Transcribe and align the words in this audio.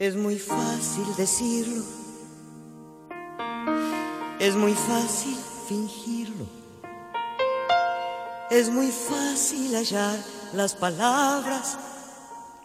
Es 0.00 0.16
muy 0.16 0.38
fácil 0.38 1.04
decirlo, 1.14 1.84
es 4.38 4.56
muy 4.56 4.72
fácil 4.72 5.36
fingirlo, 5.68 6.46
es 8.50 8.70
muy 8.70 8.90
fácil 8.90 9.76
hallar 9.76 10.18
las 10.54 10.74
palabras 10.74 11.76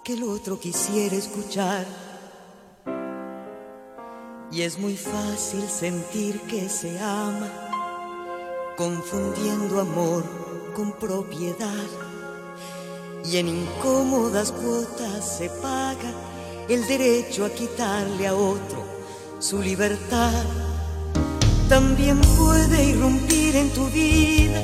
que 0.05 0.13
el 0.13 0.23
otro 0.23 0.57
quisiera 0.57 1.17
escuchar. 1.17 1.85
Y 4.49 4.61
es 4.61 4.79
muy 4.79 4.95
fácil 4.95 5.67
sentir 5.67 6.39
que 6.43 6.69
se 6.69 6.97
ama, 7.01 7.51
confundiendo 8.77 9.81
amor 9.81 10.23
con 10.73 10.93
propiedad. 10.93 11.89
Y 13.25 13.35
en 13.35 13.49
incómodas 13.49 14.53
cuotas 14.53 15.37
se 15.37 15.49
paga 15.49 16.13
el 16.69 16.87
derecho 16.87 17.45
a 17.45 17.49
quitarle 17.49 18.27
a 18.27 18.33
otro 18.33 18.83
su 19.39 19.61
libertad. 19.61 20.43
También 21.69 22.19
puede 22.37 22.85
irrumpir 22.85 23.55
en 23.55 23.69
tu 23.71 23.87
vida 23.89 24.61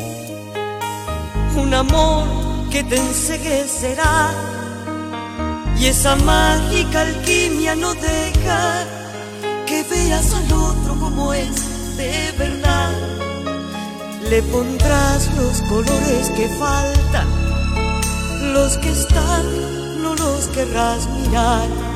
un 1.56 1.74
amor 1.74 2.26
que 2.72 2.84
te 2.84 2.96
enseguecerá 2.98 4.32
y 5.78 5.88
esa 5.88 6.16
mágica 6.16 7.02
alquimia 7.02 7.76
no 7.76 7.94
deja 7.94 8.86
que 9.66 9.84
veas 9.84 10.34
al 10.34 10.54
otro 10.54 11.00
como 11.00 11.34
es 11.34 11.98
de 11.98 12.32
verdad. 12.38 12.94
Le 14.30 14.42
pondrás 14.44 15.30
los 15.36 15.62
colores 15.64 16.30
que 16.32 16.48
faltan, 16.58 17.28
los 18.54 18.78
que 18.78 18.90
están 18.92 20.02
no 20.02 20.16
los 20.16 20.48
querrás 20.48 21.08
mirar 21.10 21.91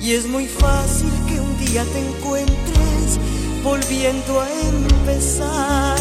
y 0.00 0.14
es 0.14 0.26
muy 0.26 0.46
fácil 0.46 1.10
que 1.28 1.38
un 1.38 1.58
día 1.58 1.84
te 1.84 1.98
encuentres 1.98 3.18
volviendo 3.62 4.40
a 4.40 4.48
empezar. 4.50 5.98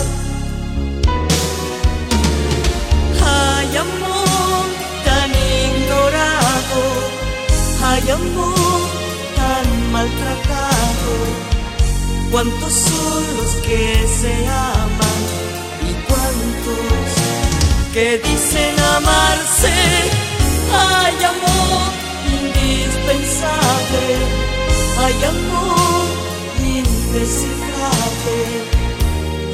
Hay 3.21 3.77
amor 3.77 4.65
tan 5.03 5.31
ignorado, 5.31 6.81
hay 7.83 8.09
amor 8.09 8.89
tan 9.35 9.91
maltratado. 9.91 11.13
¿Cuántos 12.31 12.71
son 12.71 13.37
los 13.37 13.55
que 13.65 14.07
se 14.21 14.47
aman 14.47 15.21
y 15.81 15.93
cuántos 16.07 17.93
que 17.93 18.19
dicen 18.19 18.79
amarse? 18.79 19.73
Hay 20.71 21.23
amor 21.23 22.08
indispensable, 23.11 24.17
hay 24.99 25.23
amor 25.23 26.05
indescifrable, 26.59 28.41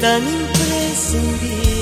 tan 0.00 0.22
imprescindible 0.22 1.75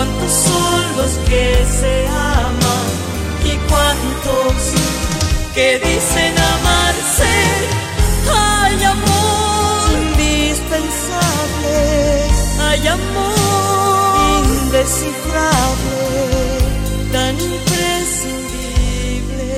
cuántos 0.00 0.32
son 0.32 0.96
los 0.96 1.12
que 1.28 1.44
se 1.78 2.08
aman 2.08 2.88
y 3.44 3.52
cuántos 3.68 4.56
que 5.54 5.78
dicen 5.78 6.34
amarse. 6.38 7.28
Hay 8.32 8.82
amor 8.82 9.90
indispensable, 10.02 11.76
hay 12.62 12.86
amor 12.86 14.46
indescifrable, 14.62 16.00
tan 17.12 17.38
imprescindible 17.38 19.52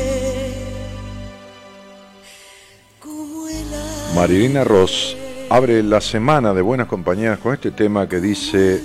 como 2.98 3.48
el. 3.48 3.70
Marilina 4.16 4.64
Ross 4.64 5.16
abre 5.50 5.84
la 5.84 6.00
semana 6.00 6.52
de 6.52 6.62
Buenas 6.62 6.88
Compañías 6.88 7.38
con 7.38 7.54
este 7.54 7.70
tema 7.70 8.08
que 8.08 8.20
dice 8.20 8.82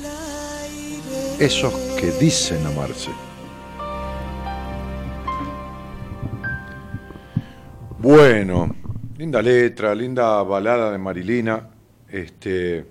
esos 1.39 1.73
que 1.99 2.11
dicen 2.11 2.65
amarse. 2.65 3.11
Bueno, 7.99 8.75
linda 9.17 9.41
letra, 9.41 9.93
linda 9.93 10.41
balada 10.41 10.91
de 10.91 10.97
Marilina. 10.97 11.69
Este, 12.09 12.85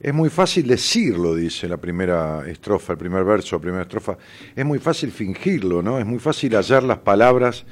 es 0.00 0.14
muy 0.14 0.30
fácil 0.30 0.66
decirlo, 0.66 1.34
dice 1.34 1.68
la 1.68 1.76
primera 1.76 2.48
estrofa, 2.48 2.94
el 2.94 2.98
primer 2.98 3.24
verso, 3.24 3.56
la 3.56 3.62
primera 3.62 3.82
estrofa. 3.82 4.16
Es 4.54 4.64
muy 4.64 4.78
fácil 4.78 5.10
fingirlo, 5.10 5.82
¿no? 5.82 5.98
Es 5.98 6.06
muy 6.06 6.18
fácil 6.18 6.54
hallar 6.54 6.82
las 6.82 6.98
palabras 6.98 7.66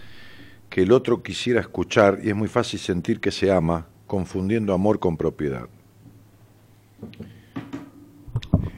que 0.69 0.83
el 0.83 0.93
otro 0.93 1.23
quisiera 1.23 1.61
escuchar 1.61 2.19
y 2.23 2.29
es 2.29 2.37
muy 2.37 2.49
fácil 2.49 2.79
sentir 2.79 3.21
que 3.21 3.31
se 3.31 3.51
ama, 3.51 3.87
confundiendo 4.07 4.75
amor 4.75 4.99
con 4.99 5.17
propiedad. 5.17 5.69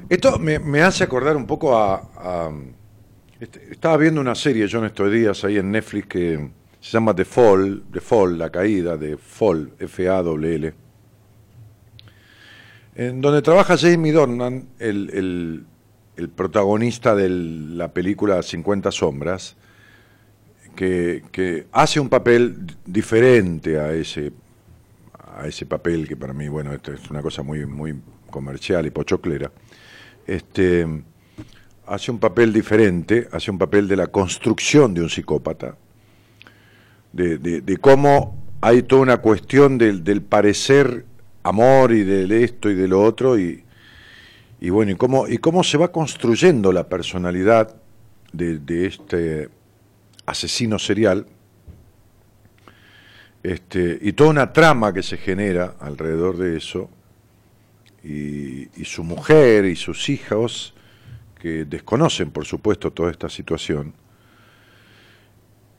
Esto 0.09 0.39
me, 0.39 0.83
hace 0.83 1.03
acordar 1.03 1.37
un 1.37 1.47
poco 1.47 1.77
a, 1.77 2.53
este, 3.41 3.73
estaba 3.73 3.97
viendo 3.97 4.21
una 4.21 4.37
serie 4.37 4.69
yo 4.69 4.79
en 4.79 4.85
estos 4.85 5.11
días 5.11 5.43
ahí 5.43 5.59
en 5.59 5.73
Netflix 5.73 6.07
que 6.07 6.49
se 6.81 6.93
llama 6.93 7.13
The 7.13 7.25
Fall, 7.25 7.83
The 7.93 8.01
Fall, 8.01 8.39
la 8.39 8.51
caída 8.51 8.97
de 8.97 9.17
Fall, 9.17 9.73
F-A-W-L, 9.81 10.75
en 12.95 13.21
donde 13.21 13.43
trabaja 13.43 13.77
Jamie 13.77 14.13
Dornan, 14.13 14.69
el, 14.79 15.67
protagonista 16.37 17.17
de 17.17 17.29
la 17.29 17.93
película 17.93 18.45
50 18.45 18.93
sombras, 18.93 19.57
que, 20.77 21.67
hace 21.73 21.99
un 21.99 22.09
papel 22.09 22.65
diferente 22.85 23.81
a 23.81 23.93
ese, 23.93 24.33
a 25.37 25.49
ese 25.49 25.67
papel 25.67 26.07
que 26.07 26.17
para 26.17 26.33
mí, 26.33 26.47
bueno, 26.47 26.73
esto 26.73 26.93
es 26.93 27.11
una 27.11 27.23
cosa 27.23 27.43
muy, 27.43 27.67
muy 27.67 28.01
comercial 28.31 28.87
y 28.87 28.91
pochoclera 28.91 29.51
este, 30.27 30.87
hace 31.87 32.11
un 32.11 32.19
papel 32.19 32.53
diferente, 32.53 33.29
hace 33.33 33.51
un 33.51 33.59
papel 33.59 33.87
de 33.89 33.97
la 33.97 34.09
construcción 34.09 34.93
de 34.95 35.03
un 35.03 35.11
psicópata, 35.11 35.77
de, 37.13 37.79
cómo 37.81 38.37
hay 38.61 38.83
toda 38.83 39.03
una 39.03 39.19
cuestión 39.19 39.79
del, 39.79 40.23
parecer 40.23 41.05
amor 41.43 41.93
y 41.93 42.03
de 42.03 42.45
esto 42.45 42.69
y 42.71 42.75
de 42.75 42.89
lo 42.89 43.03
otro, 43.03 43.39
y, 43.39 43.65
bueno, 44.61 44.93
y 44.93 44.97
cómo, 44.97 45.29
y 45.29 45.39
cómo 45.39 45.63
se 45.63 45.79
va 45.79 45.93
construyendo 45.93 46.73
la 46.73 46.89
personalidad 46.89 47.75
de, 48.33 48.87
este 48.87 49.49
asesino 50.27 50.79
serial, 50.79 51.27
Este, 53.43 53.99
y 54.03 54.13
toda 54.13 54.31
una 54.31 54.53
trama 54.53 54.93
que 54.93 55.05
se 55.05 55.17
genera 55.19 55.77
alrededor 55.79 56.37
de 56.37 56.57
eso, 56.57 56.91
y, 58.07 58.85
su 58.85 59.03
mujer 59.03 59.65
y 59.65 59.77
sus 59.77 60.09
hijos, 60.09 60.75
que 61.41 61.65
desconocen, 61.65 62.31
por 62.31 62.45
supuesto, 62.45 62.93
toda 62.93 63.11
esta 63.11 63.29
situación, 63.29 63.93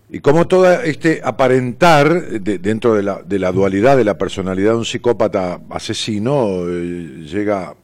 y 0.10 0.20
como 0.20 0.48
todo 0.48 0.72
este 0.82 1.22
aparentar 1.24 2.30
dentro 2.42 2.96
de 2.96 3.04
la, 3.04 3.22
de 3.24 3.40
la, 3.40 3.52
dualidad 3.52 3.98
de 3.98 4.06
la 4.06 4.18
personalidad 4.18 4.72
de 4.72 4.78
un 4.78 4.86
psicópata 4.86 5.60
asesino 5.70 6.66
eh, 6.66 7.26
llega 7.26 7.76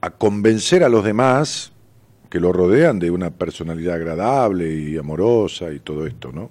a 0.00 0.10
convencer 0.10 0.84
a 0.84 0.88
los 0.88 1.04
demás 1.04 1.72
que 2.30 2.38
lo 2.38 2.52
rodean 2.52 3.00
de 3.00 3.10
una 3.10 3.30
personalidad 3.30 3.96
agradable 3.96 4.72
y 4.72 4.96
amorosa 4.96 5.72
y 5.72 5.80
todo 5.80 6.06
esto, 6.06 6.30
¿no? 6.30 6.48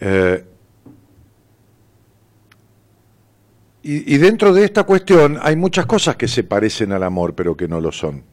Eh, 0.00 0.44
y, 3.88 4.18
dentro 4.18 4.52
de 4.52 4.64
esta 4.64 4.82
cuestión 4.84 5.38
hay 5.40 5.54
muchas 5.54 5.86
cosas 5.86 6.16
que 6.16 6.26
se 6.26 6.42
parecen 6.42 6.92
al 6.92 7.02
amor, 7.04 7.34
pero 7.34 7.56
que 7.56 7.68
no 7.68 7.80
lo 7.80 7.92
son. 7.92 8.24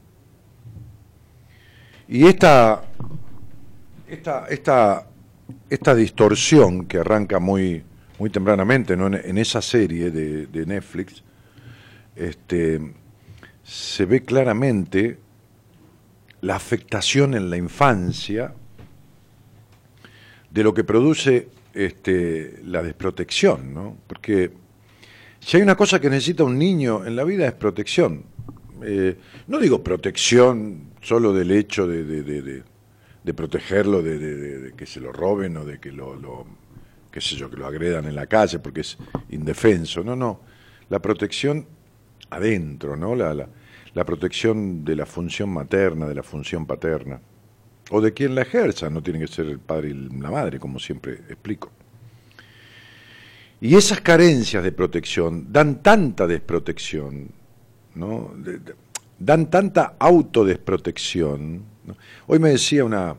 Y 2.07 2.25
esta 2.25 2.83
esta, 4.13 4.45
esta, 4.47 5.07
esta 5.69 5.95
distorsión 5.95 6.85
que 6.85 7.00
arranca 7.00 7.39
muy, 7.39 7.83
muy 8.19 8.29
tempranamente 8.29 8.95
¿no? 8.95 9.07
en, 9.07 9.38
esa 9.38 9.61
serie 9.61 10.11
de, 10.11 10.65
Netflix, 10.65 11.23
este, 12.15 12.94
se 13.63 14.06
ve 14.06 14.23
claramente 14.23 15.17
la 16.41 16.56
afectación 16.56 17.33
en 17.33 17.49
la 17.49 17.57
infancia 17.57 18.53
de 20.51 20.63
lo 20.63 20.73
que 20.73 20.83
produce 20.83 21.49
este, 21.73 22.59
la 22.63 22.83
desprotección, 22.83 23.73
¿no? 23.73 23.97
Porque 24.06 24.51
si 25.45 25.57
hay 25.57 25.63
una 25.63 25.75
cosa 25.75 26.00
que 26.00 26.10
necesita 26.10 26.44
un 26.44 26.57
niño 26.57 27.06
en 27.06 27.16
la 27.16 27.24
vida 27.24 27.45
es 27.48 27.54
protección. 27.54 28.24
Eh, 28.84 29.18
no 29.48 29.60
digo 29.60 29.84
protección 29.84 30.92
solo 31.01 31.34
del 31.34 31.51
hecho 31.51 31.88
de, 31.88 32.63
de 33.24 33.34
protegerlo 33.34 34.01
de, 34.01 34.74
que 34.75 34.86
se 34.86 35.00
lo 35.00 35.12
roben 35.12 35.57
o 35.57 35.66
de 35.66 35.80
que 35.80 35.92
lo, 35.92 36.16
lo, 36.16 36.45
qué 37.12 37.22
sé 37.22 37.36
yo, 37.36 37.50
que 37.50 37.57
lo 37.57 37.66
agredan 37.66 38.06
en 38.06 38.16
la 38.16 38.28
calle 38.28 38.60
porque 38.60 38.81
es 38.81 38.98
indefenso. 39.30 40.04
No, 40.04 40.16
no. 40.16 40.42
La 40.90 41.00
protección 41.00 41.66
adentro, 42.30 42.95
¿no? 42.95 43.16
La, 43.16 43.34
la, 43.34 43.48
la 43.94 44.06
protección 44.06 44.84
de 44.84 44.95
la 44.95 45.06
función 45.06 45.50
materna, 45.50 46.07
de 46.07 46.16
la 46.16 46.24
función 46.24 46.66
paterna. 46.66 47.22
O 47.92 48.01
de 48.01 48.13
quien 48.13 48.34
la 48.34 48.42
ejerza, 48.42 48.90
no 48.90 49.04
tiene 49.04 49.19
que 49.19 49.28
ser 49.28 49.45
el 49.48 49.60
padre 49.60 49.90
y 49.90 49.94
la 49.94 50.31
madre, 50.31 50.60
como 50.60 50.80
siempre 50.80 51.13
explico. 51.30 51.69
Y 53.63 53.75
esas 53.77 54.01
carencias 54.01 54.62
de 54.62 54.74
protección 54.74 55.48
dan 55.50 55.81
tanta 55.81 56.27
desprotección, 56.27 57.30
¿no? 57.95 58.33
dan 59.18 59.50
tanta 59.50 59.95
autodesprotección, 60.00 61.63
Hoy 62.27 62.39
me 62.39 62.50
decía 62.50 62.83
una, 62.83 63.15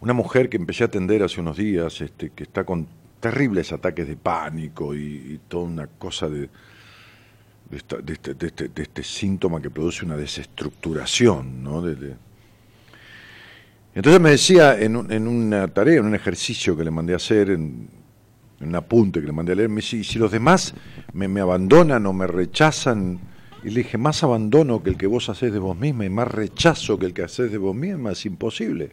una 0.00 0.12
mujer 0.14 0.48
que 0.48 0.56
empecé 0.56 0.82
a 0.82 0.86
atender 0.86 1.22
hace 1.22 1.40
unos 1.40 1.56
días, 1.56 2.00
este, 2.00 2.30
que 2.30 2.42
está 2.42 2.64
con 2.64 2.88
terribles 3.20 3.72
ataques 3.72 4.08
de 4.08 4.16
pánico 4.16 4.96
y, 4.96 5.40
toda 5.46 5.62
una 5.62 5.86
cosa 5.86 6.28
de, 6.28 6.50
este, 7.70 8.02
de, 8.02 8.82
este, 8.82 9.04
síntoma 9.04 9.62
que 9.62 9.70
produce 9.70 10.04
una 10.04 10.16
desestructuración. 10.16 11.62
¿no? 11.62 11.82
Entonces 13.94 14.20
me 14.20 14.30
decía 14.30 14.80
en, 14.80 14.96
una 14.96 15.68
tarea, 15.68 15.98
en 15.98 16.06
un 16.06 16.14
ejercicio 16.14 16.76
que 16.76 16.84
le 16.84 16.90
mandé 16.90 17.12
a 17.12 17.16
hacer, 17.16 17.50
en, 17.50 17.88
un 18.60 18.74
apunte 18.74 19.20
que 19.20 19.26
le 19.26 19.32
mandé 19.32 19.52
a 19.52 19.56
leer, 19.56 19.68
me 19.68 19.82
dice, 19.82 20.02
si 20.02 20.18
los 20.18 20.30
demás 20.30 20.74
me, 21.12 21.40
abandonan 21.40 22.06
o 22.06 22.12
me 22.12 22.26
rechazan, 22.26 23.20
y 23.62 23.70
le 23.70 23.82
dije, 23.82 23.98
más 23.98 24.22
abandono 24.22 24.82
que 24.82 24.90
el 24.90 24.96
que 24.96 25.06
vos 25.06 25.28
hacés 25.28 25.52
de 25.52 25.58
vos 25.58 25.76
misma 25.76 26.04
y 26.04 26.10
más 26.10 26.28
rechazo 26.28 26.98
que 26.98 27.06
el 27.06 27.12
que 27.12 27.22
hacés 27.22 27.52
de 27.52 27.58
vos 27.58 27.76
misma 27.76 28.12
es 28.12 28.24
imposible. 28.24 28.92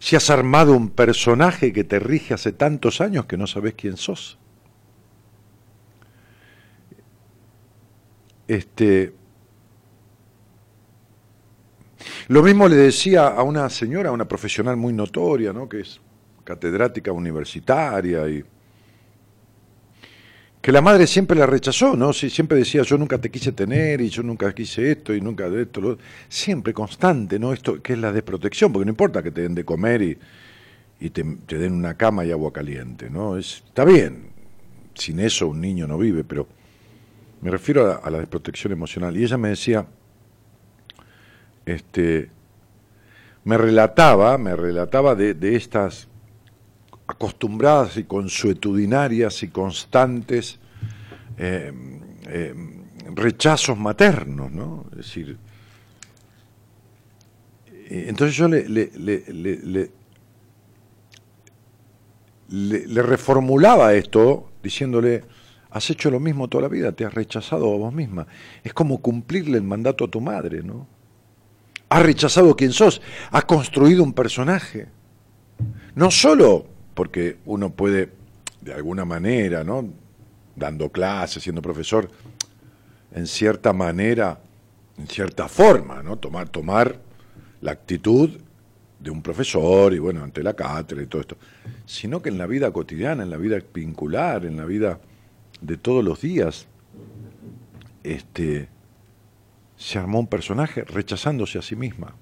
Si 0.00 0.16
has 0.16 0.28
armado 0.28 0.74
un 0.76 0.90
personaje 0.90 1.72
que 1.72 1.84
te 1.84 1.98
rige 1.98 2.34
hace 2.34 2.52
tantos 2.52 3.00
años 3.00 3.26
que 3.26 3.36
no 3.36 3.46
sabés 3.46 3.74
quién 3.74 3.96
sos. 3.96 4.38
Este, 8.48 9.14
lo 12.28 12.42
mismo 12.42 12.68
le 12.68 12.76
decía 12.76 13.28
a 13.28 13.42
una 13.42 13.68
señora, 13.70 14.10
a 14.10 14.12
una 14.12 14.26
profesional 14.26 14.76
muy 14.76 14.92
notoria, 14.92 15.52
¿no? 15.52 15.68
que 15.68 15.80
es 15.80 16.00
catedrática 16.44 17.12
universitaria 17.12 18.28
y 18.28 18.44
que 20.60 20.72
la 20.72 20.80
madre 20.80 21.06
siempre 21.06 21.38
la 21.38 21.46
rechazó, 21.46 21.94
¿no? 21.96 22.12
siempre 22.12 22.58
decía, 22.58 22.82
yo 22.82 22.98
nunca 22.98 23.18
te 23.18 23.30
quise 23.30 23.52
tener 23.52 24.00
y 24.00 24.08
yo 24.08 24.24
nunca 24.24 24.52
quise 24.52 24.90
esto 24.90 25.14
y 25.14 25.20
nunca 25.20 25.48
de 25.48 25.62
esto, 25.62 25.80
lo... 25.80 25.98
siempre 26.28 26.74
constante, 26.74 27.38
¿no? 27.38 27.52
Esto 27.52 27.80
que 27.80 27.92
es 27.92 27.98
la 28.00 28.10
desprotección, 28.10 28.72
porque 28.72 28.86
no 28.86 28.90
importa 28.90 29.22
que 29.22 29.30
te 29.30 29.42
den 29.42 29.54
de 29.54 29.64
comer 29.64 30.02
y, 30.02 31.10
te, 31.10 31.22
den 31.56 31.72
una 31.72 31.96
cama 31.96 32.24
y 32.24 32.32
agua 32.32 32.52
caliente, 32.52 33.08
¿no? 33.08 33.36
Es, 33.36 33.62
está 33.64 33.84
bien, 33.84 34.30
sin 34.94 35.20
eso 35.20 35.46
un 35.46 35.60
niño 35.60 35.86
no 35.86 35.98
vive, 35.98 36.24
pero 36.24 36.48
me 37.42 37.50
refiero 37.52 38.00
a, 38.02 38.10
la 38.10 38.18
desprotección 38.18 38.72
emocional. 38.72 39.16
Y 39.16 39.22
ella 39.22 39.38
me 39.38 39.50
decía, 39.50 39.86
este, 41.66 42.30
me 43.44 43.58
relataba, 43.58 44.38
me 44.38 44.56
relataba 44.56 45.14
de, 45.14 45.34
de 45.34 45.56
estas 45.56 46.08
acostumbradas 47.06 47.96
y 47.96 48.04
consuetudinarias 48.04 49.42
y 49.42 49.48
constantes 49.48 50.58
eh, 51.38 51.72
eh, 52.28 52.54
rechazos 53.14 53.78
maternos, 53.78 54.50
¿no? 54.50 54.86
Es 54.92 54.96
decir, 54.98 55.38
eh, 57.70 58.06
entonces 58.08 58.36
yo 58.36 58.48
le, 58.48 58.68
le, 58.68 58.90
le, 58.96 59.90
le, 62.48 63.02
reformulaba 63.02 63.94
esto 63.94 64.50
diciéndole, 64.62 65.24
has 65.70 65.90
hecho 65.90 66.10
lo 66.10 66.18
mismo 66.18 66.48
toda 66.48 66.62
la 66.62 66.68
vida, 66.68 66.92
te 66.92 67.04
has 67.04 67.14
rechazado 67.14 67.72
a 67.72 67.76
vos 67.76 67.92
misma. 67.94 68.26
Es 68.64 68.72
como 68.72 69.00
cumplirle 69.00 69.58
el 69.58 69.64
mandato 69.64 70.04
a 70.04 70.08
tu 70.08 70.20
madre, 70.20 70.62
¿no? 70.62 70.88
Has 71.88 72.02
rechazado 72.02 72.56
quién 72.56 72.72
sos, 72.72 73.00
has 73.30 73.44
construido 73.44 74.02
un 74.02 74.12
personaje. 74.12 74.88
No 75.94 76.10
solo 76.10 76.66
porque 76.94 77.38
uno 77.44 77.70
puede, 77.70 78.10
de 78.60 78.74
alguna 78.74 79.04
manera, 79.04 79.62
¿no? 79.62 79.88
dando 80.56 80.90
clases, 80.90 81.42
siendo 81.42 81.62
profesor, 81.62 82.10
en 83.12 83.26
cierta 83.26 83.72
manera, 83.72 84.40
en 84.98 85.06
cierta 85.06 85.48
forma, 85.48 86.02
¿no? 86.02 86.16
tomar, 86.16 86.48
tomar 86.48 86.98
la 87.60 87.72
actitud 87.72 88.30
de 88.98 89.10
un 89.10 89.22
profesor 89.22 89.92
y 89.92 89.98
bueno, 89.98 90.24
ante 90.24 90.42
la 90.42 90.54
cátedra 90.54 91.02
y 91.02 91.06
todo 91.06 91.20
esto, 91.20 91.36
sino 91.84 92.22
que 92.22 92.30
en 92.30 92.38
la 92.38 92.46
vida 92.46 92.70
cotidiana, 92.72 93.22
en 93.22 93.30
la 93.30 93.36
vida 93.36 93.58
vincular, 93.72 94.44
en 94.46 94.56
la 94.56 94.64
vida 94.64 94.98
de 95.60 95.76
todos 95.76 96.02
los 96.02 96.20
días, 96.20 96.66
este, 98.02 98.68
se 99.76 99.98
armó 99.98 100.20
un 100.20 100.26
personaje 100.26 100.84
rechazándose 100.84 101.58
a 101.58 101.62
sí 101.62 101.76
misma. 101.76 102.14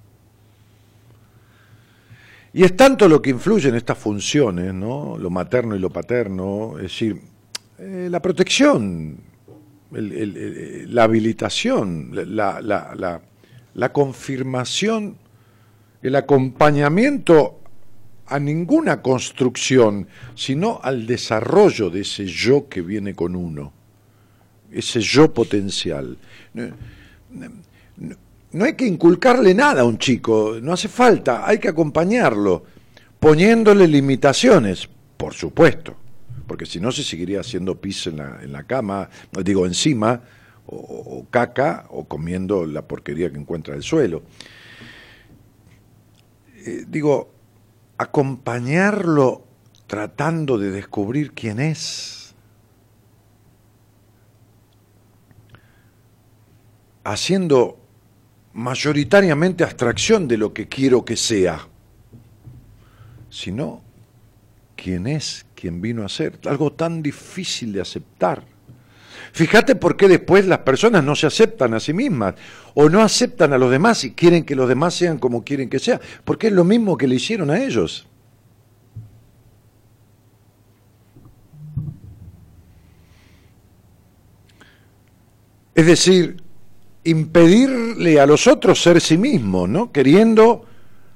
Y 2.53 2.63
es 2.63 2.77
tanto 2.77 3.09
lo 3.09 3.21
que 3.21 3.31
influye 3.31 3.67
en 3.67 3.75
estas 3.75 3.97
funciones, 3.97 4.73
¿no? 4.73 5.17
lo 5.17 5.29
materno 5.29 5.75
y 5.75 5.79
lo 5.79 5.89
paterno, 5.89 6.75
es 6.77 6.83
decir, 6.83 7.19
eh, 7.77 8.07
la 8.09 8.21
protección, 8.21 9.17
la 9.91 11.03
habilitación, 11.03 12.11
la, 12.13 12.61
la, 13.73 13.91
confirmación, 13.91 15.17
el 16.01 16.15
acompañamiento 16.15 17.59
a 18.27 18.39
ninguna 18.39 19.01
construcción, 19.01 20.07
sino 20.35 20.79
al 20.81 21.05
desarrollo 21.05 21.89
de 21.89 22.01
ese 22.01 22.25
yo 22.25 22.69
que 22.69 22.81
viene 22.81 23.13
con 23.13 23.35
uno, 23.35 23.73
ese 24.71 25.01
yo 25.01 25.33
potencial. 25.33 26.17
No 28.51 28.65
hay 28.65 28.73
que 28.73 28.85
inculcarle 28.85 29.53
nada 29.53 29.81
a 29.81 29.85
un 29.85 29.97
chico, 29.97 30.57
no 30.61 30.73
hace 30.73 30.87
falta, 30.87 31.47
hay 31.47 31.59
que 31.59 31.67
acompañarlo, 31.67 32.63
poniéndole 33.19 33.87
limitaciones, 33.87 34.87
por 35.17 35.33
supuesto, 35.33 35.95
porque 36.47 36.65
si 36.65 36.79
no 36.79 36.91
se 36.91 37.03
seguiría 37.03 37.41
haciendo 37.41 37.79
pis 37.79 38.07
en 38.07 38.17
la, 38.17 38.39
en 38.41 38.53
la 38.53 38.63
cama, 38.63 39.09
digo 39.43 39.65
encima, 39.65 40.21
o, 40.67 41.25
caca, 41.29 41.85
o 41.89 42.05
comiendo 42.05 42.65
la 42.65 42.87
porquería 42.87 43.29
que 43.31 43.37
encuentra 43.37 43.75
el 43.75 43.83
suelo. 43.83 44.23
Eh, 46.65 46.85
digo, 46.87 47.31
acompañarlo 47.97 49.45
tratando 49.87 50.57
de 50.57 50.71
descubrir 50.71 51.33
quién 51.33 51.59
es. 51.59 52.24
Haciendo 57.05 57.79
mayoritariamente 58.53 59.63
abstracción 59.63 60.27
de 60.27 60.37
lo 60.37 60.53
que 60.53 60.67
quiero 60.67 61.05
que 61.05 61.15
sea, 61.15 61.67
sino 63.29 63.81
quien 64.75 65.07
es, 65.07 65.45
quien 65.55 65.81
vino 65.81 66.05
a 66.05 66.09
ser, 66.09 66.39
algo 66.45 66.73
tan 66.73 67.01
difícil 67.01 67.73
de 67.73 67.81
aceptar. 67.81 68.43
Fíjate 69.33 69.75
por 69.75 69.97
qué 69.97 70.07
después 70.07 70.45
las 70.45 70.59
personas 70.59 71.03
no 71.03 71.15
se 71.15 71.27
aceptan 71.27 71.73
a 71.73 71.79
sí 71.81 71.91
mismas 71.91 72.35
o 72.73 72.87
no 72.89 73.01
aceptan 73.01 73.51
a 73.51 73.57
los 73.57 73.69
demás 73.69 74.03
y 74.05 74.13
quieren 74.13 74.45
que 74.45 74.55
los 74.55 74.69
demás 74.69 74.93
sean 74.93 75.17
como 75.17 75.43
quieren 75.43 75.69
que 75.69 75.79
sean, 75.79 75.99
porque 76.23 76.47
es 76.47 76.53
lo 76.53 76.63
mismo 76.63 76.97
que 76.97 77.07
le 77.07 77.15
hicieron 77.15 77.49
a 77.49 77.61
ellos. 77.61 78.07
Es 85.75 85.85
decir, 85.85 86.44
impedirle 87.05 88.19
a 88.19 88.25
los 88.25 88.47
otros 88.47 88.81
ser 88.81 88.99
sí 88.99 89.17
mismo, 89.17 89.67
¿no? 89.67 89.91
Queriendo 89.91 90.65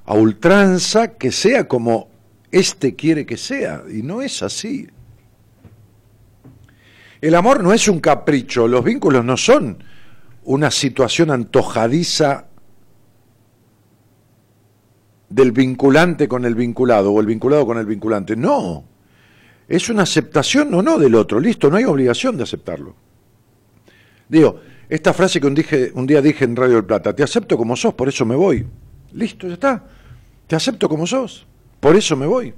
a 0.04 0.14
ultranza 0.14 1.14
que 1.14 1.30
sea 1.30 1.68
como 1.68 2.08
éste 2.50 2.96
quiere 2.96 3.26
que 3.26 3.36
sea, 3.36 3.82
y 3.92 4.02
no 4.02 4.22
es 4.22 4.42
así. 4.42 4.88
El 7.20 7.34
amor 7.34 7.62
no 7.62 7.72
es 7.72 7.86
un 7.88 8.00
capricho, 8.00 8.66
los 8.66 8.82
vínculos 8.82 9.24
no 9.24 9.36
son 9.36 9.84
una 10.44 10.70
situación 10.70 11.30
antojadiza 11.30 12.46
del 15.28 15.52
vinculante 15.52 16.26
con 16.28 16.44
el 16.44 16.54
vinculado 16.54 17.12
o 17.12 17.20
el 17.20 17.26
vinculado 17.26 17.66
con 17.66 17.78
el 17.78 17.86
vinculante. 17.86 18.36
No, 18.36 18.84
es 19.68 19.88
una 19.88 20.02
aceptación 20.02 20.72
o 20.74 20.82
no 20.82 20.98
del 20.98 21.14
otro. 21.14 21.38
Listo, 21.40 21.70
no 21.70 21.76
hay 21.76 21.84
obligación 21.84 22.36
de 22.36 22.44
aceptarlo. 22.44 22.96
Digo, 24.28 24.60
esta 24.90 25.14
frase 25.14 25.40
que 25.40 25.46
un, 25.46 26.06
día 26.06 26.20
dije 26.20 26.44
en 26.44 26.56
Radio 26.56 26.74
del 26.74 26.84
Plata, 26.84 27.14
te 27.14 27.22
acepto 27.22 27.56
como 27.56 27.76
sos, 27.76 27.94
por 27.94 28.08
eso 28.08 28.26
me 28.26 28.34
voy. 28.34 28.66
Listo, 29.12 29.46
ya 29.46 29.54
está. 29.54 29.84
Te 30.48 30.56
acepto 30.56 30.88
como 30.88 31.06
sos, 31.06 31.46
por 31.78 31.94
eso 31.94 32.16
me 32.16 32.26
voy. 32.26 32.52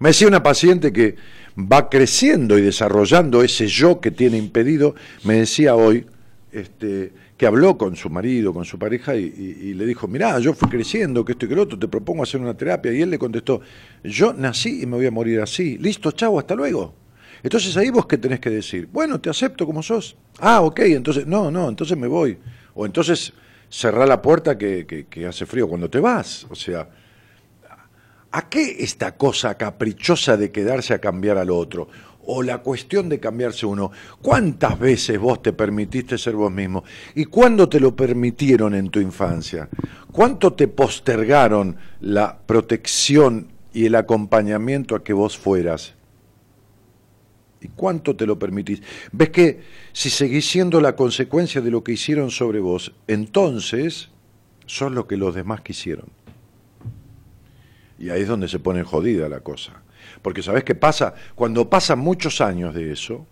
Me 0.00 0.08
decía 0.08 0.26
una 0.26 0.42
paciente 0.42 0.92
que 0.92 1.14
va 1.56 1.88
creciendo 1.88 2.58
y 2.58 2.62
desarrollando 2.62 3.44
ese 3.44 3.68
yo 3.68 4.00
que 4.00 4.10
tiene 4.10 4.36
impedido, 4.36 4.96
me 5.22 5.34
decía 5.34 5.76
hoy 5.76 6.06
este, 6.50 7.12
que 7.36 7.46
habló 7.46 7.78
con 7.78 7.94
su 7.94 8.10
marido, 8.10 8.52
con 8.52 8.64
su 8.64 8.80
pareja, 8.80 9.14
y, 9.14 9.74
le 9.74 9.86
dijo, 9.86 10.08
mirá, 10.08 10.40
yo 10.40 10.54
fui 10.54 10.68
creciendo, 10.68 11.24
que 11.24 11.32
esto 11.32 11.46
y 11.46 11.48
que 11.48 11.54
lo 11.54 11.62
otro, 11.62 11.78
te 11.78 11.86
propongo 11.86 12.24
hacer 12.24 12.40
una 12.40 12.54
terapia, 12.54 12.92
y 12.92 13.00
él 13.00 13.10
le 13.10 13.18
contestó, 13.18 13.60
yo 14.02 14.32
nací 14.32 14.82
y 14.82 14.86
me 14.86 14.96
voy 14.96 15.06
a 15.06 15.12
morir 15.12 15.40
así, 15.40 15.78
listo, 15.78 16.10
chau, 16.10 16.36
hasta 16.36 16.56
luego. 16.56 17.05
Entonces 17.42 17.76
ahí 17.76 17.90
vos 17.90 18.06
qué 18.06 18.18
tenés 18.18 18.40
que 18.40 18.50
decir, 18.50 18.88
bueno, 18.92 19.20
te 19.20 19.30
acepto 19.30 19.66
como 19.66 19.82
sos. 19.82 20.16
Ah, 20.38 20.60
ok, 20.62 20.80
entonces, 20.80 21.26
no, 21.26 21.50
no, 21.50 21.68
entonces 21.68 21.96
me 21.96 22.06
voy. 22.06 22.38
O 22.74 22.86
entonces 22.86 23.32
cerrá 23.68 24.06
la 24.06 24.20
puerta 24.20 24.56
que, 24.56 25.06
que 25.08 25.26
hace 25.26 25.46
frío 25.46 25.68
cuando 25.68 25.88
te 25.90 26.00
vas. 26.00 26.46
O 26.50 26.54
sea, 26.54 26.88
¿A 28.36 28.50
qué 28.50 28.76
esta 28.80 29.16
cosa 29.16 29.56
caprichosa 29.56 30.36
de 30.36 30.52
quedarse 30.52 30.92
a 30.92 30.98
cambiar 30.98 31.38
al 31.38 31.48
otro? 31.48 31.88
O 32.26 32.42
la 32.42 32.58
cuestión 32.58 33.08
de 33.08 33.18
cambiarse 33.18 33.64
uno. 33.64 33.90
¿Cuántas 34.20 34.78
veces 34.78 35.18
vos 35.18 35.40
te 35.40 35.54
permitiste 35.54 36.18
ser 36.18 36.34
vos 36.34 36.52
mismo? 36.52 36.84
¿Y 37.14 37.24
cuándo 37.24 37.66
te 37.66 37.80
lo 37.80 37.96
permitieron 37.96 38.74
en 38.74 38.90
tu 38.90 39.00
infancia? 39.00 39.70
¿Cuánto 40.12 40.52
te 40.52 40.68
postergaron 40.68 41.76
la 42.00 42.38
protección 42.44 43.48
y 43.72 43.86
el 43.86 43.94
acompañamiento 43.94 44.94
a 44.94 45.02
que 45.02 45.14
vos 45.14 45.38
fueras? 45.38 45.94
¿Y 47.66 47.68
cuánto 47.74 48.14
te 48.14 48.26
lo 48.26 48.38
permitís? 48.38 48.80
¿Ves 49.10 49.30
que 49.30 49.60
si 49.92 50.08
seguís 50.08 50.48
siendo 50.48 50.80
la 50.80 50.94
consecuencia 50.94 51.60
de 51.60 51.72
lo 51.72 51.82
que 51.82 51.92
hicieron 51.92 52.30
sobre 52.30 52.60
vos, 52.60 52.92
entonces 53.08 54.10
sos 54.66 54.92
lo 54.92 55.08
que 55.08 55.16
los 55.16 55.34
demás 55.34 55.62
quisieron? 55.62 56.06
Y 57.98 58.10
ahí 58.10 58.22
es 58.22 58.28
donde 58.28 58.46
se 58.46 58.60
pone 58.60 58.84
jodida 58.84 59.28
la 59.28 59.40
cosa. 59.40 59.82
Porque 60.22 60.44
¿sabes 60.44 60.62
qué 60.62 60.76
pasa? 60.76 61.14
Cuando 61.34 61.68
pasan 61.68 61.98
muchos 61.98 62.40
años 62.40 62.72
de 62.72 62.92
eso, 62.92 63.26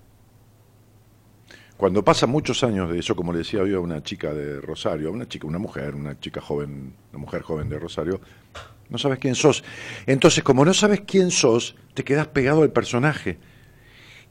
cuando 1.77 2.05
pasan 2.05 2.31
muchos 2.31 2.65
años 2.65 2.91
de 2.91 2.99
eso, 2.99 3.15
como 3.15 3.33
le 3.33 3.39
decía 3.39 3.65
yo 3.65 3.79
a 3.79 3.81
una 3.81 4.03
chica 4.03 4.35
de 4.35 4.61
Rosario, 4.61 5.13
una 5.13 5.29
chica, 5.29 5.47
una 5.47 5.61
mujer, 5.61 5.95
una 5.95 6.19
chica 6.19 6.41
joven, 6.41 6.93
una 7.13 7.21
mujer 7.21 7.43
joven 7.43 7.69
de 7.69 7.79
Rosario, 7.79 8.21
no 8.91 8.99
sabes 8.99 9.21
quién 9.21 9.37
sos. 9.37 9.63
Entonces, 10.07 10.43
como 10.43 10.65
no 10.65 10.75
sabes 10.75 11.03
quién 11.07 11.31
sos, 11.31 11.77
te 11.95 12.03
quedas 12.03 12.27
pegado 12.27 12.63
al 12.63 12.73
personaje. 12.73 13.39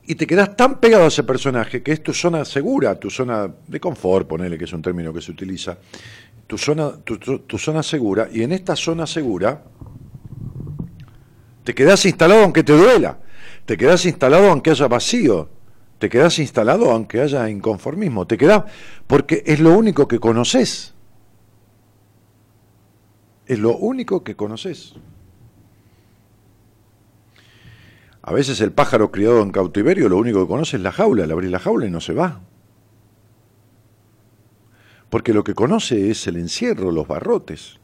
Y 0.06 0.16
te 0.16 0.28
quedas 0.28 0.56
tan 0.56 0.80
pegado 0.80 1.06
a 1.06 1.08
ese 1.08 1.24
personaje 1.24 1.82
que 1.82 1.94
es 1.94 2.04
tu 2.04 2.14
zona 2.14 2.44
segura, 2.44 3.00
tu 3.00 3.10
zona 3.10 3.50
de 3.68 3.80
confort, 3.80 4.28
ponele 4.28 4.58
que 4.58 4.66
es 4.66 4.74
un 4.74 4.82
término 4.82 5.14
que 5.14 5.22
se 5.22 5.32
utiliza, 5.32 5.78
tu 6.46 6.58
zona, 6.58 6.92
tu 7.04 7.58
zona 7.58 7.82
segura, 7.82 8.28
y 8.32 8.44
en 8.44 8.52
esta 8.52 8.76
zona 8.76 9.08
segura 9.08 9.64
te 11.64 11.74
quedas 11.74 12.06
instalado 12.06 12.44
aunque 12.44 12.64
te 12.64 12.74
duela. 12.74 13.20
Te 13.66 13.78
quedas 13.78 14.06
instalado 14.06 14.50
aunque 14.50 14.72
haya 14.72 14.88
vacío. 14.88 15.50
Te 15.98 16.10
quedas 16.10 16.38
instalado 16.40 16.92
aunque 16.92 17.22
haya 17.22 17.50
inconformismo. 17.50 18.28
Te 18.28 18.38
quedas 18.38 18.66
porque 19.08 19.44
es 19.46 19.60
lo 19.60 19.72
único 19.78 20.08
que 20.08 20.20
conoces. 20.20 20.94
Es 23.46 23.60
lo 23.60 23.78
único 23.78 24.24
que 24.24 24.36
conoces. 24.36 24.96
A 28.24 28.32
veces 28.32 28.62
el 28.62 28.72
pájaro 28.72 29.12
criado 29.12 29.42
en 29.42 29.52
cautiverio 29.52 30.08
lo 30.08 30.18
único 30.18 30.42
que 30.42 30.48
conoce 30.48 30.78
es 30.78 30.84
la 30.84 30.94
jaula, 30.94 31.28
le 31.28 31.34
abrís 31.34 31.52
la 31.52 31.60
jaula 31.60 31.86
y 31.86 31.92
no 31.92 32.00
se 32.00 32.14
va. 32.14 32.42
Porque 35.10 35.34
lo 35.34 35.44
que 35.44 35.54
conoce 35.54 36.10
es 36.10 36.26
el 36.28 36.38
encierro, 36.38 36.92
los 36.92 37.08
barrotes. 37.08 37.80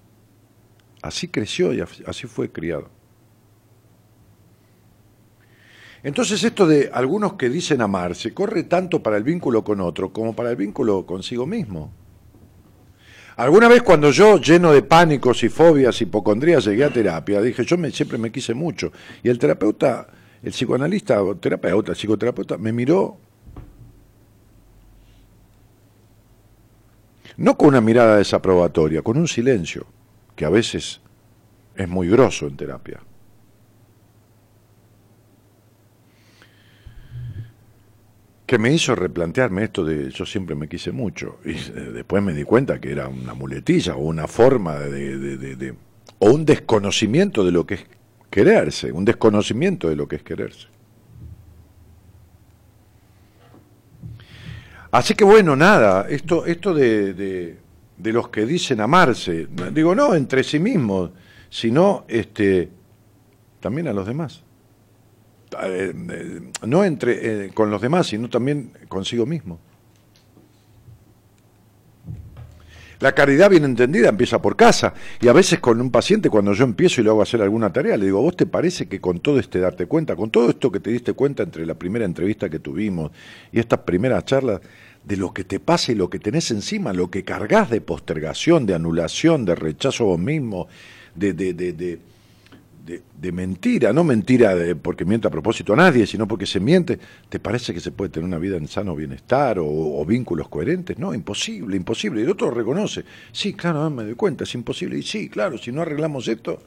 Así 1.02 1.28
creció 1.28 1.74
y 1.74 1.82
así 1.82 2.26
fue 2.26 2.52
criado. 2.52 2.90
Entonces 6.04 6.42
esto 6.46 6.66
de 6.66 6.90
algunos 6.94 7.34
que 7.34 7.50
dicen 7.50 7.82
amarse 7.82 8.34
corre 8.34 8.64
tanto 8.64 9.04
para 9.04 9.18
el 9.18 9.24
vínculo 9.24 9.66
con 9.66 9.82
otro 9.82 10.14
como 10.14 10.34
para 10.34 10.52
el 10.52 10.56
vínculo 10.56 11.06
consigo 11.06 11.46
mismo. 11.46 11.92
Alguna 13.36 13.68
vez 13.68 13.84
cuando 13.84 14.12
yo, 14.12 14.38
lleno 14.38 14.72
de 14.72 14.84
pánicos 14.84 15.44
y 15.44 15.50
fobias, 15.50 16.02
hipocondrías, 16.02 16.66
llegué 16.66 16.86
a 16.86 16.90
terapia, 16.90 17.42
dije, 17.42 17.64
yo 17.64 17.78
me, 17.78 17.92
siempre 17.92 18.18
me 18.18 18.32
quise 18.32 18.54
mucho. 18.54 18.92
Y 19.24 19.30
el 19.30 19.40
terapeuta, 19.40 20.08
el 20.44 20.52
psicoanalista 20.52 21.22
o 21.24 21.36
terapeuta, 21.36 21.92
el 21.92 21.98
psicoterapeuta, 21.98 22.58
me 22.58 22.72
miró 22.72 23.18
no 27.38 27.58
con 27.58 27.70
una 27.70 27.82
mirada 27.82 28.18
desaprobatoria, 28.18 29.02
con 29.02 29.18
un 29.18 29.28
silencio, 29.28 29.86
que 30.36 30.46
a 30.46 30.50
veces 30.50 31.02
es 31.76 31.88
muy 31.88 32.10
grosso 32.10 32.48
en 32.48 32.58
terapia. 32.58 33.00
que 38.50 38.58
me 38.58 38.74
hizo 38.74 38.96
replantearme 38.96 39.66
esto 39.66 39.86
de 39.86 40.10
yo 40.10 40.26
siempre 40.26 40.56
me 40.56 40.68
quise 40.68 40.92
mucho 40.92 41.38
y 41.46 41.54
después 41.94 42.24
me 42.24 42.34
di 42.34 42.44
cuenta 42.44 42.82
que 42.82 42.92
era 42.92 43.08
una 43.08 43.36
muletilla 43.36 43.96
o 43.96 44.00
una 44.00 44.26
forma 44.28 44.80
de, 44.80 45.76
o 46.18 46.32
un 46.32 46.46
desconocimiento 46.46 47.46
de 47.46 47.52
lo 47.52 47.68
que 47.68 47.76
es 47.76 47.86
quererse, 48.30 48.92
un 48.92 49.06
desconocimiento 49.06 49.90
de 49.90 49.96
lo 49.96 50.08
que 50.08 50.18
es 50.18 50.24
quererse. 50.24 50.68
Así 54.92 55.14
que 55.14 55.24
bueno, 55.24 55.56
nada, 55.56 56.08
esto, 56.10 56.46
esto 56.46 56.74
de, 56.74 57.14
de, 57.14 58.14
los 58.14 58.30
que 58.30 58.46
dicen 58.46 58.82
amarse, 58.82 59.48
digo 59.72 59.94
no 59.94 60.16
entre 60.16 60.44
sí 60.44 60.60
mismos, 60.60 61.12
sino 61.50 62.06
este, 62.08 62.70
también 63.60 63.88
a 63.88 63.94
los 63.94 64.08
demás. 64.08 64.44
Eh, 65.64 65.94
eh, 66.12 66.42
no 66.66 66.84
entre 66.84 67.46
eh, 67.46 67.52
con 67.54 67.72
los 67.72 67.82
demás, 67.82 68.08
sino 68.08 68.30
también 68.30 68.72
consigo 68.88 69.26
mismo. 69.26 69.60
La 73.00 73.14
caridad 73.14 73.50
bien 73.50 73.64
entendida 73.64 74.10
empieza 74.10 74.42
por 74.42 74.58
casa. 74.58 74.94
Y 75.22 75.30
a 75.30 75.34
veces 75.34 75.60
con 75.60 75.80
un 75.80 75.90
paciente, 75.90 76.30
cuando 76.30 76.54
yo 76.54 76.66
empiezo 76.66 77.00
y 77.00 77.06
le 77.06 77.10
hago 77.10 77.22
hacer 77.22 77.42
alguna 77.42 77.72
tarea, 77.72 77.96
le 77.96 78.06
digo, 78.06 78.22
¿vos 78.22 78.36
te 78.36 78.46
parece 78.46 78.88
que 78.88 79.00
con 79.00 79.20
todo 79.20 79.40
este 79.40 79.60
darte 79.60 79.86
cuenta, 79.86 80.18
con 80.18 80.30
todo 80.30 80.50
esto 80.50 80.70
que 80.72 80.82
te 80.82 80.90
diste 80.90 81.14
cuenta 81.14 81.44
entre 81.44 81.66
la 81.66 81.76
primera 81.76 82.04
entrevista 82.04 82.50
que 82.50 82.60
tuvimos 82.60 83.12
y 83.54 83.60
estas 83.60 83.80
primeras 83.80 84.26
charlas, 84.26 84.60
de 85.04 85.16
lo 85.16 85.34
que 85.34 85.46
te 85.46 85.62
pasa 85.62 85.94
y 85.94 85.96
lo 85.96 86.10
que 86.10 86.20
tenés 86.20 86.52
encima, 86.52 86.92
lo 86.92 87.10
que 87.10 87.24
cargas 87.24 87.70
de 87.70 87.80
postergación, 87.80 88.66
de 88.66 88.76
anulación, 88.76 89.46
de 89.46 89.56
rechazo 89.56 90.04
a 90.04 90.08
vos 90.08 90.20
mismo, 90.20 90.68
de, 91.16 91.34
de, 91.34 91.54
de 91.54 91.74
de, 91.74 92.00
mentira, 93.32 93.94
no 93.94 94.04
mentira 94.04 94.56
de, 94.56 94.76
porque 94.76 95.06
miente 95.06 95.28
a 95.28 95.32
propósito 95.32 95.74
a 95.74 95.76
nadie, 95.76 96.06
sino 96.08 96.28
porque 96.28 96.46
se 96.46 96.60
miente, 96.60 97.00
¿te 97.30 97.40
parece 97.40 97.74
que 97.74 97.80
se 97.80 97.92
puede 97.92 98.10
tener 98.10 98.26
una 98.28 98.38
vida 98.38 98.58
en 98.58 98.68
sano 98.68 98.96
bienestar 98.96 99.58
o, 99.60 100.06
vínculos 100.06 100.48
coherentes? 100.50 100.98
No, 100.98 101.14
imposible, 101.14 101.76
imposible. 101.76 102.22
Y 102.22 102.24
el 102.24 102.32
otro 102.32 102.52
reconoce, 102.52 103.04
sí, 103.32 103.54
claro, 103.54 103.90
me 103.90 104.04
doy 104.04 104.16
cuenta, 104.16 104.44
es 104.44 104.54
imposible. 104.56 104.98
Y 104.98 105.04
sí, 105.04 105.30
claro, 105.30 105.58
si 105.58 105.72
no 105.72 105.82
arreglamos 105.82 106.28
esto, 106.28 106.62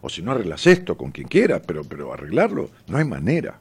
o 0.00 0.08
si 0.08 0.22
no 0.22 0.32
arreglas 0.32 0.66
esto 0.66 0.96
con 0.96 1.12
quien 1.12 1.28
quiera, 1.28 1.62
pero, 1.62 1.84
pero 1.84 2.12
arreglarlo, 2.12 2.70
no 2.88 2.98
hay 2.98 3.04
manera. 3.04 3.58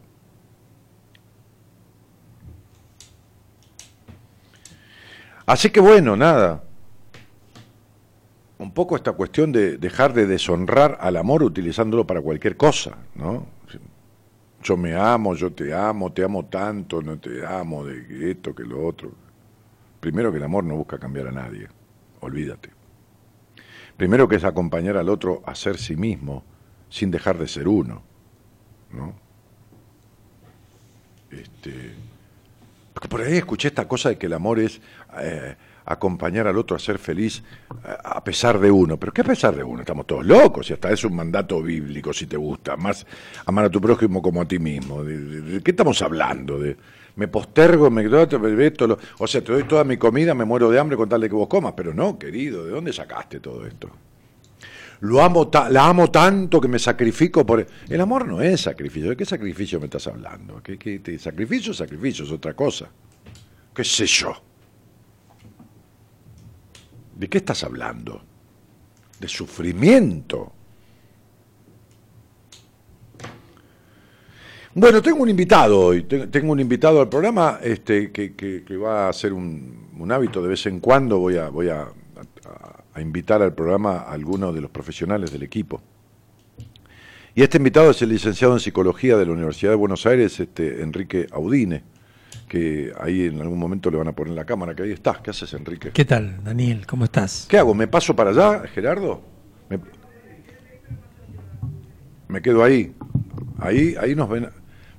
Así 5.45 5.69
que 5.69 5.79
bueno, 5.79 6.15
nada. 6.15 6.63
Un 8.61 8.71
poco 8.71 8.95
esta 8.95 9.13
cuestión 9.13 9.51
de 9.51 9.77
dejar 9.77 10.13
de 10.13 10.27
deshonrar 10.27 10.99
al 11.01 11.17
amor 11.17 11.41
utilizándolo 11.41 12.05
para 12.05 12.21
cualquier 12.21 12.55
cosa, 12.57 12.95
¿no? 13.15 13.47
Yo 14.61 14.77
me 14.77 14.93
amo, 14.93 15.33
yo 15.33 15.51
te 15.51 15.73
amo, 15.73 16.13
te 16.13 16.23
amo 16.23 16.45
tanto, 16.45 17.01
no 17.01 17.17
te 17.17 17.43
amo, 17.43 17.83
de 17.83 18.29
esto, 18.29 18.53
que 18.53 18.63
lo 18.63 18.85
otro. 18.85 19.11
Primero 19.99 20.31
que 20.31 20.37
el 20.37 20.43
amor 20.43 20.63
no 20.63 20.75
busca 20.75 20.99
cambiar 20.99 21.27
a 21.27 21.31
nadie, 21.31 21.67
olvídate. 22.19 22.69
Primero 23.97 24.27
que 24.27 24.35
es 24.35 24.43
acompañar 24.43 24.95
al 24.95 25.09
otro 25.09 25.41
a 25.43 25.55
ser 25.55 25.79
sí 25.79 25.95
mismo, 25.95 26.43
sin 26.87 27.09
dejar 27.09 27.39
de 27.39 27.47
ser 27.47 27.67
uno, 27.67 28.03
¿no? 28.91 29.15
Este, 31.31 31.95
porque 32.93 33.07
por 33.09 33.21
ahí 33.21 33.37
escuché 33.37 33.69
esta 33.69 33.87
cosa 33.87 34.09
de 34.09 34.19
que 34.19 34.27
el 34.27 34.33
amor 34.33 34.59
es 34.59 34.79
eh, 35.19 35.55
acompañar 35.85 36.47
al 36.47 36.57
otro 36.57 36.75
a 36.75 36.79
ser 36.79 36.97
feliz 36.99 37.43
a 38.03 38.23
pesar 38.23 38.59
de 38.59 38.71
uno. 38.71 38.97
¿Pero 38.97 39.11
qué 39.11 39.21
a 39.21 39.25
pesar 39.25 39.55
de 39.55 39.63
uno? 39.63 39.81
Estamos 39.81 40.05
todos 40.07 40.25
locos 40.25 40.69
y 40.69 40.73
hasta 40.73 40.91
es 40.91 41.03
un 41.03 41.15
mandato 41.15 41.61
bíblico 41.61 42.13
si 42.13 42.27
te 42.27 42.37
gusta. 42.37 42.77
Más 42.77 43.05
amar 43.45 43.65
a 43.65 43.69
tu 43.69 43.81
prójimo 43.81 44.21
como 44.21 44.41
a 44.41 44.45
ti 44.47 44.59
mismo. 44.59 45.03
¿De, 45.03 45.61
qué 45.63 45.71
estamos 45.71 46.01
hablando? 46.01 46.59
¿De 46.59 46.77
me 47.15 47.27
postergo, 47.27 47.89
me 47.89 48.05
esto, 48.65 48.97
o 49.19 49.27
sea, 49.27 49.43
te 49.43 49.51
doy 49.51 49.63
toda 49.63 49.83
mi 49.83 49.97
comida, 49.97 50.33
me 50.33 50.45
muero 50.45 50.69
de 50.69 50.79
hambre 50.79 50.95
con 50.95 51.09
tal 51.09 51.21
de 51.21 51.29
que 51.29 51.35
vos 51.35 51.47
comas? 51.47 51.73
Pero 51.75 51.93
no, 51.93 52.17
querido, 52.17 52.65
¿de 52.65 52.71
dónde 52.71 52.93
sacaste 52.93 53.39
todo 53.39 53.67
esto? 53.67 53.89
Lo 55.01 55.21
amo 55.21 55.49
la 55.71 55.87
amo 55.87 56.11
tanto 56.11 56.61
que 56.61 56.67
me 56.67 56.77
sacrifico 56.77 57.43
por... 57.43 57.65
El 57.89 58.01
amor 58.01 58.27
no 58.27 58.39
es 58.39 58.61
sacrificio. 58.61 59.09
¿De 59.09 59.17
qué 59.17 59.25
sacrificio 59.25 59.79
me 59.79 59.85
estás 59.85 60.05
hablando? 60.05 60.61
¿Qué, 60.61 60.77
qué, 60.77 61.17
sacrificio? 61.17 61.73
Sacrificio 61.73 62.23
es 62.23 62.31
otra 62.31 62.53
cosa. 62.53 62.87
¿Qué 63.73 63.83
sé 63.83 64.05
yo? 64.05 64.31
¿De 67.21 67.29
qué 67.29 67.37
estás 67.37 67.63
hablando? 67.63 68.19
De 69.19 69.27
sufrimiento. 69.27 70.51
Bueno, 74.73 75.03
tengo 75.03 75.21
un 75.21 75.29
invitado 75.29 75.79
hoy, 75.81 76.01
tengo 76.01 76.51
un 76.51 76.59
invitado 76.59 76.99
al 76.99 77.09
programa 77.09 77.59
este, 77.61 78.11
que, 78.11 78.75
va 78.75 79.07
a 79.07 79.13
ser 79.13 79.33
un, 79.33 80.09
hábito 80.09 80.41
de 80.41 80.49
vez 80.49 80.65
en 80.65 80.79
cuando, 80.79 81.19
voy 81.19 81.37
a, 81.37 81.51
a 82.91 83.01
invitar 83.01 83.43
al 83.43 83.53
programa 83.53 83.97
a 83.97 84.13
algunos 84.13 84.55
de 84.55 84.61
los 84.61 84.71
profesionales 84.71 85.31
del 85.31 85.43
equipo. 85.43 85.79
Y 87.35 87.43
este 87.43 87.57
invitado 87.57 87.91
es 87.91 88.01
el 88.01 88.09
licenciado 88.09 88.53
en 88.53 88.59
Psicología 88.59 89.15
de 89.15 89.27
la 89.27 89.33
Universidad 89.33 89.73
de 89.73 89.77
Buenos 89.77 90.07
Aires, 90.07 90.39
este, 90.39 90.81
Enrique 90.81 91.27
Audine, 91.31 91.83
que 92.47 92.91
ahí 92.99 93.27
en 93.27 93.41
algún 93.41 93.57
momento 93.57 93.89
le 93.89 93.97
van 93.97 94.07
a 94.07 94.11
poner 94.11 94.33
la 94.33 94.45
cámara, 94.45 94.75
que 94.75 94.83
ahí 94.83 94.91
estás. 94.91 95.19
¿Qué 95.19 95.29
haces, 95.29 95.53
Enrique? 95.53 95.91
¿Qué 95.91 96.05
tal, 96.05 96.43
Daniel? 96.43 96.85
¿Cómo 96.85 97.05
estás? 97.05 97.45
¿Qué 97.49 97.57
hago? 97.57 97.73
¿Me 97.73 97.87
paso 97.87 98.15
para 98.15 98.31
allá, 98.31 98.67
Gerardo? 98.67 99.21
¿Me, 99.69 99.79
me 102.27 102.41
quedo 102.41 102.63
ahí. 102.63 102.93
Ahí, 103.59 103.95
ahí 103.99 104.15
nos 104.15 104.29
ven. 104.29 104.49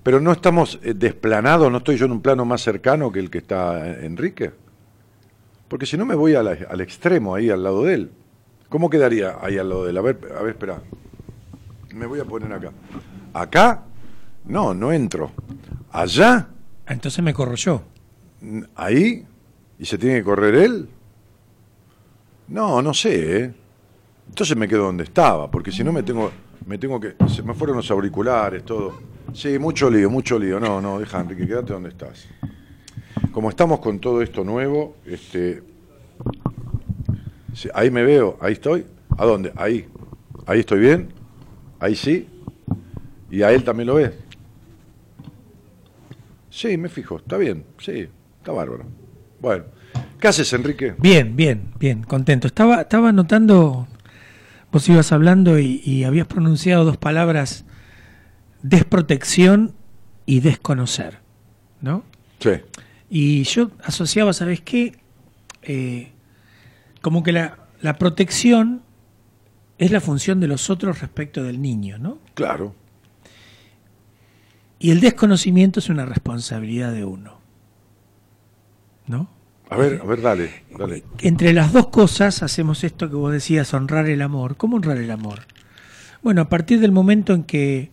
Pero 0.02 0.20
no 0.20 0.32
estamos 0.32 0.80
eh, 0.82 0.94
desplanados, 0.94 1.70
no 1.70 1.78
estoy 1.78 1.96
yo 1.96 2.06
en 2.06 2.12
un 2.12 2.20
plano 2.20 2.44
más 2.44 2.60
cercano 2.60 3.12
que 3.12 3.20
el 3.20 3.30
que 3.30 3.38
está 3.38 3.88
eh, 3.88 4.06
Enrique. 4.06 4.50
Porque 5.68 5.86
si 5.86 5.96
no 5.96 6.04
me 6.04 6.14
voy 6.14 6.34
al 6.34 6.80
extremo, 6.80 7.34
ahí 7.34 7.48
al 7.48 7.62
lado 7.62 7.84
de 7.84 7.94
él. 7.94 8.10
¿Cómo 8.68 8.90
quedaría 8.90 9.36
ahí 9.40 9.58
al 9.58 9.68
lado 9.68 9.84
de 9.84 9.90
él? 9.90 9.98
A 9.98 10.02
ver, 10.02 10.18
a 10.38 10.42
ver, 10.42 10.50
espera. 10.50 10.82
Me 11.94 12.06
voy 12.06 12.20
a 12.20 12.24
poner 12.24 12.52
acá. 12.52 12.72
Acá, 13.32 13.82
no, 14.44 14.74
no 14.74 14.92
entro. 14.92 15.30
Allá. 15.90 16.48
Entonces 16.92 17.22
me 17.24 17.34
corro 17.34 17.54
yo. 17.54 17.82
Ahí. 18.74 19.26
¿Y 19.78 19.84
se 19.84 19.98
tiene 19.98 20.18
que 20.18 20.24
correr 20.24 20.54
él? 20.54 20.88
No, 22.48 22.80
no 22.82 22.94
sé, 22.94 23.38
¿eh? 23.38 23.54
Entonces 24.28 24.56
me 24.56 24.68
quedo 24.68 24.84
donde 24.84 25.04
estaba, 25.04 25.50
porque 25.50 25.72
si 25.72 25.82
no 25.82 25.92
me 25.92 26.02
tengo, 26.02 26.30
me 26.66 26.78
tengo 26.78 27.00
que. 27.00 27.16
Se 27.28 27.42
me 27.42 27.54
fueron 27.54 27.76
los 27.76 27.90
auriculares, 27.90 28.64
todo. 28.64 29.00
Sí, 29.32 29.58
mucho 29.58 29.90
lío, 29.90 30.08
mucho 30.10 30.38
lío. 30.38 30.60
No, 30.60 30.80
no, 30.80 30.98
deja, 30.98 31.20
Enrique, 31.20 31.46
quédate 31.46 31.72
donde 31.72 31.88
estás 31.88 32.28
como 33.32 33.48
estamos 33.48 33.80
con 33.80 33.98
todo 33.98 34.22
esto 34.22 34.44
nuevo, 34.44 34.96
este, 35.06 35.62
ahí 37.74 37.90
me 37.90 38.04
veo, 38.04 38.38
ahí 38.40 38.52
estoy. 38.52 38.84
¿A 39.16 39.24
dónde? 39.24 39.52
Ahí. 39.56 39.88
Ahí 40.46 40.60
estoy 40.60 40.80
bien. 40.80 41.12
Ahí 41.80 41.96
sí. 41.96 42.28
Y 43.30 43.42
a 43.42 43.50
él 43.52 43.64
también 43.64 43.88
lo 43.88 43.94
ves. 43.94 44.12
Sí, 46.52 46.76
me 46.76 46.90
fijo, 46.90 47.16
está 47.16 47.38
bien, 47.38 47.64
sí, 47.78 48.08
está 48.36 48.52
bárbaro. 48.52 48.84
Bueno, 49.40 49.64
¿qué 50.20 50.28
haces, 50.28 50.52
Enrique? 50.52 50.94
Bien, 50.98 51.34
bien, 51.34 51.72
bien, 51.78 52.02
contento. 52.02 52.46
Estaba, 52.46 52.82
estaba 52.82 53.10
notando, 53.10 53.88
vos 54.70 54.86
ibas 54.90 55.12
hablando 55.12 55.58
y, 55.58 55.80
y 55.82 56.04
habías 56.04 56.26
pronunciado 56.26 56.84
dos 56.84 56.98
palabras, 56.98 57.64
desprotección 58.60 59.74
y 60.26 60.40
desconocer, 60.40 61.20
¿no? 61.80 62.04
Sí. 62.38 62.50
Y 63.08 63.44
yo 63.44 63.70
asociaba, 63.82 64.34
¿sabes 64.34 64.60
qué? 64.60 64.98
Eh, 65.62 66.12
como 67.00 67.22
que 67.22 67.32
la, 67.32 67.56
la, 67.80 67.96
protección 67.96 68.82
es 69.78 69.90
la 69.90 70.02
función 70.02 70.38
de 70.38 70.48
los 70.48 70.68
otros 70.68 71.00
respecto 71.00 71.42
del 71.44 71.62
niño, 71.62 71.96
¿no? 71.96 72.18
Claro. 72.34 72.74
Y 74.82 74.90
el 74.90 75.00
desconocimiento 75.00 75.78
es 75.78 75.88
una 75.88 76.04
responsabilidad 76.04 76.92
de 76.92 77.04
uno. 77.04 77.38
¿No? 79.06 79.30
A 79.70 79.76
ver, 79.76 80.00
a 80.02 80.04
ver, 80.04 80.20
dale, 80.20 80.64
dale. 80.76 81.04
Entre 81.20 81.52
las 81.52 81.72
dos 81.72 81.86
cosas 81.86 82.42
hacemos 82.42 82.82
esto 82.82 83.08
que 83.08 83.14
vos 83.14 83.32
decías, 83.32 83.72
honrar 83.74 84.08
el 84.08 84.20
amor. 84.22 84.56
¿Cómo 84.56 84.76
honrar 84.76 84.98
el 84.98 85.12
amor? 85.12 85.46
Bueno, 86.20 86.42
a 86.42 86.48
partir 86.48 86.80
del 86.80 86.90
momento 86.90 87.32
en 87.32 87.44
que 87.44 87.92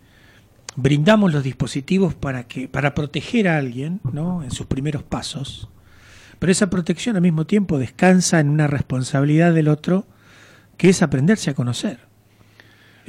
brindamos 0.76 1.32
los 1.32 1.44
dispositivos 1.44 2.16
para 2.16 2.48
que 2.48 2.68
para 2.68 2.96
proteger 2.96 3.48
a 3.48 3.58
alguien 3.58 4.02
¿no? 4.12 4.42
en 4.44 4.52
sus 4.52 4.66
primeros 4.66 5.04
pasos 5.04 5.68
pero 6.38 6.52
esa 6.52 6.70
protección 6.70 7.16
al 7.16 7.22
mismo 7.22 7.46
tiempo 7.46 7.80
descansa 7.80 8.40
en 8.40 8.50
una 8.50 8.68
responsabilidad 8.68 9.54
del 9.54 9.68
otro 9.68 10.06
que 10.78 10.90
es 10.90 11.02
aprenderse 11.02 11.50
a 11.50 11.56
conocer 11.56 12.09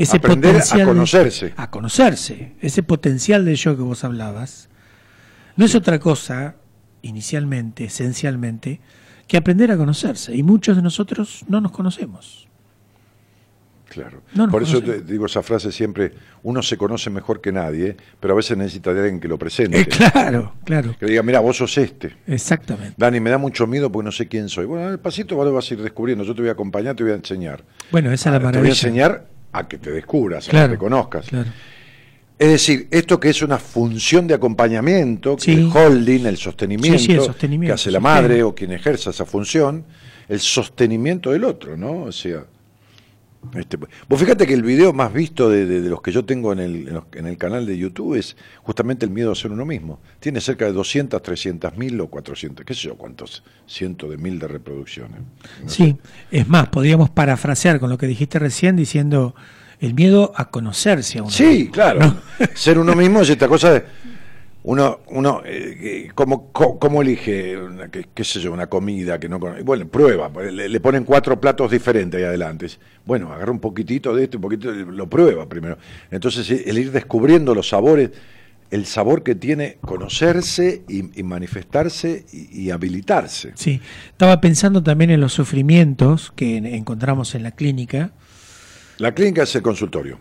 ese 0.03 0.17
Aprender 0.17 0.53
potencial 0.53 0.81
a 0.81 0.85
conocerse 0.87 1.55
a 1.57 1.71
conocerse 1.71 2.53
ese 2.61 2.83
potencial 2.83 3.45
de 3.45 3.55
yo 3.55 3.77
que 3.77 3.83
vos 3.83 4.03
hablabas 4.03 4.69
no 5.57 5.65
es 5.67 5.75
otra 5.75 5.99
cosa 5.99 6.57
inicialmente 7.03 7.85
esencialmente 7.85 8.81
que 9.27 9.37
aprender 9.37 9.71
a 9.71 9.77
conocerse 9.77 10.35
y 10.35 10.43
muchos 10.43 10.77
de 10.77 10.83
nosotros 10.83 11.45
no 11.49 11.61
nos 11.61 11.73
conocemos 11.73 12.49
Claro. 13.91 14.23
Por 14.53 14.63
eso 14.63 14.81
te 14.81 15.01
digo 15.01 15.27
esa 15.27 15.43
frase 15.43 15.73
siempre, 15.73 16.13
uno 16.45 16.63
se 16.63 16.77
conoce 16.77 17.11
mejor 17.11 17.41
que 17.41 17.51
nadie, 17.51 17.97
pero 18.21 18.35
a 18.35 18.37
veces 18.37 18.57
necesita 18.57 18.95
de 18.95 19.01
alguien 19.01 19.19
que 19.19 19.27
lo 19.27 19.37
presente. 19.37 19.81
Eh, 19.81 19.87
claro, 19.87 20.55
claro. 20.63 20.95
Que 20.97 21.07
diga, 21.07 21.25
mira, 21.25 21.41
vos 21.41 21.57
sos 21.57 21.77
este. 21.77 22.15
Exactamente. 22.29 22.95
Dani, 22.97 23.19
me 23.19 23.31
da 23.31 23.39
mucho 23.39 23.67
miedo 23.67 23.91
porque 23.91 24.05
no 24.05 24.13
sé 24.13 24.29
quién 24.29 24.49
soy. 24.49 24.67
Bueno, 24.67 24.97
pasito 24.99 25.35
vos 25.35 25.45
lo 25.45 25.53
vas 25.53 25.69
a 25.69 25.75
ir 25.75 25.83
descubriendo, 25.83 26.23
yo 26.23 26.37
te 26.37 26.43
voy 26.43 26.51
a 26.51 26.53
acompañar, 26.53 26.95
te 26.95 27.03
voy 27.03 27.13
a 27.13 27.17
enseñar. 27.17 27.65
Bueno, 27.91 28.13
esa 28.13 28.29
es 28.31 28.35
la 28.35 28.39
maravilla. 28.39 28.53
Te 28.53 28.61
voy 28.61 28.69
a 28.69 28.71
enseñar 28.71 29.27
a 29.53 29.67
que 29.69 29.79
te 29.79 29.91
descubras, 29.91 30.49
a 30.49 30.51
que 30.51 30.69
te 30.69 30.79
conozcas. 30.79 31.27
Claro. 31.27 31.51
Es 32.39 32.49
decir, 32.49 32.89
esto 32.91 33.21
que 33.21 33.29
es 33.29 33.43
una 33.43 33.59
función 33.59 34.27
de 34.27 34.33
acompañamiento, 34.33 35.37
el 35.47 35.71
holding, 35.71 36.25
el 36.25 36.39
sostenimiento, 36.39 37.13
el 37.13 37.21
sostenimiento 37.21 37.75
que 37.75 37.75
hace 37.75 37.91
la 37.91 38.01
madre 38.01 38.43
o 38.43 38.55
quien 38.55 38.73
ejerza 38.73 39.11
esa 39.11 39.27
función, 39.27 39.85
el 40.27 40.41
sostenimiento 40.41 41.33
del 41.33 41.45
otro, 41.45 41.77
¿no? 41.77 42.05
O 42.05 42.13
sea, 42.13 42.45
este, 43.55 43.79
vos 44.09 44.21
fíjate 44.21 44.47
que 44.47 44.55
el 44.55 44.63
video 44.63 44.93
más 44.93 45.13
visto 45.13 45.49
de, 45.49 45.81
los 45.81 46.03
que 46.03 46.13
yo 46.13 46.25
tengo 46.25 46.53
en 46.53 46.59
el, 46.59 47.03
en, 47.13 47.27
el, 47.27 47.37
canal 47.39 47.67
de 47.67 47.77
YouTube 47.77 48.15
es 48.17 48.37
justamente 48.63 49.07
el 49.07 49.11
miedo 49.11 49.33
a 49.33 49.35
ser 49.35 49.51
uno 49.51 49.65
mismo. 49.65 50.01
Tiene 50.21 50.41
cerca 50.41 50.67
de 50.67 50.73
200, 50.73 51.23
300 51.23 51.77
mil 51.77 52.01
o 52.01 52.09
400, 52.09 52.65
qué 52.67 52.75
sé 52.75 52.89
yo, 52.89 52.97
cuántos 52.97 53.43
cientos 53.67 54.11
de 54.11 54.19
mil 54.19 54.39
de 54.39 54.47
reproducciones. 54.47 55.21
sí, 55.67 55.97
es 56.31 56.49
más, 56.49 56.69
podríamos 56.69 57.11
parafrasear 57.11 57.81
con 57.81 57.89
lo 57.91 57.99
que 57.99 58.07
dijiste 58.07 58.39
recién 58.39 58.77
diciendo 58.77 59.35
el 59.81 59.95
miedo 59.95 60.33
a 60.37 60.51
conocerse 60.51 61.19
a 61.19 61.23
uno. 61.23 61.31
Sí, 61.31 61.71
claro. 61.73 62.21
Ser 62.55 62.79
uno 62.79 62.95
mismo 62.95 63.21
es 63.21 63.31
esta 63.31 63.49
cosa 63.49 63.73
de 63.73 63.85
uno, 64.63 65.01
uno 65.09 65.43
eh, 65.45 66.11
¿cómo, 66.15 66.53
cómo, 66.53 67.01
elige, 67.01 67.57
qué, 68.15 68.25
sé 68.25 68.41
yo, 68.41 68.53
una 68.53 68.67
comida 68.67 69.19
que 69.19 69.29
no 69.29 69.41
conoce? 69.41 69.63
Bueno, 69.63 69.89
prueba, 69.89 70.31
le, 70.51 70.81
ponen 70.81 71.05
cuatro 71.05 71.41
platos 71.41 71.71
diferentes 71.71 72.19
ahí 72.19 72.25
adelante. 72.25 72.67
Bueno, 73.07 73.33
agarra 73.33 73.53
un 73.53 73.61
poquitito 73.61 74.15
de 74.15 74.25
esto, 74.25 74.37
un 74.37 74.43
poquito, 74.43 74.71
lo 74.71 75.09
prueba 75.09 75.49
primero. 75.49 75.79
Entonces, 76.11 76.51
el 76.51 76.79
ir 76.79 76.93
descubriendo 76.93 77.55
los 77.55 77.71
sabores, 77.71 78.11
el 78.71 78.85
sabor 78.85 79.23
que 79.23 79.35
tiene 79.35 79.79
conocerse 79.81 80.83
y, 80.89 81.23
manifestarse 81.23 82.27
y, 82.31 82.65
y, 82.67 82.71
habilitarse. 82.71 83.53
Sí, 83.55 83.81
estaba 84.11 84.43
pensando 84.43 84.83
también 84.83 85.11
en 85.11 85.21
los 85.21 85.33
sufrimientos 85.33 86.33
que 86.37 86.59
encontramos 86.59 87.35
en 87.35 87.45
la 87.45 87.53
clínica. 87.53 88.13
La 88.99 89.13
clínica 89.13 89.45
es 89.45 89.55
el 89.57 89.63
consultorio. 89.63 90.19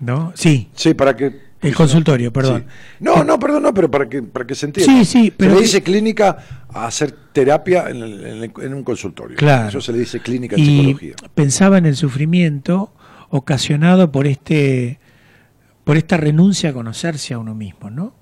¿No? 0.00 0.32
Sí. 0.34 0.68
Sí, 0.74 0.94
para 0.94 1.14
que 1.14 1.51
El 1.62 1.74
consultorio, 1.74 2.32
perdón. 2.32 2.64
Sí. 2.68 2.96
No, 3.00 3.22
no, 3.24 3.38
perdón, 3.38 3.62
no, 3.62 3.72
pero 3.74 3.90
para 3.90 4.08
que, 4.08 4.22
para 4.22 4.46
que 4.46 4.54
se 4.54 4.66
entienda. 4.66 4.92
Sí, 4.92 5.04
sí, 5.04 5.32
pero- 5.36 5.52
Se 5.52 5.56
le 5.56 5.62
dice 5.62 5.82
clínica 5.82 6.38
a 6.68 6.86
hacer 6.86 7.12
terapia 7.32 7.88
en, 7.88 7.96
el- 8.02 8.26
en 8.26 8.42
el- 8.44 8.52
en 8.62 8.74
un 8.74 8.82
consultorio. 8.82 9.36
Claro. 9.36 9.68
Eso 9.68 9.80
se 9.80 9.92
le 9.92 9.98
dice 10.00 10.20
clínica 10.20 10.56
en 10.56 10.62
y 10.62 10.66
psicología. 10.66 11.14
pensaba 11.34 11.78
en 11.78 11.86
el 11.86 11.96
sufrimiento 11.96 12.92
ocasionado 13.30 14.10
por 14.12 14.26
este 14.26 14.98
por 15.84 15.96
esta 15.96 16.16
renuncia 16.16 16.70
a 16.70 16.72
conocerse 16.72 17.34
a 17.34 17.38
uno 17.38 17.54
mismo, 17.56 17.90
¿no? 17.90 18.14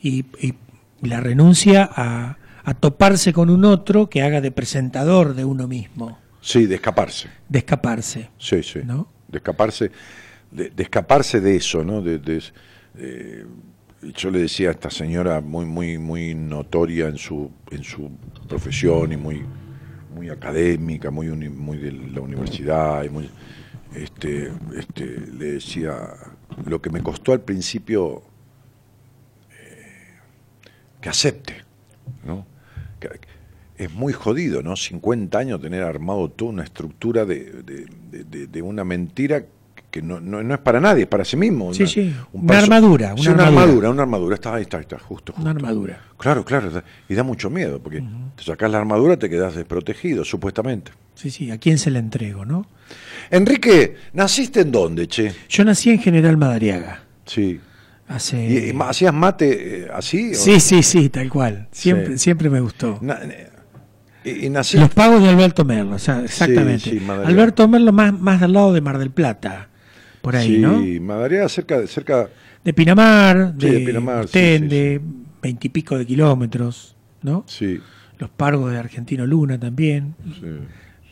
Y, 0.00 0.26
y 0.40 0.54
la 1.00 1.20
renuncia 1.20 1.88
a, 1.90 2.36
a 2.64 2.74
toparse 2.74 3.32
con 3.32 3.48
un 3.48 3.64
otro 3.64 4.10
que 4.10 4.22
haga 4.22 4.40
de 4.42 4.50
presentador 4.50 5.34
de 5.34 5.44
uno 5.46 5.66
mismo, 5.68 6.18
Sí, 6.42 6.66
de 6.66 6.74
escaparse. 6.74 7.28
de 7.48 7.58
escaparse, 7.60 8.30
Sí, 8.38 8.62
sí. 8.62 8.80
¿no? 8.84 9.08
De 9.28 9.38
escaparse, 9.38 9.90
de, 10.54 10.72
escaparse 10.82 11.40
de 11.40 11.56
eso, 11.56 11.84
¿no? 11.84 12.00
De, 12.00 12.42
eh, 12.96 13.44
yo 14.16 14.30
le 14.30 14.40
decía 14.40 14.68
a 14.68 14.72
esta 14.72 14.90
señora 14.90 15.40
muy, 15.40 15.64
muy, 15.66 15.98
muy 15.98 16.34
notoria 16.34 17.08
en 17.08 17.18
su, 17.18 17.50
en 17.70 17.82
su 17.82 18.10
profesión 18.48 19.12
y 19.12 19.16
muy, 19.16 19.42
muy 20.14 20.30
académica, 20.30 21.10
muy, 21.10 21.28
muy 21.28 21.78
de 21.78 21.92
la 21.92 22.20
universidad, 22.20 23.02
y 23.04 23.08
muy, 23.08 23.28
este, 23.94 24.52
este, 24.76 25.04
le 25.32 25.52
decía 25.52 25.96
lo 26.66 26.80
que 26.80 26.90
me 26.90 27.02
costó 27.02 27.32
al 27.32 27.40
principio 27.40 28.22
eh, 29.58 30.16
que 31.00 31.08
acepte, 31.08 31.54
¿no? 32.24 32.46
Es 33.76 33.92
muy 33.92 34.12
jodido, 34.12 34.62
¿no? 34.62 34.76
50 34.76 35.36
años 35.36 35.60
tener 35.60 35.82
armado 35.82 36.30
toda 36.30 36.52
una 36.52 36.62
estructura 36.62 37.24
de- 37.24 37.50
de 38.48 38.62
una 38.62 38.84
mentira 38.84 39.46
que 39.94 40.02
no, 40.02 40.20
no, 40.20 40.42
no 40.42 40.54
es 40.54 40.60
para 40.60 40.80
nadie, 40.80 41.02
es 41.04 41.08
para 41.08 41.24
sí 41.24 41.36
mismo. 41.36 41.72
Sí, 41.72 41.82
una- 41.84 41.90
sí, 41.92 42.16
un 42.32 42.42
una 42.42 42.52
perso- 42.54 42.62
armadura, 42.64 43.14
Sí, 43.16 43.28
una 43.28 43.44
armadura. 43.44 43.62
armadura, 43.62 43.90
una 43.90 44.02
armadura. 44.02 44.34
Está 44.34 44.54
ahí, 44.56 44.62
está, 44.62 44.80
está, 44.80 44.98
justo, 44.98 45.32
justo. 45.32 45.40
Una 45.40 45.52
armadura. 45.52 46.00
Claro, 46.18 46.44
claro, 46.44 46.82
y 47.08 47.14
da 47.14 47.22
mucho 47.22 47.48
miedo, 47.48 47.80
porque 47.80 48.02
te 48.34 48.42
sacas 48.42 48.68
la 48.72 48.78
armadura, 48.78 49.16
te 49.16 49.30
quedas 49.30 49.54
desprotegido, 49.54 50.24
supuestamente. 50.24 50.90
Sí, 51.14 51.30
sí, 51.30 51.52
¿a 51.52 51.58
quién 51.58 51.78
se 51.78 51.92
la 51.92 52.00
entrego, 52.00 52.44
no? 52.44 52.66
Enrique, 53.30 53.94
¿naciste 54.12 54.62
en 54.62 54.72
dónde, 54.72 55.06
che? 55.06 55.32
Yo 55.48 55.64
nací 55.64 55.90
en 55.90 56.00
General 56.00 56.36
Madariaga. 56.36 57.02
Sí. 57.24 57.60
Hace 58.08 58.46
¿Y, 58.48 58.68
y 58.70 58.72
ma- 58.72 58.88
hacías 58.90 59.14
mate 59.14 59.84
eh, 59.84 59.88
así? 59.94 60.32
o- 60.32 60.34
Sí, 60.34 60.58
sí, 60.58 60.82
sí, 60.82 61.08
tal 61.08 61.30
cual. 61.30 61.68
Siempre 61.70 62.12
Sí. 62.12 62.18
siempre 62.18 62.50
me 62.50 62.58
gustó. 62.60 62.98
Na- 63.00 63.20
eh, 63.22 63.50
y. 64.24 64.48
Los 64.50 64.90
pagos 64.92 65.22
de 65.22 65.28
Alberto 65.28 65.64
Merlo, 65.64 65.94
o 65.96 65.98
sea, 65.98 66.20
exactamente. 66.24 66.90
sí. 66.90 67.00
Alberto 67.24 67.68
Merlo 67.68 67.92
más, 67.92 68.18
más 68.18 68.40
del 68.40 68.52
lado 68.54 68.72
de 68.72 68.80
Mar 68.80 68.98
del 68.98 69.10
Plata, 69.10 69.68
por 70.24 70.34
ahí, 70.36 70.56
sí, 70.56 70.58
¿no? 70.58 70.80
Madariaga 71.04 71.48
cerca, 71.48 71.78
de- 71.80 71.86
cerca 71.86 72.28
De 72.64 72.72
Pinamar, 72.74 73.54
Sí, 73.58 73.66
de, 73.66 73.72
de 73.78 73.86
Pinamar, 73.86 74.20
sí, 74.22 74.24
Ostende, 74.24 75.00
veintipico 75.42 75.96
de 75.98 76.06
kilómetros, 76.06 76.96
¿no? 77.22 77.44
sí, 77.46 77.78
Los 78.18 78.30
pagos 78.30 78.72
de 78.72 78.78
Argentino 78.78 79.26
Luna 79.26 79.58
también, 79.60 80.14
sí. 80.40 80.46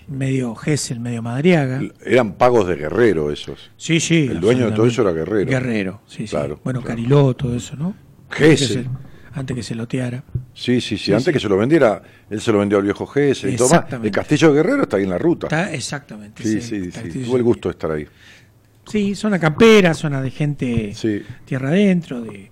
medio 0.09 0.55
Gesell, 0.55 0.99
medio 1.01 1.21
Madariaga. 1.23 1.81
Eran 2.05 2.33
pagos 2.35 2.67
de 2.69 2.77
guerrero 2.77 3.31
esos. 3.31 3.71
Sí, 3.77 4.01
sí. 4.01 4.29
El 4.31 4.41
dueño 4.41 4.67
de 4.67 4.73
todo 4.73 4.87
eso 4.87 5.03
era. 5.03 5.13
Guerrero. 5.13 5.51
Guerrero, 5.51 6.01
sí, 6.07 6.27
sí. 6.27 6.31
Claro, 6.31 6.61
bueno, 6.65 6.81
claro. 6.81 6.97
Cariló, 6.97 7.35
todo 7.35 7.55
eso, 7.57 7.77
¿no? 7.77 7.95
Gesell. 8.31 8.51
Antes 8.51 8.69
que 8.69 8.75
se- 8.99 9.13
Antes 9.35 9.57
que 9.57 9.63
se 9.63 9.75
loteara. 9.75 10.25
Sí, 10.53 10.81
sí, 10.83 10.99
sí, 10.99 11.07
Sí, 11.07 11.13
antes 11.13 11.25
sí. 11.27 11.33
que 11.33 11.41
se 11.41 11.49
lo 11.49 11.57
vendiera, 11.57 12.03
él 12.29 12.39
se 12.41 12.53
lo 12.53 12.59
vendió 12.59 12.77
al 12.79 12.85
viejo 12.85 13.07
Gesell 13.07 13.55
y 13.55 13.57
todo 13.57 13.69
más. 13.69 13.75
Exactamente. 13.79 14.09
El 14.09 14.15
Castillo 14.15 14.49
de 14.49 14.55
Guerrero 14.55 14.83
está 14.83 14.97
ahí 14.99 15.05
en 15.05 15.11
la 15.11 15.17
ruta. 15.19 15.47
Está 15.47 15.73
exactamente. 15.73 16.43
sí, 16.43 16.61
sí, 16.61 16.91
sí, 16.93 17.25
tuve 17.25 17.39
el 17.39 17.43
gusto 17.43 17.69
de 17.69 17.73
estar 17.73 17.91
ahí. 17.91 18.07
Sí, 18.87 19.15
zona 19.15 19.39
campera, 19.39 19.95
zona 19.95 20.21
de 20.21 20.31
gente 20.31 20.93
Sí. 20.95 21.23
tierra 21.45 21.69
adentro, 21.69 22.21
de, 22.21 22.51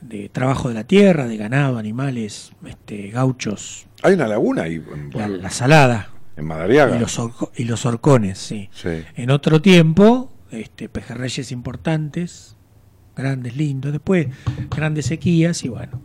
de 0.00 0.28
trabajo 0.30 0.68
de 0.68 0.74
la 0.74 0.84
tierra, 0.84 1.26
de 1.26 1.36
ganado, 1.36 1.78
animales, 1.78 2.52
este, 2.66 3.10
gauchos, 3.10 3.86
Hay 4.02 4.14
una 4.14 4.26
laguna 4.28 4.62
ahí 4.62 4.76
en, 4.76 5.10
la, 5.12 5.28
la 5.28 5.50
salada 5.50 6.10
en 6.36 6.44
Madariaga. 6.46 6.96
y 6.96 7.00
los, 7.00 7.18
orco- 7.18 7.50
y 7.56 7.64
los 7.64 7.84
horcones, 7.84 8.38
sí. 8.38 8.70
Sí. 8.72 9.02
En 9.16 9.30
otro 9.30 9.60
tiempo, 9.60 10.32
este, 10.50 10.88
pejerreyes 10.88 11.52
importantes, 11.52 12.56
grandes, 13.16 13.56
lindos, 13.56 13.92
después 13.92 14.28
grandes 14.74 15.06
sequías 15.06 15.64
y 15.64 15.68
bueno. 15.68 16.00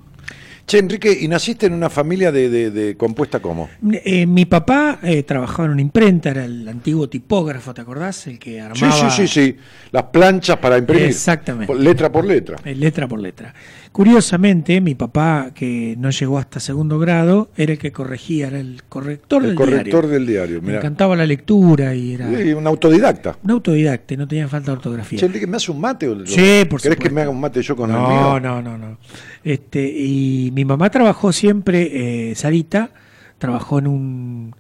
Che, 0.65 0.78
Enrique, 0.80 1.12
¿y 1.19 1.28
naciste 1.28 1.65
en 1.65 1.73
una 1.73 1.89
familia 1.89 2.32
de, 2.32 2.49
de- 2.49 2.71
de 2.71 2.95
compuesta 2.95 3.41
cómo? 3.41 3.69
Eh, 4.06 4.26
mi 4.26 4.45
papá 4.45 4.97
eh, 5.04 5.21
trabajaba 5.23 5.65
en 5.65 5.71
una 5.73 5.82
imprenta, 5.82 6.30
era 6.30 6.45
el 6.45 6.65
antiguo 6.67 7.10
tipógrafo, 7.10 7.73
¿te 7.73 7.82
acordás? 7.82 8.28
El 8.28 8.39
que 8.39 8.52
Sí, 8.54 8.60
armaba 8.60 9.10
sí, 9.12 9.28
sí, 9.28 9.28
sí. 9.28 9.58
Las 9.91 10.04
planchas 10.04 10.58
para 10.58 10.78
imprimir. 10.78 11.04
Exactamente. 11.08 11.67
Por- 11.67 11.80
letra 11.82 12.10
por 12.10 12.23
letra. 12.26 12.58
eh, 12.63 12.76
letra 12.76 13.08
por 13.10 13.19
letra. 13.19 13.54
Curiosamente, 13.93 14.82
mi 14.82 14.95
papá, 14.95 15.51
que 15.53 15.95
no 15.99 16.10
llegó 16.10 16.39
hasta 16.39 16.60
segundo 16.60 16.97
grado, 16.97 17.51
era 17.56 17.73
el 17.73 17.77
que 17.77 17.91
corregía, 17.91 18.47
era 18.47 18.60
el 18.60 18.82
corrector 18.89 19.43
El 19.43 19.49
del 19.49 19.56
corrector 19.56 20.08
diario. 20.08 20.10
del 20.10 20.25
diario. 20.27 20.62
Me 20.62 20.67
Mirá. 20.69 20.79
encantaba 20.79 21.15
la 21.15 21.27
lectura 21.27 21.93
y 21.93 22.15
era 22.15 22.27
Sí, 22.36 22.53
un 22.53 22.65
autodidacta. 22.65 23.38
un 23.43 23.51
autodidacta, 23.51 24.15
y 24.15 24.17
no 24.17 24.27
tenía 24.27 24.47
falta 24.47 24.71
de 24.71 24.77
ortografía. 24.77 25.19
Che, 25.19 25.47
¿me 25.47 25.58
hace 25.58 25.71
un 25.71 25.79
mate? 25.79 26.08
O, 26.10 26.25
Sí, 26.25 26.65
por 26.67 26.82
¿Querés 26.82 26.97
que 26.97 27.12
me 27.12 27.21
haga 27.21 27.29
un 27.29 27.39
mate 27.39 27.62
yo 27.62 27.75
con 27.75 27.91
el 27.91 27.95
no, 27.95 28.10
mío? 28.10 28.39
no, 28.39 28.62
no, 28.63 28.77
no. 28.79 28.97
Este, 29.43 29.88
y 29.88 30.49
mi 30.56 30.65
mamá 30.65 30.89
trabajó 30.89 31.32
siempre, 31.32 32.32
eh, 32.32 32.36
Sarita, 32.36 32.89
trabajó 33.38 33.77
en 33.79 33.88
un 33.88 34.56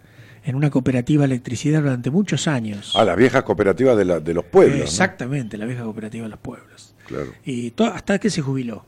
en 0.45 0.55
una 0.55 0.69
cooperativa 0.69 1.21
de 1.21 1.33
electricidad 1.33 1.81
durante 1.81 2.11
muchos 2.11 2.47
años. 2.47 2.95
A 2.95 3.03
las 3.03 3.15
viejas 3.17 3.43
cooperativas 3.43 3.97
de, 3.97 4.05
la- 4.05 4.19
de 4.19 4.33
los 4.33 4.43
pueblos. 4.45 4.77
¿no? 4.77 4.83
Exactamente, 4.83 5.57
la 5.57 5.65
vieja 5.65 5.83
cooperativa 5.83 6.25
de 6.25 6.29
los 6.29 6.39
pueblos. 6.39 6.93
Claro. 7.07 7.31
Y 7.45 7.73
hasta 7.93 8.19
que 8.19 8.29
se 8.29 8.41
jubiló. 8.41 8.85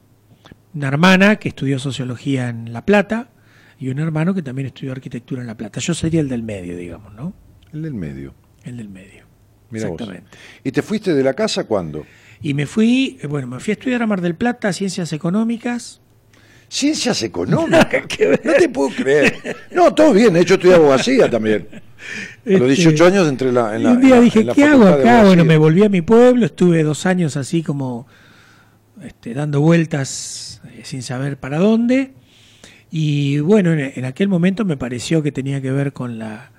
Una 0.75 0.87
hermana 0.89 1.37
que 1.37 1.49
estudió 1.49 1.79
sociología 1.79 2.49
en 2.49 2.73
La 2.73 2.85
Plata 2.85 3.29
y 3.79 3.89
un 3.89 3.99
hermano 3.99 4.33
que 4.33 4.41
también 4.41 4.67
estudió 4.67 4.91
arquitectura 4.91 5.41
en 5.41 5.47
La 5.47 5.55
Plata. 5.55 5.79
Yo 5.79 5.93
sería 5.93 6.19
el 6.21 6.29
del 6.29 6.43
medio, 6.43 6.75
digamos, 6.77 7.13
¿no? 7.13 7.33
El 7.73 7.81
del 7.81 7.93
medio. 7.93 8.33
El 8.63 8.77
del 8.77 8.89
medio. 8.89 9.23
Mira 9.69 9.87
vos. 9.87 9.99
Exactamente. 9.99 10.37
¿Y 10.63 10.71
te 10.71 10.81
fuiste 10.81 11.13
de 11.13 11.23
la 11.23 11.33
casa 11.33 11.63
cuándo? 11.65 12.05
Y 12.41 12.53
me 12.53 12.65
fui, 12.65 13.17
eh, 13.21 13.27
bueno, 13.27 13.47
me 13.47 13.59
fui 13.59 13.71
a 13.71 13.75
estudiar 13.75 14.01
a 14.01 14.07
Mar 14.07 14.21
del 14.21 14.35
Plata, 14.35 14.71
Ciencias 14.73 15.13
Económicas. 15.13 16.01
Ciencias 16.67 17.21
económicas. 17.23 17.87
no 18.43 18.53
te 18.53 18.69
puedo 18.69 18.89
creer. 18.95 19.35
No, 19.71 19.93
todo 19.93 20.13
bien. 20.13 20.33
Yo 20.43 20.55
estudié 20.55 20.73
abogacía 20.75 21.29
también. 21.29 21.67
A 21.71 22.49
los 22.49 22.69
Este, 22.69 22.83
18 22.91 23.05
años 23.05 23.27
entré 23.29 23.49
en 23.49 23.55
la, 23.55 23.75
en 23.75 23.83
la- 23.83 23.91
un 23.91 24.01
día 24.01 24.09
en 24.09 24.15
la- 24.15 24.21
dije, 24.21 24.39
en 24.41 24.47
la 24.47 24.53
¿qué 24.53 24.63
hago 24.65 24.85
de 24.85 24.93
acá? 24.93 25.23
Bueno, 25.23 25.45
me 25.45 25.57
volví 25.57 25.83
a 25.83 25.89
mi 25.89 26.01
pueblo, 26.01 26.45
estuve 26.45 26.83
dos 26.83 27.05
años 27.05 27.37
así 27.37 27.61
como 27.63 28.07
este, 29.03 29.33
dando 29.33 29.61
vueltas 29.61 30.61
eh, 30.73 30.81
sin 30.83 31.01
saber 31.03 31.37
para 31.37 31.57
dónde. 31.59 32.13
Y 32.91 33.39
bueno, 33.39 33.73
en, 33.73 33.91
en 33.95 34.05
aquel 34.05 34.27
momento 34.27 34.63
me 34.65 34.77
pareció 34.77 35.21
que 35.23 35.31
tenía 35.31 35.61
que 35.61 35.71
ver 35.71 35.91
con 35.93 36.17
la, 36.19 36.51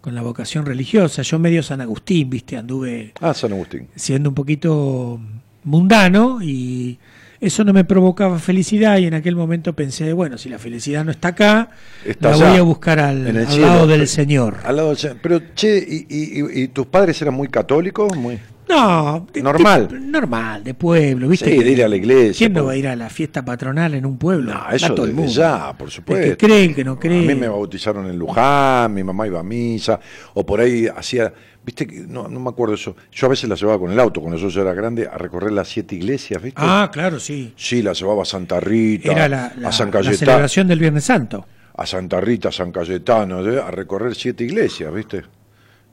con 0.00 0.14
la 0.14 0.22
vocación 0.22 0.66
religiosa. 0.66 1.22
Yo 1.22 1.38
medio 1.38 1.62
San 1.62 1.80
Agustín, 1.80 2.28
viste, 2.30 2.56
anduve 2.56 3.12
Ah, 3.20 3.32
San 3.34 3.52
Agustín. 3.52 3.88
siendo 3.96 4.28
un 4.28 4.34
poquito 4.34 5.20
mundano 5.64 6.40
y 6.42 6.98
eso 7.42 7.64
no 7.64 7.72
me 7.72 7.84
provocaba 7.84 8.38
felicidad 8.38 8.96
y 8.98 9.06
en 9.06 9.14
aquel 9.14 9.36
momento 9.36 9.74
pensé, 9.74 10.12
bueno, 10.12 10.38
si 10.38 10.48
la 10.48 10.58
felicidad 10.58 11.04
no 11.04 11.10
está 11.10 11.28
acá, 11.28 11.70
Está 12.04 12.30
la 12.30 12.34
allá, 12.36 12.48
voy 12.50 12.58
a 12.58 12.62
buscar 12.62 13.00
al, 13.00 13.26
en 13.26 13.36
el 13.36 13.46
al 13.46 13.52
cielo. 13.52 13.66
lado 13.66 13.86
del 13.88 14.08
Señor. 14.08 14.56
Al 14.64 14.76
lado 14.76 14.88
del 14.88 14.96
Señor. 14.98 15.16
Pero, 15.22 15.40
che, 15.54 15.76
¿y, 15.78 16.06
y- 16.08 16.40
y- 16.40 16.62
y 16.62 16.68
tus 16.68 16.86
padres 16.86 17.20
eran 17.20 17.34
muy 17.34 17.48
católicos? 17.48 18.16
Muy... 18.16 18.38
No, 18.68 19.26
de- 19.32 19.42
Normal. 19.42 19.88
de- 19.88 20.00
normal, 20.00 20.62
de 20.64 20.72
pueblo, 20.72 21.28
¿viste? 21.28 21.50
Sí, 21.50 21.62
de 21.62 21.70
ir 21.72 21.82
a 21.84 21.88
la 21.88 21.96
iglesia, 21.96 22.38
¿Quién 22.46 22.52
no 22.54 22.60
por- 22.60 22.68
va 22.68 22.72
a 22.72 22.76
ir 22.76 22.86
a 22.88 22.96
la 22.96 23.10
fiesta 23.10 23.44
patronal 23.44 23.92
en 23.94 24.06
un 24.06 24.16
pueblo? 24.16 24.54
No, 24.54 24.70
eso 24.70 24.94
todo 24.94 25.04
el 25.04 25.12
mundo. 25.12 25.30
ya, 25.32 25.72
por 25.76 25.88
El 25.88 25.92
supuesto. 25.92 26.24
que 26.30 26.36
cree, 26.46 26.64
el 26.66 26.74
que 26.74 26.84
no 26.84 26.98
cree. 26.98 27.18
A 27.24 27.26
mí 27.26 27.34
me 27.34 27.48
bautizaron 27.48 28.06
en 28.08 28.16
Luján, 28.16 28.94
mi 28.94 29.02
mamá 29.02 29.26
iba 29.26 29.40
a 29.40 29.42
misa, 29.42 29.98
o 30.34 30.46
por 30.46 30.60
ahí 30.60 30.86
hacía, 30.86 31.34
viste, 31.64 31.86
que 31.86 32.00
no, 32.00 32.28
no 32.28 32.40
me 32.40 32.50
acuerdo 32.50 32.74
eso. 32.74 32.96
Yo 33.12 33.26
a 33.26 33.30
veces 33.30 33.48
la 33.48 33.54
llevaba 33.56 33.78
con 33.78 33.90
el 33.92 33.98
auto, 34.00 34.20
cuando 34.20 34.36
yo 34.38 34.60
era 34.60 34.74
grande, 34.74 35.06
a 35.06 35.16
recorrer 35.18 35.52
las 35.52 35.68
siete 35.68 35.94
iglesias, 35.94 36.42
¿viste? 36.42 36.60
Ah, 36.62 36.90
claro, 36.92 37.18
sí. 37.20 37.52
Sí, 37.56 37.82
la 37.82 37.92
llevaba 37.92 38.22
a 38.22 38.26
Santa 38.26 38.60
Rita, 38.60 39.12
Era 39.12 39.28
la, 39.28 39.52
la- 39.58 39.68
a 39.68 39.72
San 39.72 39.88
la 39.88 39.92
Cayetano, 39.92 40.16
celebración 40.18 40.68
del 40.68 40.78
Viernes 40.78 41.04
Santo. 41.04 41.46
a 41.74 41.86
Santa 41.86 42.20
Rita, 42.20 42.48
a 42.48 42.52
San 42.52 42.72
Cayetano, 42.72 43.46
¿eh? 43.48 43.60
a 43.60 43.70
recorrer 43.70 44.14
siete 44.14 44.44
iglesias, 44.44 44.92
¿viste? 44.92 45.22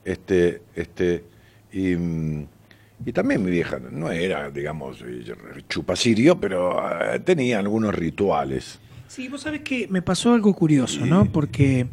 Este, 0.03 0.62
este, 0.75 1.23
y, 1.71 1.95
mm, 1.95 2.45
y 3.05 3.12
también 3.13 3.43
mi 3.43 3.51
vieja 3.51 3.79
no 3.91 4.12
era, 4.12 4.49
digamos, 4.49 5.03
chupacirio, 5.67 6.39
pero 6.39 6.79
eh, 7.13 7.19
tenía 7.19 7.60
algunos 7.60 7.93
rituales. 7.95 8.79
Sí, 9.08 9.27
vos 9.27 9.41
sabés 9.41 9.62
que 9.62 9.88
me 9.89 10.01
pasó 10.01 10.34
algo 10.34 10.53
curioso, 10.53 11.05
¿no? 11.05 11.25
Porque 11.25 11.88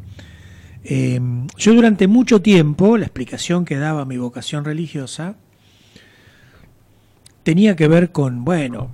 eh, 0.89 1.21
yo 1.59 1.75
durante 1.75 2.07
mucho 2.07 2.41
tiempo, 2.41 2.97
la 2.97 3.05
explicación 3.07 3.65
que 3.65 3.77
daba 3.77 4.05
mi 4.05 4.17
vocación 4.19 4.65
religiosa 4.65 5.35
tenía 7.43 7.77
que 7.77 7.89
ver 7.89 8.11
con, 8.13 8.45
bueno, 8.45 8.91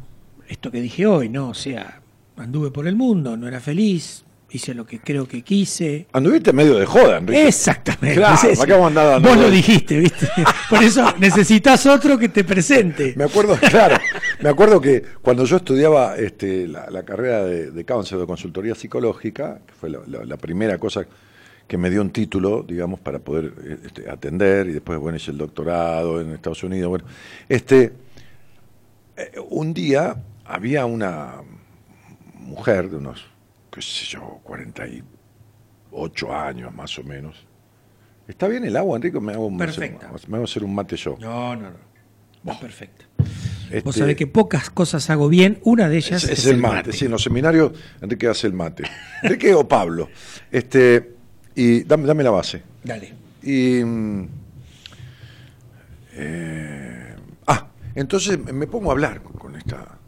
esto 0.48 0.70
que 0.70 0.80
dije 0.80 1.06
hoy, 1.06 1.28
¿no? 1.28 1.48
O 1.50 1.54
sea, 1.54 2.00
anduve 2.36 2.70
por 2.70 2.86
el 2.86 2.96
mundo, 2.96 3.36
no 3.36 3.48
era 3.48 3.60
feliz, 3.60 4.24
hice 4.50 4.74
lo 4.74 4.84
que 4.86 5.00
creo 5.00 5.26
que 5.26 5.42
quise. 5.42 6.06
Anduviste 6.12 6.52
medio 6.52 6.76
de 6.76 6.84
joda, 6.84 7.18
Enrique. 7.18 7.46
Exactamente. 7.48 8.16
Claro, 8.16 8.36
Sí, 8.36 8.54
sí. 8.54 8.60
acá 8.62 8.76
vos 8.76 9.36
lo 9.38 9.50
dijiste, 9.50 9.98
¿viste? 9.98 10.28
Por 10.68 10.82
eso 10.82 11.14
necesitas 11.18 11.86
otro 11.86 12.18
que 12.18 12.28
te 12.28 12.44
presente. 12.44 13.14
Me 13.16 13.24
acuerdo, 13.24 13.56
claro, 13.56 13.96
me 14.42 14.50
acuerdo 14.50 14.80
que 14.80 15.02
cuando 15.22 15.44
yo 15.46 15.56
estudiaba 15.56 16.16
este, 16.16 16.68
la, 16.68 16.90
la 16.90 17.02
carrera 17.04 17.44
de, 17.44 17.70
de 17.70 17.84
counselor 17.86 18.22
de 18.22 18.26
consultoría 18.26 18.74
psicológica, 18.74 19.60
que 19.66 19.72
fue 19.72 19.88
la, 19.88 20.00
la- 20.06 20.24
la 20.26 20.36
primera 20.36 20.76
cosa 20.76 21.06
que 21.72 21.78
me 21.78 21.88
dio 21.88 22.02
un 22.02 22.10
título, 22.10 22.62
digamos, 22.68 23.00
para 23.00 23.18
poder 23.18 23.54
eh, 23.64 23.78
este, 23.86 24.10
atender, 24.10 24.66
y 24.68 24.72
después, 24.72 24.98
bueno, 24.98 25.16
hice 25.16 25.30
el 25.30 25.38
doctorado 25.38 26.20
en 26.20 26.30
Estados 26.34 26.62
Unidos, 26.64 26.90
bueno, 26.90 27.06
este, 27.48 27.94
eh, 29.16 29.32
un 29.48 29.72
día 29.72 30.22
había 30.44 30.84
una 30.84 31.36
mujer 32.34 32.90
de 32.90 32.98
unos, 32.98 33.24
qué 33.70 33.80
sé 33.80 34.04
yo, 34.04 34.40
48 34.42 36.34
años 36.34 36.74
más 36.74 36.98
o 36.98 37.04
menos. 37.04 37.42
¿Está 38.28 38.48
bien 38.48 38.66
el 38.66 38.76
agua, 38.76 38.96
Enrique? 38.96 39.18
Me 39.18 39.32
hago, 39.32 39.46
un- 39.46 39.56
Perfecta. 39.56 40.10
me 40.28 40.36
hago 40.36 40.44
hacer 40.44 40.64
un 40.64 40.74
mate 40.74 40.96
yo. 40.98 41.16
No, 41.20 41.56
no, 41.56 41.70
no. 41.70 41.76
Está 42.44 42.60
perfecto. 42.60 43.06
Este, 43.70 43.80
Vos 43.80 43.96
sabés 43.96 44.16
que 44.16 44.26
pocas 44.26 44.68
cosas 44.68 45.08
hago 45.08 45.30
bien, 45.30 45.58
una 45.64 45.88
de 45.88 45.96
ellas 45.96 46.22
Es, 46.24 46.30
es, 46.32 46.38
es 46.40 46.46
el 46.48 46.58
mate, 46.58 46.92
sí, 46.92 47.06
en 47.06 47.12
los 47.12 47.22
seminarios 47.22 47.72
Enrique 48.02 48.28
hace 48.28 48.46
el 48.46 48.52
mate. 48.52 48.82
Enrique 49.22 49.54
o 49.54 49.66
Pablo. 49.66 50.10
Este, 50.50 51.21
y 51.54 51.84
dame, 51.84 52.06
dame 52.06 52.22
la 52.22 52.30
base. 52.30 52.62
Dale. 52.82 53.12
Y. 53.42 53.82
mm, 53.84 54.28
eh, 56.14 57.16
ah, 57.46 57.68
entonces 57.94 58.38
me 58.38 58.66
pongo 58.66 58.90
a 58.90 58.92
hablar 58.92 59.22
con, 59.22 59.32
con 59.34 59.56
esta. 59.56 59.98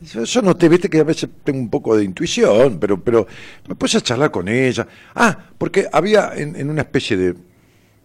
Yo, 0.00 0.22
yo 0.24 0.42
no 0.42 0.56
te 0.56 0.68
viste 0.68 0.88
que 0.88 1.00
a 1.00 1.04
veces 1.04 1.28
tengo 1.42 1.58
un 1.58 1.70
poco 1.70 1.96
de 1.96 2.04
intuición, 2.04 2.78
pero, 2.78 3.02
pero 3.02 3.26
me 3.68 3.74
puse 3.74 3.98
a 3.98 4.00
charlar 4.00 4.30
con 4.30 4.48
ella. 4.48 4.86
Ah, 5.14 5.36
porque 5.58 5.88
había 5.92 6.32
en, 6.36 6.54
en 6.54 6.70
una 6.70 6.82
especie 6.82 7.16
de, 7.16 7.34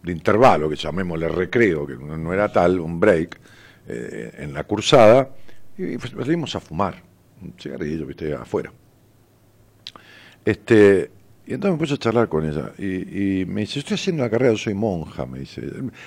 de 0.02 0.12
intervalo, 0.12 0.70
que 0.70 0.76
llamémosle 0.76 1.30
recreo, 1.30 1.86
que 1.88 1.96
no, 1.96 2.18
no 2.18 2.34
era 2.34 2.52
tal, 2.52 2.80
un 2.80 3.00
break, 3.00 3.40
eh, 3.88 4.36
en 4.38 4.54
la 4.54 4.64
cursada, 4.64 5.30
y 5.78 5.98
pues, 5.98 6.12
salimos 6.12 6.56
a 6.56 6.60
fumar 6.60 7.02
un 7.42 7.54
cigarrillo, 7.60 8.06
viste, 8.06 8.34
afuera. 8.34 8.72
Este, 10.46 11.12
y 11.46 11.54
entonces 11.54 11.74
me 11.74 11.78
puse 11.78 11.94
a 11.96 11.98
charlar 11.98 12.30
con 12.30 12.46
ella 12.46 12.72
y, 12.78 13.42
y 13.42 13.46
me 13.46 13.62
dice, 13.62 13.80
estoy 13.80 13.96
haciendo 13.96 14.24
la 14.24 14.30
carrera, 14.30 14.54
yo 14.54 14.58
soy 14.58 14.74
monja, 14.74 15.26
me 15.26 15.40
dice. 15.40 15.62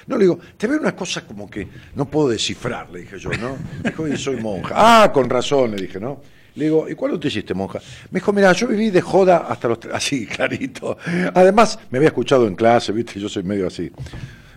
No, 0.07 0.16
le 0.16 0.25
digo, 0.25 0.38
te 0.57 0.66
veo 0.66 0.79
unas 0.81 0.94
cosas 0.94 1.25
como 1.25 1.51
que 1.51 1.68
no 1.94 2.07
puedo 2.07 2.29
descifrar, 2.29 2.90
le 2.90 3.01
dije 3.01 3.18
yo, 3.18 3.31
¿no? 3.33 3.57
Me 3.83 3.90
dijo, 3.90 4.05
"Oye, 4.05 4.16
soy 4.16 4.37
monja. 4.40 4.75
Ah, 4.75 5.12
con 5.12 5.29
razón, 5.29 5.72
le 5.72 5.83
dije, 5.83 6.01
¿no? 6.01 6.22
Le 6.55 6.64
digo, 6.64 6.88
¿y 6.88 6.94
cuándo 6.94 7.20
te 7.20 7.29
hiciste 7.29 7.53
monja? 7.53 7.81
Me 8.11 8.18
dijo, 8.18 8.33
mira, 8.33 8.51
yo 8.53 8.66
viví 8.66 8.88
de 8.88 9.03
joda 9.03 9.46
hasta 9.49 9.68
los... 9.68 9.79
Así, 9.92 10.27
clarito. 10.27 10.96
Además, 11.35 11.79
me 11.90 11.99
había 11.99 12.09
escuchado 12.09 12.46
en 12.46 12.55
clase, 12.55 12.92
¿viste? 12.92 13.20
Yo 13.20 13.29
soy 13.29 13.42
medio 13.42 13.66
así. 13.66 13.92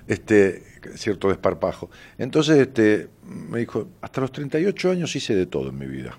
Este, 0.08 0.64
cierto 0.96 1.28
desparpajo. 1.28 1.90
Entonces, 2.18 2.58
este, 2.58 3.10
me 3.24 3.60
dijo, 3.60 3.90
hasta 4.02 4.22
los 4.22 4.32
38 4.32 4.92
años 4.92 5.14
hice 5.14 5.36
de 5.36 5.46
todo 5.46 5.70
en 5.70 5.78
mi 5.78 5.88
vida. 5.88 6.18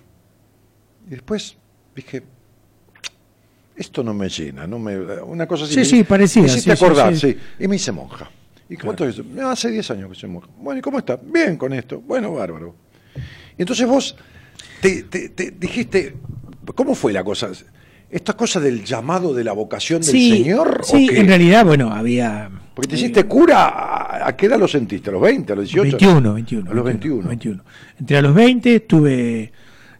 Y 1.06 1.10
después 1.10 1.56
dije, 1.96 2.24
esto 3.80 4.02
no 4.04 4.12
me 4.14 4.28
llena, 4.28 4.66
no 4.66 4.78
me, 4.78 4.98
una 5.22 5.46
cosa 5.46 5.64
así. 5.64 5.74
Sí, 5.74 5.84
sí, 5.84 6.04
parecida, 6.04 6.42
Me 6.44 6.48
hiciste 6.50 6.76
sí, 6.76 6.84
acordar, 6.84 7.16
sí. 7.16 7.32
sí. 7.32 7.38
Y 7.60 7.66
me 7.68 7.76
hice 7.76 7.92
monja. 7.92 8.30
¿Y 8.68 8.76
cuánto 8.76 9.04
es 9.08 9.14
eso? 9.14 9.24
"No, 9.34 9.48
Hace 9.50 9.70
10 9.70 9.90
años 9.90 10.08
que 10.10 10.14
soy 10.14 10.28
monja. 10.30 10.48
Bueno, 10.58 10.78
¿y 10.78 10.82
cómo 10.82 10.98
está? 10.98 11.16
Bien 11.20 11.56
con 11.56 11.72
esto. 11.72 12.00
Bueno, 12.00 12.32
bárbaro. 12.34 12.74
Y 13.58 13.62
entonces 13.62 13.86
vos 13.86 14.16
te, 14.80 15.04
te- 15.04 15.30
te 15.30 15.50
dijiste, 15.52 16.14
¿cómo 16.74 16.94
fue 16.94 17.12
la 17.12 17.24
cosa? 17.24 17.50
¿Esta 18.10 18.34
cosa 18.34 18.60
del 18.60 18.84
llamado 18.84 19.32
de 19.34 19.44
la 19.44 19.52
vocación 19.52 20.00
del 20.02 20.10
Sí, 20.10 20.30
Señor? 20.30 20.80
o 20.82 20.84
sí 20.84 21.06
qué? 21.08 21.20
en 21.20 21.26
realidad, 21.28 21.64
bueno, 21.64 21.90
había... 21.92 22.50
Porque 22.74 22.88
te 22.90 22.96
hiciste 22.96 23.24
cura, 23.24 23.68
¿a, 23.68 24.28
a 24.28 24.36
qué 24.36 24.46
edad 24.46 24.58
lo 24.58 24.66
sentiste? 24.68 25.10
¿A 25.10 25.12
los 25.14 25.22
20, 25.22 25.52
a 25.52 25.56
los 25.56 25.64
18? 25.66 25.96
21, 25.98 26.34
21. 26.34 26.70
A 26.70 26.74
los 26.74 26.84
21. 26.84 27.28
21. 27.28 27.64
Entre 27.98 28.16
a 28.16 28.22
los 28.22 28.34
20 28.34 28.74
estuve 28.76 29.52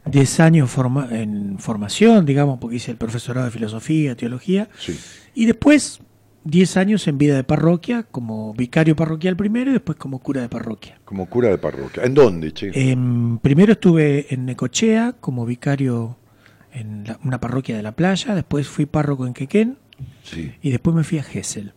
10 0.07 0.41
años 0.41 0.71
forma- 0.71 1.09
en 1.11 1.59
formación, 1.59 2.25
digamos, 2.27 2.59
porque 2.59 2.77
hice 2.77 2.91
el 2.91 2.97
profesorado 2.97 3.47
de 3.47 3.53
filosofía, 3.53 4.17
teología. 4.17 4.69
Sí. 4.79 4.99
Y 5.35 5.47
después 5.47 6.01
10 6.45 6.77
años 6.79 7.07
en 7.07 7.19
vida 7.19 7.37
de 7.37 7.45
parroquia, 7.45 8.05
como 8.05 8.55
vicario 8.55 8.97
parroquial 8.97 9.37
primero 9.37 9.71
y 9.71 9.75
después 9.75 9.99
como 9.99 10.19
cura 10.21 10.41
de 10.41 10.49
parroquia. 10.49 10.99
Como 11.05 11.27
cura 11.27 11.49
de 11.51 11.59
parroquia. 11.59 12.03
¿En 12.05 12.15
dónde, 12.15 12.53
che? 12.53 12.71
Em, 12.75 13.39
primero 13.39 13.73
estuve 13.73 14.27
en 14.33 14.47
Necochea 14.47 15.17
como 15.21 15.45
vicario 15.45 16.17
en 16.73 17.05
la- 17.05 17.19
una 17.25 17.39
parroquia 17.41 17.77
de 17.77 17.83
la 17.83 17.93
playa, 17.93 18.35
después 18.35 18.69
fui 18.69 18.87
párroco 18.87 19.27
en 19.27 19.35
Quequén 19.35 19.77
sí. 20.23 20.53
y 20.63 20.71
después 20.71 20.97
me 20.97 21.05
fui 21.05 21.19
a 21.19 21.23
Gessel. 21.23 21.75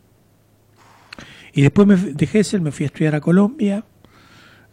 Y 1.52 1.62
después 1.62 1.88
me 1.88 1.96
de 1.98 2.26
Gessel 2.28 2.62
me 2.62 2.72
fui 2.72 2.86
a 2.86 2.88
estudiar 2.88 3.16
a 3.16 3.22
Colombia, 3.22 3.84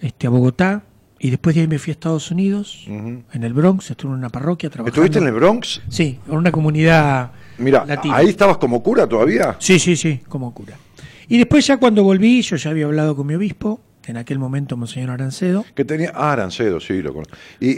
este, 0.00 0.26
a 0.26 0.30
Bogotá, 0.30 0.84
y 1.22 1.30
después 1.30 1.54
de 1.54 1.61
ahí 1.61 1.68
me 1.68 1.78
fui 1.78 1.90
a 1.90 1.92
Estados 1.92 2.30
Unidos, 2.30 2.85
en 2.88 3.24
el 3.33 3.52
Bronx, 3.52 3.90
estuve 3.90 4.12
en 4.12 4.18
una 4.18 4.30
parroquia 4.30 4.70
trabajando. 4.70 4.88
¿Estuviste 5.04 5.18
en 5.18 5.26
el 5.26 5.33
Bronx? 5.38 5.83
Sí, 5.88 6.18
en 6.26 6.37
una 6.37 6.50
comunidad 6.50 7.33
Mira, 7.59 7.85
latina. 7.85 8.16
ahí 8.16 8.28
estabas 8.28 8.56
como 8.56 8.83
cura 8.83 9.06
todavía. 9.06 9.56
Sí, 9.59 9.78
sí, 9.78 9.96
sí, 9.96 10.20
como 10.28 10.52
cura. 10.54 10.76
Y 11.28 11.37
después 11.38 11.66
ya 11.66 11.76
cuando 11.76 12.02
volví, 12.02 12.40
yo 12.42 12.56
ya 12.56 12.70
había 12.70 12.87
hablado 12.87 13.14
con 13.14 13.26
mi 13.26 13.35
obispo, 13.35 13.80
en 14.06 14.16
aquel 14.16 14.38
momento 14.38 14.76
Monseñor 14.76 15.11
Arancedo, 15.11 15.64
Que 15.74 15.85
tenía, 15.85 16.11
ah, 16.14 16.33
Arancedo, 16.33 16.80
sí, 16.80 17.02
lo 17.02 17.12
conozco. 17.12 17.37
Y, 17.61 17.68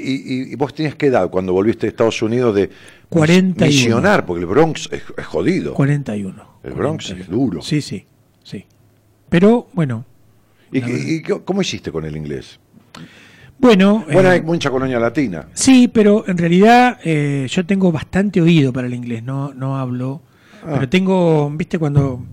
y, 0.52 0.55
vos 0.55 0.72
tenías 0.72 0.94
qué 0.94 1.07
edad 1.07 1.28
cuando 1.28 1.52
volviste 1.52 1.87
a 1.87 1.90
Estados 1.90 2.22
Unidos 2.22 2.55
de 2.55 2.68
mis- 2.68 2.76
41. 3.11 3.66
misionar, 3.66 4.24
porque 4.24 4.40
el 4.40 4.46
Bronx 4.46 4.88
es, 4.92 5.02
es 5.16 5.26
jodido. 5.26 5.74
41. 5.74 6.44
El 6.62 6.72
Bronx 6.74 7.07
41. 7.07 7.22
es 7.24 7.28
duro. 7.28 7.61
Sí, 7.62 7.83
sí, 7.83 8.07
sí. 8.44 8.64
Pero 9.28 9.66
bueno, 9.74 10.07
¿Y, 10.70 11.20
cómo 11.20 11.61
hiciste 11.61 11.92
con 11.92 12.05
el 12.07 12.16
inglés? 12.16 12.59
Bueno, 13.62 14.05
Bueno, 14.12 14.29
eh, 14.29 14.33
hay 14.33 14.42
mucha 14.42 14.70
colonia 14.70 14.98
latina. 14.98 15.46
Sí, 15.55 15.88
pero 15.88 16.25
en 16.29 16.37
realidad 16.37 16.98
eh, 17.05 17.46
yo 17.48 17.64
tengo 17.64 17.90
bastante 17.92 18.40
oído 18.42 18.72
para 18.72 18.87
el 18.87 18.94
inglés, 18.94 19.22
no, 19.22 19.55
no 19.55 19.79
hablo, 19.79 20.22
Ah. 20.64 20.72
pero 20.75 20.88
tengo, 20.88 21.51
viste, 21.51 21.79
cuando 21.79 22.25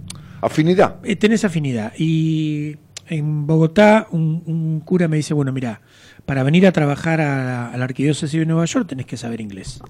Afinidad. 0.42 0.98
eh, 1.04 1.16
tenés 1.16 1.46
afinidad. 1.46 1.94
Y 1.98 2.76
en 3.08 3.48
Bogotá 3.48 4.08
un, 4.12 4.44
un 4.46 4.82
cura 4.82 5.08
me 5.08 5.18
dice, 5.18 5.34
bueno, 5.34 5.52
mira, 5.52 5.82
para 6.26 6.44
venir 6.44 6.68
a 6.68 6.72
trabajar 6.72 7.22
a, 7.22 7.72
a 7.72 7.78
la 7.78 7.86
arquidiócesis 7.86 8.40
de 8.40 8.46
Nueva 8.46 8.66
York 8.66 8.88
tenés 8.88 9.06
que 9.08 9.18
saber 9.18 9.42
inglés. 9.42 9.82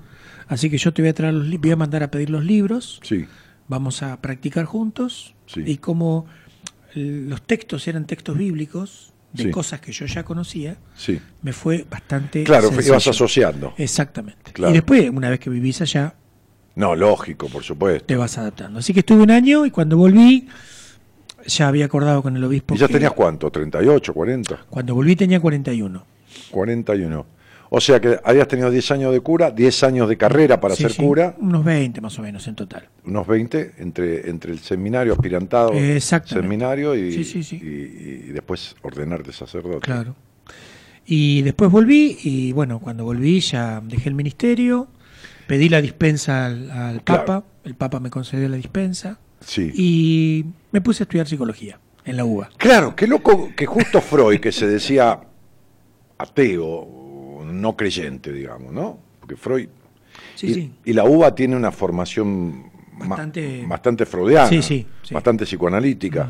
Así 0.47 0.69
que 0.69 0.77
yo 0.77 0.93
te 0.93 1.01
voy 1.01 1.09
a, 1.09 1.13
traer 1.13 1.33
los, 1.33 1.59
voy 1.59 1.71
a 1.71 1.75
mandar 1.75 2.01
a 2.03 2.11
pedir 2.11 2.29
los 2.29 2.43
libros, 2.45 2.99
Sí. 3.03 3.25
vamos 3.67 4.01
a 4.03 4.21
practicar 4.21 4.65
juntos, 4.65 5.35
Sí. 5.47 5.63
y 5.65 5.77
como 5.77 6.25
eh, 6.95 7.25
los 7.27 7.41
textos 7.41 7.87
eran 7.87 8.05
textos 8.05 8.37
bíblicos, 8.37 9.13
de 9.33 9.43
Sí. 9.43 9.51
cosas 9.51 9.79
que 9.79 9.91
yo 9.91 10.05
ya 10.05 10.23
conocía, 10.23 10.77
Sí. 10.95 11.19
me 11.43 11.53
fue 11.53 11.85
bastante... 11.89 12.43
Claro, 12.43 12.69
sencillo. 12.69 12.87
ibas 12.93 13.07
asociando. 13.07 13.73
Exactamente. 13.77 14.51
Claro. 14.51 14.71
Y 14.71 14.73
después, 14.75 15.09
una 15.09 15.29
vez 15.29 15.39
que 15.39 15.49
vivís 15.49 15.81
allá, 15.81 16.15
No, 16.75 16.95
lógico, 16.95 17.47
por 17.49 17.63
supuesto. 17.63 18.05
te 18.05 18.15
vas 18.15 18.37
adaptando. 18.37 18.79
Así 18.79 18.93
que 18.93 19.01
estuve 19.01 19.21
un 19.21 19.31
año 19.31 19.65
y 19.65 19.71
cuando 19.71 19.97
volví, 19.97 20.47
ya 21.45 21.67
había 21.67 21.85
acordado 21.85 22.21
con 22.21 22.35
el 22.35 22.43
obispo. 22.43 22.73
¿Y 22.75 22.77
ya 22.77 22.87
que- 22.87 22.93
tenías 22.93 23.13
cuánto? 23.13 23.51
¿38, 23.51 24.13
40? 24.13 24.65
Cuando 24.69 24.95
volví 24.95 25.15
tenía 25.15 25.39
41. 25.39 26.05
41. 26.51 27.25
O 27.71 27.79
sea 27.79 27.99
que 27.99 28.19
habías 28.23 28.47
tenido 28.47 28.71
10 28.71 28.91
años 28.91 29.13
de 29.13 29.19
cura, 29.21 29.51
10 29.51 29.83
años 29.83 30.09
de 30.09 30.17
carrera 30.17 30.59
para 30.59 30.75
Sí, 30.75 30.83
ser 30.83 30.91
sí, 30.93 31.03
cura, 31.03 31.35
Unos 31.39 31.63
20 31.63 32.01
más 32.01 32.17
o 32.17 32.23
menos 32.23 32.47
en 32.47 32.55
total. 32.55 32.89
unos 33.05 33.27
20 33.27 33.73
entre, 33.77 34.27
entre 34.29 34.51
el 34.51 34.59
seminario, 34.59 35.13
aspirantado, 35.13 35.71
seminario 36.25 36.95
y, 36.95 37.23
Sí, 37.23 37.39
y- 37.51 37.65
y 38.29 38.31
después 38.31 38.75
ordenarte 38.81 39.31
sacerdote. 39.31 39.81
Claro. 39.81 40.15
Y 41.05 41.41
después 41.43 41.69
volví 41.71 42.17
y 42.23 42.51
bueno, 42.53 42.79
cuando 42.79 43.03
volví 43.03 43.39
ya 43.39 43.81
dejé 43.83 44.09
el 44.09 44.15
ministerio, 44.15 44.87
pedí 45.47 45.69
la 45.69 45.81
dispensa 45.81 46.47
al, 46.47 46.71
al 46.71 47.03
Claro. 47.03 47.25
Papa, 47.25 47.47
el 47.65 47.75
Papa 47.75 47.99
me 47.99 48.09
concedió 48.09 48.49
la 48.49 48.57
dispensa 48.57 49.19
Sí. 49.41 49.71
y 49.75 50.45
me 50.71 50.81
puse 50.81 51.03
a 51.03 51.05
estudiar 51.05 51.27
psicología 51.27 51.79
en 52.03 52.17
la 52.17 52.25
UBA. 52.25 52.49
Claro, 52.57 52.95
qué 52.95 53.05
loco 53.07 53.49
que 53.55 53.65
justo 53.67 54.01
Freud, 54.01 54.39
que 54.39 54.51
se 54.51 54.65
decía 54.67 55.19
ateo, 56.17 56.98
no 57.45 57.75
creyente, 57.75 58.31
digamos, 58.31 58.71
¿no? 58.73 58.99
Porque 59.19 59.35
Freud... 59.35 59.67
Sí, 60.35 60.47
y, 60.47 60.53
sí. 60.53 60.71
y 60.85 60.93
la 60.93 61.03
UBA 61.05 61.33
tiene 61.35 61.55
una 61.55 61.71
formación 61.71 62.63
ma- 62.97 63.07
Bastante- 63.15 63.65
bastante 63.67 64.05
freudiana, 64.05 64.47
Sí, 64.49 64.61
sí, 64.61 64.85
sí. 65.03 65.13
bastante 65.13 65.45
psicoanalítica. 65.45 66.29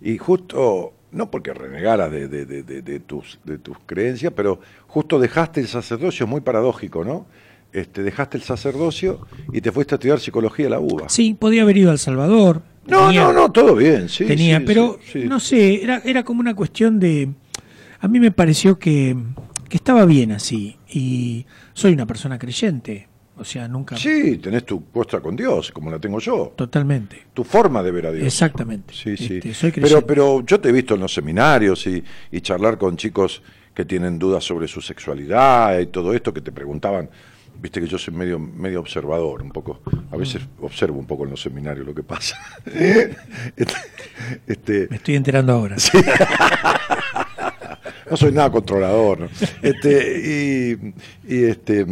Y 0.00 0.16
justo, 0.18 0.92
no 1.12 1.30
porque 1.30 1.52
renegaras 1.52 2.10
de, 2.10 2.28
de- 2.28 2.46
de- 2.46 2.62
de- 2.62 2.82
de 2.82 3.00
tus, 3.00 3.38
de 3.44 3.58
tus 3.58 3.76
creencias, 3.86 4.32
pero 4.34 4.60
justo 4.86 5.18
dejaste 5.18 5.60
el 5.60 5.68
sacerdocio, 5.68 6.24
es 6.24 6.30
muy 6.30 6.40
paradójico, 6.40 7.04
¿no? 7.04 7.26
Este, 7.72 8.02
dejaste 8.02 8.38
el 8.38 8.42
sacerdocio 8.44 9.20
y 9.52 9.60
te 9.60 9.70
fuiste 9.72 9.94
a 9.94 9.96
estudiar 9.96 10.20
psicología 10.20 10.68
a 10.68 10.70
la 10.70 10.80
UBA. 10.80 11.08
Sí, 11.10 11.34
podía 11.38 11.62
haber 11.62 11.76
ido 11.76 11.90
a 11.90 11.92
El 11.92 11.98
Salvador. 11.98 12.62
No, 12.86 13.08
tenía- 13.08 13.24
no, 13.24 13.32
no, 13.34 13.52
todo 13.52 13.74
bien, 13.74 14.08
sí. 14.08 14.24
tenía, 14.24 14.64
pero 14.64 14.98
no 15.26 15.40
sé, 15.40 15.82
era, 15.82 16.00
era 16.04 16.22
como 16.24 16.40
una 16.40 16.54
cuestión 16.54 16.98
de... 16.98 17.28
A 18.00 18.08
mí 18.08 18.20
me 18.20 18.30
pareció 18.30 18.78
que, 18.78 19.16
que 19.68 19.76
estaba 19.76 20.04
bien 20.04 20.32
así 20.32 20.76
y 20.88 21.46
soy 21.74 21.92
una 21.92 22.06
persona 22.06 22.38
creyente. 22.38 23.08
O 23.40 23.44
sea, 23.44 23.68
nunca. 23.68 23.96
Sí, 23.96 24.38
tenés 24.38 24.66
tu 24.66 24.90
costra 24.90 25.20
con 25.20 25.36
Dios, 25.36 25.70
como 25.70 25.90
la 25.92 26.00
tengo 26.00 26.18
yo. 26.18 26.54
Totalmente. 26.56 27.26
Tu 27.32 27.44
forma 27.44 27.84
de 27.84 27.92
ver 27.92 28.06
a 28.06 28.12
Dios. 28.12 28.26
Exactamente. 28.26 28.92
Sí, 28.92 29.16
sí. 29.16 29.36
Este, 29.36 29.54
soy 29.54 29.70
pero, 29.70 29.82
creyente. 29.86 30.06
pero 30.06 30.44
yo 30.44 30.60
te 30.60 30.70
he 30.70 30.72
visto 30.72 30.94
en 30.96 31.00
los 31.02 31.14
seminarios 31.14 31.86
y, 31.86 32.02
y 32.32 32.40
charlar 32.40 32.76
con 32.78 32.96
chicos 32.96 33.40
que 33.74 33.84
tienen 33.84 34.18
dudas 34.18 34.42
sobre 34.42 34.66
su 34.66 34.80
sexualidad 34.80 35.78
y 35.78 35.86
todo 35.86 36.12
esto 36.14 36.34
que 36.34 36.40
te 36.40 36.50
preguntaban. 36.50 37.08
Viste 37.60 37.80
que 37.80 37.86
yo 37.86 37.96
soy 37.98 38.12
medio, 38.14 38.38
medio 38.40 38.80
observador, 38.80 39.40
un 39.42 39.50
poco. 39.50 39.82
A 40.10 40.16
veces 40.16 40.42
Mm. 40.42 40.64
observo 40.64 40.98
un 40.98 41.06
poco 41.06 41.22
en 41.24 41.30
los 41.30 41.40
seminarios 41.40 41.86
lo 41.86 41.94
que 41.94 42.02
pasa. 42.02 42.36
este, 42.66 43.74
este, 44.48 44.86
Me 44.90 44.96
estoy 44.96 45.14
enterando 45.14 45.52
ahora. 45.52 45.76
no 48.10 48.16
soy 48.16 48.32
nada 48.32 48.50
controlador, 48.50 49.20
¿no? 49.20 49.28
Este, 49.62 50.72
y, 51.28 51.34
y 51.34 51.44
este 51.44 51.86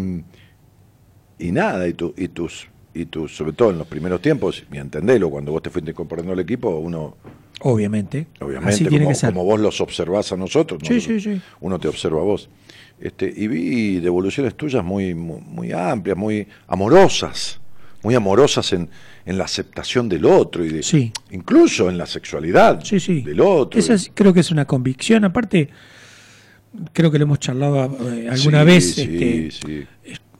y 1.38 1.52
nada, 1.52 1.86
y, 1.86 1.92
tu, 1.94 2.14
y 2.16 2.28
tus 2.28 2.68
y 2.94 3.04
tus, 3.06 3.36
sobre 3.36 3.52
todo 3.52 3.70
en 3.70 3.76
los 3.78 3.86
primeros 3.86 4.22
tiempos, 4.22 4.64
y 4.72 4.78
entendelo, 4.78 5.28
cuando 5.28 5.52
vos 5.52 5.62
te 5.62 5.68
fuiste 5.68 5.90
incorporando 5.90 6.32
al 6.32 6.40
equipo, 6.40 6.70
uno 6.78 7.14
Obviamente. 7.60 8.26
obviamente 8.40 8.74
Así 8.74 8.84
tiene 8.86 9.04
como, 9.04 9.08
que 9.10 9.14
ser. 9.14 9.30
como 9.34 9.44
vos 9.44 9.60
los 9.60 9.80
observás 9.82 10.32
a 10.32 10.36
nosotros, 10.38 10.80
Sí, 10.82 10.94
nosotros- 10.94 11.22
sí, 11.22 11.34
sí. 11.34 11.40
uno 11.60 11.78
te 11.78 11.88
observa 11.88 12.20
a 12.20 12.24
vos. 12.24 12.48
Este, 12.98 13.30
y 13.36 13.48
vi 13.48 14.00
devoluciones 14.00 14.54
tuyas 14.54 14.82
muy, 14.82 15.14
muy, 15.14 15.40
muy 15.42 15.72
amplias, 15.72 16.16
muy 16.16 16.48
amorosas, 16.68 17.60
muy 18.02 18.14
amorosas 18.14 18.72
en, 18.72 18.88
en 19.26 19.36
la 19.36 19.44
aceptación 19.44 20.08
del 20.08 20.24
otro 20.24 20.64
y 20.64 20.70
de, 20.70 20.82
Sí. 20.82 21.12
incluso 21.32 21.90
en 21.90 21.98
la 21.98 22.06
sexualidad 22.06 22.80
Sí, 22.82 22.98
sí. 22.98 23.20
del 23.20 23.40
otro. 23.42 23.78
Esa 23.78 23.92
es- 23.92 24.10
creo 24.14 24.32
que 24.32 24.40
es 24.40 24.50
una 24.50 24.64
convicción. 24.64 25.26
Aparte, 25.26 25.68
creo 26.92 27.10
que 27.10 27.18
lo 27.18 27.24
hemos 27.24 27.38
charlado 27.40 27.84
eh, 28.12 28.28
alguna 28.30 28.60
Sí, 28.60 28.66
vez. 28.66 28.94
sí, 28.94 29.02
este, 29.02 29.50
sí. 29.50 29.86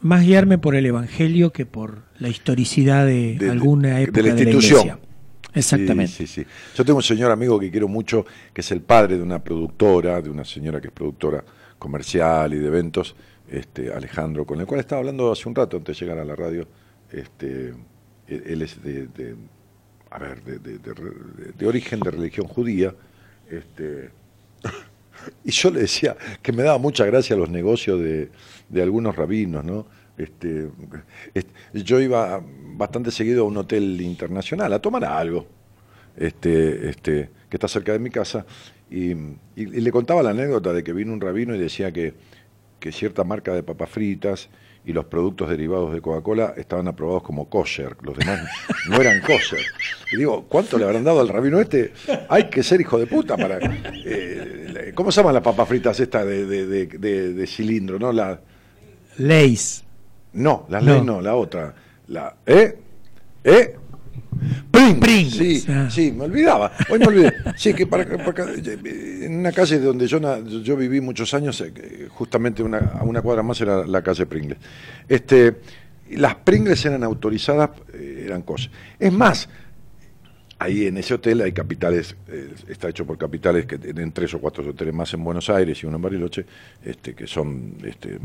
más 0.00 0.24
guiarme 0.24 0.58
por 0.58 0.74
el 0.76 0.86
evangelio 0.86 1.52
que 1.52 1.66
por 1.66 2.02
la 2.18 2.28
historicidad 2.28 3.04
de, 3.06 3.36
De- 3.38 3.46
de- 3.46 3.50
alguna 3.50 3.96
de 3.96 4.02
época 4.04 4.20
la 4.22 4.34
de 4.34 4.44
la, 4.44 4.50
institución. 4.50 4.80
iglesia. 4.80 4.98
Exactamente. 5.54 6.12
Sí, 6.12 6.26
sí, 6.26 6.42
sí. 6.42 6.48
Yo 6.76 6.84
tengo 6.84 6.98
un 6.98 7.02
señor 7.02 7.30
amigo 7.30 7.58
que 7.58 7.70
quiero 7.70 7.88
mucho, 7.88 8.26
que 8.52 8.60
es 8.60 8.70
el 8.72 8.82
padre 8.82 9.16
de 9.16 9.22
una 9.22 9.42
productora, 9.42 10.20
de 10.20 10.28
una 10.28 10.44
señora 10.44 10.80
que 10.80 10.88
es 10.88 10.92
productora 10.92 11.42
comercial 11.78 12.52
y 12.52 12.58
de 12.58 12.66
eventos, 12.66 13.16
este, 13.50 13.92
Alejandro, 13.92 14.44
con 14.44 14.60
el 14.60 14.66
cual 14.66 14.80
estaba 14.80 14.98
hablando 15.00 15.32
hace 15.32 15.48
un 15.48 15.54
rato 15.54 15.76
antes 15.78 15.98
de 15.98 16.04
llegar 16.04 16.18
a 16.18 16.24
la 16.26 16.36
radio. 16.36 16.68
Este, 17.10 17.72
él, 18.28 18.60
es 18.62 18.82
de, 18.82 19.06
de- 19.06 19.34
a 20.10 20.18
ver, 20.18 20.42
de, 20.42 20.58
de- 20.58 20.78
de 20.78 21.52
de 21.56 21.66
origen 21.66 22.00
de 22.00 22.10
religión 22.10 22.46
judía. 22.48 22.94
Este, 23.50 24.10
y 25.44 25.50
yo 25.50 25.70
le 25.70 25.80
decía 25.80 26.16
que 26.42 26.52
me 26.52 26.62
daba 26.62 26.78
mucha 26.78 27.04
gracia 27.06 27.36
los 27.36 27.50
negocios 27.50 28.00
de, 28.00 28.30
de 28.68 28.82
algunos 28.82 29.16
rabinos, 29.16 29.64
¿no? 29.64 29.86
Este, 30.18 30.68
est- 31.34 31.48
yo 31.74 32.00
iba 32.00 32.42
bastante 32.76 33.10
seguido 33.10 33.44
a 33.44 33.46
un 33.46 33.56
hotel 33.56 34.00
internacional 34.00 34.72
a 34.72 34.78
tomar 34.80 35.04
algo, 35.04 35.46
este, 36.16 36.88
este, 36.90 37.30
que 37.48 37.56
está 37.56 37.68
cerca 37.68 37.92
de 37.92 37.98
mi 37.98 38.10
casa, 38.10 38.46
y 38.90 39.14
le 39.56 39.90
contaba 39.90 40.22
la 40.22 40.30
anécdota 40.30 40.72
de 40.72 40.84
que 40.84 40.92
vino 40.92 41.12
un 41.12 41.20
rabino 41.20 41.54
y 41.54 41.58
decía 41.58 41.92
que, 41.92 42.14
que 42.80 42.92
cierta 42.92 43.24
marca 43.24 43.54
de 43.54 43.62
papas 43.62 43.90
fritas 43.90 44.48
y 44.86 44.92
los 44.92 45.04
productos 45.06 45.50
derivados 45.50 45.92
de 45.92 46.00
Coca-Cola 46.00 46.54
estaban 46.56 46.86
aprobados 46.88 47.24
como 47.24 47.50
kosher, 47.50 47.96
los 48.02 48.16
demás 48.16 48.40
no 48.88 48.96
eran 49.00 49.20
kosher. 49.20 49.58
Y 50.12 50.16
digo, 50.16 50.44
¿cuánto 50.48 50.78
le 50.78 50.84
habrán 50.84 51.02
dado 51.04 51.20
al 51.20 51.28
rabino 51.28 51.60
este? 51.60 51.92
Hay 52.28 52.48
que 52.48 52.62
ser 52.62 52.80
hijo 52.80 52.96
de 52.98 53.06
puta 53.08 53.36
para... 53.36 53.58
eh, 54.04 54.92
¿Cómo 54.94 55.10
se 55.10 55.20
llaman 55.20 55.34
las 55.34 55.42
papas 55.42 55.68
fritas 55.68 55.98
estas 55.98 56.24
de, 56.24 56.46
de, 56.46 56.86
de- 56.86 57.46
cilindro? 57.48 57.98
¿no? 57.98 58.12
La, 58.12 58.40
Leis. 59.18 59.82
no, 60.32 60.66
la 60.68 60.80
No. 60.80 60.92
ley 60.94 61.02
no, 61.02 61.20
la 61.20 61.34
otra. 61.34 61.74
La, 62.08 62.36
¿Eh? 62.46 62.78
¿Eh? 63.42 63.76
Pringles. 64.70 64.98
Pringles, 65.00 65.62
Sí, 65.62 65.66
ah. 65.68 65.88
sí, 65.90 66.12
me 66.12 66.24
olvidaba. 66.24 66.72
Hoy 66.90 66.98
me 66.98 67.06
olvidé. 67.06 67.32
Sí, 67.56 67.74
que 67.74 67.86
para, 67.86 68.04
para 68.04 68.30
acá, 68.30 68.46
eh, 68.54 69.20
en 69.22 69.38
una 69.38 69.52
calle 69.52 69.78
donde 69.78 70.06
yo, 70.06 70.18
yo 70.62 70.76
viví 70.76 71.00
muchos 71.00 71.32
años, 71.34 71.60
eh, 71.60 72.08
justamente 72.10 72.62
una, 72.62 72.78
a 72.78 73.04
una 73.04 73.22
cuadra 73.22 73.42
más 73.42 73.60
era 73.60 73.86
la 73.86 74.02
calle 74.02 74.26
Pringles. 74.26 74.58
Este, 75.08 75.56
las 76.10 76.36
Pringles 76.36 76.84
eran 76.84 77.02
autorizadas, 77.02 77.70
eh, 77.92 78.24
eran 78.26 78.42
cosas. 78.42 78.70
Es 78.98 79.12
más, 79.12 79.48
ahí 80.58 80.86
en 80.86 80.96
ese 80.98 81.14
hotel 81.14 81.40
hay 81.42 81.52
capitales, 81.52 82.16
eh, 82.28 82.54
está 82.68 82.88
hecho 82.88 83.04
por 83.06 83.18
capitales 83.18 83.66
que 83.66 83.78
tienen 83.78 84.12
tres 84.12 84.32
o 84.34 84.38
cuatro 84.38 84.68
hoteles 84.68 84.94
más 84.94 85.12
en 85.14 85.24
Buenos 85.24 85.50
Aires 85.50 85.82
y 85.82 85.86
uno 85.86 85.96
en 85.96 86.02
Bariloche, 86.02 86.46
este, 86.84 87.14
que 87.14 87.26
son 87.26 87.76
este, 87.84 88.18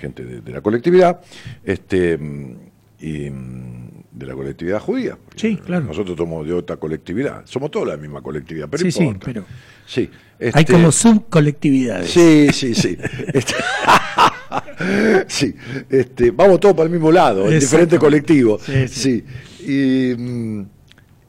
gente 0.00 0.24
de, 0.24 0.40
de 0.40 0.52
la 0.52 0.60
colectividad, 0.60 1.20
este, 1.64 2.16
mm, 2.16 2.56
y 3.00 3.30
mm, 3.30 3.90
de 4.12 4.26
la 4.26 4.34
colectividad 4.34 4.80
judía. 4.80 5.18
Sí, 5.34 5.56
claro. 5.56 5.84
Nosotros 5.86 6.16
somos 6.16 6.46
de 6.46 6.52
otra 6.54 6.76
colectividad, 6.76 7.42
somos 7.46 7.70
todos 7.70 7.86
la 7.88 7.96
misma 7.96 8.22
colectividad, 8.22 8.68
pero 8.70 8.82
Sí, 8.84 8.90
sí, 8.92 9.14
pero 9.24 9.44
Sí, 9.86 10.10
hay 10.40 10.48
este, 10.62 10.72
como 10.72 10.90
subcolectividades. 10.90 12.10
Sí, 12.10 12.48
sí, 12.52 12.74
sí. 12.74 12.96
Este, 13.32 13.54
sí, 15.28 15.54
este, 15.90 16.30
vamos 16.30 16.60
todos 16.60 16.74
para 16.74 16.86
el 16.86 16.90
mismo 16.92 17.10
lado, 17.12 17.50
en 17.50 17.58
diferentes 17.58 17.98
colectivos. 17.98 18.62
Sí, 18.62 18.88
Sí, 18.88 19.24
sí. 19.58 19.70
Y, 19.72 20.14
mm, 20.16 20.60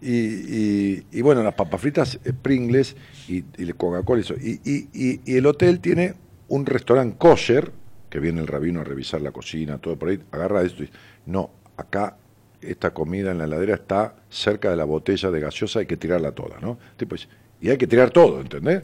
y, 0.01 0.11
y- 0.15 1.03
y 1.11 1.21
bueno, 1.21 1.41
las 1.43 1.55
papas 1.55 1.81
fritas, 1.81 2.19
eh, 2.23 2.31
Pringles 2.39 2.95
y, 3.27 3.43
y 3.57 3.73
Coca-Cola. 3.73 4.19
y 4.19 4.23
eso. 4.23 4.35
Y, 4.35 4.59
y- 4.63 4.87
y- 4.93 5.21
y 5.25 5.37
el 5.37 5.45
hotel 5.47 5.79
tiene 5.79 6.13
un 6.49 6.65
restaurante 6.65 7.17
kosher, 7.17 7.71
que 8.09 8.19
viene 8.19 8.39
el 8.39 8.47
rabino 8.47 8.79
a 8.81 8.83
revisar 8.83 9.21
la 9.21 9.31
cocina, 9.31 9.79
todo 9.79 9.97
por 9.97 10.09
ahí, 10.09 10.19
agarra 10.31 10.61
esto 10.63 10.83
y 10.83 10.85
dice, 10.85 10.97
no, 11.25 11.49
acá 11.77 12.17
esta 12.61 12.91
comida 12.91 13.31
en 13.31 13.37
la 13.37 13.45
heladera 13.45 13.75
está 13.75 14.15
cerca 14.29 14.69
de 14.69 14.75
la 14.75 14.83
botella 14.83 15.29
de 15.31 15.39
gaseosa, 15.39 15.79
hay 15.79 15.85
que 15.85 15.97
tirarla 15.97 16.31
toda, 16.31 16.59
¿no? 16.59 16.77
Tipo, 16.97 17.15
y 17.61 17.69
hay 17.69 17.77
que 17.77 17.87
tirar 17.87 18.09
todo, 18.11 18.41
¿entendés? 18.41 18.81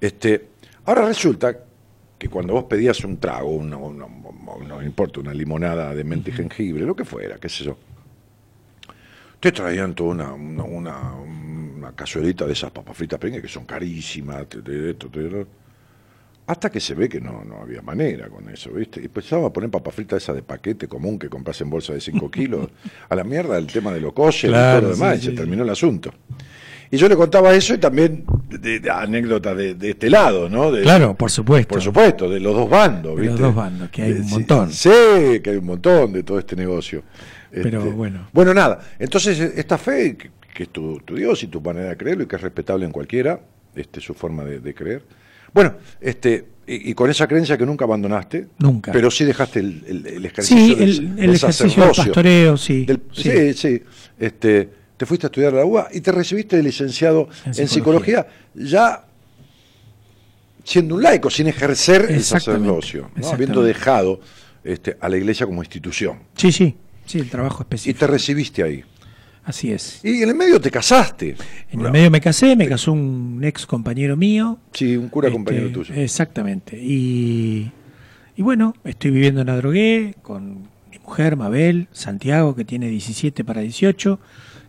Este, 0.00 0.48
ahora 0.84 1.06
resulta 1.06 1.56
que 2.18 2.28
cuando 2.28 2.54
vos 2.54 2.64
pedías 2.64 3.02
un 3.04 3.18
trago, 3.18 3.50
una- 3.50 3.76
una- 3.76 4.06
no 4.66 4.82
importa, 4.82 5.20
una 5.20 5.34
limonada 5.34 5.94
de 5.94 6.04
menta 6.04 6.30
y 6.30 6.32
jengibre, 6.34 6.84
lo 6.84 6.94
que 6.96 7.04
fuera, 7.04 7.36
qué 7.38 7.48
sé 7.48 7.64
yo, 7.64 7.76
te 9.40 9.52
traían 9.52 9.94
toda 9.94 10.10
una, 10.10 10.32
una, 10.32 10.64
una, 10.64 11.12
una 11.14 11.92
cazuelita 11.92 12.46
de 12.46 12.52
esas 12.52 12.70
papas 12.70 12.96
fritas 12.96 13.18
que 13.20 13.48
son 13.48 13.64
carísimas, 13.64 14.46
te- 14.48 14.94
hasta 16.46 16.70
que 16.70 16.78
se 16.80 16.94
ve 16.94 17.08
que 17.08 17.20
no, 17.20 17.42
no 17.44 17.62
había 17.62 17.82
manera 17.82 18.28
con 18.28 18.48
eso, 18.48 18.70
¿viste? 18.70 19.00
Y 19.00 19.06
empezaban 19.06 19.44
a 19.46 19.50
poner 19.52 19.68
papas 19.70 19.94
fritas 19.94 20.22
esa 20.22 20.32
de 20.32 20.42
paquete 20.42 20.86
común 20.86 21.18
que 21.18 21.28
compras 21.28 21.60
en 21.60 21.70
bolsa 21.70 21.92
de 21.92 22.00
5 22.00 22.30
kilos. 22.30 22.68
A 23.08 23.14
la 23.16 23.24
mierda 23.24 23.58
el 23.58 23.66
tema 23.66 23.92
de 23.92 24.00
los 24.00 24.12
kosher 24.12 24.50
y 24.50 24.52
todo 24.54 24.80
lo 24.82 24.88
demás, 24.90 25.14
sí, 25.14 25.18
y 25.18 25.24
se 25.24 25.30
sí, 25.30 25.36
terminó 25.36 25.62
el 25.64 25.70
asunto. 25.70 26.12
Y 26.88 26.98
yo 26.98 27.08
le 27.08 27.16
contaba 27.16 27.52
eso 27.52 27.74
y 27.74 27.78
también 27.78 28.24
de, 28.48 28.78
de 28.78 28.90
anécdotas 28.90 29.56
de, 29.56 29.74
de 29.74 29.90
este 29.90 30.08
lado, 30.08 30.48
¿no? 30.48 30.70
De- 30.70 30.82
Claro, 30.82 31.14
por 31.16 31.32
supuesto. 31.32 31.68
por 31.74 31.82
supuesto, 31.82 32.30
de 32.30 32.38
los 32.38 32.54
dos 32.54 32.70
bandos, 32.70 33.16
De 33.16 33.22
¿viste? 33.22 33.32
los 33.32 33.40
dos 33.40 33.54
bandos, 33.56 33.90
que 33.90 34.02
hay 34.02 34.12
De- 34.12 34.20
un 34.20 34.30
montón. 34.30 34.72
Sí, 34.72 34.88
que 35.42 35.50
hay 35.50 35.56
un 35.56 35.66
montón 35.66 36.12
de 36.12 36.22
todo 36.22 36.38
este 36.38 36.54
negocio. 36.54 37.02
Pero 37.50 37.78
Este, 37.80 37.90
bueno. 37.90 38.28
Bueno, 38.32 38.54
nada. 38.54 38.78
Entonces, 39.00 39.40
esta 39.40 39.78
fe, 39.78 40.16
que, 40.16 40.30
que 40.54 40.62
es 40.62 40.68
tu, 40.68 41.00
tu 41.00 41.16
Dios 41.16 41.42
y 41.42 41.48
tu 41.48 41.60
manera 41.60 41.88
de 41.88 41.96
creerlo 41.96 42.22
y 42.22 42.26
que 42.28 42.36
es 42.36 42.42
respetable 42.42 42.86
en 42.86 42.92
cualquiera, 42.92 43.40
este, 43.74 44.00
su 44.00 44.14
forma 44.14 44.44
de, 44.44 44.60
de 44.60 44.72
creer. 44.74 45.02
Bueno, 45.56 45.74
este, 46.02 46.44
y, 46.66 46.90
y 46.90 46.94
con 46.94 47.08
esa 47.10 47.26
creencia 47.26 47.56
que 47.56 47.64
nunca 47.64 47.86
abandonaste. 47.86 48.46
Nunca. 48.58 48.92
Pero 48.92 49.10
sí 49.10 49.24
dejaste 49.24 49.60
el, 49.60 49.82
el- 49.88 50.06
el 50.06 50.26
ejercicio 50.26 50.56
Sí, 50.58 50.74
del- 50.74 50.88
el, 50.90 51.16
del 51.16 51.30
ejercicio 51.34 51.64
del 51.64 51.70
sacerdocio. 51.72 52.04
pastoreo, 52.04 52.56
sí. 52.58 52.84
Del- 52.84 53.00
sí. 53.12 53.22
sí, 53.22 53.54
sí. 53.54 53.82
Este, 54.18 54.68
te 54.98 55.06
fuiste 55.06 55.26
a 55.26 55.28
estudiar 55.28 55.54
la 55.54 55.64
UBA 55.64 55.88
y 55.94 56.00
te 56.02 56.12
recibiste 56.12 56.56
de 56.56 56.62
licenciado 56.62 57.28
en, 57.46 57.58
En 57.58 57.68
psicología. 57.68 58.26
ya 58.54 59.02
siendo 60.62 60.96
un 60.96 61.02
laico, 61.02 61.30
sin 61.30 61.46
ejercer 61.46 62.06
el 62.10 62.22
sacerdocio, 62.22 63.10
habiendo 63.32 63.62
dejado 63.62 64.20
este, 64.64 64.96
a 65.00 65.08
la 65.08 65.16
iglesia 65.16 65.46
como 65.46 65.62
institución. 65.62 66.18
Sí, 66.36 66.50
sí, 66.52 66.76
sí, 67.06 67.18
el 67.20 67.30
trabajo 67.30 67.58
Y 67.60 67.62
específico. 67.64 67.98
te 68.00 68.06
recibiste 68.08 68.62
ahí. 68.62 68.84
Así 69.46 69.70
es. 69.70 70.00
Y 70.02 70.24
en 70.24 70.28
el 70.28 70.34
medio 70.34 70.60
te 70.60 70.72
casaste. 70.72 71.36
En 71.70 71.80
el 71.80 71.92
medio 71.92 72.10
me 72.10 72.20
casé, 72.20 72.56
me 72.56 72.68
casó 72.68 72.92
un 72.92 73.40
ex 73.44 73.64
compañero 73.64 74.16
mío. 74.16 74.58
Sí, 74.72 74.96
un 74.96 75.08
cura 75.08 75.28
Este, 75.28 75.36
compañero 75.36 75.70
tuyo. 75.70 75.94
Exactamente. 75.94 76.76
Y, 76.76 77.70
y 78.34 78.42
bueno, 78.42 78.74
estoy 78.82 79.12
viviendo 79.12 79.42
en 79.42 79.48
Adrogué 79.48 80.16
con 80.20 80.62
mi 80.90 80.98
mujer, 80.98 81.36
Mabel, 81.36 81.86
Santiago, 81.92 82.56
que 82.56 82.64
tiene 82.64 82.88
17 82.88 83.44
para 83.44 83.60
18, 83.60 84.18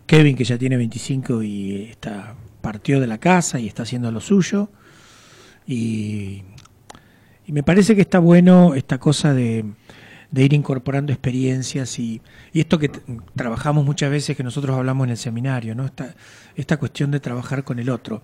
Kevin, 0.06 0.36
que 0.36 0.44
ya 0.44 0.60
tiene 0.60 0.78
25 0.78 1.42
y 1.42 1.88
está 1.90 2.36
partió 2.62 3.00
de 3.00 3.08
la 3.08 3.18
casa 3.18 3.60
y 3.60 3.66
está 3.66 3.82
haciendo 3.82 4.12
lo 4.12 4.20
suyo. 4.22 4.70
Y, 5.66 6.44
y 7.48 7.52
me 7.52 7.64
parece 7.64 7.96
que 7.96 8.02
está 8.02 8.20
bueno 8.20 8.76
esta 8.76 9.00
cosa 9.00 9.34
de, 9.34 9.66
de 10.32 10.44
ir 10.44 10.54
incorporando 10.54 11.12
experiencias 11.14 12.00
y, 12.00 12.22
y 12.54 12.60
esto 12.60 12.78
que 12.80 12.90
trabajamos 13.36 13.86
muchas 13.86 14.12
veces, 14.12 14.36
que 14.36 14.44
nosotros 14.44 14.76
hablamos 14.78 15.06
en 15.06 15.12
el 15.12 15.18
seminario, 15.18 15.74
¿no? 15.76 15.86
Esta, 15.86 16.16
esta 16.56 16.78
cuestión 16.78 17.12
de 17.12 17.20
trabajar 17.20 17.64
con 17.64 17.80
el 17.80 17.90
otro. 17.90 18.22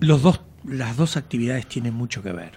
Los 0.00 0.22
dos, 0.22 0.40
las 0.66 0.96
dos 0.96 1.16
actividades 1.16 1.66
tienen 1.66 1.94
mucho 1.94 2.22
que 2.22 2.32
ver. 2.32 2.52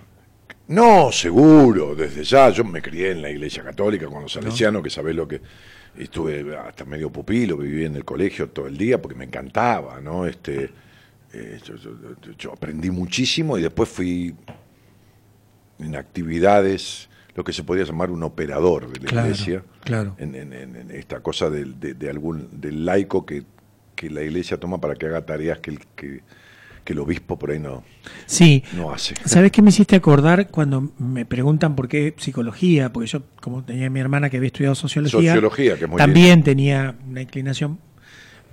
No, 0.67 1.11
seguro, 1.11 1.93
desde 1.95 2.23
ya. 2.23 2.49
Yo 2.49 2.63
me 2.63 2.81
crié 2.81 3.11
en 3.11 3.21
la 3.21 3.29
iglesia 3.29 3.63
católica 3.63 4.07
con 4.07 4.23
los 4.23 4.31
salesianos, 4.33 4.81
que 4.83 4.89
sabés 4.89 5.15
lo 5.15 5.27
que. 5.27 5.41
Estuve 5.95 6.57
hasta 6.57 6.85
medio 6.85 7.11
pupilo, 7.11 7.55
viví 7.55 7.85
en 7.85 7.95
el 7.95 8.03
colegio 8.03 8.49
todo 8.49 8.65
el 8.65 8.75
día 8.75 8.99
porque 8.99 9.15
me 9.15 9.25
encantaba, 9.25 10.01
¿no? 10.01 10.25
Este, 10.25 10.71
eh, 11.31 11.59
yo, 11.63 11.75
yo- 11.75 12.31
yo 12.35 12.51
aprendí 12.51 12.89
muchísimo 12.89 13.59
y 13.59 13.61
después 13.61 13.89
fui 13.89 14.33
en 15.77 15.95
actividades, 15.95 17.09
lo 17.35 17.43
que 17.43 17.53
se 17.53 17.63
podría 17.63 17.85
llamar 17.85 18.11
un 18.11 18.23
operador 18.23 18.91
de 18.91 18.99
la 19.01 19.05
Claro, 19.07 19.27
iglesia, 19.29 19.63
claro. 19.83 20.15
En, 20.19 20.35
en- 20.35 20.53
en- 20.53 20.91
esta 20.91 21.21
cosa 21.21 21.49
del, 21.49 21.79
de, 21.79 21.93
de 21.95 22.09
algún 22.09 22.47
del 22.61 22.85
laico 22.85 23.25
que, 23.25 23.43
que 23.95 24.09
la 24.09 24.21
iglesia 24.21 24.59
toma 24.59 24.79
para 24.79 24.95
que 24.95 25.07
haga 25.07 25.25
tareas 25.25 25.59
que 25.59 25.71
el, 25.71 25.79
que, 25.95 26.21
que 26.83 26.93
el 26.93 26.99
obispo 26.99 27.39
por 27.39 27.49
ahí 27.51 27.59
no, 27.59 27.83
Sí. 28.27 28.63
no 28.75 28.91
hace. 28.93 29.15
¿Sabes 29.25 29.51
qué 29.51 29.61
me 29.63 29.69
hiciste 29.69 29.95
acordar 29.95 30.49
cuando 30.49 30.91
me 30.99 31.25
preguntan 31.25 31.75
por 31.75 31.87
qué 31.87 32.13
psicología? 32.17 32.91
Porque 32.93 33.07
yo, 33.07 33.23
como 33.41 33.63
tenía 33.63 33.89
mi 33.89 33.99
hermana 33.99 34.29
que 34.29 34.37
había 34.37 34.47
estudiado 34.47 34.75
sociología, 34.75 35.31
Sociología, 35.33 35.77
que 35.77 35.85
es 35.85 35.89
muy 35.89 35.97
también 35.97 36.43
tenía 36.43 36.95
una 37.09 37.21
inclinación. 37.21 37.79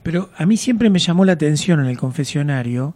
Pero 0.03 0.31
a 0.39 0.47
mí 0.47 0.57
siempre 0.57 0.89
me 0.89 0.99
llamó 0.99 1.26
la 1.26 1.33
atención 1.33 1.81
en 1.81 1.87
el 1.87 1.99
confesionario 1.99 2.95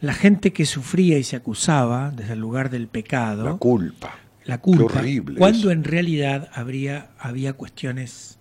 la 0.00 0.14
gente 0.14 0.52
que 0.52 0.64
sufría 0.64 1.18
y 1.18 1.24
se 1.24 1.34
acusaba 1.36 2.10
desde 2.12 2.34
el 2.34 2.38
lugar 2.38 2.70
del 2.70 2.86
pecado, 2.86 3.44
La 3.44 3.52
culpa. 3.54 4.14
La 4.50 4.58
culpa, 4.60 5.02
cuando 5.38 5.58
eso. 5.58 5.70
en 5.70 5.84
realidad 5.84 6.48
habría, 6.52 7.10
había 7.18 7.54
cuestiones 7.54 8.38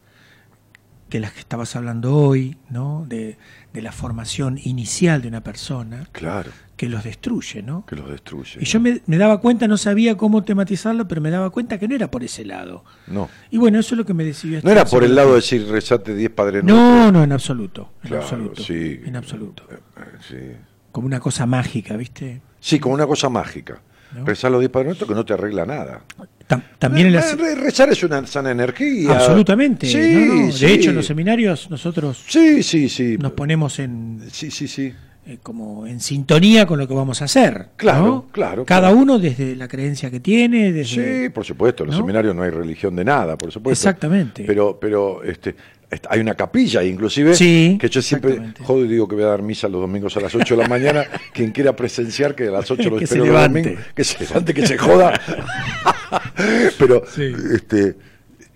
de 1.09 1.19
las 1.19 1.31
que 1.33 1.39
estabas 1.39 1.75
hablando 1.75 2.15
hoy, 2.15 2.57
¿no? 2.69 3.05
De, 3.07 3.37
de 3.73 3.81
la 3.81 3.91
formación 3.91 4.59
inicial 4.63 5.21
de 5.23 5.27
una 5.27 5.41
persona 5.43 6.07
Claro, 6.11 6.51
que 6.77 6.87
los 6.87 7.03
destruye, 7.03 7.63
¿no? 7.63 7.83
que 7.87 7.95
los 7.95 8.07
destruye. 8.09 8.59
Y 8.61 8.65
yo 8.65 8.79
me, 8.79 9.01
me 9.07 9.17
daba 9.17 9.41
cuenta, 9.41 9.67
no 9.67 9.75
sabía 9.77 10.15
cómo 10.17 10.43
tematizarlo, 10.43 11.07
pero 11.07 11.19
me 11.19 11.31
daba 11.31 11.49
cuenta 11.49 11.79
que 11.79 11.87
no 11.87 11.95
era 11.95 12.11
por 12.11 12.23
ese 12.23 12.45
lado. 12.45 12.83
No. 13.07 13.27
Y 13.49 13.57
bueno, 13.57 13.79
eso 13.79 13.95
es 13.95 13.97
lo 13.97 14.05
que 14.05 14.13
me 14.13 14.23
decidió. 14.23 14.59
No 14.63 14.69
era 14.69 14.85
por 14.85 15.03
el 15.03 15.15
lado 15.15 15.29
de 15.29 15.35
decir 15.37 15.67
rezate 15.67 16.13
10 16.13 16.29
padres 16.31 16.63
No, 16.63 16.75
Nuestros. 16.75 17.13
no, 17.13 17.23
en 17.23 17.31
absoluto. 17.31 17.89
En 18.03 18.07
Claro, 18.09 18.23
absoluto. 18.23 18.61
sí. 18.63 19.01
En 19.03 19.15
absoluto. 19.15 19.63
Eh, 19.71 19.79
eh, 19.97 20.01
sí. 20.27 20.57
Como 20.91 21.07
una 21.07 21.19
cosa 21.19 21.47
mágica, 21.47 21.97
¿viste? 21.97 22.41
Sí, 22.59 22.79
como 22.79 22.93
una 22.93 23.07
cosa 23.07 23.29
mágica. 23.29 23.81
¿No? 24.15 24.25
Rezar 24.25 24.49
los 24.51 24.59
10 24.59 24.71
padres 24.71 24.87
nuestros 24.87 25.07
que 25.07 25.13
no 25.15 25.23
te 25.23 25.33
arregla 25.33 25.65
nada. 25.65 26.01
Tam- 26.47 26.63
también 26.79 27.07
en 27.07 27.15
Eh, 27.15 27.55
Rezar 27.55 27.89
es 27.91 28.01
una 28.03 28.25
sana 28.25 28.49
energía. 28.51 29.11
Absolutamente. 29.11 29.85
Sí, 29.87 29.97
¿no? 30.15 30.45
De 30.47 30.51
sí. 30.51 30.65
hecho, 30.65 30.89
en 30.89 30.95
los 30.95 31.05
seminarios 31.05 31.69
nosotros 31.69 32.23
Sí, 32.27 32.63
sí, 32.63 32.89
sí. 32.89 33.17
nos 33.19 33.33
ponemos 33.33 33.77
en 33.79 34.21
Sí, 34.31 34.49
sí, 34.49 34.67
sí. 34.67 34.93
Eh, 35.29 35.37
como 35.43 35.85
en 35.85 35.99
sintonía 35.99 36.65
con 36.65 36.79
lo 36.79 36.87
que 36.87 36.93
vamos 36.93 37.21
a 37.21 37.25
hacer. 37.25 37.67
Claro, 37.77 38.05
¿no? 38.05 38.25
claro, 38.31 38.65
Cada 38.65 38.87
claro. 38.89 38.97
uno 38.97 39.19
desde 39.19 39.55
la 39.55 39.67
creencia 39.67 40.09
que 40.09 40.19
tiene, 40.19 40.71
desde... 40.73 41.23
Sí, 41.25 41.29
por 41.29 41.45
supuesto. 41.45 41.83
En 41.83 41.87
los 41.91 41.97
¿No? 41.97 42.03
seminarios 42.03 42.35
no 42.35 42.43
hay 42.43 42.49
religión 42.49 42.95
de 42.95 43.05
nada, 43.05 43.37
por 43.37 43.51
supuesto. 43.51 43.79
Exactamente. 43.89 44.43
Pero, 44.47 44.79
pero 44.79 45.23
este, 45.23 45.55
est- 45.91 46.05
hay 46.09 46.19
una 46.19 46.33
capilla, 46.35 46.83
inclusive, 46.83 47.35
Sí, 47.35 47.77
que 47.79 47.89
yo 47.89 48.01
siempre 48.01 48.39
jodo 48.63 48.83
y 48.85 48.87
digo 48.87 49.07
que 49.07 49.15
voy 49.15 49.23
a 49.23 49.27
dar 49.27 49.41
misa 49.43 49.67
los 49.69 49.81
domingos 49.81 50.17
a 50.17 50.21
las 50.21 50.33
8 50.33 50.55
de 50.55 50.63
la 50.63 50.67
mañana. 50.67 51.03
Quien 51.33 51.51
quiera 51.51 51.75
presenciar 51.75 52.33
que 52.35 52.47
a 52.47 52.51
las 52.51 52.69
8 52.71 52.89
lo 52.89 52.97
Que 52.97 53.03
espero 53.03 53.25
se 53.25 53.29
los 53.31 53.37
levante. 53.37 53.61
domingos, 53.61 53.85
que 53.93 54.03
se 54.03 54.23
levante, 54.23 54.53
que 54.53 54.65
se 54.67 54.77
joda. 54.77 55.13
pero, 56.79 57.03
Sí. 57.07 57.31
este, 57.53 57.95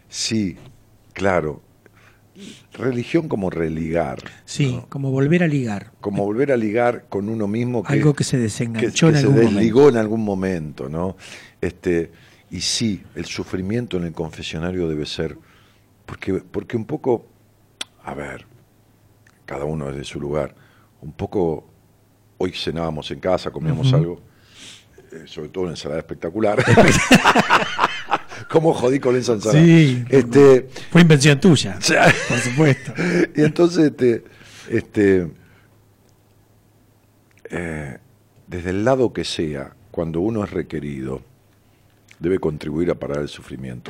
sí, 0.09 0.57
claro. 1.13 1.61
Religión 2.73 3.27
como 3.27 3.49
religar. 3.49 4.17
Sí, 4.45 4.81
como 4.89 5.11
volver 5.11 5.43
a 5.43 5.47
ligar. 5.47 5.91
como 6.01 6.25
volver 6.25 6.51
a 6.51 6.57
ligar 6.57 7.05
con 7.07 7.29
uno 7.29 7.47
mismo 7.47 7.84
que, 7.84 7.93
Algo 7.93 8.13
que 8.13 8.23
se 8.23 8.38
desenganchó 8.38 9.07
que 9.07 9.13
en 9.13 9.19
se 9.21 9.27
algún 9.27 9.39
desligó 9.39 9.79
momento. 9.81 9.89
en 9.89 10.01
algún 10.01 10.23
momento, 10.23 10.89
¿no? 10.89 11.15
Este, 11.61 12.11
y 12.49 12.61
sí, 12.61 13.03
el 13.15 13.25
sufrimiento 13.25 13.97
en 13.97 14.05
el 14.05 14.13
confesionario 14.13 14.88
debe 14.88 15.05
ser, 15.05 15.38
porque, 16.05 16.34
porque 16.36 16.75
un 16.75 16.86
poco, 16.86 17.27
a 18.03 18.13
ver, 18.15 18.45
cada 19.45 19.65
uno 19.65 19.91
desde 19.91 20.03
su 20.03 20.19
lugar, 20.19 20.55
un 21.01 21.11
poco, 21.11 21.67
hoy 22.39 22.51
cenábamos 22.51 23.11
en 23.11 23.19
casa, 23.19 23.51
comíamos 23.51 23.93
algo, 23.93 24.21
eh, 25.11 25.23
sobre 25.25 25.49
todo 25.49 25.65
una 25.65 25.73
ensalada 25.73 25.99
espectacular. 25.99 26.63
¿Cómo 28.53 28.71
jodí 28.71 28.99
con 28.99 29.15
esa 29.15 29.33
ensalada? 29.33 29.65
Sí. 29.65 30.05
Este, 30.09 30.69
Fue 30.91 31.01
invención 31.01 31.39
tuya, 31.39 31.75
o 31.79 31.81
sea, 31.81 32.05
por 32.29 32.37
supuesto. 32.37 32.93
y 33.35 33.41
entonces, 33.41 33.85
este, 33.85 34.23
este, 34.69 35.27
eh, 37.49 37.97
desde 38.47 38.69
el 38.69 38.85
lado 38.85 39.11
que 39.11 39.23
sea, 39.25 39.73
cuando 39.89 40.21
uno 40.21 40.43
es 40.43 40.51
requerido, 40.51 41.21
debe 42.19 42.37
contribuir 42.37 42.91
a 42.91 42.95
parar 42.95 43.19
el 43.21 43.27
sufrimiento. 43.27 43.89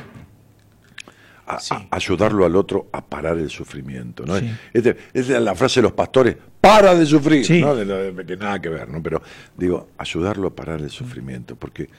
A, 1.46 1.60
Sí. 1.60 1.74
a- 1.74 1.86
ayudarlo 1.90 2.46
al 2.46 2.56
otro 2.56 2.88
a 2.90 3.04
parar 3.04 3.36
el 3.36 3.50
sufrimiento. 3.50 4.24
¿no? 4.24 4.38
Sí. 4.38 4.50
Este- 4.72 4.96
esta 5.12 5.36
es 5.36 5.42
la 5.42 5.54
frase 5.54 5.80
de 5.80 5.82
los 5.82 5.92
pastores, 5.92 6.36
para 6.58 6.94
de 6.94 7.04
sufrir, 7.04 7.44
Sí. 7.44 7.60
¿no? 7.60 7.76
De- 7.76 7.84
de- 7.84 8.12
de- 8.12 8.24
que 8.24 8.36
nada 8.38 8.58
que 8.62 8.70
ver, 8.70 8.88
¿no? 8.88 9.02
pero 9.02 9.20
digo, 9.58 9.88
ayudarlo 9.98 10.48
a 10.48 10.54
parar 10.56 10.80
el 10.80 10.88
sufrimiento, 10.88 11.54
porque 11.54 11.90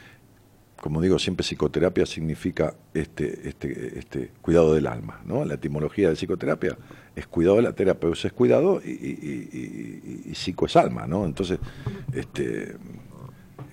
como 0.81 1.01
digo, 1.01 1.17
siempre 1.17 1.43
psicoterapia 1.43 2.05
significa 2.05 2.75
este, 2.93 3.47
este, 3.47 3.97
este 3.99 4.31
cuidado 4.41 4.73
del 4.73 4.87
alma, 4.87 5.21
¿no? 5.25 5.43
La 5.45 5.55
etimología 5.55 6.09
de 6.09 6.15
psicoterapia 6.15 6.77
es 7.15 7.25
cuidado 7.27 7.55
de 7.57 7.63
la 7.63 7.73
terapeuta, 7.73 8.27
es 8.27 8.33
cuidado 8.33 8.81
y, 8.85 8.89
y- 8.91 9.19
y- 9.21 10.25
y- 10.27 10.31
y 10.31 10.35
psico 10.35 10.65
es 10.65 10.75
alma, 10.75 11.07
¿no? 11.07 11.25
Entonces, 11.25 11.59
este 12.13 12.75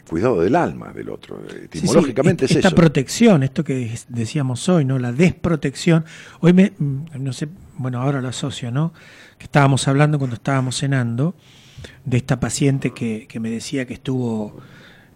cuidado 0.08 0.40
del 0.42 0.56
alma 0.56 0.92
del 0.92 1.08
otro. 1.10 1.40
Sí, 1.48 1.56
sí, 1.58 1.64
Etimológicamente 1.78 2.44
es 2.44 2.50
esta 2.52 2.68
eso. 2.68 2.76
protección, 2.76 3.42
esto 3.42 3.64
que 3.64 3.94
decíamos 4.08 4.68
hoy, 4.68 4.84
¿no? 4.84 4.98
La 4.98 5.12
desprotección. 5.12 6.04
Hoy 6.40 6.52
me, 6.52 6.72
mm, 6.78 7.04
no 7.18 7.32
sé, 7.32 7.48
bueno, 7.78 8.00
ahora 8.00 8.20
lo 8.20 8.28
asocio, 8.28 8.70
¿no? 8.70 8.92
Que 9.38 9.44
estábamos 9.44 9.88
hablando 9.88 10.18
cuando 10.18 10.34
estábamos 10.34 10.76
cenando 10.78 11.34
de 12.04 12.16
esta 12.18 12.38
paciente 12.40 12.92
que, 12.92 13.26
que 13.28 13.40
me 13.40 13.50
decía 13.50 13.86
que 13.86 13.94
estuvo 13.94 14.56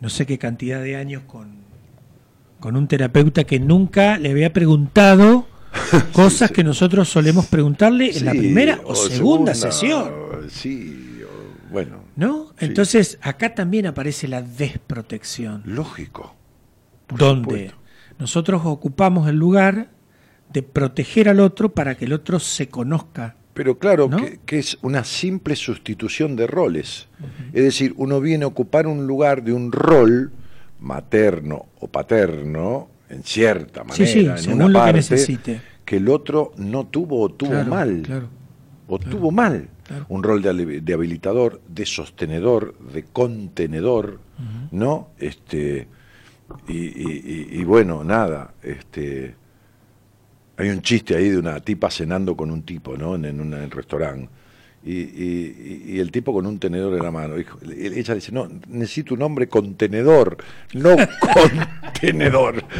no 0.00 0.08
sé 0.08 0.26
qué 0.26 0.38
cantidad 0.38 0.82
de 0.82 0.96
años 0.96 1.22
con, 1.26 1.65
con 2.66 2.74
un 2.76 2.88
terapeuta 2.88 3.44
que 3.44 3.60
nunca 3.60 4.18
le 4.18 4.32
había 4.32 4.52
preguntado 4.52 5.46
cosas 6.12 6.50
que 6.50 6.64
nosotros 6.64 7.08
solemos 7.08 7.46
preguntarle 7.46 8.10
en 8.10 8.24
la 8.24 8.32
primera 8.32 8.80
o, 8.82 8.96
segunda, 8.96 9.54
sesión. 9.54 10.10
Sí, 10.48 11.20
o- 11.22 11.72
bueno. 11.72 12.00
¿No? 12.16 12.46
sí. 12.58 12.64
Entonces, 12.64 13.20
acá 13.22 13.54
también 13.54 13.86
aparece 13.86 14.26
la 14.26 14.42
desprotección. 14.42 15.62
Lógico. 15.64 16.34
donde 17.16 17.44
supuesto. 17.68 17.76
nosotros 18.18 18.62
ocupamos 18.64 19.28
el 19.28 19.36
lugar 19.36 19.90
de 20.52 20.64
proteger 20.64 21.28
al 21.28 21.38
otro 21.38 21.72
para 21.72 21.94
que 21.94 22.06
el 22.06 22.14
otro 22.14 22.40
se 22.40 22.68
conozca. 22.68 23.36
Pero 23.54 23.78
claro, 23.78 24.08
¿No? 24.08 24.16
que, 24.16 24.40
que 24.44 24.58
es 24.58 24.76
una 24.82 25.04
simple 25.04 25.54
sustitución 25.54 26.34
de 26.34 26.48
roles. 26.48 27.06
Es 27.52 27.62
decir, 27.62 27.94
uno 27.96 28.20
viene 28.20 28.42
a 28.44 28.48
ocupar 28.48 28.88
un 28.88 29.06
lugar 29.06 29.44
de 29.44 29.52
un 29.52 29.70
rol 29.70 30.32
materno 30.80 31.66
o 31.80 31.88
paterno, 31.88 32.88
en 33.08 33.22
cierta 33.22 33.84
manera, 33.84 34.06
Sí, 34.06 34.12
sí, 34.20 34.26
en 34.26 34.38
según 34.38 34.54
una 34.62 34.64
lo 34.68 34.72
que 34.72 34.78
parte, 34.84 34.92
necesite. 34.94 35.60
que 35.84 35.96
el 35.96 36.08
otro 36.08 36.52
no 36.56 36.86
tuvo 36.86 37.20
o 37.22 37.28
tuvo 37.30 37.50
Claro, 37.50 37.70
mal. 37.70 38.02
claro. 38.04 38.28
o 38.88 38.98
tuvo 38.98 39.30
mal. 39.30 39.68
Un 40.08 40.22
rol 40.22 40.42
de, 40.42 40.80
de 40.80 40.94
habilitador, 40.94 41.60
de 41.68 41.86
sostenedor, 41.86 42.76
de 42.92 43.04
contenedor, 43.04 44.18
¿no? 44.72 45.10
Este, 45.18 45.86
y, 46.68 46.72
y- 46.76 47.22
y- 47.52 47.60
y 47.60 47.64
bueno, 47.64 48.02
nada, 48.04 48.54
este, 48.62 49.34
hay 50.56 50.70
un 50.70 50.82
chiste 50.82 51.14
ahí 51.16 51.28
de 51.30 51.38
una 51.38 51.60
tipa 51.60 51.90
cenando 51.90 52.36
con 52.36 52.50
un 52.50 52.62
tipo, 52.62 52.96
¿no? 52.96 53.14
En, 53.14 53.24
en 53.26 53.40
un 53.40 53.54
en 53.54 53.62
el 53.62 53.70
restaurante. 53.70 54.28
Y, 54.86 54.92
y- 55.00 55.82
y- 55.88 55.98
el 56.00 56.12
tipo 56.12 56.32
con 56.32 56.46
un 56.46 56.58
tenedor 56.60 56.96
en 56.96 57.02
la 57.02 57.10
mano. 57.10 57.36
Hijo, 57.38 57.58
ella 57.76 58.14
dice, 58.14 58.30
no, 58.30 58.48
necesito 58.68 59.14
un 59.14 59.22
hombre 59.22 59.48
contenedor, 59.48 60.36
no 60.74 60.94
contenedor. 61.34 62.62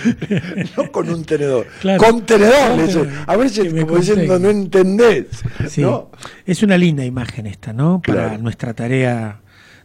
no 0.76 0.90
con 0.92 1.08
un 1.10 1.24
tenedor. 1.24 1.66
Claro. 1.80 2.02
Contenedor. 2.02 2.86
dice. 2.86 3.06
A 3.26 3.36
veces 3.36 3.72
me 3.72 3.82
como 3.84 3.98
diciendo, 3.98 4.38
no 4.38 4.48
entendés. 4.50 5.26
Sí. 5.68 5.82
¿no? 5.82 6.10
Es 6.46 6.62
una 6.62 6.78
linda 6.78 7.04
imagen 7.04 7.46
esta, 7.46 7.72
¿no? 7.72 8.00
Para 8.04 8.28
Claro. 8.28 8.42
nuestra 8.42 8.74
tarea 8.74 9.40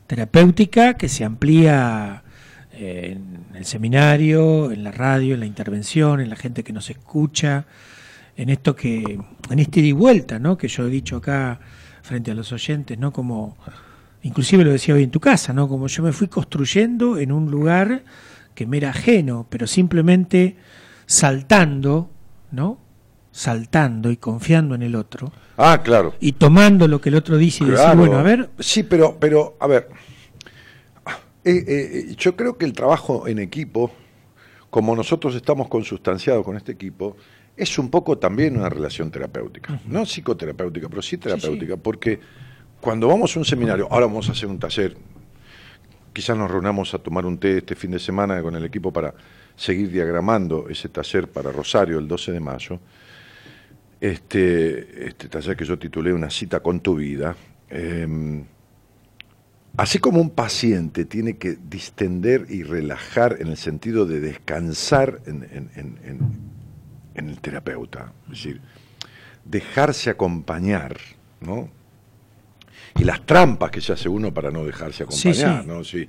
terapéutica 0.08 0.94
que 0.96 1.10
se 1.10 1.24
amplía 1.26 2.24
eh, 2.74 3.18
en 3.18 3.56
el 3.56 3.66
seminario, 3.66 4.72
en 4.72 4.84
la 4.84 4.92
radio, 4.92 5.34
en 5.34 5.40
la 5.42 5.46
intervención, 5.46 6.22
en 6.22 6.30
la 6.30 6.36
gente 6.36 6.64
que 6.64 6.74
nos 6.74 6.90
escucha, 6.90 7.66
en 8.38 8.50
esto 8.50 8.76
que, 8.76 9.20
en 9.50 9.60
este 9.60 9.80
ida 9.80 9.88
y 9.88 9.92
vuelta, 9.94 10.40
¿no? 10.40 10.58
Que 10.58 10.68
yo 10.68 10.86
he 10.88 10.90
dicho 10.90 11.18
acá 11.18 11.60
frente 12.02 12.32
a 12.32 12.36
los 12.36 12.52
oyentes, 12.52 12.98
¿no? 12.98 13.12
Como, 13.14 13.58
inclusive 14.24 14.64
lo 14.64 14.72
decía 14.72 14.94
hoy 14.96 15.04
en 15.04 15.12
tu 15.12 15.20
casa, 15.20 15.54
¿no? 15.54 15.68
Como 15.68 15.88
yo 15.88 16.04
me 16.04 16.12
fui 16.12 16.28
construyendo 16.28 17.18
en 17.18 17.32
un 17.32 17.50
lugar 17.50 18.04
que 18.54 18.66
me 18.66 18.78
era 18.78 18.90
ajeno, 18.92 19.48
pero 19.50 19.68
simplemente 19.68 20.56
saltando, 21.06 22.10
¿no? 22.52 22.80
Saltando 23.32 24.12
y 24.12 24.18
confiando 24.18 24.76
en 24.76 24.82
el 24.82 24.96
otro 24.96 25.32
Ah, 25.58 25.82
claro. 25.84 26.14
y 26.22 26.34
tomando 26.34 26.88
lo 26.88 27.02
que 27.02 27.10
el 27.10 27.16
otro 27.16 27.38
dice 27.38 27.64
y 27.64 27.68
decir, 27.68 27.84
Claro. 27.84 28.00
bueno, 28.00 28.18
a 28.18 28.24
ver, 28.24 28.50
Sí, 28.60 28.84
pero, 28.84 29.18
pero, 29.20 29.56
a 29.60 29.68
ver, 29.68 29.90
Eh, 31.48 31.64
eh, 31.68 32.16
yo 32.18 32.36
creo 32.36 32.58
que 32.58 32.66
el 32.66 32.74
trabajo 32.74 33.28
en 33.28 33.38
equipo, 33.38 33.92
como 34.72 34.96
nosotros 34.96 35.36
estamos 35.36 35.68
consustanciados 35.68 36.44
con 36.44 36.58
este 36.58 36.72
equipo, 36.72 37.18
es 37.58 37.80
un 37.80 37.90
poco 37.90 38.18
también 38.18 38.58
una 38.58 38.70
relación 38.70 39.10
terapéutica. 39.12 39.80
No 39.88 40.06
psicoterapéutica, 40.06 40.90
pero 40.90 41.02
sí 41.02 41.18
terapéutica, 41.18 41.78
porque 41.78 42.20
cuando 42.82 43.08
vamos 43.08 43.36
a 43.36 43.40
un 43.40 43.46
seminario, 43.46 43.88
ahora 43.90 44.08
vamos 44.08 44.28
a 44.30 44.34
hacer 44.34 44.50
un 44.50 44.60
taller, 44.60 44.96
quizás 46.12 46.38
nos 46.38 46.52
reunamos 46.52 46.94
a 46.94 47.00
tomar 47.00 47.26
un 47.26 47.38
té 47.38 47.60
este 47.60 47.76
fin 47.76 47.92
de 47.92 48.00
semana 48.00 48.42
con 48.42 48.56
el 48.56 48.66
equipo 48.66 48.92
para 48.92 49.14
seguir 49.56 49.90
diagramando 49.90 50.68
ese 50.70 50.90
taller 50.90 51.30
para 51.30 51.52
Rosario 51.52 51.98
el 51.98 52.08
12 52.08 52.34
de 52.34 52.40
mayo, 52.40 52.80
este, 54.02 55.08
este 55.08 55.30
taller 55.30 55.56
que 55.56 55.66
yo 55.66 55.80
titulé 55.80 56.14
Una 56.14 56.30
cita 56.30 56.60
con 56.60 56.82
tu 56.82 56.96
vida, 56.96 57.36
em, 57.70 58.44
así 59.78 60.00
como 60.00 60.20
un 60.20 60.32
paciente 60.32 61.06
tiene 61.06 61.38
que 61.38 61.58
distender 61.70 62.48
y 62.50 62.64
relajar 62.64 63.38
en 63.40 63.48
el 63.48 63.58
sentido 63.58 64.06
de 64.06 64.20
descansar 64.20 65.22
en, 65.26 65.70
en 65.76 66.55
el 67.16 67.40
terapeuta, 67.40 68.14
es 68.26 68.30
decir, 68.30 68.62
dejarse 69.46 70.10
acompañar, 70.10 70.98
¿no? 71.40 71.70
y 72.98 73.04
las 73.04 73.26
trampas 73.26 73.72
que 73.72 73.82
se 73.82 73.92
hace 73.92 74.08
uno 74.08 74.34
para 74.34 74.52
no 74.52 74.64
dejarse 74.64 75.04
acompañar, 75.04 75.66
¿no? 75.66 75.84
Sí. 75.84 76.08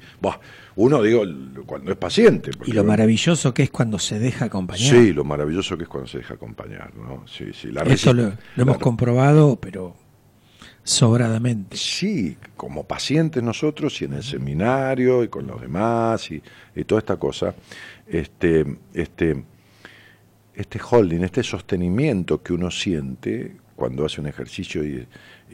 uno, 0.76 1.02
digo, 1.02 1.22
cuando 1.66 1.90
es 1.90 1.98
paciente. 1.98 2.52
Y 2.64 2.72
lo 2.72 2.84
maravilloso 2.84 3.52
que 3.52 3.64
es 3.64 3.70
cuando 3.70 3.98
se 3.98 4.20
deja 4.20 4.44
acompañar. 4.44 4.88
Sí, 4.88 5.12
lo 5.12 5.24
maravilloso 5.24 5.76
que 5.76 5.82
es 5.84 5.88
cuando 5.88 6.09
se 6.09 6.18
deja 6.18 6.34
acompañar, 6.34 6.94
¿no? 6.94 7.24
Sí, 7.26 7.46
sí. 7.52 7.72
La 7.72 7.82
Eso 7.82 8.12
lo, 8.12 8.32
hemos 8.57 8.78
comprobado, 8.78 9.59
pero 9.61 9.96
sobradamente. 10.84 11.76
Sí, 11.76 12.36
como 12.57 12.84
pacientes 12.84 13.42
nosotros 13.42 14.00
y 14.02 14.04
en 14.04 14.14
el 14.14 14.22
seminario 14.22 15.24
y 15.24 15.28
con 15.28 15.48
los 15.48 15.61
demás 15.61 16.30
y, 16.30 16.40
y 16.76 16.84
toda 16.84 17.00
esta 17.00 17.16
cosa, 17.16 17.52
este, 18.07 18.64
este, 18.94 19.44
este 20.57 20.80
holding, 20.80 21.20
este 21.20 21.42
sostenimiento 21.42 22.42
que 22.42 22.54
uno 22.54 22.70
siente 22.70 23.57
cuando 23.76 24.07
hace 24.07 24.22
un 24.22 24.26
ejercicio 24.26 24.82
y, 24.82 25.07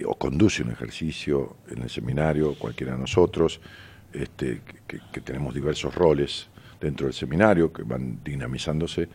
o 0.06 0.14
conduce 0.14 0.62
un 0.62 0.70
ejercicio 0.70 1.56
en 1.68 1.82
el 1.82 1.90
seminario, 1.90 2.54
cualquiera 2.56 2.92
de 2.92 3.00
nosotros, 3.00 3.60
este, 4.12 4.60
que, 4.86 5.20
tenemos 5.20 5.54
diversos 5.54 5.94
roles 5.94 6.48
dentro 6.80 7.06
del 7.06 7.14
seminario 7.14 7.72
que 7.72 7.82
van 7.82 8.20
dinamizándose, 8.22 9.08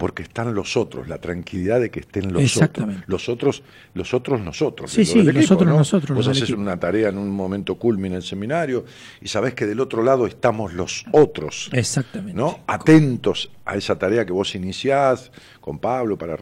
porque 0.00 0.22
están 0.22 0.54
los 0.54 0.78
otros, 0.78 1.08
la 1.08 1.18
tranquilidad 1.18 1.78
de 1.78 1.90
que 1.90 2.00
estén 2.00 2.32
los 2.32 2.56
otros. 2.56 2.88
Los 3.06 3.28
otros, 3.28 3.62
los 3.92 4.14
otros 4.14 4.40
nosotros. 4.40 4.90
Sí, 4.90 5.04
sí, 5.04 5.22
los 5.22 5.50
otros 5.50 5.68
nosotros. 5.68 6.16
Vos 6.16 6.26
haces 6.26 6.48
una 6.48 6.80
tarea 6.80 7.10
en 7.10 7.18
un 7.18 7.28
momento 7.28 7.74
culmine 7.74 8.14
en 8.14 8.14
el 8.14 8.22
seminario 8.22 8.86
y 9.20 9.28
sabés 9.28 9.52
que 9.52 9.66
del 9.66 9.78
otro 9.78 10.02
lado 10.02 10.26
estamos 10.26 10.72
los 10.72 11.04
otros. 11.12 11.68
Exactamente. 11.74 12.32
¿no? 12.32 12.60
Atentos 12.66 13.50
a 13.66 13.76
esa 13.76 13.98
tarea 13.98 14.24
que 14.24 14.32
vos 14.32 14.54
iniciás 14.54 15.30
con 15.60 15.78
Pablo 15.78 16.16
para 16.16 16.38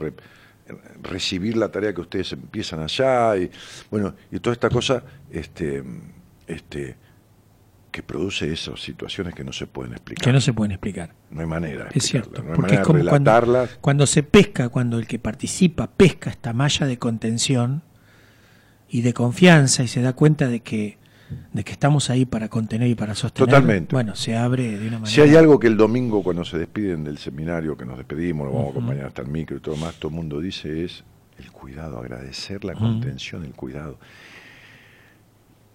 recibir 1.02 1.56
la 1.56 1.68
tarea 1.68 1.92
que 1.92 2.02
ustedes 2.02 2.30
empiezan 2.34 2.78
allá 2.78 3.36
y 3.38 3.50
bueno 3.90 4.14
y 4.30 4.38
toda 4.38 4.54
esta 4.54 4.70
cosa 4.70 5.02
este 5.32 5.82
este 6.46 6.94
que 7.98 8.02
produce 8.04 8.52
esas 8.52 8.80
situaciones 8.80 9.34
que 9.34 9.42
no 9.42 9.52
se 9.52 9.66
pueden 9.66 9.92
explicar 9.92 10.24
que 10.24 10.32
no 10.32 10.40
se 10.40 10.52
pueden 10.52 10.70
explicar 10.70 11.14
no 11.32 11.40
hay 11.40 11.48
manera 11.48 11.88
es 11.92 12.04
cierto 12.04 12.44
porque 12.54 12.76
es 12.76 12.80
como 12.80 13.04
cuando, 13.04 13.68
cuando 13.80 14.06
se 14.06 14.22
pesca 14.22 14.68
cuando 14.68 15.00
el 15.00 15.08
que 15.08 15.18
participa 15.18 15.90
pesca 15.90 16.30
esta 16.30 16.52
malla 16.52 16.86
de 16.86 16.96
contención 16.96 17.82
y 18.88 19.00
de 19.00 19.12
confianza 19.12 19.82
y 19.82 19.88
se 19.88 20.00
da 20.00 20.12
cuenta 20.12 20.46
de 20.46 20.60
que 20.60 20.96
de 21.52 21.64
que 21.64 21.72
estamos 21.72 22.08
ahí 22.08 22.24
para 22.24 22.48
contener 22.48 22.88
y 22.88 22.94
para 22.94 23.14
sostener. 23.14 23.50
Totalmente. 23.50 23.92
Bueno, 23.92 24.14
se 24.14 24.34
abre 24.34 24.78
de 24.78 24.88
una 24.88 25.00
manera. 25.00 25.10
Si 25.10 25.20
hay 25.20 25.36
algo 25.36 25.58
que 25.58 25.66
el 25.66 25.76
domingo, 25.76 26.22
cuando 26.22 26.42
se 26.42 26.56
despiden 26.56 27.04
del 27.04 27.18
seminario, 27.18 27.76
que 27.76 27.84
nos 27.84 27.98
despedimos, 27.98 28.46
lo 28.46 28.54
vamos 28.54 28.68
a 28.68 28.70
acompañar 28.70 29.06
hasta 29.08 29.20
el 29.20 29.28
micro 29.28 29.58
y 29.58 29.60
todo 29.60 29.76
más, 29.76 29.96
todo 29.96 30.08
el 30.08 30.16
mundo 30.16 30.40
dice 30.40 30.86
es 30.86 31.04
el 31.38 31.52
cuidado, 31.52 31.98
agradecer 31.98 32.64
la 32.64 32.72
contención, 32.72 33.44
el 33.44 33.52
cuidado. 33.52 33.98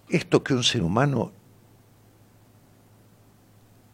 Esto 0.08 0.42
que 0.42 0.54
un 0.54 0.64
ser 0.64 0.82
humano 0.82 1.30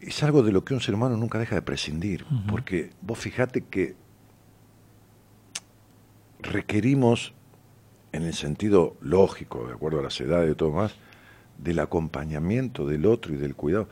es 0.01 0.23
algo 0.23 0.41
de 0.41 0.51
lo 0.51 0.65
que 0.65 0.73
un 0.73 0.81
ser 0.81 0.95
humano 0.95 1.15
nunca 1.15 1.37
deja 1.37 1.55
de 1.55 1.61
prescindir, 1.61 2.25
porque 2.49 2.91
vos 3.01 3.19
fijate 3.19 3.61
que 3.61 3.95
requerimos, 6.39 7.33
en 8.11 8.23
el 8.23 8.33
sentido 8.33 8.97
lógico, 8.99 9.67
de 9.67 9.73
acuerdo 9.73 9.99
a 9.99 10.03
las 10.03 10.19
edades 10.19 10.51
y 10.51 10.55
todo 10.55 10.71
más, 10.71 10.95
del 11.57 11.79
acompañamiento 11.79 12.87
del 12.87 13.05
otro 13.05 13.33
y 13.33 13.37
del 13.37 13.55
cuidado. 13.55 13.87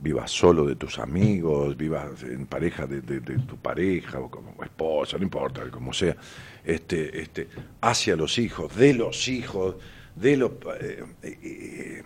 Vivas 0.00 0.30
solo 0.30 0.64
de 0.64 0.76
tus 0.76 0.98
amigos, 0.98 1.76
vivas 1.76 2.22
en 2.22 2.46
pareja 2.46 2.86
de, 2.86 3.00
tu 3.00 3.56
pareja 3.56 4.20
o 4.20 4.30
como 4.30 4.62
esposa, 4.62 5.16
no 5.16 5.24
importa, 5.24 5.68
como 5.70 5.92
sea, 5.92 6.14
este, 6.62 7.20
este, 7.20 7.48
hacia 7.80 8.14
los 8.14 8.38
hijos, 8.38 8.76
de 8.76 8.94
los 8.94 9.26
hijos, 9.28 9.76
de 10.14 10.36
los... 10.36 10.52
Eh, 10.80 11.04
eh, 11.22 12.02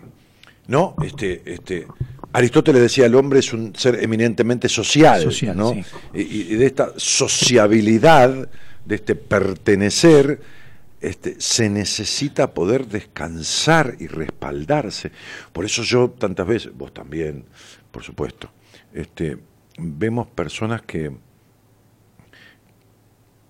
¿No? 0.67 0.95
Este, 1.03 1.41
este, 1.45 1.87
Aristóteles 2.31 2.81
decía 2.81 3.05
el 3.05 3.15
hombre 3.15 3.39
es 3.39 3.53
un 3.53 3.75
ser 3.75 4.01
eminentemente 4.03 4.69
social, 4.69 5.29
¿no? 5.55 5.73
y 6.13 6.55
de 6.55 6.65
esta 6.65 6.93
sociabilidad, 6.97 8.49
de 8.85 8.95
este 8.95 9.15
pertenecer, 9.15 10.39
este, 11.03 11.35
se 11.37 11.69
necesita 11.69 12.53
poder 12.53 12.87
descansar 12.87 13.97
y 13.99 14.07
respaldarse. 14.07 15.11
Por 15.51 15.65
eso 15.65 15.83
yo 15.83 16.09
tantas 16.11 16.47
veces, 16.47 16.71
vos 16.73 16.93
también, 16.93 17.43
por 17.91 18.03
supuesto, 18.03 18.49
este, 18.93 19.37
vemos 19.77 20.27
personas 20.27 20.81
que, 20.81 21.11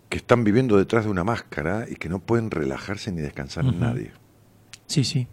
que 0.10 0.18
están 0.18 0.44
viviendo 0.44 0.78
detrás 0.78 1.06
de 1.06 1.12
una 1.12 1.24
máscara 1.24 1.86
y 1.88 1.96
que 1.96 2.10
no 2.10 2.18
pueden 2.18 2.50
relajarse 2.50 3.12
ni 3.12 3.22
descansar 3.22 3.66
en 3.66 3.80
nadie. 3.80 4.12
Sí, 4.88 5.04
sí. 5.04 5.28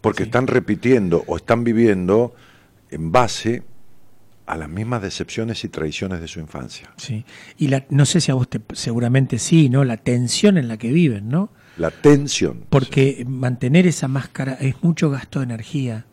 Porque 0.00 0.24
están 0.24 0.46
repitiendo 0.46 1.24
o 1.26 1.36
están 1.36 1.64
viviendo 1.64 2.34
en 2.90 3.12
base 3.12 3.62
a 4.46 4.56
las 4.56 4.68
mismas 4.68 5.02
decepciones 5.02 5.62
y 5.64 5.68
traiciones 5.68 6.20
de 6.20 6.28
su 6.28 6.40
infancia. 6.40 6.90
Sí, 6.96 7.24
y 7.58 7.68
la, 7.68 7.84
no 7.90 8.06
sé 8.06 8.20
si 8.20 8.30
a 8.30 8.34
vos 8.34 8.48
te, 8.48 8.60
seguramente 8.72 9.38
sí, 9.38 9.68
¿no? 9.68 9.84
La 9.84 9.98
tensión 9.98 10.56
en 10.56 10.68
la 10.68 10.78
que 10.78 10.90
viven, 10.90 11.28
¿no? 11.28 11.50
La 11.76 11.90
tensión. 11.90 12.64
Porque 12.70 13.24
mantener 13.28 13.86
esa 13.86 14.08
máscara 14.08 14.54
es 14.54 14.82
mucho 14.82 15.10
gasto 15.10 15.40
de 15.40 15.44
energía. 15.44 16.06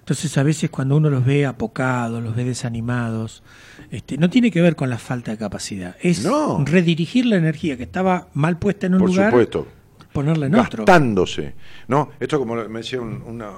Entonces 0.00 0.36
a 0.36 0.42
veces 0.42 0.68
cuando 0.68 0.96
uno 0.96 1.08
los 1.08 1.24
ve 1.24 1.46
apocados, 1.46 2.22
los 2.22 2.36
ve 2.36 2.44
desanimados, 2.44 3.42
este, 3.90 4.18
no 4.18 4.28
tiene 4.28 4.50
que 4.50 4.60
ver 4.60 4.76
con 4.76 4.90
la 4.90 4.98
falta 4.98 5.30
de 5.30 5.38
capacidad, 5.38 5.96
es 6.02 6.26
redirigir 6.64 7.24
la 7.24 7.36
energía 7.36 7.76
que 7.76 7.84
estaba 7.84 8.28
mal 8.34 8.58
puesta 8.58 8.88
en 8.88 8.94
un 8.94 9.06
lugar, 9.06 9.30
supuesto. 9.30 9.68
Ponerla 10.12 10.46
en 10.46 10.54
otro. 10.54 10.84
Gastándose. 10.84 11.54
No, 11.88 12.10
esto 12.20 12.38
como 12.38 12.54
me 12.54 12.80
decía 12.80 13.00
una, 13.00 13.52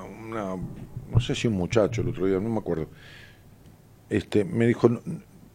no 1.10 1.20
sé 1.20 1.34
si 1.34 1.48
un 1.48 1.54
muchacho 1.54 2.02
el 2.02 2.08
otro 2.08 2.26
día, 2.26 2.40
no 2.40 2.48
me 2.48 2.58
acuerdo, 2.58 2.88
este, 4.10 4.44
me 4.44 4.66
dijo, 4.66 4.90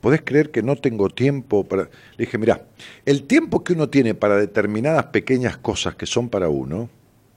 ¿podés 0.02 0.22
creer 0.24 0.52
que 0.52 0.64
no 0.64 0.76
tengo 0.76 1.10
tiempo 1.10 1.64
para...? 1.64 1.84
Le 1.84 2.26
dije, 2.26 2.38
mira, 2.38 2.66
el 3.06 3.24
tiempo 3.24 3.64
que 3.64 3.74
uno 3.74 3.90
tiene 3.90 4.14
para 4.14 4.36
determinadas 4.38 5.06
pequeñas 5.08 5.58
cosas 5.58 5.96
que 5.96 6.06
son 6.06 6.30
para 6.30 6.50
uno, 6.50 6.90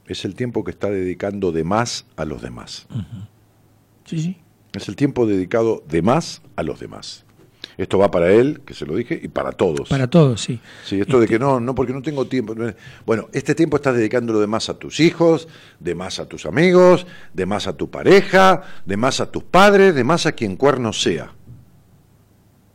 es 0.06 0.24
el 0.24 0.34
tiempo 0.34 0.64
que 0.64 0.72
está 0.72 0.90
dedicando 0.90 1.52
de 1.52 1.64
más 1.64 2.06
a 2.16 2.24
los 2.24 2.42
demás. 2.42 2.86
Sí, 4.04 4.20
sí. 4.20 4.36
Es 4.74 4.88
el 4.88 4.96
tiempo 4.96 5.26
dedicado 5.26 5.82
de 5.88 6.02
más 6.02 6.42
a 6.56 6.62
los 6.62 6.80
demás. 6.80 7.24
Esto 7.82 7.98
va 7.98 8.12
para 8.12 8.32
él, 8.32 8.60
que 8.64 8.74
se 8.74 8.86
lo 8.86 8.94
dije, 8.94 9.18
y 9.20 9.26
para 9.26 9.50
todos. 9.50 9.88
Para 9.88 10.08
todos, 10.08 10.40
sí. 10.40 10.60
Sí, 10.84 11.00
esto 11.00 11.18
de 11.18 11.26
que 11.26 11.40
no, 11.40 11.58
no, 11.58 11.74
porque 11.74 11.92
no 11.92 12.00
tengo 12.00 12.26
tiempo. 12.28 12.54
Bueno, 13.04 13.28
este 13.32 13.56
tiempo 13.56 13.76
estás 13.76 13.96
dedicándolo 13.96 14.38
de 14.38 14.46
más 14.46 14.68
a 14.68 14.78
tus 14.78 15.00
hijos, 15.00 15.48
de 15.80 15.96
más 15.96 16.20
a 16.20 16.26
tus 16.26 16.46
amigos, 16.46 17.08
de 17.34 17.44
más 17.44 17.66
a 17.66 17.76
tu 17.76 17.90
pareja, 17.90 18.62
de 18.86 18.96
más 18.96 19.20
a 19.20 19.32
tus 19.32 19.42
padres, 19.42 19.96
de 19.96 20.04
más 20.04 20.26
a 20.26 20.32
quien 20.32 20.54
cuerno 20.54 20.92
sea. 20.92 21.34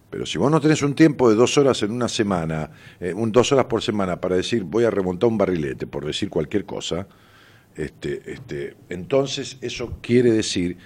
Pero 0.09 0.25
si 0.25 0.37
vos 0.37 0.51
no 0.51 0.59
tenés 0.59 0.81
un 0.81 0.93
tiempo 0.93 1.29
de 1.29 1.35
dos 1.35 1.57
horas 1.57 1.81
en 1.83 1.91
una 1.91 2.09
semana, 2.09 2.69
eh, 2.99 3.13
un, 3.13 3.31
dos 3.31 3.53
horas 3.53 3.65
por 3.65 3.81
semana 3.81 4.19
para 4.19 4.35
decir 4.35 4.65
voy 4.65 4.83
a 4.83 4.91
remontar 4.91 5.29
un 5.29 5.37
barrilete, 5.37 5.87
por 5.87 6.05
decir 6.05 6.29
cualquier 6.29 6.65
cosa, 6.65 7.07
este, 7.75 8.29
este, 8.29 8.75
entonces 8.89 9.57
eso 9.61 9.99
quiere 10.01 10.33
decir 10.33 10.77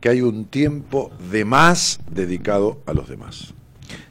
que 0.00 0.10
hay 0.10 0.20
un 0.20 0.44
tiempo 0.44 1.10
de 1.32 1.44
más 1.44 1.98
dedicado 2.08 2.82
a 2.86 2.92
los 2.92 3.08
demás. 3.08 3.54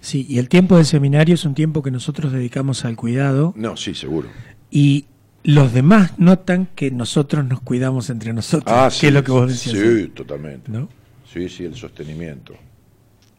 Sí, 0.01 0.25
y 0.29 0.37
el 0.39 0.49
tiempo 0.49 0.77
del 0.77 0.85
seminario 0.85 1.35
es 1.35 1.45
un 1.45 1.53
tiempo 1.53 1.81
que 1.81 1.91
nosotros 1.91 2.31
dedicamos 2.31 2.85
al 2.85 2.95
cuidado. 2.95 3.53
No, 3.55 3.75
sí, 3.77 3.93
seguro. 3.93 4.29
Y 4.69 5.05
los 5.43 5.73
demás 5.73 6.17
notan 6.19 6.67
que 6.75 6.91
nosotros 6.91 7.45
nos 7.45 7.61
cuidamos 7.61 8.09
entre 8.09 8.33
nosotros, 8.33 8.73
ah, 8.75 8.89
que 8.99 9.07
es 9.07 9.13
lo 9.13 9.23
que 9.23 9.31
vos 9.31 9.49
decías. 9.49 9.77
Sí, 9.77 10.07
totalmente. 10.09 10.71
¿No? 10.71 10.89
Sí, 11.31 11.49
sí, 11.49 11.65
el 11.65 11.75
sostenimiento. 11.75 12.53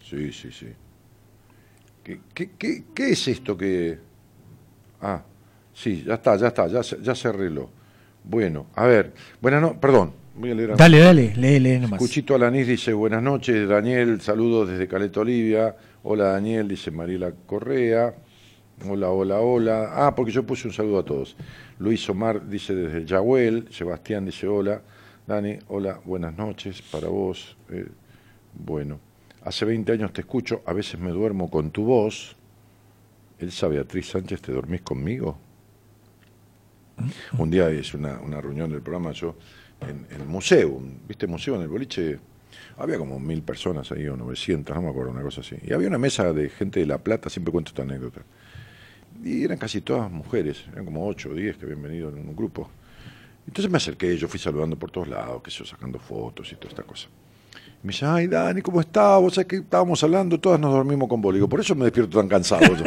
Sí, 0.09 0.33
sí, 0.33 0.51
sí. 0.53 0.67
¿Qué, 2.03 2.21
qué, 2.35 2.85
qué, 2.95 3.11
es 3.11 3.29
esto 3.29 3.57
que...? 3.57 3.99
Ah, 5.01 5.23
sí, 5.73 6.05
ya 6.07 6.15
está, 6.15 6.37
ya 6.37 6.49
está, 6.49 6.67
ya 6.67 6.83
se, 6.83 6.99
ya 7.03 7.15
se 7.15 7.29
arregló. 7.29 7.71
Bueno, 8.23 8.67
a 8.75 8.87
ver, 8.87 9.15
bueno, 9.41 9.61
no, 9.61 9.81
perdón, 9.81 10.13
Voy 10.37 10.51
a 10.51 10.55
leer 10.55 10.73
a- 10.73 10.77
Dale, 10.77 10.99
dale, 10.99 11.33
lee, 11.37 11.61
lee 11.61 11.79
nomás. 11.79 11.99
Cuchito 11.99 12.35
Alanís 12.35 12.67
dice, 12.67 12.93
buenas 12.93 13.23
noches, 13.23 13.69
Daniel, 13.69 14.21
saludos 14.21 14.69
desde 14.69 14.89
Caleta 14.89 15.21
Olivia. 15.21 15.77
Hola 16.07 16.33
Daniel, 16.33 16.69
dice 16.69 16.91
Mariela 16.91 17.33
Correa. 17.47 18.15
Hola, 18.87 19.09
hola, 19.09 19.41
hola. 19.41 20.07
Ah, 20.07 20.15
porque 20.15 20.33
yo 20.33 20.45
puse 20.45 20.69
un 20.69 20.75
saludo 20.75 20.99
a 20.99 21.03
todos. 21.03 21.35
Luis 21.79 22.07
Omar 22.11 22.47
dice 22.47 22.75
desde 22.75 23.07
Yahuel. 23.07 23.69
Sebastián 23.71 24.27
dice 24.27 24.47
hola. 24.47 24.83
Dani, 25.27 25.57
hola, 25.69 25.99
buenas 26.05 26.37
noches 26.37 26.83
para 26.83 27.09
vos. 27.09 27.57
Eh, 27.71 27.87
bueno, 28.53 29.01
hace 29.45 29.65
20 29.65 29.93
años 29.93 30.13
te 30.13 30.21
escucho, 30.21 30.61
a 30.67 30.75
veces 30.75 31.01
me 31.01 31.11
duermo 31.11 31.49
con 31.49 31.71
tu 31.71 31.85
voz. 31.85 32.37
Elsa 33.39 33.69
Beatriz 33.69 34.11
Sánchez, 34.11 34.43
¿te 34.43 34.53
dormís 34.53 34.83
conmigo? 34.83 35.39
Un 37.39 37.51
día 37.51 37.71
es 37.71 37.95
una, 37.95 38.21
una 38.21 38.43
reunión 38.43 38.71
del 38.71 38.83
programa, 38.83 39.13
yo 39.13 39.37
en, 39.81 40.07
en 40.15 40.21
el 40.21 40.29
museo, 40.29 40.83
¿viste 41.09 41.27
museo 41.27 41.55
en 41.57 41.63
el 41.63 41.69
boliche? 41.69 42.19
Había 42.77 42.99
como 42.99 43.21
mil 43.21 43.43
personas 43.43 43.91
ahí, 43.93 44.07
o 44.09 44.17
900, 44.17 44.75
no 44.75 44.83
me 44.83 44.91
acuerdo, 44.91 45.13
una 45.13 45.23
cosa 45.23 45.41
así. 45.41 45.57
Y 45.63 45.73
había 45.73 45.89
una 45.89 45.99
mesa 45.99 46.33
de 46.33 46.49
gente 46.49 46.81
de 46.81 46.87
La 46.87 46.99
Plata, 46.99 47.31
siempre 47.31 47.53
cuento 47.53 47.71
esta 47.71 47.83
anécdota. 47.83 48.23
Y 49.23 49.45
eran 49.45 49.59
casi 49.59 49.81
todas 49.81 50.11
mujeres, 50.11 50.65
eran 50.73 50.85
como 50.85 51.07
8 51.07 51.31
o 51.31 51.35
10 51.35 51.57
que 51.57 51.65
habían 51.65 51.83
venido 51.83 52.09
en 52.09 52.17
un 52.17 52.35
grupo. 52.35 52.69
Entonces 53.47 53.71
me 53.71 53.77
acerqué, 53.77 54.17
yo 54.17 54.27
fui 54.27 54.41
saludando 54.41 54.77
por 54.77 54.91
todos 54.91 55.09
lados, 55.09 55.43
que 55.43 55.51
yo 55.51 55.65
sacando 55.65 55.99
fotos 55.99 56.51
y 56.53 56.57
toda 56.57 56.71
esta 56.71 56.83
cosa. 56.83 57.09
Y 57.83 57.87
me 57.87 57.93
dice, 57.93 58.07
ay 58.07 58.27
Dani, 58.27 58.63
¿cómo 58.63 58.81
estás? 58.81 59.21
Vos 59.21 59.35
sabés 59.35 59.47
que 59.47 59.57
estábamos 59.57 60.03
hablando, 60.03 60.41
todas 60.41 60.59
nos 60.59 60.73
dormimos 60.73 61.09
con 61.09 61.21
vos. 61.21 61.35
Por 61.49 61.61
eso 61.61 61.75
me 61.75 61.85
despierto 61.85 62.19
tan 62.19 62.29
cansado. 62.29 62.75
yo". 62.75 62.85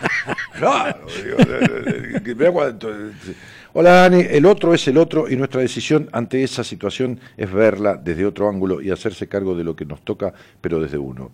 claro, 0.58 1.06
digo, 1.24 1.36
Hola 3.72 3.92
Dani, 3.92 4.26
el 4.28 4.46
otro 4.46 4.74
es 4.74 4.88
el 4.88 4.98
otro 4.98 5.30
y 5.30 5.36
nuestra 5.36 5.60
decisión 5.60 6.08
ante 6.10 6.42
esa 6.42 6.64
situación 6.64 7.20
es 7.36 7.52
verla 7.52 7.94
desde 7.94 8.26
otro 8.26 8.48
ángulo 8.48 8.82
y 8.82 8.90
hacerse 8.90 9.28
cargo 9.28 9.54
de 9.54 9.62
lo 9.62 9.76
que 9.76 9.84
nos 9.84 10.02
toca, 10.02 10.34
pero 10.60 10.80
desde 10.80 10.98
uno. 10.98 11.30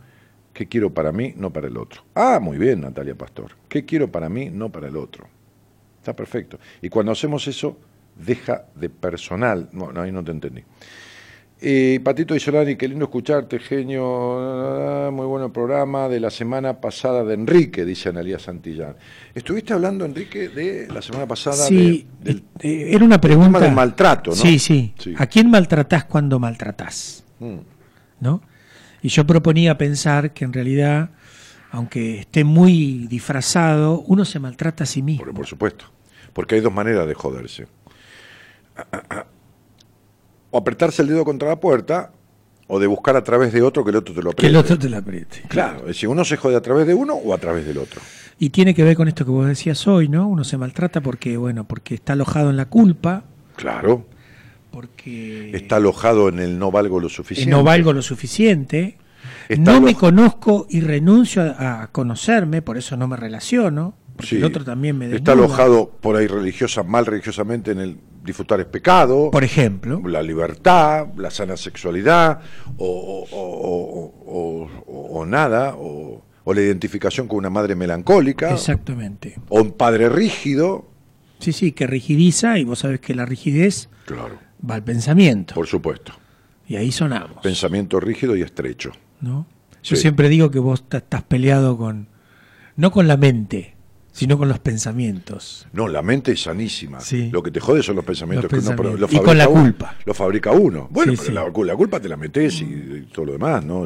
¿Qué 0.52 0.66
quiero 0.66 0.92
para 0.92 1.12
mí, 1.12 1.32
no 1.34 1.50
para 1.50 1.68
el 1.68 1.78
otro? 1.78 2.02
Ah, 2.14 2.38
muy 2.38 2.58
bien, 2.58 2.82
Natalia 2.82 3.14
Pastor. 3.14 3.52
¿Qué 3.70 3.86
quiero 3.86 4.12
para 4.12 4.28
mí, 4.28 4.50
no 4.50 4.70
para 4.70 4.88
el 4.88 4.98
otro? 4.98 5.26
Está 5.98 6.14
perfecto. 6.14 6.58
Y 6.82 6.90
cuando 6.90 7.12
hacemos 7.12 7.48
eso, 7.48 7.78
deja 8.14 8.66
de 8.74 8.90
personal. 8.90 9.70
No 9.72 9.90
ahí 9.98 10.12
no 10.12 10.22
te 10.22 10.32
entendí. 10.32 10.62
Eh, 11.58 12.00
Patito 12.04 12.34
y 12.34 12.40
Solani, 12.40 12.76
qué 12.76 12.86
lindo 12.86 13.06
escucharte, 13.06 13.58
genio. 13.58 15.10
Muy 15.10 15.24
bueno 15.26 15.46
el 15.46 15.52
programa 15.52 16.06
de 16.08 16.20
la 16.20 16.30
semana 16.30 16.80
pasada 16.82 17.24
de 17.24 17.32
Enrique, 17.34 17.84
dice 17.86 18.10
Analía 18.10 18.38
Santillán. 18.38 18.94
Estuviste 19.34 19.72
hablando, 19.72 20.04
Enrique, 20.04 20.50
de 20.50 20.86
la 20.92 21.00
semana 21.00 21.26
pasada 21.26 21.56
Sí, 21.56 22.06
de- 22.20 22.34
del 22.34 22.44
eh, 22.60 22.90
era 22.92 23.04
una 23.04 23.18
pregunta. 23.20 23.58
del 23.58 23.72
maltrato, 23.72 24.30
¿no? 24.32 24.36
Sí, 24.36 24.58
sí, 24.58 24.92
Sí. 24.98 25.14
¿A 25.16 25.26
quién 25.26 25.48
maltratás 25.50 26.04
cuando 26.04 26.38
maltratás? 26.38 27.24
Mm, 27.38 27.56
¿No? 28.20 28.42
Y 29.00 29.08
yo 29.08 29.26
proponía 29.26 29.78
pensar 29.78 30.34
que 30.34 30.44
en 30.44 30.52
realidad, 30.52 31.10
aunque 31.70 32.20
esté 32.20 32.44
muy 32.44 33.06
disfrazado, 33.08 34.00
uno 34.00 34.26
se 34.26 34.38
maltrata 34.40 34.84
a 34.84 34.86
sí 34.86 35.00
mismo. 35.02 35.24
por, 35.24 35.32
por 35.34 35.46
supuesto. 35.46 35.86
Porque 36.34 36.56
hay 36.56 36.60
dos 36.60 36.72
maneras 36.72 37.06
de 37.06 37.14
joderse. 37.14 37.66
O 40.56 40.58
apretarse 40.58 41.02
el 41.02 41.08
dedo 41.08 41.22
contra 41.26 41.50
la 41.50 41.56
puerta, 41.60 42.12
o 42.66 42.78
de 42.80 42.86
buscar 42.86 43.14
a 43.14 43.22
través 43.22 43.52
de 43.52 43.60
otro 43.60 43.84
que 43.84 43.90
el 43.90 43.96
otro 43.96 44.14
te 44.14 44.22
lo 44.22 44.30
que 44.30 44.36
apriete. 44.36 44.48
el 44.48 44.56
otro 44.56 44.78
te 44.78 44.88
la 44.88 44.96
apriete. 44.98 45.42
Claro, 45.48 45.80
es 45.80 45.86
decir, 45.88 46.08
uno 46.08 46.24
se 46.24 46.38
jode 46.38 46.56
a 46.56 46.62
través 46.62 46.86
de 46.86 46.94
uno 46.94 47.12
o 47.14 47.34
a 47.34 47.38
través 47.38 47.66
del 47.66 47.76
otro. 47.76 48.00
Y 48.38 48.48
tiene 48.48 48.74
que 48.74 48.82
ver 48.82 48.96
con 48.96 49.06
esto 49.06 49.26
que 49.26 49.30
vos 49.30 49.46
decías 49.46 49.86
hoy, 49.86 50.08
¿no? 50.08 50.26
Uno 50.26 50.44
se 50.44 50.56
maltrata 50.56 51.02
porque, 51.02 51.36
bueno, 51.36 51.64
porque 51.64 51.94
está 51.94 52.14
alojado 52.14 52.48
en 52.48 52.56
la 52.56 52.64
culpa, 52.64 53.24
Claro. 53.56 54.06
porque 54.70 55.50
Está 55.54 55.76
alojado 55.76 56.30
en 56.30 56.38
el 56.38 56.58
no 56.58 56.70
valgo 56.70 57.00
lo 57.00 57.10
suficiente. 57.10 57.50
no 57.50 57.62
valgo 57.62 57.92
lo 57.92 58.00
suficiente, 58.00 58.96
Está 59.50 59.72
no 59.72 59.80
me 59.82 59.94
conozco 59.94 60.66
y 60.70 60.80
renuncio 60.80 61.42
a 61.42 61.88
conocerme, 61.92 62.62
por 62.62 62.78
eso 62.78 62.96
no 62.96 63.06
me 63.08 63.16
relaciono, 63.16 63.94
porque 64.16 64.28
Sí. 64.30 64.36
el 64.36 64.44
otro 64.44 64.64
también 64.64 64.96
me 64.98 65.06
Está 65.06 65.32
desnuda. 65.34 65.46
alojado 65.46 65.90
por 66.00 66.16
ahí 66.16 66.26
religiosa, 66.26 66.82
mal 66.82 67.06
religiosamente 67.06 67.70
en 67.72 67.78
el 67.80 67.98
disfrutar 68.24 68.58
es 68.60 68.66
pecado, 68.66 69.30
Por 69.30 69.44
ejemplo, 69.44 70.00
la 70.08 70.22
libertad, 70.22 71.06
la 71.16 71.30
sana 71.30 71.56
sexualidad, 71.56 72.40
o, 72.76 72.86
o- 72.86 73.28
o- 73.30 74.14
o- 74.26 74.70
o- 74.86 75.20
o 75.20 75.26
nada, 75.26 75.74
o, 75.76 76.22
la 76.52 76.60
identificación 76.60 77.26
con 77.28 77.38
una 77.38 77.50
madre 77.50 77.74
melancólica, 77.74 78.52
exactamente. 78.54 79.36
o 79.48 79.60
un 79.62 79.72
padre 79.72 80.08
rígido. 80.08 80.88
Sí, 81.38 81.52
sí, 81.52 81.72
que 81.72 81.86
rigidiza 81.86 82.58
y 82.58 82.64
vos 82.64 82.78
sabés 82.80 83.00
que 83.00 83.14
la 83.14 83.26
rigidez 83.26 83.88
Claro, 84.06 84.38
va 84.68 84.76
al 84.76 84.82
pensamiento. 84.84 85.54
por 85.54 85.66
supuesto. 85.66 86.12
Y 86.68 86.76
ahí 86.76 86.90
sonamos. 86.90 87.42
Pensamiento 87.42 88.00
rígido 88.00 88.34
y 88.36 88.42
estrecho. 88.42 88.90
¿no? 89.20 89.46
Yo 89.84 89.94
Sí. 89.96 90.02
siempre 90.02 90.28
digo 90.28 90.50
que 90.50 90.58
vos 90.58 90.84
estás 90.90 91.22
peleado 91.22 91.76
con, 91.78 92.08
no 92.76 92.90
con 92.90 93.06
la 93.06 93.16
mente, 93.16 93.75
sino 94.16 94.38
con 94.38 94.48
los 94.48 94.58
pensamientos. 94.60 95.68
No, 95.74 95.88
la 95.88 96.00
mente 96.00 96.32
es 96.32 96.42
sanísima. 96.42 97.00
Sí. 97.00 97.28
Lo 97.30 97.42
que 97.42 97.50
te 97.50 97.60
jode 97.60 97.82
son 97.82 97.96
los 97.96 98.04
pensamientos 98.06 98.50
Los 98.50 98.64
que 98.64 98.70
uno 98.72 98.96
lo 98.96 99.06
Y 99.06 99.08
con 99.08 99.08
fabrica 99.10 99.34
la 99.34 99.48
uno. 99.48 99.62
culpa. 99.62 99.96
Lo 100.06 100.14
fabrica 100.14 100.52
uno. 100.52 100.88
Bueno, 100.90 101.12
Sí, 101.12 101.18
pero 101.18 101.28
sí. 101.28 101.32
La, 101.34 101.52
cu- 101.52 101.64
la 101.64 101.76
culpa 101.76 102.00
te 102.00 102.08
la 102.08 102.16
metes 102.16 102.62
y, 102.62 102.64
y 102.64 103.08
todo 103.12 103.26
lo 103.26 103.32
demás, 103.32 103.62
¿no? 103.64 103.84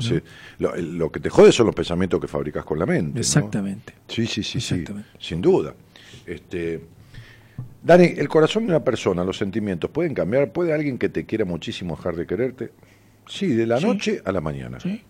Lo, 0.61 1.11
que 1.11 1.19
te 1.19 1.31
jode 1.31 1.51
son 1.51 1.67
los 1.67 1.75
pensamientos 1.75 2.21
que 2.21 2.29
fabricas 2.29 2.65
con 2.65 2.79
la 2.79 2.87
mente. 2.87 3.19
Exactamente. 3.19 3.93
Sí, 4.07 4.25
sí, 4.27 4.45
sí, 4.45 4.61
sí. 4.61 4.75
Exactamente. 4.77 5.09
Sin 5.19 5.41
duda. 5.41 5.75
Este, 6.27 6.81
Dani, 7.83 8.05
el 8.17 8.29
corazón 8.29 8.65
de 8.67 8.71
una 8.71 8.85
persona, 8.85 9.25
los 9.25 9.37
sentimientos, 9.37 9.91
¿pueden 9.91 10.15
cambiar? 10.15 10.53
¿Puede 10.53 10.73
alguien 10.73 10.97
que 10.97 11.09
te 11.09 11.27
quiera 11.27 11.45
muchísimo 11.45 11.97
dejar 11.97 12.15
de 12.15 12.27
quererte? 12.27 12.71
Sí, 13.27 13.49
de 13.49 13.67
la 13.67 13.79
Sí. 13.79 13.87
noche 13.87 14.23
a 14.25 14.31
la 14.31 14.41
mañana. 14.41 14.79
¿Sí? 14.79 15.03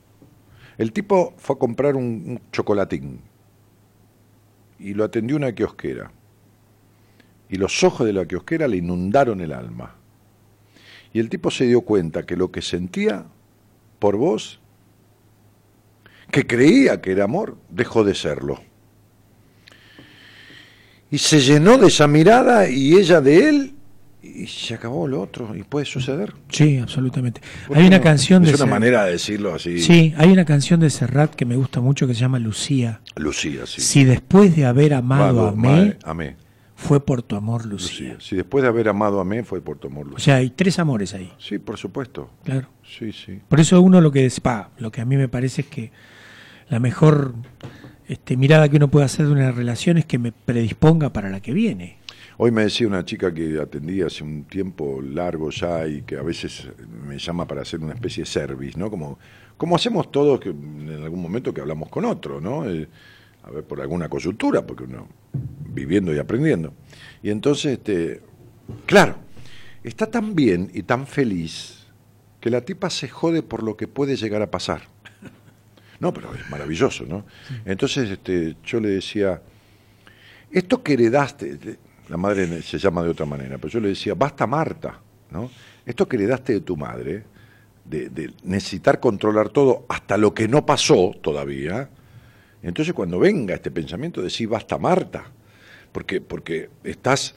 El 0.79 0.93
tipo 0.93 1.35
fue 1.37 1.57
a 1.57 1.59
comprar 1.59 1.95
un, 1.95 2.05
un 2.05 2.41
chocolatín 2.53 3.21
y 4.81 4.95
lo 4.95 5.05
atendió 5.05 5.37
una 5.37 5.53
kiosquera. 5.53 6.11
Y 7.49 7.57
los 7.57 7.83
ojos 7.85 8.07
de 8.07 8.13
la 8.13 8.27
kiosquera 8.27 8.67
le 8.67 8.79
inundaron 8.79 9.41
el 9.41 9.53
alma. 9.53 9.97
Y 11.13 11.19
el 11.19 11.29
tipo 11.29 11.51
se 11.51 11.67
dio 11.67 11.83
cuenta 11.83 12.25
que 12.25 12.37
lo 12.37 12.51
que 12.51 12.63
sentía 12.63 13.27
por 13.99 14.17
vos, 14.17 14.61
que 16.31 16.47
creía 16.47 17.01
que 17.01 17.13
era 17.13 17.25
amor, 17.25 17.59
dejó 17.69 18.05
de 18.05 18.15
serlo. 18.15 18.61
Y 21.11 21.19
se 21.19 21.41
llenó 21.41 21.77
de 21.77 21.89
esa 21.89 22.07
mirada 22.07 22.69
y 22.69 22.95
ella 22.95 23.21
de 23.21 23.49
él 23.49 23.75
y 24.23 24.47
se 24.47 24.75
acabó 24.75 25.07
lo 25.09 25.21
otro. 25.23 25.55
Y 25.57 25.63
puede 25.63 25.87
suceder. 25.87 26.33
Sí, 26.51 26.79
absolutamente. 26.79 27.41
¿Por 27.67 27.77
Hay 27.79 27.87
una 27.87 27.99
no? 27.99 28.03
canción 28.05 28.43
de 28.43 28.51
Es 28.51 28.57
una 28.57 28.67
Serrat- 28.67 28.71
manera 28.71 29.05
de 29.05 29.13
decirlo 29.13 29.55
así. 29.55 29.81
Sí, 29.81 30.15
hay 30.17 30.31
una 30.31 30.45
canción 30.45 30.81
de 30.81 30.91
Serrat 30.91 31.35
que 31.35 31.45
me 31.45 31.57
gusta 31.57 31.81
mucho 31.81 32.07
que 32.07 32.15
se 32.15 32.21
llama 32.21 32.39
Lucía. 32.39 33.01
Lucía, 33.17 33.67
sí. 33.67 33.81
Si 33.81 34.05
después 34.05 34.55
de 34.57 34.67
haber 34.67 34.95
amado 34.95 35.49
a 35.49 35.53
mí, 35.53 35.93
fue 36.77 37.05
por 37.05 37.23
tu 37.23 37.37
amor, 37.37 37.67
Lucía. 37.67 38.15
Lucía. 38.15 38.17
Si 38.21 38.37
después 38.37 38.63
de 38.63 38.69
haber 38.69 38.89
amado 38.89 39.21
a 39.21 39.25
mí 39.25 39.43
fue 39.43 39.61
por 39.61 39.79
tu 39.79 39.89
amor, 39.89 40.07
O 40.07 40.11
Lucía. 40.11 40.25
sea, 40.25 40.37
hay 40.37 40.51
tres 40.51 40.79
amores 40.79 41.13
ahí, 41.15 41.31
Sí, 41.39 41.59
por 41.59 41.77
supuesto. 41.77 42.31
claro. 42.45 42.69
Sí, 42.83 43.13
sí. 43.13 43.41
Por 43.49 43.61
eso 43.61 43.81
uno 43.81 44.01
lo 44.01 44.11
que 44.11 44.31
pa, 44.43 44.71
lo 44.79 44.91
que 44.91 45.01
a 45.01 45.05
mí 45.05 45.17
me 45.17 45.29
parece 45.29 45.61
es 45.63 45.67
que 45.69 45.93
la 46.69 46.81
mejor 46.81 47.35
este, 48.11 48.37
mirada 48.37 48.69
que 48.69 48.75
uno 48.75 48.91
puede 48.91 49.07
hacer 49.07 49.27
de 49.27 49.33
una 49.33 49.53
relación 49.53 49.97
es 49.97 50.05
que 50.05 50.19
me 50.19 50.33
predisponga 50.33 51.13
para 51.13 51.31
la 51.31 51.39
que 51.39 51.53
viene. 51.53 51.99
Hoy 52.39 52.51
me 52.51 52.63
decía 52.63 52.89
una 52.89 53.05
chica 53.05 53.33
que 53.33 53.61
atendí 53.61 54.03
hace 54.03 54.25
un 54.25 54.47
tiempo 54.47 55.01
largo 55.01 55.51
ya 55.51 55.87
y 55.87 56.03
que 56.03 56.17
a 56.17 56.23
veces 56.23 56.67
me 57.07 57.19
llama 57.19 57.47
para 57.47 57.63
hacer 57.63 57.79
una 57.79 57.95
especie 57.95 58.25
de 58.25 58.27
service, 58.27 58.77
¿no? 58.77 58.91
Como, 58.91 59.17
como 59.57 59.77
hacemos 59.77 60.11
todos 60.11 60.41
que 60.41 60.49
en 60.49 61.03
algún 61.05 61.23
momento 61.23 61.55
que 61.55 61.61
hablamos 61.61 61.89
con 61.89 62.05
otro, 62.05 62.41
¿no? 62.41 62.69
Eh, 62.69 62.89
a 63.45 63.51
ver, 63.53 63.63
por 63.63 63.81
alguna 63.81 64.09
coyuntura, 64.09 64.67
porque 64.67 64.83
uno 64.83 65.07
viviendo 65.69 66.13
y 66.13 66.19
aprendiendo. 66.19 66.75
Y 67.23 67.31
entonces, 67.31 67.75
este, 67.75 68.23
claro, 68.87 69.15
está 69.85 70.11
tan 70.11 70.35
bien 70.35 70.69
y 70.75 70.83
tan 70.83 71.07
feliz 71.07 71.87
que 72.41 72.51
la 72.51 72.63
tipa 72.63 72.91
se 72.91 73.09
jode 73.09 73.45
por 73.45 73.63
lo 73.63 73.77
que 73.77 73.87
puede 73.87 74.17
llegar 74.17 74.43
a 74.43 74.51
pasar. 74.51 74.83
No, 76.01 76.13
pero 76.15 76.35
es 76.35 76.49
maravilloso, 76.51 77.05
¿no? 77.05 77.25
Entonces, 77.65 78.11
este, 78.11 78.57
yo 78.65 78.81
le 78.81 78.89
decía, 78.89 79.41
esto 80.51 80.83
que 80.83 80.95
heredaste, 80.95 81.79
la 82.09 82.17
madre 82.17 82.63
se 82.63 82.79
llama 82.79 83.03
de 83.03 83.11
otra 83.11 83.27
manera, 83.27 83.59
pero 83.59 83.69
yo 83.69 83.81
le 83.81 83.89
decía, 83.89 84.15
basta 84.15 84.47
Marta, 84.47 84.99
¿no? 85.31 85.51
Esto 85.85 86.09
que 86.09 86.17
heredaste 86.17 86.55
de 86.55 86.61
tu 86.63 86.77
madre, 86.77 87.25
de, 87.85 88.33
necesitar 88.45 88.99
controlar 88.99 89.51
todo 89.51 89.85
hasta 89.89 90.17
lo 90.17 90.33
que 90.33 90.49
no 90.49 90.65
pasó 90.65 91.13
todavía, 91.21 91.91
entonces 92.63 92.95
cuando 92.95 93.19
venga 93.19 93.55
este 93.55 93.71
pensamiento, 93.71 94.23
decís, 94.23 94.49
basta 94.49 94.79
Marta, 94.79 95.25
porque, 95.93 96.21
porque 96.21 96.71
estás 96.83 97.35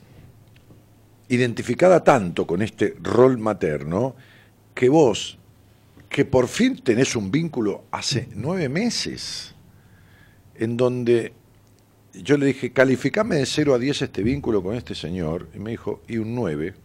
identificada 1.28 2.04
tanto 2.04 2.46
con 2.48 2.62
este 2.62 2.96
rol 3.02 3.38
materno 3.38 4.16
que 4.74 4.90
vos, 4.90 5.38
que 6.14 6.26
por 6.26 6.48
fin 6.48 6.78
tenés 6.78 7.16
un 7.16 7.32
vínculo 7.32 7.86
hace 7.90 8.30
nueve 8.36 8.70
meses, 8.70 9.56
en 10.56 10.78
donde 10.78 11.34
yo 12.14 12.38
le 12.38 12.46
dije, 12.46 12.72
calificame 12.72 13.38
de 13.38 13.48
0 13.48 13.74
a 13.74 13.80
10 13.80 14.04
este 14.04 14.22
vínculo 14.22 14.62
con 14.62 14.76
este 14.76 14.94
señor, 14.94 15.50
y 15.56 15.58
me 15.58 15.72
dijo, 15.72 16.04
y 16.08 16.18
un 16.18 16.36
9, 16.36 16.76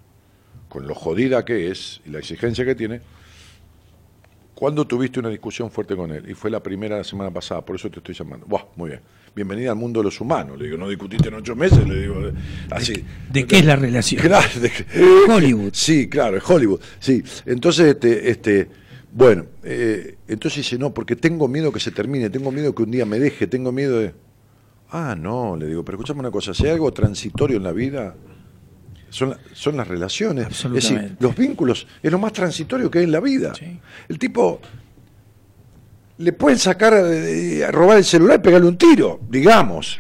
con 0.71 0.87
lo 0.89 0.95
jodida 0.95 1.45
que 1.45 1.71
es 1.71 2.01
y 2.07 2.11
la 2.11 2.21
exigencia 2.21 2.65
que 2.65 2.75
tiene, 2.75 3.03
¿cuándo 4.55 4.87
tuviste 4.87 5.21
una 5.21 5.29
discusión 5.29 5.71
fuerte 5.71 5.95
con 5.95 6.11
él? 6.11 6.25
Y 6.31 6.33
fue 6.33 6.51
la 6.51 6.63
primera 6.63 6.97
la 6.97 7.05
semana 7.05 7.31
pasada, 7.31 7.61
por 7.61 7.77
eso 7.77 7.91
te 7.91 7.99
estoy 7.99 8.15
llamando. 8.15 8.47
Buah, 8.47 8.65
muy 8.77 8.89
bien. 8.89 9.01
Bienvenida 9.37 9.73
al 9.73 9.77
mundo 9.77 10.01
de 10.01 10.05
los 10.05 10.19
humanos. 10.23 10.59
Le 10.59 10.65
digo, 10.65 10.79
no 10.79 10.89
discutiste 10.89 11.29
en 11.29 11.35
ocho 11.35 11.55
meses, 11.55 11.87
le 11.87 12.01
digo, 12.01 12.15
así. 12.71 13.05
¿De 13.31 13.47
qué 13.47 13.59
es 13.59 13.65
la 13.67 13.77
relación? 13.77 14.23
Claro, 14.23 14.49
de- 14.59 14.73
Hollywood. 15.31 15.73
Sí, 15.75 16.09
claro, 16.09 16.39
es 16.39 16.49
Hollywood. 16.49 16.81
Sí. 16.99 17.23
Entonces, 17.45 17.89
este, 17.89 18.31
este, 18.31 18.69
bueno, 19.13 19.47
eh, 19.65 20.17
entonces 20.29 20.59
dice, 20.65 20.79
no, 20.79 20.93
porque 20.93 21.17
tengo 21.17 21.49
miedo 21.49 21.73
que 21.73 21.81
se 21.81 21.91
termine, 21.91 22.31
tengo 22.31 22.51
miedo 22.53 22.75
que 22.75 22.83
un 22.83 22.91
día 22.91 23.07
me 23.07 23.19
deje, 23.19 23.47
tengo 23.47 23.73
miedo 23.73 23.99
de. 23.99 24.15
Ah, 24.91 25.17
no, 25.19 25.57
le 25.57 25.67
digo, 25.67 25.85
pero 25.85 25.97
escúchame 25.97 26.21
una 26.21 26.31
cosa, 26.31 26.55
si 26.55 26.65
hay 26.65 26.71
algo 26.73 26.91
transitorio 26.93 27.57
en 27.59 27.63
la 27.63 27.73
vida, 27.73 28.15
son, 29.11 29.31
la- 29.31 29.39
son 29.53 29.77
las 29.77 29.87
relaciones. 29.89 30.65
Es 30.65 30.73
decir, 30.73 31.17
los 31.21 31.35
vínculos 31.37 31.87
es 32.03 32.11
lo 32.13 32.19
más 32.19 32.33
transitorio 32.33 32.91
que 32.91 32.99
hay 33.01 33.05
en 33.05 33.13
la 33.13 33.21
vida. 33.21 33.55
Sí. 33.55 33.79
El 34.09 34.19
tipo 34.19 34.61
le 36.19 36.33
pueden 36.33 36.59
sacar, 36.59 36.95
eh, 37.07 37.65
a 37.65 37.71
robar 37.71 37.99
el 37.99 38.05
celular 38.05 38.39
y 38.41 38.43
pegarle 38.43 38.67
un 38.69 38.77
tiro, 38.79 39.21
digamos. 39.31 39.99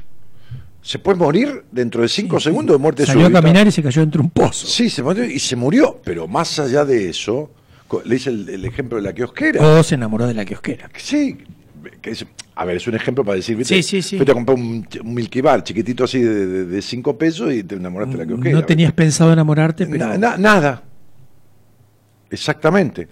Se 0.83 0.99
puede 0.99 1.19
morir 1.19 1.65
dentro 1.71 2.03
de 2.03 2.09
cinco 2.09 2.41
segundos 2.41 2.75
de 2.77 2.81
muerte 2.83 3.05
Salió 3.05 3.23
a 3.23 3.25
súbita. 3.27 3.43
caminar 3.43 3.67
y 3.67 3.71
se 3.73 3.83
cayó 3.83 4.01
entre 4.03 4.21
un 4.21 4.31
pozo. 4.31 4.67
Sí, 4.67 4.89
se 4.89 5.03
murió 5.03 5.25
y 5.25 5.39
se 5.39 5.55
murió, 5.55 6.01
pero 6.03 6.27
más 6.27 6.59
allá 6.59 6.85
de 6.85 7.11
eso, 7.11 7.51
le 8.05 8.17
hice 8.17 8.31
el, 8.31 8.49
el 8.49 8.65
ejemplo 8.65 8.97
de 8.97 9.03
la 9.03 9.13
kiosquera. 9.13 9.61
O 9.79 9.83
se 9.83 9.95
enamoró 9.95 10.27
de 10.27 10.35
la 10.35 10.45
kiosquera. 10.45 10.91
Sí, 10.97 11.39
que 12.03 12.11
es, 12.11 12.27
a 12.55 12.65
ver, 12.65 12.77
es 12.77 12.87
un 12.87 12.95
ejemplo 12.95 13.25
para 13.25 13.37
decir, 13.37 13.57
¿viste? 13.57 13.75
Sí, 13.77 13.83
sí, 13.83 14.03
sí. 14.03 14.17
Fuiste 14.17 14.33
a 14.33 14.35
comprar 14.35 14.57
un, 14.59 14.87
un 15.05 15.15
Milky 15.15 15.41
Bar 15.41 15.63
chiquitito 15.65 16.05
así 16.05 16.21
de, 16.21 16.47
de, 16.47 16.65
de 16.67 16.83
cinco 16.83 17.17
pesos 17.17 17.53
y 17.53 17.63
te 17.65 17.77
enamoraste 17.77 18.17
de 18.17 18.25
la 18.25 18.27
kiosquera. 18.29 18.55
No 18.61 18.65
tenías 18.67 18.93
pensado 18.93 19.33
enamorarte, 19.33 19.87
pero 19.87 20.07
Na- 20.09 20.19
na- 20.19 20.37
nada. 20.37 20.83
Exactamente. 22.31 23.09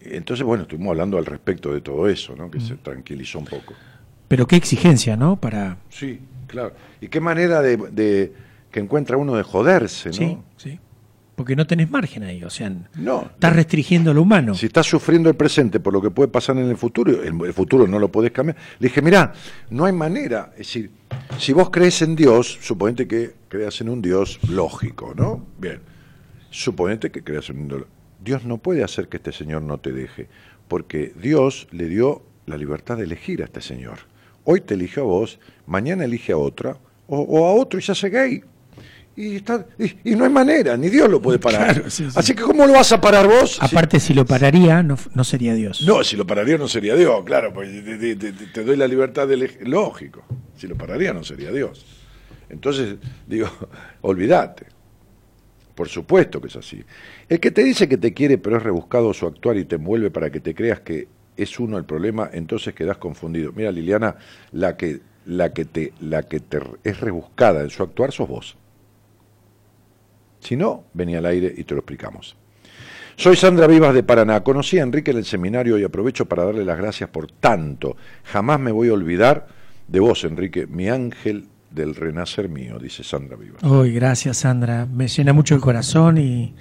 Entonces, 0.00 0.44
bueno, 0.44 0.62
estuvimos 0.62 0.90
hablando 0.92 1.18
al 1.18 1.26
respecto 1.26 1.72
de 1.72 1.80
todo 1.80 2.08
eso, 2.08 2.34
¿no? 2.36 2.50
Que 2.50 2.58
Mm. 2.58 2.68
se 2.68 2.74
tranquilizó 2.76 3.38
un 3.38 3.46
poco. 3.46 3.74
pero 4.28 4.46
qué 4.46 4.54
exigencia, 4.54 5.16
¿no? 5.16 5.40
Para 5.40 5.78
Sí, 5.88 6.20
claro. 6.46 6.72
Y 7.00 7.08
qué 7.08 7.18
manera 7.20 7.60
de, 7.62 7.76
de- 7.76 8.32
que 8.70 8.78
encuentra 8.78 9.16
uno 9.16 9.34
de 9.34 9.42
joderse, 9.42 10.10
¿no? 10.10 10.14
sí, 10.14 10.38
sí. 10.56 10.78
Porque 11.40 11.56
no 11.56 11.66
tenés 11.66 11.90
margen 11.90 12.22
ahí, 12.24 12.44
o 12.44 12.50
sea, 12.50 12.70
No. 12.96 13.22
estás 13.32 13.56
restringiendo 13.56 14.12
lo 14.12 14.20
humano. 14.20 14.54
Si 14.54 14.66
estás 14.66 14.84
sufriendo 14.86 15.30
el 15.30 15.36
presente 15.36 15.80
por 15.80 15.94
lo 15.94 16.02
que 16.02 16.10
puede 16.10 16.28
pasar 16.28 16.58
en 16.58 16.68
el 16.68 16.76
futuro, 16.76 17.22
el, 17.22 17.32
el 17.46 17.54
futuro 17.54 17.86
no 17.86 17.98
lo 17.98 18.12
podés 18.12 18.30
cambiar. 18.30 18.58
Le 18.78 18.88
dije, 18.88 19.00
mirá, 19.00 19.32
no 19.70 19.86
hay 19.86 19.94
manera. 19.94 20.50
Es 20.52 20.58
decir, 20.66 20.90
si 21.38 21.54
vos 21.54 21.70
crees 21.70 22.02
en 22.02 22.14
Dios, 22.14 22.58
suponete 22.60 23.08
que 23.08 23.32
creas 23.48 23.80
en 23.80 23.88
un 23.88 24.02
Dios 24.02 24.38
lógico, 24.50 25.14
¿no? 25.16 25.46
Bien. 25.58 25.80
Suponete 26.50 27.10
que 27.10 27.24
creas 27.24 27.48
en 27.48 27.60
un 27.60 27.68
Dios. 27.68 27.84
Dios 28.22 28.44
no 28.44 28.58
puede 28.58 28.84
hacer 28.84 29.08
que 29.08 29.16
este 29.16 29.32
señor 29.32 29.62
no 29.62 29.78
te 29.78 29.92
deje, 29.92 30.28
porque 30.68 31.14
Dios 31.22 31.68
le 31.70 31.86
dio 31.88 32.22
la 32.44 32.58
libertad 32.58 32.98
de 32.98 33.04
elegir 33.04 33.40
a 33.40 33.46
este 33.46 33.62
señor. 33.62 34.00
Hoy 34.44 34.60
te 34.60 34.74
eligió 34.74 35.04
a 35.04 35.06
vos, 35.06 35.38
mañana 35.66 36.04
elige 36.04 36.32
a 36.32 36.36
otra, 36.36 36.76
o, 37.06 37.18
o 37.22 37.46
a 37.46 37.54
otro 37.54 37.78
y 37.78 37.82
se 37.82 37.92
hace 37.92 38.10
gay. 38.10 38.42
Y, 39.20 39.36
está, 39.36 39.66
y, 39.78 40.12
y 40.12 40.16
no 40.16 40.24
hay 40.24 40.30
manera, 40.30 40.76
ni 40.76 40.88
Dios 40.88 41.08
lo 41.10 41.20
puede 41.20 41.38
parar. 41.46 41.74
Claro, 41.74 41.90
sí, 41.90 42.04
sí. 42.10 42.16
Así 42.18 42.34
que, 42.34 42.42
¿cómo 42.42 42.66
lo 42.66 42.72
vas 42.72 42.90
a 42.92 43.00
parar 43.00 43.26
vos? 43.26 43.58
Aparte, 43.60 44.00
si 44.00 44.14
lo 44.14 44.24
pararía, 44.24 44.82
no, 44.82 44.96
no 45.14 45.24
sería 45.24 45.54
Dios. 45.54 45.82
no, 45.86 46.02
si 46.04 46.16
lo 46.16 46.26
pararía 46.26 46.56
no 46.56 46.68
sería 46.68 46.94
Dios, 46.96 47.22
claro, 47.24 47.52
pues 47.52 47.68
te, 47.84 47.96
te- 48.16 48.16
te- 48.16 48.46
te 48.46 48.64
doy 48.64 48.76
la 48.76 48.86
libertad 48.88 49.28
de 49.28 49.36
lógico. 49.62 50.22
Si 50.56 50.66
lo 50.66 50.76
pararía 50.76 51.12
no 51.12 51.22
sería 51.22 51.50
Dios. 51.52 51.84
Entonces, 52.48 52.96
digo, 53.26 53.48
olvídate. 54.00 54.66
Por 55.74 55.88
supuesto 55.88 56.40
que 56.40 56.48
es 56.48 56.56
así. 56.56 56.82
El 57.28 57.40
que 57.40 57.50
te 57.50 57.62
dice 57.62 57.88
que 57.88 57.96
te 57.96 58.12
quiere 58.12 58.38
pero 58.38 58.56
es 58.58 58.62
rebuscado 58.62 59.12
su 59.14 59.26
actuar 59.26 59.56
y 59.56 59.64
te 59.64 59.76
envuelve 59.76 60.10
para 60.10 60.30
que 60.30 60.40
te 60.40 60.54
creas 60.54 60.80
que 60.80 61.08
es 61.36 61.58
uno 61.58 61.78
el 61.78 61.84
problema, 61.84 62.28
entonces 62.32 62.74
quedas 62.74 62.98
confundido. 62.98 63.52
Mira, 63.54 63.70
Liliana, 63.72 64.16
la 64.52 64.76
que, 64.76 65.00
la 65.24 65.52
que, 65.54 65.64
te, 65.64 65.92
la 66.00 66.22
que 66.24 66.40
te 66.40 66.58
es 66.84 67.00
rebuscada 67.00 67.62
en 67.62 67.70
su 67.70 67.82
actuar 67.82 68.12
sos 68.12 68.28
vos. 68.28 68.56
Si 70.40 70.56
no, 70.56 70.84
vení 70.94 71.16
al 71.16 71.26
aire 71.26 71.52
y 71.56 71.64
te 71.64 71.74
lo 71.74 71.80
explicamos. 71.80 72.36
Soy 73.16 73.36
Sandra 73.36 73.66
Vivas 73.66 73.92
de 73.94 74.02
Paraná. 74.02 74.42
Conocí 74.42 74.78
a 74.78 74.82
Enrique 74.82 75.10
en 75.10 75.18
el 75.18 75.24
seminario 75.26 75.78
y 75.78 75.84
aprovecho 75.84 76.26
para 76.26 76.44
darle 76.44 76.64
las 76.64 76.78
gracias 76.78 77.10
por 77.10 77.30
tanto. 77.30 77.96
Jamás 78.24 78.58
me 78.58 78.72
voy 78.72 78.88
a 78.88 78.94
olvidar 78.94 79.46
de 79.88 80.00
vos, 80.00 80.24
Enrique, 80.24 80.66
mi 80.66 80.88
ángel 80.88 81.48
del 81.70 81.94
renacer 81.94 82.48
mío, 82.48 82.78
dice 82.78 83.04
Sandra 83.04 83.36
Vivas. 83.36 83.62
Hoy, 83.62 83.92
gracias 83.92 84.38
Sandra. 84.38 84.86
Me 84.86 85.06
llena 85.08 85.32
mucho 85.32 85.54
el 85.54 85.60
corazón 85.60 86.18
y 86.18 86.54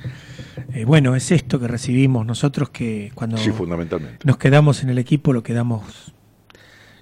eh, 0.73 0.83
bueno, 0.85 1.15
es 1.15 1.31
esto 1.31 1.59
que 1.59 1.67
recibimos 1.67 2.25
nosotros 2.25 2.69
que 2.69 3.11
cuando 3.15 3.37
Sí, 3.37 3.51
fundamentalmente. 3.51 4.19
nos 4.25 4.37
quedamos 4.37 4.83
en 4.83 4.89
el 4.89 4.97
equipo 4.97 5.31
lo 5.33 5.41
quedamos 5.41 6.13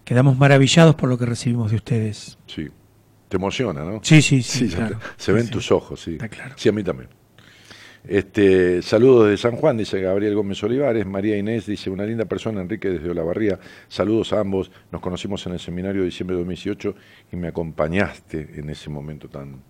quedamos 0.05 0.37
maravillados 0.37 0.95
por 0.95 1.09
lo 1.09 1.17
que 1.17 1.25
recibimos 1.25 1.69
de 1.71 1.77
ustedes. 1.77 2.37
Sí. 2.47 2.69
Te 3.29 3.37
emociona, 3.37 3.83
¿no? 3.83 3.99
Sí, 4.03 4.21
sí, 4.21 4.41
sí. 4.41 4.67
claro. 4.69 4.99
se 5.17 5.31
ven 5.33 5.45
sí. 5.45 5.51
tus 5.51 5.71
ojos, 5.71 6.01
sí. 6.01 6.13
Está 6.13 6.29
claro. 6.29 6.53
Sí, 6.57 6.69
a 6.69 6.71
mí 6.71 6.83
también. 6.83 7.09
Este, 8.07 8.81
saludos 8.83 9.27
de 9.29 9.35
San 9.37 9.57
Juan, 9.57 9.75
dice 9.75 9.99
Gabriel 9.99 10.33
Gómez 10.33 10.63
Olivares. 10.63 11.05
María 11.05 11.37
Inés 11.37 11.65
dice, 11.65 11.89
una 11.89 12.05
linda 12.05 12.23
persona, 12.23 12.61
Enrique 12.61 12.89
desde 12.89 13.09
Olavarría. 13.09 13.59
Saludos 13.89 14.31
a 14.31 14.39
ambos. 14.39 14.71
Nos 14.91 15.01
conocimos 15.01 15.45
en 15.45 15.53
el 15.53 15.59
seminario 15.59 16.01
de 16.01 16.05
diciembre 16.05 16.35
de 16.35 16.41
2018 16.43 16.95
y 17.33 17.35
me 17.35 17.49
acompañaste 17.49 18.51
en 18.55 18.69
ese 18.69 18.89
momento 18.89 19.27
tan 19.27 19.61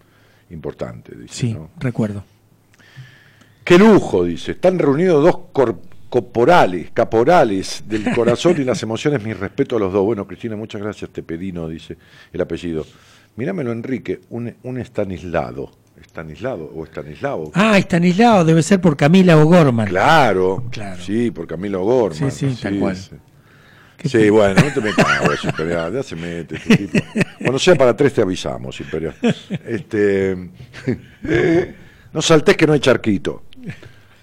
importante. 0.52 1.16
Dice, 1.18 1.34
Sí, 1.34 1.54
¿no? 1.54 1.72
recuerdo. 1.80 2.24
Qué 3.64 3.78
lujo, 3.80 4.24
dice. 4.24 4.52
Están 4.52 4.78
reunidos 4.78 5.24
dos 5.24 5.38
cor- 5.52 5.82
corporales, 6.10 6.92
caporales 6.92 7.84
del 7.88 8.14
corazón 8.14 8.56
y 8.62 8.64
las 8.64 8.82
emociones. 8.84 9.24
Mi 9.24 9.34
respeto 9.34 9.78
a 9.78 9.80
los 9.80 9.92
dos. 9.92 10.06
Bueno, 10.06 10.28
Cristina, 10.28 10.56
muchas 10.56 10.82
gracias. 10.82 11.10
Te 11.10 11.24
pedí, 11.24 11.52
no 11.52 11.68
dice 11.68 11.98
el 12.32 12.40
apellido. 12.42 12.86
Mirámelo, 13.38 13.72
Enrique, 13.72 14.20
un, 14.30 14.54
un 14.64 14.78
estanislado. 14.80 15.72
¿Estanislado 16.02 16.72
o 16.76 16.84
estanislao? 16.84 17.52
Ah, 17.56 17.78
Estanislao 17.78 18.44
debe 18.46 18.62
ser 18.62 18.80
por 18.82 18.96
Camila 18.98 19.38
o 19.38 19.46
Gorman. 19.46 19.88
Claro, 19.88 20.66
Claro. 20.72 21.02
sí, 21.02 21.32
por 21.32 21.48
Camilo 21.48 21.84
Gorman. 21.84 22.32
Sí, 22.32 22.50
sí, 22.52 22.62
tal 22.62 22.80
cual. 22.80 22.96
Sí, 22.96 23.12
Qué 23.98 24.10
Sí, 24.10 24.30
bueno, 24.30 24.62
no 24.62 24.72
te 24.74 24.80
metas 24.82 25.44
Imperial, 25.44 25.92
ya 25.94 26.04
se 26.04 26.16
mete 26.16 26.56
ese 26.56 26.78
tipo. 26.88 27.00
Cuando 27.40 27.58
sea 27.58 27.76
para 27.76 27.96
tres 27.96 28.14
te 28.14 28.22
avisamos, 28.22 28.80
Imperial. 28.80 29.16
Este, 29.66 30.38
no 32.14 32.22
saltés 32.22 32.56
que 32.58 32.68
no 32.68 32.74
hay 32.74 32.80
charquito. 32.80 33.44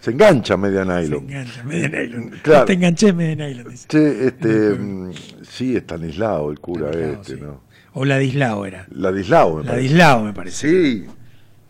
Se 0.01 0.11
engancha 0.12 0.57
media 0.57 0.85
Se 0.85 0.87
nylon. 1.09 1.25
engancha, 1.25 1.65
media 1.65 1.89
nylon. 1.89 2.31
Claro. 2.43 2.61
No 2.61 2.65
te 2.67 2.73
enganché, 2.75 3.12
media 3.12 3.35
nylon. 3.49 3.69
dice. 3.69 4.27
Este, 4.29 4.49
mm, 4.49 5.12
sí, 5.43 5.77
Estanislao, 5.77 6.51
el 6.53 6.61
cura 6.61 6.91
Estanislao, 6.91 7.21
este. 7.23 7.37
¿no? 7.37 7.61
O 7.95 8.05
Ladislao 8.05 8.67
era. 8.67 8.87
Ladislao, 8.91 9.57
me 9.57 9.63
parece. 9.65 9.77
Ladislao 9.77 10.25
me 10.25 10.33
parece. 10.33 10.57
Sí, 10.57 11.05
sí. 11.05 11.11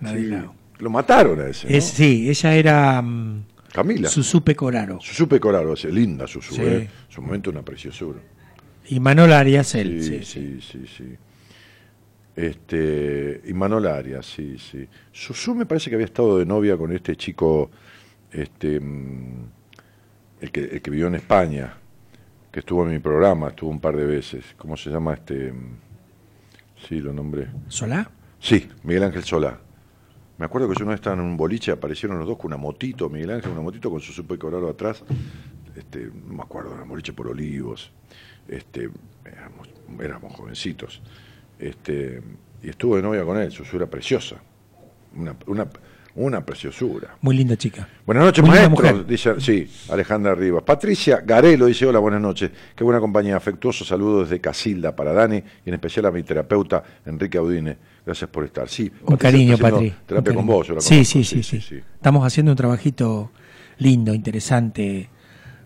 Ladislao. 0.01 0.55
Lo 0.79 0.91
mataron 0.91 1.41
a 1.41 1.49
ese, 1.49 1.69
¿no? 1.69 1.77
Es, 1.77 1.85
sí, 1.85 2.29
ella 2.29 2.55
era 2.55 3.03
mm, 3.03 3.45
Camila. 3.73 4.09
Susupe 4.09 4.55
Coraro. 4.57 4.99
Susupe 5.01 5.39
Coraro, 5.39 5.75
ese, 5.75 5.91
linda 5.93 6.27
Susu, 6.27 6.55
Sí. 6.55 6.63
¿eh? 6.63 6.89
Su 7.09 7.23
momento 7.23 7.51
una 7.51 7.63
preciosura. 7.63 8.19
Y 8.89 9.01
Manol 9.01 9.33
Arias, 9.33 9.75
él. 9.75 10.03
Sí, 10.03 10.25
sí, 10.25 10.61
sí, 10.61 10.61
sí, 10.61 10.87
sí. 10.97 11.17
Este, 12.37 13.41
y 13.47 13.53
Manol 13.53 13.87
Arias, 13.87 14.27
sí, 14.27 14.57
sí. 14.59 14.87
Susu 15.13 15.55
me 15.55 15.67
parece 15.67 15.91
que 15.91 15.97
había 15.97 16.07
estado 16.07 16.39
de 16.39 16.47
novia 16.47 16.77
con 16.77 16.93
este 16.93 17.17
chico, 17.17 17.71
este, 18.33 18.81
mm, 18.81 19.45
el 20.41 20.51
que, 20.51 20.61
el 20.65 20.83
que 20.83 20.91
vivió 20.91 21.07
en 21.07 21.15
España, 21.15 21.75
que 22.51 22.61
estuvo 22.61 22.85
en 22.85 22.93
mi 22.93 22.99
programa, 22.99 23.49
estuvo 23.49 23.71
un 23.71 23.81
par 23.81 23.97
de 23.97 24.05
veces. 24.07 24.45
¿Cómo 24.57 24.77
se 24.77 24.91
llama 24.91 25.15
este? 25.15 25.53
mm? 25.53 25.84
Sí, 26.87 27.01
lo 27.01 27.13
nombré. 27.13 27.49
¿Solá? 27.69 28.11
Sí, 28.39 28.69
Miguel 28.83 29.05
Ángel 29.05 29.25
Solá. 29.25 29.59
Me 30.37 30.45
acuerdo 30.45 30.69
que 30.69 30.75
yo 30.75 30.85
una 30.85 30.93
vez 30.93 31.01
estaba 31.01 31.15
en 31.15 31.23
un 31.23 31.37
boliche, 31.37 31.71
aparecieron 31.71 32.19
los 32.19 32.27
dos 32.27 32.37
con 32.37 32.47
una 32.47 32.57
motito, 32.57 33.09
Miguel 33.09 33.31
Ángel, 33.31 33.53
una 33.53 33.61
motito 33.61 33.91
con 33.91 34.01
su 34.01 34.13
super 34.13 34.39
colorado 34.39 34.69
atrás. 34.69 35.03
Este, 35.77 36.11
no 36.27 36.35
me 36.35 36.43
acuerdo, 36.43 36.75
era 36.75 36.83
un 36.83 36.89
boliche 36.89 37.13
por 37.13 37.29
olivos. 37.29 37.93
Este, 38.49 38.91
éramos, 39.25 39.69
éramos 40.01 40.33
jovencitos. 40.35 41.01
Este, 41.59 42.21
y 42.63 42.69
estuve 42.69 42.97
de 42.97 43.03
novia 43.03 43.25
con 43.25 43.39
él, 43.39 43.53
su 43.53 43.65
era 43.77 43.87
preciosa. 43.87 44.37
Una, 45.17 45.37
una, 45.47 45.69
una 46.17 46.45
preciosura. 46.45 47.17
Muy 47.23 47.37
linda 47.37 47.57
chica. 47.57 47.89
Buenas 48.07 48.25
noches, 48.25 48.45
maestro. 48.47 49.03
Dice, 49.05 49.41
sí, 49.41 49.67
Alejandra 49.91 50.35
Rivas. 50.35 50.63
Patricia 50.63 51.21
Garelo 51.25 51.67
dice, 51.67 51.87
hola, 51.87 51.99
buenas 51.99 52.21
noches. 52.21 52.51
Qué 52.75 52.85
buena 52.85 53.01
compañía. 53.01 53.37
Afectuoso 53.37 53.85
saludo 53.85 54.23
desde 54.23 54.41
Casilda 54.41 54.95
para 54.95 55.13
Dani 55.13 55.37
y 55.65 55.69
en 55.69 55.75
especial 55.75 56.07
a 56.07 56.11
mi 56.11 56.23
terapeuta 56.23 56.83
Enrique 57.05 57.39
Audine. 57.39 57.77
Gracias 58.07 58.31
por 58.31 58.45
estar. 58.45 58.69
Sí, 58.69 58.85
Un 59.03 59.17
Patricia 59.17 59.19
cariño, 59.19 59.59
Patri. 59.59 59.95
Terapia 60.07 60.31
Un 60.33 60.37
con 60.37 60.47
vos. 60.47 60.67
yo 60.69 60.75
la 60.75 60.81
sí, 60.81 60.89
conozco. 60.97 61.19
sí, 61.25 61.43
sí, 61.43 61.61
sí, 61.61 61.81
Estamos 61.97 62.25
haciendo 62.27 62.53
un 62.53 62.57
trabajito 62.57 63.31
lindo, 63.79 64.15
interesante, 64.15 65.09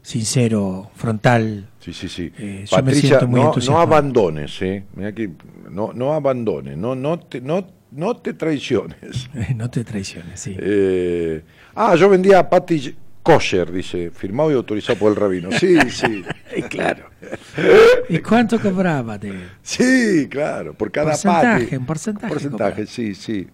sincero, 0.02 0.90
frontal. 0.94 1.68
Sí, 1.80 1.92
sí, 1.92 2.08
sí. 2.08 2.32
Eh, 2.38 2.64
yo 2.66 2.76
me 2.78 2.82
Patricia, 2.84 3.08
siento 3.18 3.28
muy 3.28 3.40
no, 3.40 3.52
no 3.68 3.80
abandones, 3.80 4.62
¿eh? 4.62 4.84
Mirá 4.94 5.12
que 5.12 5.30
no, 5.70 5.92
no 5.92 6.14
abandones, 6.14 6.76
no, 6.78 6.94
no, 6.94 7.18
te, 7.18 7.40
no, 7.40 7.66
no 7.90 8.16
te 8.16 8.34
traiciones. 8.34 9.28
no 9.56 9.70
te 9.70 9.84
traiciones, 9.84 10.40
sí. 10.40 10.56
Eh, 10.58 11.42
Ah, 11.80 11.94
yo 11.94 12.08
vendía 12.08 12.48
patty 12.50 12.96
kosher, 13.22 13.70
dice, 13.70 14.10
firmado 14.10 14.50
y 14.50 14.54
autorizado 14.54 14.98
por 14.98 15.10
el 15.10 15.16
rabino. 15.16 15.52
Sí, 15.52 15.78
sí. 15.90 16.24
claro. 16.70 17.10
¿Y 18.08 18.18
cuánto 18.18 18.58
cobraba 18.58 19.16
de 19.18 19.32
Sí, 19.62 20.26
claro, 20.28 20.74
por 20.74 20.90
cada 20.90 21.10
Porcentaje, 21.12 21.64
patty. 21.64 21.76
un 21.76 21.86
porcentaje 21.86 22.32
Porcentaje, 22.32 22.86
sí, 22.86 23.14
sí. 23.14 23.46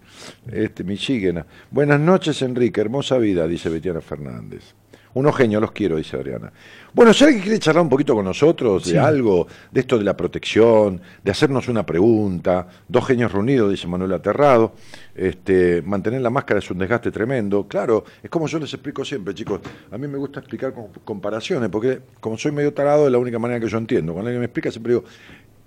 Este, 0.51 0.83
Michigena. 0.83 1.45
Buenas 1.69 1.99
noches, 1.99 2.41
Enrique. 2.41 2.81
Hermosa 2.81 3.17
vida, 3.17 3.47
dice 3.47 3.69
Betiana 3.69 4.01
Fernández. 4.01 4.73
Unos 5.15 5.33
genios, 5.37 5.61
los 5.61 5.71
quiero, 5.71 5.95
dice 5.95 6.17
Adriana. 6.17 6.51
Bueno, 6.93 7.13
si 7.13 7.23
alguien 7.23 7.41
quiere 7.41 7.57
charlar 7.57 7.81
un 7.83 7.89
poquito 7.89 8.13
con 8.13 8.25
nosotros 8.25 8.83
de 8.83 8.91
Sí. 8.91 8.97
algo, 8.97 9.47
de 9.71 9.79
esto 9.79 9.97
de 9.97 10.03
la 10.03 10.15
protección, 10.15 10.99
de 11.23 11.31
hacernos 11.31 11.69
una 11.69 11.85
pregunta, 11.85 12.67
dos 12.85 13.07
genios 13.07 13.31
reunidos, 13.31 13.71
dice 13.71 13.87
Manuel 13.87 14.11
Aterrado, 14.11 14.73
este, 15.15 15.81
mantener 15.83 16.21
la 16.21 16.29
máscara 16.29 16.59
es 16.59 16.69
un 16.69 16.79
desgaste 16.79 17.11
tremendo. 17.11 17.65
Claro, 17.65 18.03
es 18.21 18.29
como 18.29 18.47
yo 18.47 18.59
les 18.59 18.73
explico 18.73 19.05
siempre, 19.05 19.33
chicos. 19.33 19.61
A 19.89 19.97
mí 19.97 20.05
me 20.05 20.17
gusta 20.17 20.41
explicar 20.41 20.73
con 20.73 20.87
comparaciones, 21.05 21.69
porque 21.69 22.01
como 22.19 22.37
soy 22.37 22.51
medio 22.51 22.73
tarado, 22.73 23.05
es 23.05 23.11
la 23.13 23.17
única 23.17 23.39
manera 23.39 23.61
que 23.61 23.69
yo 23.69 23.77
entiendo. 23.77 24.11
Cuando 24.11 24.27
alguien 24.27 24.41
me 24.41 24.47
explica, 24.47 24.69
siempre 24.69 24.95
digo, 24.95 25.05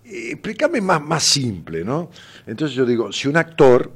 "Eh, 0.05 0.33
explícame 0.33 0.83
más, 0.83 1.01
más 1.03 1.23
simple, 1.23 1.87
¿no? 1.87 2.11
Entonces 2.47 2.77
yo 2.77 2.85
digo, 2.85 3.11
si 3.13 3.29
un 3.29 3.39
actor 3.39 3.91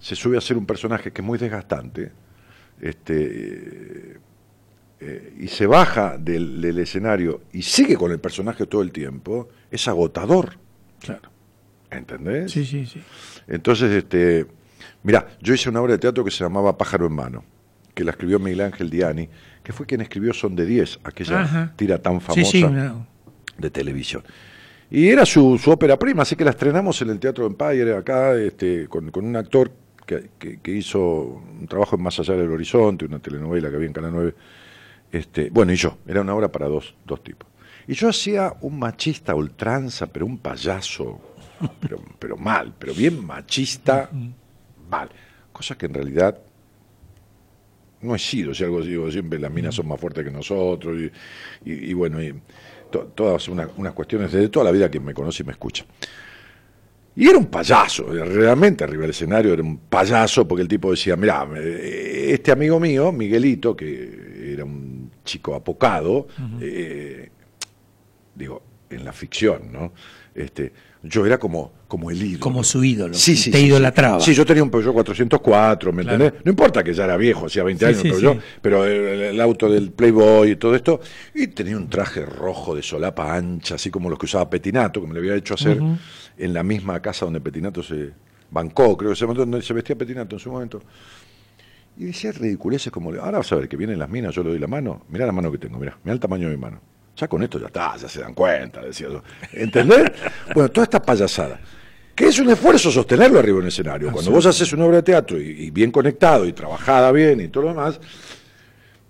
se 0.00 0.16
sube 0.16 0.38
a 0.38 0.40
ser 0.40 0.56
un 0.56 0.64
personaje 0.64 1.12
que 1.12 1.20
es 1.20 1.26
muy 1.26 1.36
desgastante, 1.36 2.12
este, 2.80 4.16
eh, 5.00 5.34
y 5.38 5.48
se 5.48 5.66
baja 5.66 6.16
del, 6.18 6.60
del 6.60 6.78
escenario 6.78 7.42
y 7.52 7.62
sigue 7.62 7.96
con 7.96 8.10
el 8.12 8.18
personaje 8.18 8.66
todo 8.66 8.82
el 8.82 8.90
tiempo, 8.92 9.48
es 9.70 9.86
agotador. 9.88 10.58
Claro. 11.00 11.30
¿Entendés? 11.90 12.50
Sí, 12.52 12.64
sí, 12.64 12.84
sí. 12.86 13.00
Entonces, 13.46 13.90
este, 13.92 14.46
mira, 15.02 15.26
yo 15.40 15.54
hice 15.54 15.68
una 15.70 15.80
obra 15.80 15.92
de 15.92 15.98
teatro 15.98 16.24
que 16.24 16.30
se 16.30 16.44
llamaba 16.44 16.76
Pájaro 16.76 17.06
en 17.06 17.12
mano, 17.14 17.44
que 17.94 18.04
la 18.04 18.10
escribió 18.10 18.38
Miguel 18.38 18.60
Ángel 18.62 18.90
Diani, 18.90 19.28
que 19.62 19.72
fue 19.72 19.86
quien 19.86 20.00
escribió 20.00 20.32
Son 20.34 20.54
de 20.54 20.66
10, 20.66 21.00
aquella 21.04 21.40
Ajá. 21.42 21.72
tira 21.76 21.98
tan 21.98 22.20
famosa 22.20 22.50
Sí, 22.50 22.58
sí, 22.58 22.64
una- 22.64 23.06
de 23.56 23.70
televisión. 23.70 24.22
Y 24.90 25.08
era 25.08 25.24
su, 25.26 25.58
su 25.58 25.70
ópera 25.70 25.98
prima, 25.98 26.22
así 26.22 26.34
que 26.36 26.44
la 26.44 26.50
estrenamos 26.50 27.00
en 27.02 27.10
el 27.10 27.18
Teatro 27.18 27.46
Empire 27.46 27.96
acá, 27.96 28.34
este, 28.36 28.86
con, 28.88 29.10
con 29.10 29.24
un 29.24 29.36
actor 29.36 29.70
que, 30.06 30.30
que- 30.38 30.60
que 30.60 30.70
hizo 30.72 31.00
un 31.60 31.66
trabajo 31.68 31.96
en 31.96 32.02
Más 32.02 32.18
allá 32.20 32.34
del 32.34 32.50
horizonte, 32.50 33.04
una 33.04 33.18
telenovela 33.18 33.68
que 33.70 33.76
había 33.76 33.88
en 33.88 33.92
Canal 33.94 34.12
9. 34.12 34.34
Este, 35.12 35.50
bueno, 35.50 35.72
y 35.72 35.76
yo, 35.76 35.98
era 36.06 36.20
una 36.20 36.34
obra 36.34 36.50
para 36.52 36.66
dos, 36.66 36.94
dos 37.06 37.22
tipos. 37.22 37.48
Y 37.86 37.94
yo 37.94 38.08
hacía 38.08 38.52
un 38.60 38.78
machista 38.78 39.32
a 39.32 39.34
ultranza, 39.34 40.06
pero 40.06 40.26
un 40.26 40.38
payaso, 40.38 41.18
pero, 41.80 41.98
pero 42.18 42.36
mal, 42.36 42.74
pero 42.78 42.92
bien 42.94 43.24
machista, 43.24 44.10
mal. 44.90 45.08
Cosa 45.52 45.76
que 45.78 45.86
en 45.86 45.94
realidad 45.94 46.38
no 48.02 48.14
he 48.14 48.18
sido, 48.18 48.54
si 48.54 48.62
algo 48.64 48.80
digo 48.82 49.10
siempre, 49.10 49.38
las 49.38 49.50
minas 49.50 49.74
son 49.74 49.88
más 49.88 49.98
fuertes 49.98 50.24
que 50.24 50.30
nosotros, 50.30 50.96
y, 51.00 51.70
y- 51.70 51.90
y 51.90 51.92
bueno, 51.94 52.22
y 52.22 52.32
to- 52.90 53.10
todas 53.14 53.48
una- 53.48 53.68
unas 53.76 53.92
cuestiones 53.92 54.30
de 54.30 54.48
toda 54.50 54.66
la 54.66 54.70
vida 54.70 54.90
que 54.90 55.00
me 55.00 55.12
conoce 55.14 55.42
y 55.42 55.46
me 55.46 55.52
escucha. 55.52 55.84
Y 57.16 57.26
era 57.28 57.36
un 57.38 57.46
payaso, 57.46 58.04
realmente 58.12 58.84
arriba 58.84 59.02
del 59.02 59.10
escenario 59.10 59.52
era 59.52 59.62
un 59.62 59.78
payaso, 59.78 60.46
porque 60.46 60.62
el 60.62 60.68
tipo 60.68 60.92
decía, 60.92 61.16
mira, 61.16 61.48
este 61.58 62.52
amigo 62.52 62.78
mío, 62.78 63.10
Miguelito, 63.10 63.74
que 63.74 64.52
era 64.52 64.64
un 64.64 64.87
chico 65.28 65.54
apocado, 65.54 66.26
eh, 66.60 67.28
digo, 68.34 68.62
en 68.90 69.04
la 69.04 69.12
ficción, 69.12 69.70
¿no? 69.70 69.92
Este, 70.34 70.72
yo 71.02 71.26
era 71.26 71.38
como, 71.38 71.72
como 71.86 72.10
el 72.10 72.22
ídolo. 72.22 72.40
Como 72.40 72.64
su 72.64 72.82
ídolo, 72.82 73.14
Sí, 73.14 73.36
sí, 73.36 73.50
te 73.50 73.58
sí, 73.58 73.64
sí. 73.64 73.68
idolatraba. 73.70 74.20
Sí, 74.20 74.32
yo 74.34 74.44
tenía 74.46 74.62
un 74.62 74.70
Peugeot 74.70 74.94
404, 74.94 75.92
¿me 75.92 76.02
Claro. 76.02 76.16
entendés? 76.24 76.44
No 76.44 76.50
importa 76.50 76.82
que 76.82 76.94
ya 76.94 77.04
era 77.04 77.16
viejo, 77.16 77.46
hacía 77.46 77.62
20 77.64 77.84
Sí, 77.84 77.90
años, 77.90 78.02
pero 78.02 78.18
yo, 78.34 78.40
pero 78.62 78.84
el, 78.84 79.20
el 79.22 79.40
auto 79.40 79.68
del 79.70 79.90
Playboy 79.92 80.52
y 80.52 80.56
todo 80.56 80.74
esto, 80.74 81.00
y 81.34 81.48
tenía 81.48 81.76
un 81.76 81.88
traje 81.90 82.24
rojo 82.24 82.74
de 82.74 82.82
solapa 82.82 83.34
ancha, 83.36 83.74
así 83.74 83.90
como 83.90 84.08
los 84.08 84.18
que 84.18 84.26
usaba 84.26 84.48
Petinato, 84.48 85.00
que 85.00 85.06
me 85.06 85.14
lo 85.14 85.20
había 85.20 85.34
hecho 85.34 85.54
hacer 85.54 85.78
en 86.38 86.54
la 86.54 86.62
misma 86.62 87.00
casa 87.02 87.26
donde 87.26 87.40
Petinato 87.40 87.82
se 87.82 88.10
bancó, 88.50 88.96
creo 88.96 89.10
que 89.10 89.16
se 89.16 89.26
donde 89.26 89.60
se 89.60 89.74
vestía 89.74 89.96
Petinato 89.96 90.36
en 90.36 90.40
su 90.40 90.50
momento. 90.50 90.82
Y 91.98 92.04
decía 92.04 92.30
ridiculeces 92.32 92.92
como, 92.92 93.10
ahora 93.12 93.38
vas 93.38 93.50
a 93.52 93.56
ver 93.56 93.68
que 93.68 93.76
vienen 93.76 93.98
las 93.98 94.08
minas, 94.08 94.34
yo 94.34 94.42
le 94.44 94.50
doy 94.50 94.58
la 94.60 94.68
mano, 94.68 95.02
mirá 95.08 95.26
la 95.26 95.32
mano 95.32 95.50
que 95.50 95.58
tengo, 95.58 95.78
mirá, 95.78 95.98
mirá 96.04 96.14
el 96.14 96.20
tamaño 96.20 96.48
de 96.48 96.54
mi 96.54 96.60
mano. 96.60 96.80
Ya 97.16 97.26
con 97.26 97.42
esto 97.42 97.58
ya 97.58 97.66
está, 97.66 97.96
ya 97.96 98.08
se 98.08 98.20
dan 98.20 98.34
cuenta, 98.34 98.80
decía 98.80 99.08
yo. 99.08 99.22
¿Entendés? 99.52 100.12
bueno, 100.54 100.70
toda 100.70 100.84
esta 100.84 101.02
payasada. 101.02 101.58
Que 102.14 102.28
es 102.28 102.38
un 102.38 102.50
esfuerzo 102.50 102.90
sostenerlo 102.92 103.40
arriba 103.40 103.56
en 103.58 103.62
un 103.62 103.68
escenario. 103.68 104.12
Cuando 104.12 104.30
vos 104.30 104.46
haces 104.46 104.72
una 104.72 104.84
obra 104.84 104.96
de 104.98 105.02
teatro 105.02 105.40
y, 105.40 105.48
y 105.64 105.70
bien 105.70 105.90
conectado 105.90 106.46
y 106.46 106.52
trabajada 106.52 107.10
bien 107.10 107.40
y 107.40 107.48
todo 107.48 107.64
lo 107.64 107.68
demás, 107.70 108.00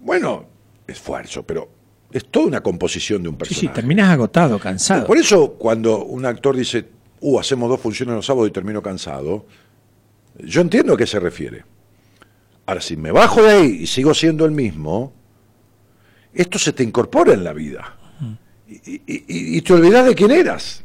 bueno, 0.00 0.46
esfuerzo, 0.86 1.42
pero 1.42 1.68
es 2.10 2.24
toda 2.26 2.46
una 2.46 2.62
composición 2.62 3.22
de 3.22 3.28
un 3.28 3.34
Sí, 3.34 3.38
personaje. 3.38 3.66
sí, 3.66 3.72
terminas 3.74 4.08
agotado, 4.10 4.58
cansado. 4.58 5.06
Por 5.06 5.18
eso, 5.18 5.52
cuando 5.54 6.04
un 6.04 6.24
actor 6.24 6.56
dice, 6.56 6.86
uh, 7.20 7.38
hacemos 7.38 7.68
dos 7.68 7.80
funciones 7.80 8.14
los 8.14 8.24
sábados 8.24 8.48
y 8.48 8.52
termino 8.52 8.82
cansado, 8.82 9.44
yo 10.38 10.60
entiendo 10.62 10.94
a 10.94 10.96
qué 10.96 11.06
se 11.06 11.20
refiere. 11.20 11.64
Ahora, 12.68 12.82
si 12.82 12.98
me 12.98 13.10
bajo 13.12 13.42
de 13.42 13.50
ahí 13.50 13.66
y 13.80 13.86
sigo 13.86 14.12
siendo 14.12 14.44
el 14.44 14.50
mismo, 14.50 15.14
esto 16.34 16.58
se 16.58 16.74
te 16.74 16.82
incorpora 16.82 17.32
en 17.32 17.42
la 17.42 17.54
vida. 17.54 17.96
Y, 18.68 19.00
y- 19.06 19.62
te 19.62 19.72
olvidas 19.72 20.04
de 20.04 20.14
quién 20.14 20.30
eras. 20.30 20.84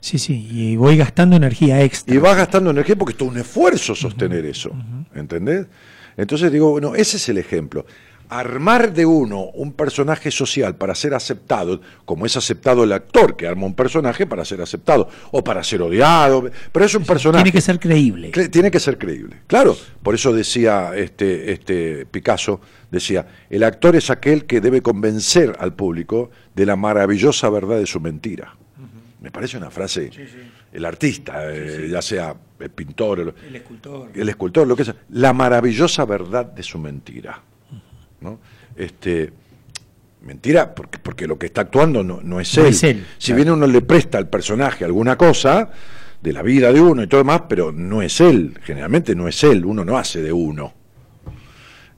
Sí, 0.00 0.18
sí, 0.18 0.48
y 0.50 0.74
voy 0.74 0.96
gastando 0.96 1.36
energía 1.36 1.80
extra. 1.82 2.12
Y 2.12 2.18
vas 2.18 2.36
gastando 2.36 2.70
energía 2.70 2.96
porque 2.96 3.12
es 3.12 3.16
todo 3.18 3.28
un 3.28 3.38
esfuerzo 3.38 3.94
sostener 3.94 4.44
eso. 4.44 4.72
¿Entendés? 5.14 5.68
Entonces 6.16 6.50
digo, 6.50 6.72
bueno, 6.72 6.96
ese 6.96 7.16
es 7.18 7.28
el 7.28 7.38
ejemplo. 7.38 7.86
Armar 8.30 8.92
de 8.92 9.04
uno 9.04 9.46
un 9.54 9.72
personaje 9.72 10.30
social 10.30 10.76
para 10.76 10.94
ser 10.94 11.14
aceptado, 11.14 11.80
como 12.04 12.26
es 12.26 12.36
aceptado 12.36 12.84
el 12.84 12.92
actor 12.92 13.36
que 13.36 13.46
arma 13.48 13.66
un 13.66 13.74
personaje 13.74 14.24
para 14.26 14.44
ser 14.44 14.62
aceptado, 14.62 15.08
o 15.32 15.42
para 15.42 15.64
ser 15.64 15.82
odiado, 15.82 16.48
pero 16.70 16.84
es 16.86 16.94
un 16.94 17.04
personaje. 17.04 17.42
Tiene 17.42 17.52
que 17.52 17.60
ser 17.60 17.80
creíble. 17.80 18.30
Cre- 18.30 18.48
tiene 18.50 18.70
que 18.70 18.78
ser 18.78 18.98
creíble. 18.98 19.40
Claro, 19.48 19.76
por 20.02 20.14
eso 20.14 20.32
decía 20.32 20.92
este, 20.94 21.50
este 21.52 22.06
Picasso, 22.06 22.60
decía, 22.90 23.26
el 23.50 23.64
actor 23.64 23.96
es 23.96 24.10
aquel 24.10 24.46
que 24.46 24.60
debe 24.60 24.80
convencer 24.80 25.56
al 25.58 25.74
público 25.74 26.30
de 26.54 26.66
la 26.66 26.76
maravillosa 26.76 27.50
verdad 27.50 27.78
de 27.78 27.86
su 27.86 27.98
mentira. 28.00 28.56
Me 29.20 29.30
parece 29.30 29.58
una 29.58 29.70
frase, 29.70 30.08
el 30.72 30.84
artista, 30.84 31.52
eh, 31.52 31.88
ya 31.90 32.00
sea 32.00 32.34
el 32.58 32.70
pintor, 32.70 33.20
el, 33.20 33.34
El 33.48 33.56
escultor. 33.56 34.08
el 34.14 34.28
escultor, 34.30 34.66
lo 34.66 34.76
que 34.76 34.84
sea, 34.86 34.94
la 35.10 35.32
maravillosa 35.34 36.04
verdad 36.06 36.46
de 36.46 36.62
su 36.62 36.78
mentira. 36.78 37.42
¿No? 38.20 38.38
Este, 38.76 39.32
mentira, 40.22 40.74
porque, 40.74 40.98
porque 40.98 41.26
lo 41.26 41.38
que 41.38 41.46
está 41.46 41.62
actuando 41.62 42.02
no, 42.02 42.20
no 42.22 42.40
es 42.40 42.56
No 42.56 42.64
él. 42.64 42.68
es 42.70 42.82
él, 42.84 43.06
si 43.18 43.26
claro. 43.32 43.36
bien 43.44 43.50
uno 43.54 43.66
le 43.66 43.82
presta 43.82 44.18
al 44.18 44.28
personaje 44.28 44.84
alguna 44.84 45.16
cosa 45.16 45.70
de 46.22 46.32
la 46.32 46.42
vida 46.42 46.72
de 46.72 46.80
uno 46.80 47.02
y 47.02 47.06
todo 47.06 47.20
demás, 47.22 47.42
pero 47.48 47.72
no 47.72 48.02
es 48.02 48.20
él, 48.20 48.58
generalmente 48.62 49.14
no 49.14 49.26
es 49.28 49.42
él, 49.44 49.64
uno 49.64 49.84
no 49.84 49.96
hace 49.96 50.20
de 50.22 50.32
uno. 50.32 50.74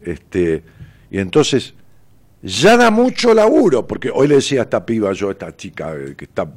Este, 0.01 0.63
y 1.11 1.19
entonces, 1.19 1.75
ya 2.43 2.77
da 2.77 2.91
mucho 2.91 3.35
laburo, 3.35 3.87
porque 3.87 4.11
hoy 4.13 4.29
le 4.29 4.37
decía 4.37 4.61
a 4.61 4.65
esta 4.65 4.85
piba 4.87 5.13
yo, 5.13 5.29
a 5.29 5.33
esta 5.33 5.57
chica 5.57 5.95
eh, 5.97 6.15
que 6.17 6.25
está 6.25 6.51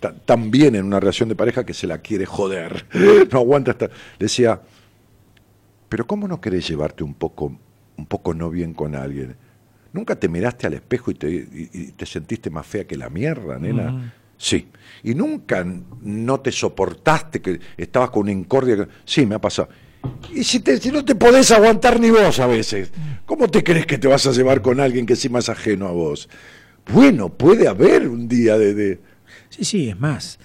ta- 0.00 0.14
tan 0.14 0.50
bien 0.50 0.74
en 0.74 0.84
una 0.84 1.00
relación 1.00 1.28
de 1.28 1.34
pareja 1.34 1.64
que 1.64 1.74
se 1.74 1.86
la 1.86 1.98
quiere 1.98 2.24
joder, 2.26 2.86
no 3.32 3.38
aguanta 3.38 3.72
estar. 3.72 3.90
Decía, 4.18 4.60
pero 5.88 6.06
¿cómo 6.06 6.26
no 6.28 6.40
querés 6.40 6.66
llevarte 6.68 7.04
un 7.04 7.14
poco, 7.14 7.56
un 7.96 8.06
poco 8.06 8.34
no 8.34 8.50
bien 8.50 8.74
con 8.74 8.94
alguien? 8.94 9.36
¿Nunca 9.92 10.16
te 10.16 10.28
miraste 10.28 10.66
al 10.66 10.74
espejo 10.74 11.10
y 11.10 11.14
te, 11.14 11.30
y- 11.30 11.70
y 11.72 11.86
te 11.92 12.04
sentiste 12.06 12.50
más 12.50 12.66
fea 12.66 12.84
que 12.84 12.96
la 12.96 13.08
mierda, 13.10 13.58
nena? 13.58 14.12
Sí. 14.36 14.66
¿Y 15.04 15.14
nunca 15.14 15.64
no 16.02 16.40
te 16.40 16.50
soportaste 16.50 17.40
que 17.40 17.60
estabas 17.76 18.10
con 18.10 18.22
una 18.24 18.32
incordia? 18.32 18.88
Sí, 19.04 19.24
me 19.24 19.36
ha 19.36 19.40
pasado. 19.40 19.68
Y 20.34 20.42
si, 20.44 20.60
te- 20.60 20.78
si 20.78 20.90
no 20.90 21.04
te 21.04 21.14
podés 21.14 21.50
aguantar 21.52 22.00
ni 22.00 22.10
vos 22.10 22.40
a 22.40 22.46
veces, 22.46 22.90
¿cómo 23.24 23.48
te 23.48 23.62
crees 23.62 23.86
que 23.86 23.96
te 23.98 24.08
vas 24.08 24.26
a 24.26 24.32
llevar 24.32 24.60
con 24.60 24.80
alguien 24.80 25.06
que 25.06 25.12
encima 25.12 25.38
es 25.38 25.48
ajeno 25.48 25.86
a 25.86 25.92
vos? 25.92 26.28
Bueno, 26.92 27.28
puede 27.30 27.68
haber 27.68 28.08
un 28.08 28.28
día 28.28 28.58
de... 28.58 28.74
de- 28.74 29.00
Sí, 29.48 29.64
sí, 29.64 29.88
es 29.88 29.98
más. 30.00 30.38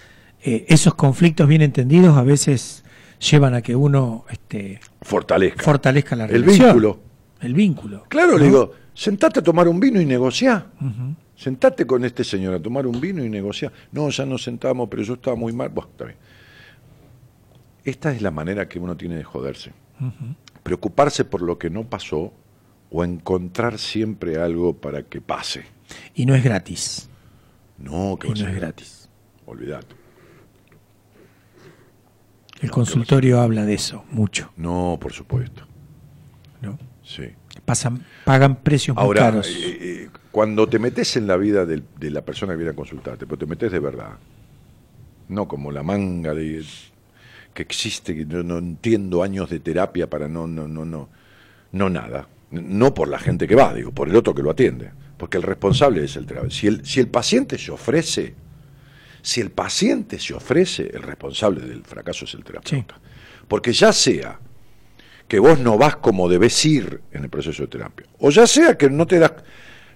eh, 0.43 0.65
esos 0.69 0.93
conflictos 0.93 1.47
bien 1.47 1.61
entendidos 1.63 2.15
a 2.15 2.21
veces 2.23 2.83
llevan 3.19 3.55
a 3.55 3.61
que 3.61 3.75
uno 3.75 4.23
este, 4.29 4.79
fortalezca. 5.01 5.63
fortalezca 5.63 6.15
la 6.15 6.25
El 6.25 6.43
relación. 6.43 6.67
vínculo. 6.67 6.99
El 7.41 7.53
vínculo. 7.53 8.05
Claro, 8.09 8.33
¿no? 8.33 8.37
le 8.39 8.45
digo, 8.45 8.73
sentate 8.93 9.39
a 9.39 9.43
tomar 9.43 9.67
un 9.67 9.79
vino 9.79 10.01
y 10.01 10.05
negociá. 10.05 10.67
Sentate 11.35 11.87
con 11.87 12.03
este 12.03 12.23
señor 12.23 12.53
a 12.53 12.61
tomar 12.61 12.85
un 12.85 12.99
vino 12.99 13.23
y 13.23 13.29
negociar. 13.29 13.71
No, 13.91 14.09
ya 14.09 14.25
nos 14.25 14.43
sentamos, 14.43 14.89
pero 14.89 15.03
yo 15.03 15.13
estaba 15.13 15.35
muy 15.35 15.53
mal. 15.53 15.69
Bueno, 15.69 15.89
está 15.91 16.05
bien. 16.05 16.17
Esta 17.85 18.11
es 18.11 18.21
la 18.21 18.31
manera 18.31 18.67
que 18.67 18.77
uno 18.77 18.97
tiene 18.97 19.15
de 19.15 19.23
joderse. 19.23 19.71
Preocuparse 20.63 21.23
por 21.25 21.41
lo 21.41 21.57
que 21.57 21.69
no 21.69 21.89
pasó 21.89 22.33
o 22.91 23.03
encontrar 23.03 23.77
siempre 23.77 24.37
algo 24.37 24.75
para 24.75 25.03
que 25.03 25.21
pase. 25.21 25.63
Y 26.13 26.25
no 26.25 26.35
es 26.35 26.43
gratis. 26.43 27.09
No, 27.77 28.17
que 28.19 28.27
Y 28.27 28.31
no 28.31 28.47
es 28.47 28.55
gratis. 28.55 29.09
Olvídate. 29.45 29.95
El 32.61 32.69
consultorio 32.69 33.39
habla 33.39 33.65
de 33.65 33.75
eso 33.75 34.03
mucho. 34.11 34.51
No, 34.57 34.97
por 34.99 35.13
supuesto. 35.13 35.68
Pasan, 37.65 38.05
pagan 38.25 38.57
precios 38.57 38.95
muy 38.95 39.03
Ahora, 39.03 39.21
caros. 39.21 39.47
eh, 39.47 39.77
eh, 39.81 40.09
cuando 40.31 40.67
te 40.67 40.79
metes 40.79 41.15
en 41.17 41.27
la 41.27 41.37
vida 41.37 41.65
de, 41.65 41.81
la 42.09 42.21
persona 42.23 42.53
que 42.53 42.57
viene 42.57 42.71
a 42.71 42.75
consultarte, 42.75 43.25
pero 43.25 43.37
te 43.37 43.45
metes 43.45 43.71
de 43.71 43.79
verdad, 43.79 44.17
no 45.27 45.47
como 45.47 45.71
la 45.71 45.83
manga 45.83 46.33
de 46.33 46.63
que 47.53 47.63
existe, 47.63 48.15
que 48.15 48.25
yo 48.25 48.43
no 48.43 48.57
entiendo 48.57 49.23
años 49.23 49.49
de 49.49 49.59
terapia 49.59 50.09
para 50.09 50.27
no, 50.27 50.47
no, 50.47 50.67
no, 50.67 50.85
no, 50.85 51.09
no 51.71 51.89
nada. 51.89 52.27
No 52.51 52.93
por 52.93 53.07
la 53.07 53.19
gente 53.19 53.47
que 53.47 53.55
va, 53.55 53.73
digo, 53.73 53.91
por 53.91 54.09
el 54.09 54.15
otro 54.15 54.33
que 54.33 54.41
lo 54.41 54.51
atiende. 54.51 54.91
Porque 55.17 55.37
el 55.37 55.43
responsable 55.43 56.03
es 56.03 56.15
el 56.15 56.25
terapeuta. 56.25 56.55
Si 56.55 56.67
el, 56.67 56.85
si 56.85 56.99
el 56.99 57.07
paciente 57.07 57.57
se 57.57 57.71
ofrece, 57.71 58.33
si 59.21 59.41
el 59.41 59.51
paciente 59.51 60.17
se 60.19 60.33
ofrece, 60.33 60.89
el 60.93 61.03
responsable 61.03 61.61
del 61.61 61.83
fracaso 61.83 62.25
es 62.25 62.33
el 62.33 62.43
terapeuta. 62.43 62.99
Porque 63.47 63.73
ya 63.73 63.91
sea 63.91 64.39
que 65.29 65.39
vos 65.39 65.57
no 65.59 65.77
vas 65.77 65.95
como 65.95 66.27
debes 66.27 66.65
ir 66.65 66.99
en 67.13 67.23
el 67.23 67.29
proceso 67.29 67.61
de 67.63 67.67
terapia, 67.69 68.05
o 68.19 68.29
ya 68.31 68.45
sea 68.45 68.77
que 68.77 68.89
no 68.89 69.07
te 69.07 69.19
das, 69.19 69.31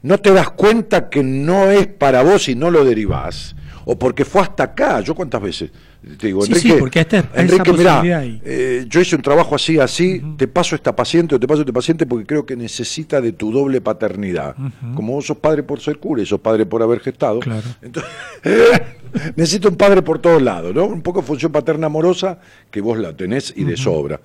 no 0.04 0.18
te 0.20 0.32
das 0.32 0.52
cuenta 0.52 1.10
que 1.10 1.24
no 1.24 1.70
es 1.72 1.88
para 1.88 2.24
vos 2.24 2.48
y 2.48 2.56
no 2.56 2.72
lo 2.72 2.86
derivás, 2.86 3.56
o 3.86 4.00
porque 4.00 4.24
fue 4.24 4.42
hasta 4.44 4.64
acá. 4.64 5.02
Yo 5.02 5.14
cuántas 5.16 5.42
veces 5.42 5.72
te 6.18 6.28
digo, 6.28 6.42
Sí, 6.46 6.52
Enrique, 6.54 6.70
sí, 6.74 6.76
porque 6.80 7.00
esa 7.02 7.18
Enrique, 7.34 8.14
hay. 8.14 8.42
eh, 8.46 8.86
yo 8.88 9.00
hice 9.02 9.16
un 9.16 9.22
trabajo 9.22 9.56
así, 9.56 9.80
así, 9.80 10.22
te 10.38 10.48
paso 10.48 10.76
esta 10.76 10.96
paciente 10.96 11.36
o 11.36 11.40
te 11.40 11.48
paso 11.48 11.62
este 11.62 11.74
paciente 11.74 12.06
porque 12.06 12.26
creo 12.26 12.46
que 12.46 12.56
necesita 12.56 13.20
de 13.22 13.32
tu 13.34 13.52
doble 13.52 13.82
paternidad. 13.82 14.56
Como 14.96 15.14
vos 15.14 15.26
sos 15.26 15.38
padre 15.38 15.64
por 15.64 15.80
ser 15.82 15.98
cura 16.00 16.22
y 16.22 16.26
sos 16.26 16.40
padre 16.42 16.66
por 16.66 16.82
haber 16.84 17.00
gestado, 17.00 17.40
Claro. 17.40 17.64
entonces, 17.82 18.12
necesito 19.36 19.70
un 19.70 19.76
padre 19.78 20.02
por 20.02 20.20
todos 20.20 20.42
lados, 20.42 20.74
¿no? 20.76 20.86
Un 20.86 21.02
poco 21.02 21.22
función 21.22 21.52
paterna 21.52 21.88
amorosa 21.88 22.40
que 22.72 22.82
vos 22.82 22.98
la 22.98 23.16
tenés 23.16 23.54
y 23.56 23.64
de 23.64 23.78
sobra. 23.78 24.20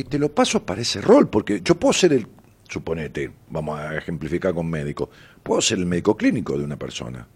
Y 0.00 0.04
te 0.04 0.18
lo 0.18 0.34
paso 0.34 0.64
para 0.64 0.80
ese 0.80 1.02
rol, 1.02 1.28
porque 1.28 1.60
yo 1.62 1.74
puedo 1.74 1.92
ser 1.92 2.14
el, 2.14 2.26
suponete, 2.66 3.30
vamos 3.50 3.78
a 3.78 3.98
ejemplificar 3.98 4.54
con 4.54 4.66
médico, 4.66 5.10
puedo 5.42 5.60
ser 5.60 5.78
el 5.78 5.84
médico 5.84 6.16
clínico 6.16 6.56
de 6.56 6.64
una 6.64 6.78
persona, 6.78 7.26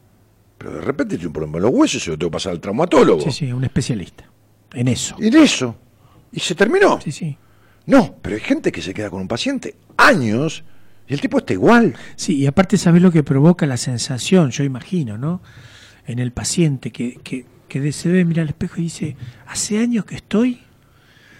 pero 0.56 0.72
de 0.72 0.80
repente 0.80 1.16
tiene 1.16 1.26
un 1.26 1.34
problema 1.34 1.58
en 1.58 1.64
los 1.64 1.72
huesos 1.74 1.96
y 1.96 2.04
se 2.06 2.10
lo 2.10 2.18
tengo 2.18 2.30
que 2.30 2.36
pasar 2.36 2.52
al 2.52 2.60
traumatólogo. 2.60 3.20
Sí, 3.20 3.32
sí, 3.32 3.52
un 3.52 3.64
especialista. 3.64 4.24
En 4.72 4.88
eso. 4.88 5.14
De 5.18 5.42
eso. 5.42 5.76
Y 6.32 6.40
se 6.40 6.54
terminó. 6.54 6.98
Sí, 7.02 7.12
sí. 7.12 7.36
No, 7.84 8.16
pero 8.22 8.36
hay 8.36 8.40
gente 8.40 8.72
que 8.72 8.80
se 8.80 8.94
queda 8.94 9.10
con 9.10 9.20
un 9.20 9.28
paciente 9.28 9.76
años 9.98 10.64
y 11.06 11.12
el 11.12 11.20
tipo 11.20 11.36
está 11.36 11.52
igual. 11.52 11.94
Sí, 12.16 12.38
y 12.38 12.46
aparte 12.46 12.78
sabes 12.78 13.02
lo 13.02 13.12
que 13.12 13.22
provoca 13.22 13.66
la 13.66 13.76
sensación, 13.76 14.52
yo 14.52 14.64
imagino, 14.64 15.18
¿no? 15.18 15.42
En 16.06 16.18
el 16.18 16.32
paciente 16.32 16.92
que, 16.92 17.16
que, 17.22 17.44
que 17.68 17.92
se 17.92 18.08
debe 18.08 18.24
mirar 18.24 18.44
al 18.44 18.48
espejo 18.48 18.80
y 18.80 18.84
dice, 18.84 19.16
hace 19.46 19.78
años 19.80 20.06
que 20.06 20.14
estoy 20.14 20.62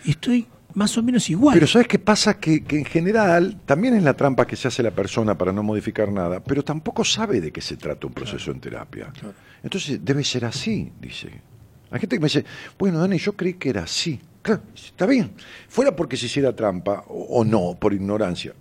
y 0.05 0.11
estoy 0.11 0.49
más 0.75 0.97
o 0.99 1.03
menos 1.03 1.29
igual. 1.31 1.55
Pero 1.55 1.67
¿sabes 1.67 1.89
qué 1.89 1.99
pasa? 1.99 2.39
Que, 2.39 2.65
que 2.65 2.79
en 2.79 2.85
general 2.85 3.61
también 3.65 3.95
es 3.95 4.03
la 4.03 4.15
trampa 4.15 4.47
que 4.47 4.57
se 4.57 4.69
hace 4.69 4.83
la 4.83 4.91
persona 4.91 5.37
para 5.39 5.53
no 5.53 5.63
modificar 5.63 6.11
nada, 6.11 6.41
pero 6.43 6.63
tampoco 6.63 7.05
sabe 7.05 7.41
de 7.41 7.53
qué 7.53 7.61
se 7.61 7.77
trata 7.77 8.07
un 8.07 8.13
proceso 8.13 8.51
en 8.51 8.61
terapia. 8.61 9.13
Entonces 9.63 10.05
debe 10.05 10.25
ser 10.25 10.45
así, 10.45 10.93
dice. 11.01 11.29
Hay 11.91 12.01
gente 12.01 12.17
que 12.17 12.21
me 12.21 12.27
dice, 12.27 12.45
bueno, 12.79 12.99
Dani, 12.99 13.19
yo 13.19 13.35
creí 13.35 13.55
que 13.55 13.71
era 13.71 13.83
así. 13.85 14.21
Claro, 14.43 14.63
está 14.75 15.07
bien. 15.07 15.33
Fuera 15.69 15.95
porque 15.95 16.17
se 16.17 16.27
hiciera 16.27 16.55
trampa 16.55 17.05
o, 17.09 17.39
o 17.41 17.45
no, 17.45 17.77
por 17.81 17.95
ignorancia, 17.95 18.53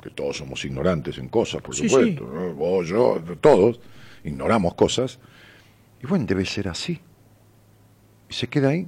que 0.00 0.10
todos 0.10 0.36
somos 0.38 0.64
ignorantes 0.64 1.18
en 1.18 1.28
cosas, 1.28 1.60
por 1.62 1.74
Sí, 1.74 1.88
supuesto, 1.88 2.30
¿no? 2.32 2.54
vos, 2.54 2.88
yo, 2.88 3.20
todos 3.40 3.80
ignoramos 4.24 4.74
cosas. 4.74 5.18
Y 6.02 6.06
bueno, 6.06 6.24
debe 6.26 6.46
ser 6.46 6.68
así. 6.68 7.00
Y 8.30 8.32
se 8.32 8.46
queda 8.46 8.68
ahí. 8.70 8.86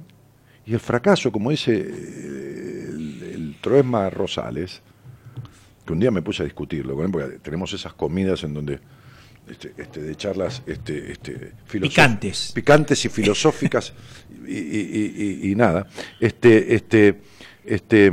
Y 0.65 0.73
el 0.73 0.79
fracaso, 0.79 1.31
como 1.31 1.51
dice 1.51 1.73
eh, 1.73 2.68
Troesma 3.61 4.09
Rosales, 4.09 4.81
que 5.85 5.93
un 5.93 5.99
día 5.99 6.11
me 6.11 6.21
puse 6.21 6.43
a 6.43 6.45
discutirlo 6.45 6.95
con 6.95 7.05
él, 7.05 7.11
porque 7.11 7.39
tenemos 7.39 7.73
esas 7.73 7.93
comidas 7.93 8.43
en 8.43 8.53
donde 8.53 8.79
este, 9.49 9.73
este, 9.77 10.01
de 10.01 10.15
charlas 10.15 10.61
este, 10.67 11.11
este, 11.11 11.53
Picantes. 11.71 12.51
picantes 12.53 13.03
y 13.05 13.09
filosóficas 13.09 13.93
y, 14.47 14.51
y- 14.57 14.57
y- 14.57 15.23
y- 15.47 15.51
y 15.51 15.55
nada. 15.55 15.87
Este, 16.19 16.75
este, 16.75 17.21
este, 17.65 18.11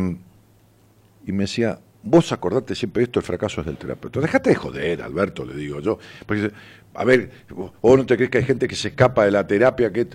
y 1.26 1.32
me 1.32 1.44
decía, 1.44 1.78
vos 2.02 2.32
acordate 2.32 2.74
siempre 2.74 3.02
esto, 3.02 3.18
el 3.20 3.24
fracaso 3.26 3.60
es 3.60 3.66
del 3.66 3.76
terapeuta. 3.76 4.20
Dejate 4.20 4.50
de 4.50 4.56
joder, 4.56 5.02
Alberto, 5.02 5.44
le 5.44 5.54
digo 5.54 5.80
yo. 5.80 5.98
Porque, 6.24 6.50
a 6.94 7.04
ver, 7.04 7.30
vos 7.50 7.72
no 7.98 8.06
te 8.06 8.16
crees 8.16 8.30
que 8.30 8.38
hay 8.38 8.44
gente 8.44 8.66
que 8.66 8.76
se 8.76 8.88
escapa 8.88 9.24
de 9.26 9.32
la 9.32 9.46
terapia, 9.46 9.92
que 9.92 10.06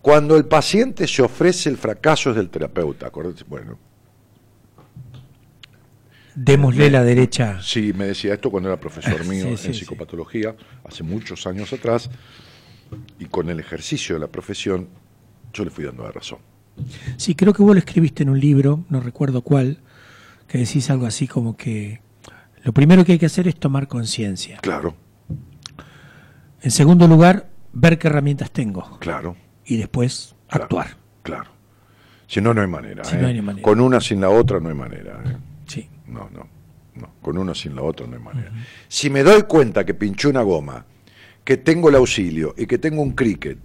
cuando 0.00 0.36
el 0.36 0.44
paciente 0.44 1.08
se 1.08 1.22
ofrece 1.22 1.68
el 1.70 1.76
fracaso 1.76 2.30
es 2.30 2.36
del 2.36 2.50
terapeuta, 2.50 3.08
acordate, 3.08 3.42
bueno, 3.48 3.78
Démosle 6.34 6.90
la 6.90 7.02
derecha. 7.02 7.60
Sí, 7.62 7.92
me 7.92 8.06
decía 8.06 8.34
esto 8.34 8.50
cuando 8.50 8.68
era 8.68 8.78
profesor 8.80 9.24
mío 9.26 9.44
Sí, 9.56 9.68
en 9.68 9.74
sí. 9.74 9.80
psicopatología, 9.80 10.54
hace 10.84 11.02
muchos 11.02 11.46
años 11.46 11.72
atrás, 11.72 12.10
y 13.18 13.26
con 13.26 13.48
el 13.50 13.60
ejercicio 13.60 14.14
de 14.16 14.20
la 14.20 14.26
profesión, 14.28 14.88
yo 15.52 15.64
le 15.64 15.70
fui 15.70 15.84
dando 15.84 16.02
la 16.04 16.12
razón. 16.12 16.38
Sí, 17.16 17.34
creo 17.34 17.52
que 17.52 17.62
vos 17.62 17.74
lo 17.74 17.78
escribiste 17.78 18.22
en 18.22 18.30
un 18.30 18.40
libro, 18.40 18.84
no 18.88 19.00
recuerdo 19.00 19.42
cuál, 19.42 19.78
que 20.46 20.58
decís 20.58 20.88
algo 20.90 21.06
así 21.06 21.26
como 21.28 21.56
que 21.56 22.00
lo 22.64 22.72
primero 22.72 23.04
que 23.04 23.12
hay 23.12 23.18
que 23.18 23.26
hacer 23.26 23.46
es 23.48 23.56
tomar 23.56 23.88
conciencia. 23.88 24.58
Claro, 24.62 24.94
En 26.62 26.70
segundo 26.70 27.06
lugar, 27.08 27.48
ver 27.72 27.98
qué 27.98 28.08
herramientas 28.08 28.50
tengo. 28.50 28.98
claro, 28.98 29.36
Y 29.64 29.76
después 29.76 30.34
Claro. 30.48 30.64
actuar. 30.64 30.96
claro. 31.22 31.50
Si 32.26 32.40
no, 32.40 32.52
no 32.54 32.60
hay 32.60 32.66
manera. 32.68 33.02
Si 33.04 33.16
¿eh? 33.16 33.18
no 33.20 33.26
hay 33.28 33.34
ni 33.34 33.42
manera. 33.42 33.62
Con 33.64 33.80
una 33.80 34.00
sin 34.00 34.20
la 34.20 34.30
otra 34.30 34.60
no 34.60 34.68
hay 34.68 34.74
manera. 34.74 35.20
¿eh? 35.26 35.36
No, 36.10 36.28
no, 36.32 36.46
no. 36.96 37.10
Con 37.22 37.38
una 37.38 37.54
sin 37.54 37.74
la 37.74 37.82
otra 37.82 38.06
no 38.06 38.16
hay 38.16 38.22
manera. 38.22 38.52
Si 38.88 39.08
me 39.10 39.22
doy 39.22 39.42
cuenta 39.44 39.84
que 39.84 39.94
pinché 39.94 40.28
una 40.28 40.42
goma, 40.42 40.84
que 41.44 41.56
tengo 41.56 41.88
el 41.88 41.94
auxilio 41.94 42.54
y 42.58 42.66
que 42.66 42.78
tengo 42.78 43.00
un 43.02 43.12
cricket, 43.12 43.58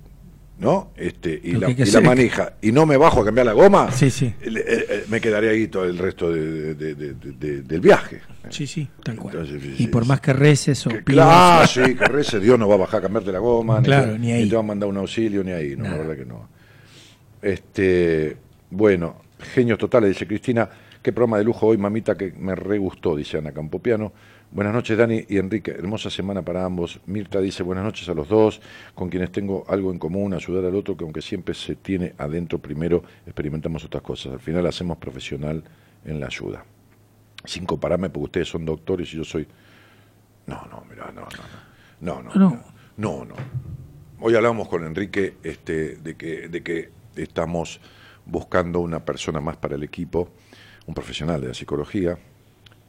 ¿no? 0.59 0.91
Este, 0.95 1.39
y 1.43 1.51
Lo 1.53 1.61
la, 1.67 1.75
que 1.75 1.83
y 1.83 1.85
la 1.85 2.01
manija, 2.01 2.53
y 2.61 2.71
no 2.71 2.85
me 2.85 2.95
bajo 2.95 3.21
a 3.21 3.25
cambiar 3.25 3.45
la 3.47 3.51
goma, 3.53 3.91
Sí, 3.91 4.09
sí. 4.09 4.33
me 5.09 5.19
quedaré 5.19 5.49
ahí 5.49 5.67
todo 5.67 5.83
el 5.83 5.97
resto 5.97 6.31
de- 6.31 6.73
de- 6.75 6.95
de- 6.95 7.13
de- 7.13 7.31
de- 7.33 7.61
del 7.63 7.81
viaje. 7.81 8.21
Sí, 8.49 8.65
sí, 8.65 8.87
tal 9.03 9.17
cual. 9.17 9.35
Entonces, 9.35 9.79
y 9.79 9.87
por 9.87 10.05
más 10.05 10.21
que 10.21 10.31
reces 10.31 10.85
o 10.87 10.89
Que, 10.91 11.03
claro, 11.03 11.67
sí, 11.67 11.81
que 11.95 12.05
rece, 12.05 12.39
Dios 12.39 12.57
no 12.57 12.67
va 12.69 12.75
a 12.75 12.77
bajar 12.77 12.99
a 12.99 13.03
cambiarte 13.03 13.31
la 13.33 13.39
goma, 13.39 13.81
Claro, 13.81 14.17
ni 14.17 14.31
ahí. 14.31 14.47
te 14.47 14.55
va 14.55 14.61
a 14.61 14.65
mandar 14.65 14.87
un 14.87 14.97
auxilio, 14.97 15.43
ni 15.43 15.51
ahí, 15.51 15.75
no, 15.75 15.83
la 15.83 15.97
verdad 15.97 16.15
que 16.15 16.25
no. 16.25 16.47
Este, 17.41 18.37
bueno, 18.71 19.21
genios 19.53 19.77
totales, 19.77 20.09
dice 20.09 20.25
Cristina, 20.25 20.69
qué 21.05 21.13
programa 21.13 21.37
de 21.37 21.43
lujo 21.43 21.67
hoy, 21.67 21.77
mamita, 21.77 22.17
que 22.17 22.31
me 22.31 22.55
re 22.55 22.79
gustó, 22.79 23.15
dice 23.15 23.37
Ana 23.37 23.51
Campopiano. 23.51 24.11
Buenas 24.49 24.73
noches, 24.73 24.97
Dani 24.97 25.23
y 25.29 25.37
Enrique, 25.37 25.69
hermosa 25.69 26.09
semana 26.09 26.41
para 26.41 26.65
ambos. 26.65 26.99
Mirta 27.05 27.39
dice, 27.39 27.61
buenas 27.61 27.83
noches 27.83 28.09
a 28.09 28.15
los 28.15 28.27
dos, 28.27 28.59
con 28.95 29.09
quienes 29.09 29.31
tengo 29.31 29.65
algo 29.67 29.91
en 29.91 29.99
común, 29.99 30.33
ayudar 30.33 30.65
al 30.65 30.73
otro, 30.73 30.97
que 30.97 31.03
aunque 31.03 31.21
siempre 31.21 31.53
se 31.53 31.75
tiene 31.75 32.15
adentro, 32.17 32.57
primero 32.57 33.03
experimentamos 33.23 33.85
otras 33.85 34.01
cosas. 34.01 34.33
Al 34.33 34.39
final 34.39 34.65
hacemos 34.65 34.97
profesional 34.97 35.63
en 36.05 36.19
la 36.19 36.25
ayuda. 36.25 36.65
Sin 37.43 37.67
compararme, 37.67 38.09
porque 38.09 38.25
ustedes 38.25 38.47
son 38.49 38.65
doctores 38.65 39.13
y 39.13 39.17
yo 39.17 39.23
soy 39.23 39.47
no, 40.47 40.65
no, 40.71 40.83
mira, 40.89 41.11
no, 41.13 41.27
no, 42.01 42.23
no, 42.23 42.33
no, 42.33 42.33
no, 42.33 42.63
no, 42.97 43.25
no. 43.25 43.35
Hoy 44.21 44.33
hablamos 44.33 44.67
con 44.67 44.83
Enrique 44.83 45.35
este, 45.43 45.97
de, 45.97 46.15
que, 46.15 46.49
de 46.49 46.63
que 46.63 46.89
estamos 47.15 47.79
buscando 48.25 48.79
una 48.79 49.05
persona 49.05 49.39
más 49.39 49.55
para 49.57 49.75
el 49.75 49.83
equipo, 49.83 50.29
un 50.87 50.93
profesional 50.93 51.41
de 51.41 51.47
la 51.49 51.53
psicología, 51.53 52.17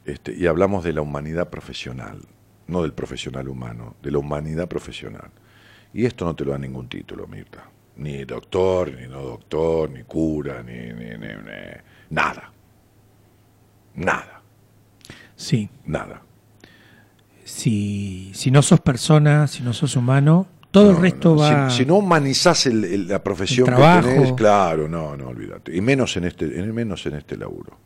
este, 0.05 0.33
y 0.33 0.47
hablamos 0.47 0.83
de 0.83 0.93
la 0.93 1.01
humanidad 1.01 1.49
profesional, 1.49 2.19
no 2.67 2.81
del 2.83 2.93
profesional 2.93 3.47
humano, 3.49 3.95
de 4.01 4.11
la 4.11 4.19
humanidad 4.19 4.67
profesional. 4.67 5.29
Y 5.93 6.05
esto 6.05 6.25
no 6.25 6.35
te 6.35 6.45
lo 6.45 6.51
da 6.51 6.57
ningún 6.57 6.87
título, 6.87 7.27
Mirta. 7.27 7.69
Ni 7.97 8.23
doctor, 8.25 8.91
ni 8.93 9.07
no 9.07 9.21
doctor, 9.23 9.89
ni 9.89 10.03
cura, 10.03 10.61
ni, 10.61 10.73
ni, 10.93 11.09
ni- 11.17 11.17
ni- 11.17 11.81
nada. 12.11 12.51
Nada, 13.95 14.41
Sí. 15.35 15.67
nada. 15.85 16.21
Si, 17.43 18.31
si 18.35 18.51
no 18.51 18.61
sos 18.61 18.81
persona, 18.81 19.47
si 19.47 19.63
no 19.63 19.73
sos 19.73 19.95
humano, 19.95 20.47
todo 20.71 20.91
el 20.91 20.97
resto 20.97 21.29
no. 21.35 21.41
va. 21.41 21.69
Si, 21.69 21.77
si 21.79 21.85
no 21.85 21.95
humanizás 21.95 22.65
el- 22.67 22.83
el- 22.83 23.07
la 23.07 23.23
profesión 23.23 23.69
El 23.69 23.75
que 23.75 24.07
tenés, 24.09 24.33
claro, 24.33 24.87
no, 24.87 25.15
no, 25.17 25.29
olvídate. 25.29 25.75
Y 25.75 25.81
menos 25.81 26.15
en 26.17 26.25
este, 26.25 26.45
en, 26.59 26.73
menos 26.75 27.05
en 27.05 27.15
este 27.15 27.37
laburo. 27.37 27.77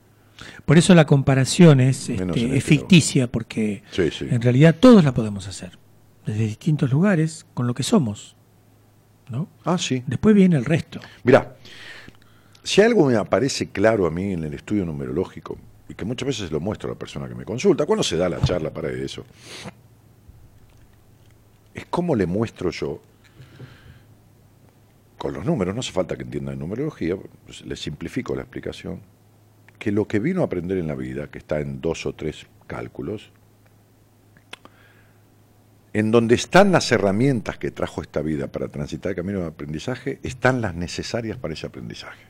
Por 0.65 0.77
eso 0.77 0.93
la 0.95 1.05
comparación 1.05 1.79
es, 1.79 2.09
este, 2.09 2.57
es 2.57 2.63
ficticia, 2.63 3.27
porque 3.31 3.83
Sí, 3.91 4.09
sí. 4.11 4.27
en 4.29 4.41
realidad 4.41 4.75
todos 4.79 5.03
la 5.03 5.13
podemos 5.13 5.47
hacer, 5.47 5.77
desde 6.25 6.43
distintos 6.43 6.91
lugares, 6.91 7.45
con 7.53 7.67
lo 7.67 7.73
que 7.73 7.83
somos. 7.83 8.35
¿no? 9.29 9.47
Ah, 9.63 9.77
sí. 9.77 10.03
Después 10.07 10.35
viene 10.35 10.57
el 10.57 10.65
resto. 10.65 10.99
Mirá, 11.23 11.55
si 12.63 12.81
algo 12.81 13.05
me 13.07 13.15
aparece 13.15 13.69
claro 13.69 14.05
a 14.05 14.11
mí 14.11 14.33
en 14.33 14.43
el 14.43 14.53
estudio 14.53 14.85
numerológico, 14.85 15.57
y 15.87 15.93
que 15.93 16.05
muchas 16.05 16.27
veces 16.27 16.51
lo 16.51 16.59
muestro 16.59 16.89
a 16.89 16.93
la 16.93 16.99
persona 16.99 17.27
que 17.27 17.35
me 17.35 17.45
consulta, 17.45 17.85
cuando 17.85 18.03
se 18.03 18.17
da 18.17 18.27
la 18.29 18.41
charla 18.41 18.73
para 18.73 18.89
eso, 18.91 19.25
es 21.73 21.85
cómo 21.89 22.15
le 22.15 22.25
muestro 22.25 22.69
yo, 22.71 23.01
con 25.17 25.33
los 25.33 25.45
números, 25.45 25.73
no 25.73 25.79
hace 25.79 25.91
falta 25.91 26.15
que 26.17 26.23
entiendan 26.23 26.59
numerología, 26.59 27.15
pues 27.45 27.61
les 27.65 27.79
simplifico 27.79 28.35
la 28.35 28.41
explicación, 28.41 28.99
que 29.81 29.91
lo 29.91 30.07
que 30.07 30.19
vino 30.19 30.41
a 30.41 30.45
aprender 30.45 30.77
en 30.77 30.85
la 30.85 30.93
vida, 30.93 31.31
que 31.31 31.39
está 31.39 31.59
en 31.59 31.81
dos 31.81 32.05
o 32.05 32.13
tres 32.13 32.45
cálculos, 32.67 33.31
en 35.91 36.11
donde 36.11 36.35
están 36.35 36.71
las 36.71 36.91
herramientas 36.91 37.57
que 37.57 37.71
trajo 37.71 38.03
esta 38.03 38.21
vida 38.21 38.45
para 38.45 38.67
transitar 38.67 39.09
el 39.09 39.15
camino 39.15 39.39
de 39.39 39.47
aprendizaje, 39.47 40.19
están 40.21 40.61
las 40.61 40.75
necesarias 40.75 41.35
para 41.39 41.55
ese 41.55 41.65
aprendizaje. 41.65 42.23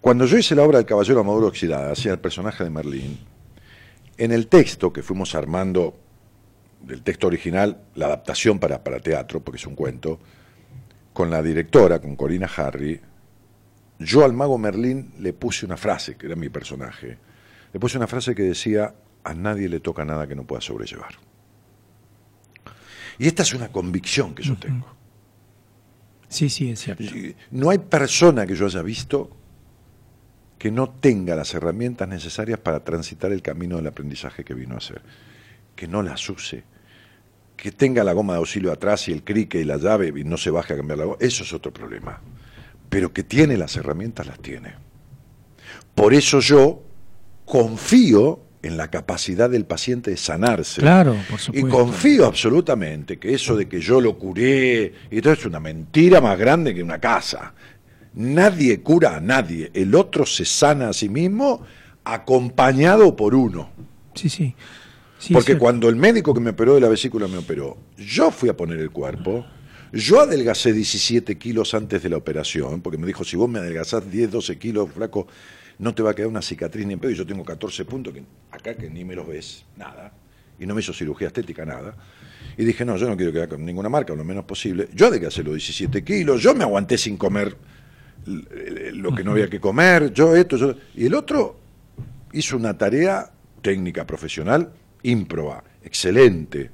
Cuando 0.00 0.26
yo 0.26 0.36
hice 0.36 0.56
la 0.56 0.64
obra 0.64 0.78
del 0.78 0.86
Caballero 0.86 1.20
Amaduro 1.20 1.46
Oxidada, 1.46 1.92
hacia 1.92 2.10
el 2.10 2.18
personaje 2.18 2.64
de 2.64 2.70
Merlín, 2.70 3.20
en 4.18 4.32
el 4.32 4.48
texto 4.48 4.92
que 4.92 5.04
fuimos 5.04 5.36
armando, 5.36 5.96
del 6.80 7.02
texto 7.02 7.28
original, 7.28 7.84
la 7.94 8.06
adaptación 8.06 8.58
para, 8.58 8.82
para 8.82 8.98
teatro, 8.98 9.38
porque 9.38 9.58
es 9.58 9.66
un 9.68 9.76
cuento, 9.76 10.18
con 11.12 11.30
la 11.30 11.40
directora, 11.40 12.00
con 12.00 12.16
Corina 12.16 12.50
Harry, 12.56 13.00
yo 14.00 14.24
al 14.24 14.32
mago 14.32 14.56
Merlín 14.56 15.12
le 15.18 15.34
puse 15.34 15.66
una 15.66 15.76
frase, 15.76 16.16
que 16.16 16.26
era 16.26 16.34
mi 16.34 16.48
personaje, 16.48 17.18
le 17.72 17.78
puse 17.78 17.98
una 17.98 18.06
frase 18.06 18.34
que 18.34 18.42
decía, 18.42 18.94
a 19.22 19.34
nadie 19.34 19.68
le 19.68 19.80
toca 19.80 20.06
nada 20.06 20.26
que 20.26 20.34
no 20.34 20.44
pueda 20.44 20.62
sobrellevar. 20.62 21.14
Y 23.18 23.26
esta 23.26 23.42
es 23.42 23.52
una 23.52 23.68
convicción 23.68 24.34
que 24.34 24.42
yo 24.42 24.56
tengo. 24.56 24.86
Sí, 26.28 26.48
sí, 26.48 26.70
es 26.70 26.80
cierto. 26.80 27.04
No 27.50 27.68
hay 27.68 27.78
persona 27.78 28.46
que 28.46 28.54
yo 28.54 28.64
haya 28.64 28.80
visto 28.80 29.36
que 30.58 30.70
no 30.70 30.88
tenga 30.88 31.36
las 31.36 31.52
herramientas 31.52 32.08
necesarias 32.08 32.58
para 32.58 32.82
transitar 32.82 33.32
el 33.32 33.42
camino 33.42 33.76
del 33.76 33.86
aprendizaje 33.86 34.44
que 34.44 34.54
vino 34.54 34.76
a 34.76 34.78
hacer. 34.78 35.02
Que 35.76 35.86
no 35.86 36.02
las 36.02 36.26
use. 36.30 36.64
Que 37.56 37.72
tenga 37.72 38.02
la 38.02 38.14
goma 38.14 38.32
de 38.32 38.38
auxilio 38.38 38.72
atrás 38.72 39.08
y 39.08 39.12
el 39.12 39.22
crique 39.24 39.60
y 39.60 39.64
la 39.64 39.76
llave 39.76 40.12
y 40.16 40.24
no 40.24 40.38
se 40.38 40.50
baje 40.50 40.72
a 40.72 40.76
cambiar 40.78 40.98
la 41.00 41.04
goma. 41.04 41.18
Eso 41.20 41.44
es 41.44 41.52
otro 41.52 41.72
problema 41.72 42.20
pero 42.90 43.12
que 43.12 43.22
tiene 43.22 43.56
las 43.56 43.76
herramientas, 43.76 44.26
las 44.26 44.38
tiene. 44.40 44.74
Por 45.94 46.12
eso 46.12 46.40
yo 46.40 46.82
confío 47.46 48.40
en 48.62 48.76
la 48.76 48.88
capacidad 48.88 49.48
del 49.48 49.64
paciente 49.64 50.10
de 50.10 50.16
sanarse. 50.16 50.80
Claro, 50.80 51.16
por 51.30 51.40
supuesto. 51.40 51.66
Y 51.66 51.70
confío 51.70 52.26
absolutamente 52.26 53.18
que 53.18 53.32
eso 53.32 53.56
de 53.56 53.68
que 53.68 53.80
yo 53.80 54.00
lo 54.00 54.18
curé, 54.18 54.92
y 55.10 55.20
todo 55.22 55.32
es 55.32 55.46
una 55.46 55.60
mentira 55.60 56.20
más 56.20 56.38
grande 56.38 56.74
que 56.74 56.82
una 56.82 56.98
casa. 56.98 57.54
Nadie 58.14 58.82
cura 58.82 59.16
a 59.16 59.20
nadie, 59.20 59.70
el 59.72 59.94
otro 59.94 60.26
se 60.26 60.44
sana 60.44 60.90
a 60.90 60.92
sí 60.92 61.08
mismo 61.08 61.64
acompañado 62.04 63.16
por 63.16 63.34
uno. 63.34 63.70
Sí, 64.14 64.28
sí. 64.28 64.54
Porque 65.32 65.56
cuando 65.58 65.88
el 65.88 65.96
médico 65.96 66.34
que 66.34 66.40
me 66.40 66.50
operó 66.50 66.74
de 66.74 66.80
la 66.80 66.88
vesícula 66.88 67.28
me 67.28 67.38
operó, 67.38 67.76
yo 67.96 68.30
fui 68.30 68.48
a 68.48 68.56
poner 68.56 68.78
el 68.78 68.90
cuerpo, 68.90 69.46
yo 69.92 70.20
adelgacé 70.20 70.72
17 70.72 71.36
kilos 71.36 71.74
antes 71.74 72.02
de 72.02 72.08
la 72.08 72.16
operación, 72.16 72.80
porque 72.80 72.98
me 72.98 73.06
dijo, 73.06 73.24
si 73.24 73.36
vos 73.36 73.48
me 73.48 73.58
adelgazás 73.58 74.10
10, 74.10 74.30
12 74.30 74.58
kilos, 74.58 74.90
flaco, 74.92 75.26
no 75.78 75.94
te 75.94 76.02
va 76.02 76.10
a 76.10 76.14
quedar 76.14 76.28
una 76.28 76.42
cicatriz 76.42 76.86
ni 76.86 76.92
en 76.92 77.00
pedo. 77.00 77.10
Y 77.10 77.16
yo 77.16 77.26
tengo 77.26 77.44
14 77.44 77.84
puntos, 77.84 78.14
acá 78.50 78.74
que 78.74 78.88
ni 78.88 79.04
me 79.04 79.14
los 79.14 79.26
ves, 79.26 79.64
nada. 79.76 80.12
Y 80.58 80.66
no 80.66 80.74
me 80.74 80.80
hizo 80.80 80.92
cirugía 80.92 81.28
estética, 81.28 81.64
nada. 81.64 81.96
Y 82.56 82.64
dije, 82.64 82.84
no, 82.84 82.96
yo 82.96 83.08
no 83.08 83.16
quiero 83.16 83.32
quedar 83.32 83.48
con 83.48 83.64
ninguna 83.64 83.88
marca, 83.88 84.14
lo 84.14 84.24
menos 84.24 84.44
posible. 84.44 84.88
Yo 84.94 85.06
adelgacé 85.06 85.42
los 85.42 85.54
17 85.54 86.04
kilos, 86.04 86.42
yo 86.42 86.54
me 86.54 86.64
aguanté 86.64 86.96
sin 86.98 87.16
comer 87.16 87.56
lo 88.26 89.14
que 89.14 89.24
no 89.24 89.32
había 89.32 89.48
que 89.48 89.58
comer, 89.58 90.12
yo 90.12 90.36
esto, 90.36 90.56
yo... 90.56 90.74
Y 90.94 91.06
el 91.06 91.14
otro 91.14 91.58
hizo 92.32 92.56
una 92.56 92.76
tarea 92.76 93.30
técnica 93.62 94.06
profesional 94.06 94.70
ímproba, 95.02 95.64
excelente 95.82 96.70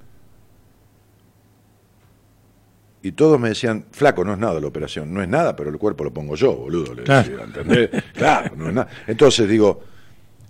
y 3.03 3.13
todos 3.13 3.39
me 3.39 3.51
decían, 3.51 3.87
flaco, 3.93 4.25
no 4.25 4.33
es 4.33 4.39
nada 4.39 4.61
la 4.61 4.67
operación, 4.67 5.13
no 5.13 5.23
es 5.23 5.29
nada, 5.29 5.55
pero 5.55 5.71
el 5.71 5.79
cuerpo 5.79 6.05
lo 6.05 6.13
pongo 6.13 6.35
yo, 6.35 6.55
boludo, 6.55 6.95
le 6.95 7.05
claro. 7.05 7.29
decía, 7.29 7.45
¿entendés? 7.45 8.05
claro, 8.15 8.57
no 8.57 8.69
es 8.69 8.75
nada. 8.75 8.89
Entonces 9.07 9.49
digo, 9.49 9.83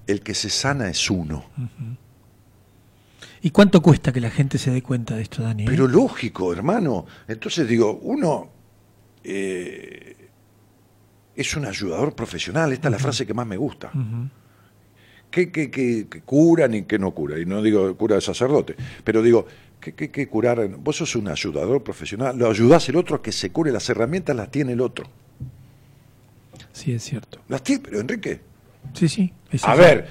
el 0.06 0.20
que 0.22 0.34
se 0.34 0.48
sana 0.48 0.88
es 0.88 1.10
uno. 1.10 1.44
¿Y 3.42 3.50
cuánto 3.50 3.82
cuesta 3.82 4.12
que 4.12 4.20
la 4.20 4.30
gente 4.30 4.58
se 4.58 4.70
dé 4.70 4.82
cuenta 4.82 5.16
de 5.16 5.22
esto, 5.22 5.42
Dani? 5.42 5.66
Pero 5.66 5.86
lógico, 5.86 6.52
hermano. 6.52 7.06
Entonces 7.28 7.68
digo, 7.68 7.98
uno 8.02 8.50
eh, 9.22 10.16
es 11.34 11.56
un 11.56 11.66
ayudador 11.66 12.14
profesional, 12.14 12.72
esta 12.72 12.88
es 12.88 12.92
la 12.92 12.98
frase 12.98 13.26
que 13.26 13.34
más 13.34 13.46
me 13.46 13.56
gusta. 13.56 13.92
que, 15.30 15.50
que, 15.50 15.70
que, 15.70 16.08
cura 16.24 16.66
ni 16.66 16.84
que 16.84 16.98
no 16.98 17.10
cura, 17.10 17.38
y 17.38 17.44
no 17.44 17.60
digo 17.60 17.94
cura 17.96 18.14
de 18.14 18.22
sacerdote, 18.22 18.74
pero 19.04 19.20
digo, 19.20 19.46
¿Qué, 19.94 20.10
qué, 20.10 20.28
curar? 20.28 20.66
Vos 20.78 20.96
sos 20.96 21.14
un 21.16 21.28
ayudador 21.28 21.82
profesional, 21.82 22.36
lo 22.36 22.50
ayudás 22.50 22.88
el 22.88 22.96
otro 22.96 23.16
a 23.16 23.22
que 23.22 23.32
se 23.32 23.50
cure, 23.50 23.70
las 23.70 23.88
herramientas 23.88 24.34
las 24.34 24.50
tiene 24.50 24.72
el 24.72 24.80
otro. 24.80 25.06
Sí, 26.72 26.92
es 26.92 27.04
cierto. 27.04 27.38
Las 27.48 27.62
tiene, 27.62 27.82
pero 27.84 28.00
Enrique. 28.00 28.40
Sí, 28.92 29.08
sí. 29.08 29.32
a 29.62 29.74
ver, 29.74 30.06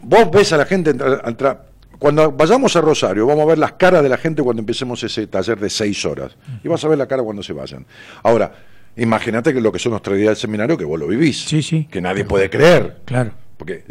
vos 0.00 0.30
ves 0.30 0.52
a 0.52 0.56
la 0.56 0.66
gente 0.66 0.90
entrar, 0.90 1.66
Cuando 1.98 2.32
vayamos 2.32 2.74
a 2.76 2.80
Rosario, 2.80 3.26
vamos 3.26 3.42
a 3.44 3.46
ver 3.46 3.58
las 3.58 3.72
caras 3.72 4.02
de 4.02 4.08
la 4.08 4.16
gente 4.16 4.42
cuando 4.42 4.60
empecemos 4.60 5.02
ese 5.02 5.26
taller 5.26 5.58
de 5.58 5.70
seis 5.70 6.04
horas. 6.04 6.36
Y 6.62 6.68
vas 6.68 6.84
a 6.84 6.88
ver 6.88 6.98
la 6.98 7.06
cara 7.06 7.22
cuando 7.22 7.42
se 7.42 7.52
vayan. 7.52 7.86
Ahora, 8.22 8.52
imagínate 8.96 9.52
que 9.54 9.60
lo 9.60 9.72
que 9.72 9.78
son 9.78 9.92
los 9.92 10.02
tres 10.02 10.18
días 10.18 10.30
del 10.30 10.36
seminario, 10.36 10.76
que 10.76 10.84
vos 10.84 10.98
lo 10.98 11.06
vivís. 11.06 11.44
Sí, 11.44 11.62
sí. 11.62 11.88
Que 11.90 12.00
nadie 12.00 12.24
puede 12.24 12.50
creer. 12.50 12.98
Claro. 13.04 13.32
Porque 13.56 13.84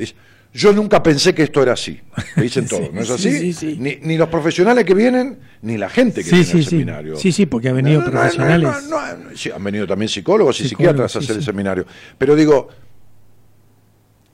yo 0.53 0.71
nunca 0.71 1.01
pensé 1.01 1.33
que 1.33 1.43
esto 1.43 1.63
era 1.63 1.73
así. 1.73 1.99
Me 2.35 2.43
dicen 2.43 2.67
todo, 2.69 2.89
¿no 2.93 3.01
es 3.01 3.09
así? 3.09 3.53
Sí, 3.53 3.77
ni, 3.79 3.97
ni, 4.01 4.17
los 4.17 4.29
profesionales 4.29 4.85
que 4.85 4.93
vienen, 4.93 5.39
ni 5.63 5.77
la 5.77 5.89
gente 5.89 6.23
que 6.23 6.29
viene 6.29 6.51
al 6.51 6.63
seminario. 6.63 7.15
Sí, 7.15 7.31
sí, 7.31 7.47
porque 7.47 7.69
han 7.69 7.75
venido 7.77 8.03
profesionales. 8.05 8.69
han 9.53 9.63
venido 9.63 9.87
también 9.87 10.09
psicólogos 10.09 10.59
y 10.61 10.69
psiquiatras 10.69 11.15
a 11.15 11.19
hacer 11.19 11.37
el 11.37 11.43
seminario. 11.43 11.85
Pero 12.17 12.35
digo, 12.35 12.67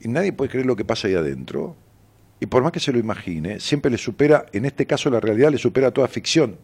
y 0.00 0.08
nadie 0.08 0.32
puede 0.32 0.50
creer 0.50 0.66
lo 0.66 0.76
que 0.76 0.84
pasa 0.84 1.08
ahí 1.08 1.14
adentro. 1.14 1.76
Y 2.38 2.46
por 2.46 2.62
más 2.62 2.72
que 2.72 2.80
se 2.80 2.92
lo 2.92 2.98
imagine, 2.98 3.60
siempre 3.60 3.90
le 3.90 3.98
supera, 3.98 4.46
en 4.52 4.64
este 4.64 4.86
caso 4.86 5.10
la 5.10 5.20
realidad 5.20 5.50
le 5.50 5.58
supera 5.58 5.90
toda 5.90 6.08
ficción. 6.08 6.56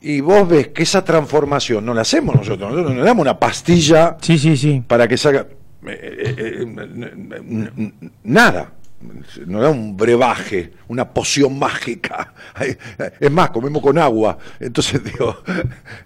Y 0.00 0.20
vos 0.20 0.48
ves 0.48 0.68
que 0.68 0.82
esa 0.82 1.04
transformación 1.04 1.84
no 1.86 1.94
la 1.94 2.02
hacemos 2.02 2.34
nosotros, 2.34 2.70
nosotros 2.70 2.94
nos 2.94 3.04
damos 3.04 3.22
una 3.22 3.38
pastilla 3.38 4.18
sí, 4.20 4.38
sí, 4.38 4.56
sí. 4.56 4.84
para 4.86 5.08
que 5.08 5.16
salga 5.16 5.46
eh, 5.86 6.34
eh, 6.38 6.66
eh, 6.66 7.92
nada. 8.24 8.72
Nos 9.46 9.62
da 9.62 9.68
un 9.68 9.96
brebaje, 9.96 10.72
una 10.88 11.12
poción 11.12 11.58
mágica. 11.58 12.32
Es 13.20 13.30
más, 13.30 13.50
comemos 13.50 13.82
con 13.82 13.98
agua. 13.98 14.38
Entonces, 14.58 15.04
digo, 15.12 15.36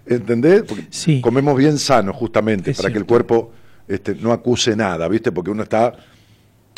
¿entendés? 0.05 0.63
sí. 0.89 1.21
comemos 1.21 1.57
bien 1.57 1.77
sano, 1.77 2.13
justamente, 2.13 2.73
para 2.73 2.91
que 2.91 2.97
el 2.97 3.05
cuerpo 3.05 3.53
este, 3.87 4.15
no 4.15 4.33
acuse 4.33 4.75
nada, 4.75 5.07
¿viste? 5.07 5.31
Porque 5.31 5.49
uno 5.49 5.63
está 5.63 5.93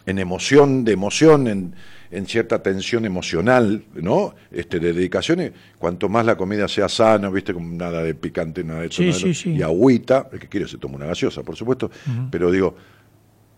en 0.05 0.19
emoción, 0.19 0.83
de 0.83 0.91
emoción, 0.91 1.47
en, 1.47 1.75
en 2.11 2.27
cierta 2.27 2.61
tensión 2.61 3.05
emocional, 3.05 3.83
¿no? 3.95 4.35
Este, 4.51 4.79
de 4.79 4.93
dedicaciones, 4.93 5.53
cuanto 5.77 6.09
más 6.09 6.25
la 6.25 6.35
comida 6.35 6.67
sea 6.67 6.89
sana, 6.89 7.29
¿viste? 7.29 7.53
Con 7.53 7.77
nada 7.77 8.03
de 8.03 8.13
picante, 8.13 8.63
nada 8.63 8.81
de 8.81 8.87
eso, 8.87 9.49
y 9.49 9.61
agüita, 9.61 10.27
el 10.31 10.39
que 10.39 10.47
quiere 10.47 10.67
se 10.67 10.77
toma 10.77 10.97
una 10.97 11.05
gaseosa, 11.05 11.41
por 11.43 11.55
supuesto, 11.55 11.89
pero 12.29 12.51
digo, 12.51 12.75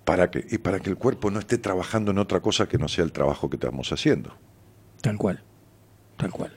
para 0.06 0.30
que, 0.30 0.46
y 0.50 0.58
para 0.58 0.80
que 0.80 0.90
el 0.90 0.98
cuerpo 0.98 1.32
no 1.32 1.40
esté 1.40 1.58
trabajando 1.58 2.12
en 2.12 2.18
otra 2.18 2.40
cosa 2.40 2.68
que 2.68 2.78
no 2.78 2.88
sea 2.88 3.04
el 3.04 3.12
trabajo 3.12 3.50
que 3.50 3.58
estamos 3.58 3.92
haciendo. 3.92 4.36
Tal 5.02 5.18
cual, 5.18 5.42
tal 6.18 6.32
cual. 6.32 6.54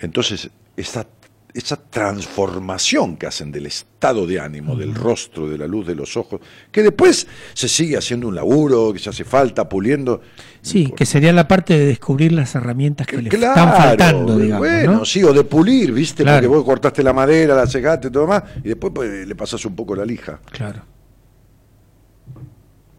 Entonces, 0.00 0.50
esa 0.76 1.06
esa 1.54 1.76
transformación 1.76 3.16
que 3.16 3.26
hacen 3.26 3.52
del 3.52 3.66
estado 3.66 4.26
de 4.26 4.40
ánimo, 4.40 4.74
del 4.74 4.94
rostro, 4.94 5.48
de 5.48 5.58
la 5.58 5.66
luz 5.66 5.86
de 5.86 5.94
los 5.94 6.16
ojos, 6.16 6.40
que 6.70 6.82
después 6.82 7.26
se 7.52 7.68
sigue 7.68 7.96
haciendo 7.96 8.28
un 8.28 8.34
laburo, 8.34 8.92
que 8.92 8.98
se 8.98 9.10
hace 9.10 9.24
falta, 9.24 9.68
puliendo. 9.68 10.22
Sí, 10.62 10.92
que 10.96 11.04
sería 11.04 11.32
la 11.32 11.46
parte 11.46 11.78
de 11.78 11.86
descubrir 11.86 12.32
las 12.32 12.54
herramientas 12.54 13.06
que, 13.06 13.20
le 13.20 13.28
están 13.28 13.76
faltando, 13.76 14.38
digamos. 14.38 14.66
Bueno, 14.66 15.04
sí, 15.04 15.22
o 15.22 15.32
de 15.32 15.44
pulir, 15.44 15.92
¿viste? 15.92 16.24
Porque 16.24 16.46
vos 16.46 16.64
cortaste 16.64 17.02
la 17.02 17.12
madera, 17.12 17.54
la 17.54 17.66
cegaste 17.66 18.08
y 18.08 18.10
todo 18.10 18.26
más, 18.26 18.42
y 18.64 18.68
después 18.68 18.92
pues, 18.94 19.26
le 19.26 19.34
pasas 19.34 19.62
un 19.66 19.76
poco 19.76 19.94
la 19.94 20.06
lija. 20.06 20.40
Claro. 20.50 20.91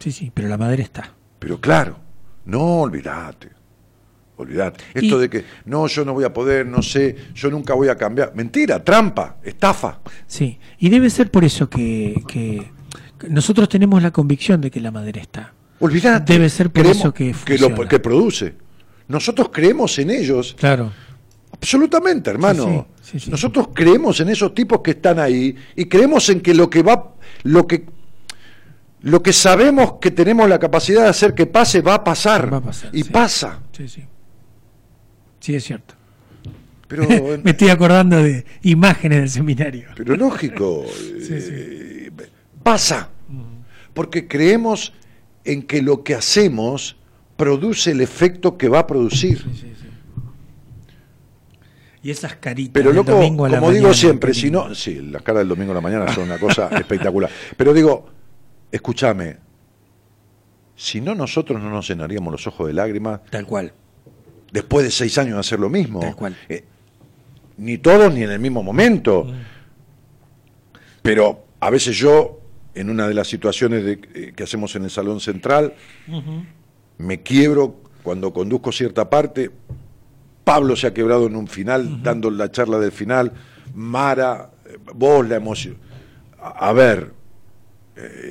Sí, 0.04 0.12
sí, 0.12 0.32
pero 0.34 0.50
la 0.50 0.58
madera 0.58 0.84
está. 0.84 1.14
Pero 1.40 1.62
claro, 1.62 1.98
no 2.44 2.82
olvidate. 2.82 3.48
Olvidate. 4.36 4.84
Esto 4.94 5.18
de 5.18 5.30
que 5.30 5.46
no, 5.64 5.88
yo 5.88 6.04
no 6.04 6.12
voy 6.12 6.26
a 6.26 6.34
poder, 6.34 6.66
no 6.66 6.82
sé, 6.82 7.16
yo 7.34 7.50
nunca 7.50 7.74
voy 7.74 7.88
a 7.88 7.96
cambiar. 7.96 8.36
Mentira, 8.36 8.84
trampa, 8.84 9.38
estafa. 9.42 10.00
Sí, 10.28 10.60
y 10.80 10.90
debe 10.90 11.10
ser 11.10 11.32
por 11.32 11.46
eso 11.46 11.70
que, 11.70 12.22
que 12.28 12.70
nosotros 13.30 13.70
tenemos 13.70 14.04
la 14.04 14.12
convicción 14.12 14.60
de 14.60 14.70
que 14.70 14.82
la 14.82 14.92
madera 14.92 15.22
está. 15.22 15.54
Olvidate. 15.80 16.34
Debe 16.34 16.50
ser 16.50 16.70
por 16.70 16.86
eso 16.86 17.14
que, 17.14 17.34
que, 17.46 17.58
lo, 17.58 17.74
que 17.88 18.00
produce. 18.00 18.56
Nosotros 19.08 19.52
creemos 19.54 19.98
en 20.00 20.10
ellos. 20.10 20.54
Claro. 20.60 20.92
Absolutamente, 21.50 22.30
hermano. 22.30 22.88
Nosotros 23.30 23.70
creemos 23.74 24.20
en 24.20 24.28
esos 24.28 24.54
tipos 24.54 24.82
que 24.82 24.92
están 24.92 25.18
ahí 25.18 25.56
y 25.78 25.86
creemos 25.86 26.28
en 26.28 26.42
que 26.42 26.54
lo 26.54 26.70
que 26.70 26.84
va, 26.84 27.14
lo 27.44 27.66
que 27.66 27.86
lo 29.04 29.22
que 29.22 29.34
sabemos 29.34 29.94
que 30.02 30.12
tenemos 30.12 30.48
la 30.50 30.58
capacidad 30.60 31.04
de 31.04 31.10
hacer 31.10 31.34
que 31.34 31.46
pase 31.46 31.82
va 31.82 31.96
a 31.96 32.04
pasar. 32.04 32.52
Va 32.52 32.58
a 32.58 32.62
pasar 32.62 32.90
y 32.94 33.04
pasa. 33.04 33.60
Sí, 33.72 33.88
sí. 33.88 34.04
Sí, 35.40 35.56
es 35.56 35.64
cierto. 35.66 35.94
Pero, 36.88 37.08
Me 37.44 37.52
estoy 37.52 37.70
acordando 37.70 38.22
de 38.24 38.46
imágenes 38.64 39.20
del 39.20 39.30
seminario. 39.30 39.90
pero 39.96 40.16
lógico, 40.16 40.86
Sí, 41.20 41.42
sí. 41.42 41.50
eh, 41.52 42.12
pasa, 42.64 43.10
porque 43.94 44.28
creemos 44.28 44.94
en 45.44 45.64
que 45.64 45.82
lo 45.82 46.04
que 46.04 46.16
hacemos 46.16 46.96
produce 47.36 47.92
el 47.92 48.00
efecto 48.02 48.58
que 48.58 48.70
va 48.70 48.80
a 48.80 48.88
producir. 48.88 49.44
Y 52.02 52.10
esas 52.12 52.36
caritas 52.36 52.74
Pero 52.74 52.90
del 52.90 52.98
loco, 52.98 53.12
domingo 53.14 53.46
a 53.46 53.50
la 53.50 53.60
como 53.60 53.72
digo 53.72 53.94
siempre, 53.94 54.34
si 54.34 54.52
no, 54.52 54.76
sí, 54.76 54.96
las 55.02 55.22
caras 55.22 55.42
del 55.42 55.50
domingo 55.50 55.72
a 55.72 55.76
la 55.76 55.82
mañana 55.82 56.14
son 56.14 56.24
una 56.26 56.38
cosa 56.38 56.68
espectacular. 56.78 57.30
Pero 57.56 57.74
digo, 57.74 58.10
escúchame, 58.74 59.38
si 60.76 61.00
no 61.00 61.14
nosotros 61.16 61.62
no 61.62 61.70
nos 61.70 61.88
llenaríamos 61.88 62.32
los 62.32 62.48
ojos 62.48 62.68
de 62.68 62.74
lágrimas 62.74 63.22
Tal 63.30 63.46
cual. 63.46 63.72
después 64.52 64.84
de 64.86 64.92
seis 64.92 65.18
años 65.18 65.36
de 65.36 65.40
hacer 65.40 65.60
lo 65.60 65.70
mismo. 65.70 66.00
Tal 66.00 66.16
cual. 66.16 66.36
Eh, 66.50 66.64
ni 67.58 67.78
todos 67.78 68.14
ni 68.14 68.24
en 68.24 68.32
el 68.32 68.40
mismo 68.40 68.64
momento. 68.64 69.28
Pero 71.02 71.46
a 71.60 71.70
veces 71.70 71.96
yo, 71.98 72.40
en 72.74 72.90
una 72.90 73.08
de 73.08 73.14
las 73.14 73.28
situaciones 73.28 73.84
de- 73.84 74.00
eh, 74.16 74.34
que 74.36 74.44
hacemos 74.44 74.76
en 74.76 74.84
el 74.86 74.90
Salón 74.90 75.20
Central, 75.20 75.76
me 76.98 77.22
quiebro 77.22 77.76
cuando 78.02 78.34
conduzco 78.34 78.72
cierta 78.72 79.10
parte. 79.10 79.52
Pablo 80.44 80.76
se 80.76 80.88
ha 80.88 80.94
quebrado 80.94 81.28
en 81.28 81.36
un 81.36 81.48
final, 81.48 82.02
dando 82.04 82.30
la 82.32 82.52
charla 82.52 82.80
del 82.80 82.92
final. 82.92 83.32
Mara, 83.76 84.52
eh, 84.66 84.78
vos 84.96 85.28
la 85.28 85.36
emoción. 85.38 85.78
A, 86.40 86.70
a 86.70 86.74
ver, 86.74 87.14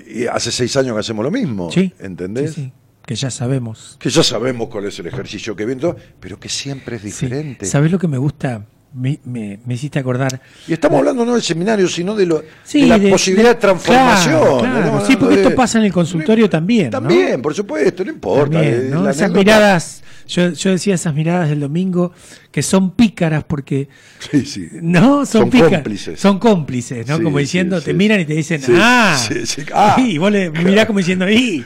y 0.08 0.26
hace 0.26 0.50
seis 0.50 0.76
años 0.76 0.94
que 0.94 1.00
hacemos 1.00 1.24
lo 1.24 1.30
mismo. 1.30 1.70
Sí. 1.70 1.92
¿Entendés? 2.00 2.54
Sí, 2.54 2.62
sí, 2.64 2.72
Que 3.06 3.14
ya 3.14 3.30
sabemos. 3.30 3.96
Que 4.00 4.10
ya 4.10 4.22
sabemos 4.22 4.68
cuál 4.68 4.86
es 4.86 4.98
el 4.98 5.06
ejercicio 5.06 5.54
que 5.56 5.64
viene, 5.66 5.80
todo, 5.80 5.96
pero 6.20 6.38
que 6.38 6.48
siempre 6.48 6.96
es 6.96 7.02
diferente. 7.02 7.66
¿Sabes 7.66 7.90
lo 7.92 7.98
que 7.98 8.08
me 8.08 8.18
gusta? 8.18 8.64
Me, 8.94 9.18
me, 9.24 9.58
me 9.64 9.72
hiciste 9.74 9.98
acordar. 9.98 10.42
Y 10.68 10.74
estamos 10.74 10.98
hablando 10.98 11.24
no 11.24 11.32
del 11.32 11.40
seminario, 11.42 11.88
sino 11.88 12.14
de, 12.14 12.26
lo, 12.26 12.42
Sí, 12.62 12.82
de 12.82 12.86
la 12.88 12.98
de- 12.98 13.10
posibilidad 13.10 13.48
de, 13.50 13.54
de- 13.54 13.60
transformación. 13.60 14.38
claro, 14.40 14.58
claro. 14.58 14.92
¿no? 14.98 15.06
Sí, 15.06 15.16
porque 15.16 15.36
esto 15.36 15.54
pasa 15.54 15.78
en 15.78 15.84
el 15.86 15.92
consultorio 15.92 16.50
también, 16.50 16.86
¿no? 16.90 16.90
También, 17.00 17.40
por 17.40 17.54
supuesto, 17.54 18.04
no 18.04 18.10
importa. 18.10 18.50
También, 18.52 18.74
eh, 18.74 18.88
¿no? 18.90 19.08
Esas 19.08 19.22
anécdota- 19.22 19.38
miradas, 19.38 20.02
yo, 20.26 20.50
yo 20.52 20.70
decía 20.70 20.94
esas 20.94 21.14
miradas 21.14 21.48
del 21.48 21.60
domingo 21.60 22.12
que 22.50 22.62
son 22.62 22.92
pícaras 22.94 23.44
porque 23.44 23.88
Sí, 24.30 24.44
sí. 24.46 24.68
no 24.82 25.24
son, 25.26 25.42
Son 25.42 25.50
pícaras, 25.50 25.72
cómplices. 25.74 26.20
son 26.20 26.38
cómplices, 26.38 27.06
¿no? 27.06 27.16
Sí, 27.18 27.22
como 27.22 27.38
diciendo, 27.38 27.78
sí. 27.78 27.86
te 27.86 27.94
miran 27.94 28.20
y 28.20 28.24
te 28.24 28.34
dicen, 28.34 28.60
ah, 28.76 29.16
sí, 29.28 29.46
sí, 29.46 29.62
ah, 29.74 29.96
y 29.98 30.18
vos 30.18 30.30
le 30.32 30.50
mirás 30.64 30.86
como 30.86 30.98
diciendo, 30.98 31.26
y 31.30 31.62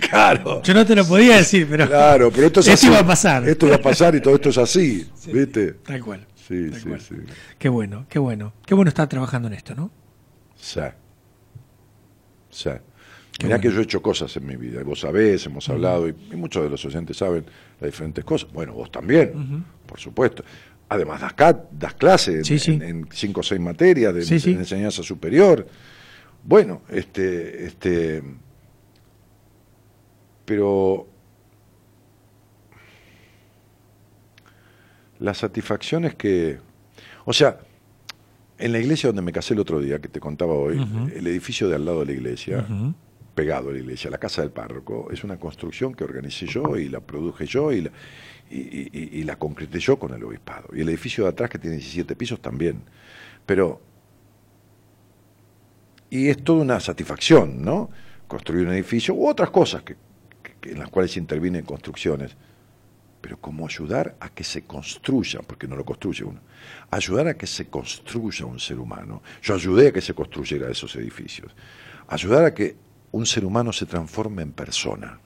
claro. 0.00 0.62
yo 0.62 0.74
no 0.74 0.84
te 0.86 0.94
lo 0.94 1.06
podía 1.06 1.36
decir, 1.36 1.66
pero 1.68 1.86
Claro, 1.88 2.30
pero 2.30 2.46
esto 2.48 2.60
es 2.60 2.68
esto 2.68 2.74
así. 2.78 2.86
iba 2.88 2.98
a 3.00 3.06
pasar. 3.06 3.48
Esto 3.48 3.68
va 3.68 3.76
a 3.76 3.82
pasar 3.82 4.14
y 4.14 4.20
todo 4.20 4.34
esto 4.34 4.50
es 4.50 4.58
así. 4.58 5.06
¿Viste? 5.32 5.72
tal 5.84 6.02
cual. 6.04 6.26
Sí, 6.48 6.70
Tal 6.70 6.80
sí, 6.80 6.88
cual. 6.88 7.00
sí. 7.00 7.14
Qué 7.58 7.68
bueno, 7.68 8.06
qué 8.08 8.18
bueno, 8.18 8.52
qué 8.64 8.74
bueno 8.74 8.88
estar 8.88 9.08
trabajando 9.08 9.48
en 9.48 9.54
esto, 9.54 9.74
¿no? 9.74 9.90
Sí. 10.56 10.80
Sí. 12.50 12.70
Mirá 13.42 13.60
que 13.60 13.70
yo 13.70 13.78
he 13.80 13.82
hecho 13.84 14.02
cosas 14.02 14.36
en 14.36 14.46
mi 14.46 14.56
vida, 14.56 14.80
y 14.80 14.84
vos 14.84 15.00
sabés, 15.00 15.46
hemos 15.46 15.68
hablado, 15.68 16.08
y, 16.08 16.14
y 16.32 16.36
muchos 16.36 16.62
de 16.64 16.70
los 16.70 16.84
oyentes 16.84 17.16
saben 17.18 17.44
las 17.80 17.90
diferentes 17.90 18.24
cosas. 18.24 18.50
Bueno, 18.52 18.72
vos 18.72 18.90
también, 18.90 19.64
por 19.86 20.00
supuesto. 20.00 20.42
Además, 20.88 21.20
das, 21.20 21.56
das 21.70 21.94
clases 21.94 22.36
en- 22.38 22.44
Sí, 22.44 22.58
sí. 22.58 22.72
En, 22.72 22.82
en 22.82 23.08
cinco 23.12 23.40
o 23.40 23.42
seis 23.44 23.60
materias 23.60 24.12
de, 24.14 24.22
Sí, 24.22 24.40
sí. 24.40 24.54
de 24.54 24.60
enseñanza 24.60 25.02
superior. 25.02 25.66
Bueno, 26.42 26.82
este, 26.88 27.66
este, 27.66 28.22
pero 30.44 31.06
la 35.20 35.34
satisfacción 35.34 36.04
es 36.06 36.14
que, 36.14 36.58
o 37.24 37.32
sea, 37.32 37.58
en 38.58 38.72
la 38.72 38.78
iglesia 38.78 39.08
donde 39.08 39.22
me 39.22 39.32
casé 39.32 39.54
el 39.54 39.60
otro 39.60 39.80
día, 39.80 40.00
que 40.00 40.08
te 40.08 40.20
contaba 40.20 40.54
hoy, 40.54 40.80
el 41.14 41.26
edificio 41.26 41.68
de 41.68 41.76
al 41.76 41.84
lado 41.84 42.00
de 42.00 42.06
la 42.06 42.12
iglesia. 42.12 42.66
Pegado 43.38 43.70
a 43.70 43.72
la 43.72 43.78
iglesia, 43.78 44.10
la 44.10 44.18
casa 44.18 44.42
del 44.42 44.50
párroco, 44.50 45.10
es 45.12 45.22
una 45.22 45.38
construcción 45.38 45.94
que 45.94 46.02
organicé 46.02 46.44
yo 46.44 46.76
y 46.76 46.88
la 46.88 46.98
produje 46.98 47.46
yo 47.46 47.70
y 47.70 47.82
la, 47.82 47.92
y, 48.50 49.24
concreté 49.38 49.78
yo 49.78 49.96
con 49.96 50.12
el 50.12 50.24
obispado. 50.24 50.70
Y 50.72 50.80
el 50.80 50.88
edificio 50.88 51.22
de 51.22 51.30
atrás, 51.30 51.48
que 51.48 51.60
tiene 51.60 51.76
17 51.76 52.16
pisos, 52.16 52.42
también. 52.42 52.82
Pero, 53.46 53.80
y 56.10 56.26
es 56.26 56.42
toda 56.42 56.62
una 56.62 56.80
satisfacción, 56.80 57.62
¿no? 57.62 57.90
Construir 58.26 58.66
un 58.66 58.72
edificio 58.72 59.14
u 59.14 59.28
otras 59.28 59.50
cosas 59.50 59.84
que, 59.84 59.94
en 60.64 60.80
las 60.80 60.88
cuales 60.88 61.16
intervienen 61.16 61.64
construcciones. 61.64 62.36
Pero 63.20 63.36
como 63.36 63.66
ayudar 63.66 64.16
a 64.18 64.30
que 64.30 64.42
se 64.42 64.62
construya, 64.64 65.42
porque 65.46 65.68
no 65.68 65.76
lo 65.76 65.84
construye 65.84 66.24
uno, 66.24 66.40
ayudar 66.90 67.28
a 67.28 67.34
que 67.34 67.46
se 67.46 67.68
construya 67.68 68.46
un 68.46 68.58
ser 68.58 68.80
humano. 68.80 69.22
Yo 69.42 69.54
ayudé 69.54 69.88
a 69.88 69.92
que 69.92 70.00
se 70.00 70.12
construyera 70.12 70.68
esos 70.68 70.96
edificios. 70.96 71.54
Ayudar 72.08 72.44
a 72.44 72.52
que 72.52 72.87
un 73.12 73.26
ser 73.26 73.44
humano 73.44 73.72
se 73.72 73.86
transforme 73.86 74.42
en 74.42 74.52
persona. 74.52 75.18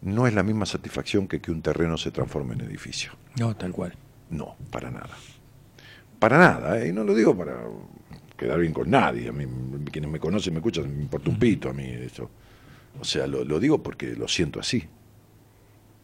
No 0.00 0.26
es 0.26 0.34
la 0.34 0.42
misma 0.42 0.66
satisfacción 0.66 1.28
que 1.28 1.40
que 1.40 1.50
un 1.50 1.62
terreno 1.62 1.96
se 1.96 2.10
transforme 2.10 2.54
en 2.54 2.62
edificio. 2.62 3.12
No, 3.38 3.54
tal 3.54 3.72
cual. 3.72 3.94
No, 4.30 4.56
para 4.70 4.90
nada. 4.90 5.16
Para 6.18 6.38
nada, 6.38 6.80
¿eh? 6.80 6.88
y 6.88 6.92
no 6.92 7.04
lo 7.04 7.14
digo 7.14 7.36
para 7.36 7.56
quedar 8.36 8.58
bien 8.60 8.72
con 8.72 8.90
nadie. 8.90 9.28
A 9.28 9.32
mí, 9.32 9.44
quienes 9.90 10.10
me 10.10 10.18
conocen, 10.18 10.54
me 10.54 10.60
escuchan, 10.60 10.94
me 10.94 11.02
importa 11.02 11.30
un 11.30 11.38
pito 11.38 11.68
a 11.68 11.72
mí 11.72 11.84
eso. 11.84 12.30
O 13.00 13.04
sea, 13.04 13.26
lo, 13.26 13.44
lo 13.44 13.60
digo 13.60 13.82
porque 13.82 14.14
lo 14.14 14.28
siento 14.28 14.60
así. 14.60 14.84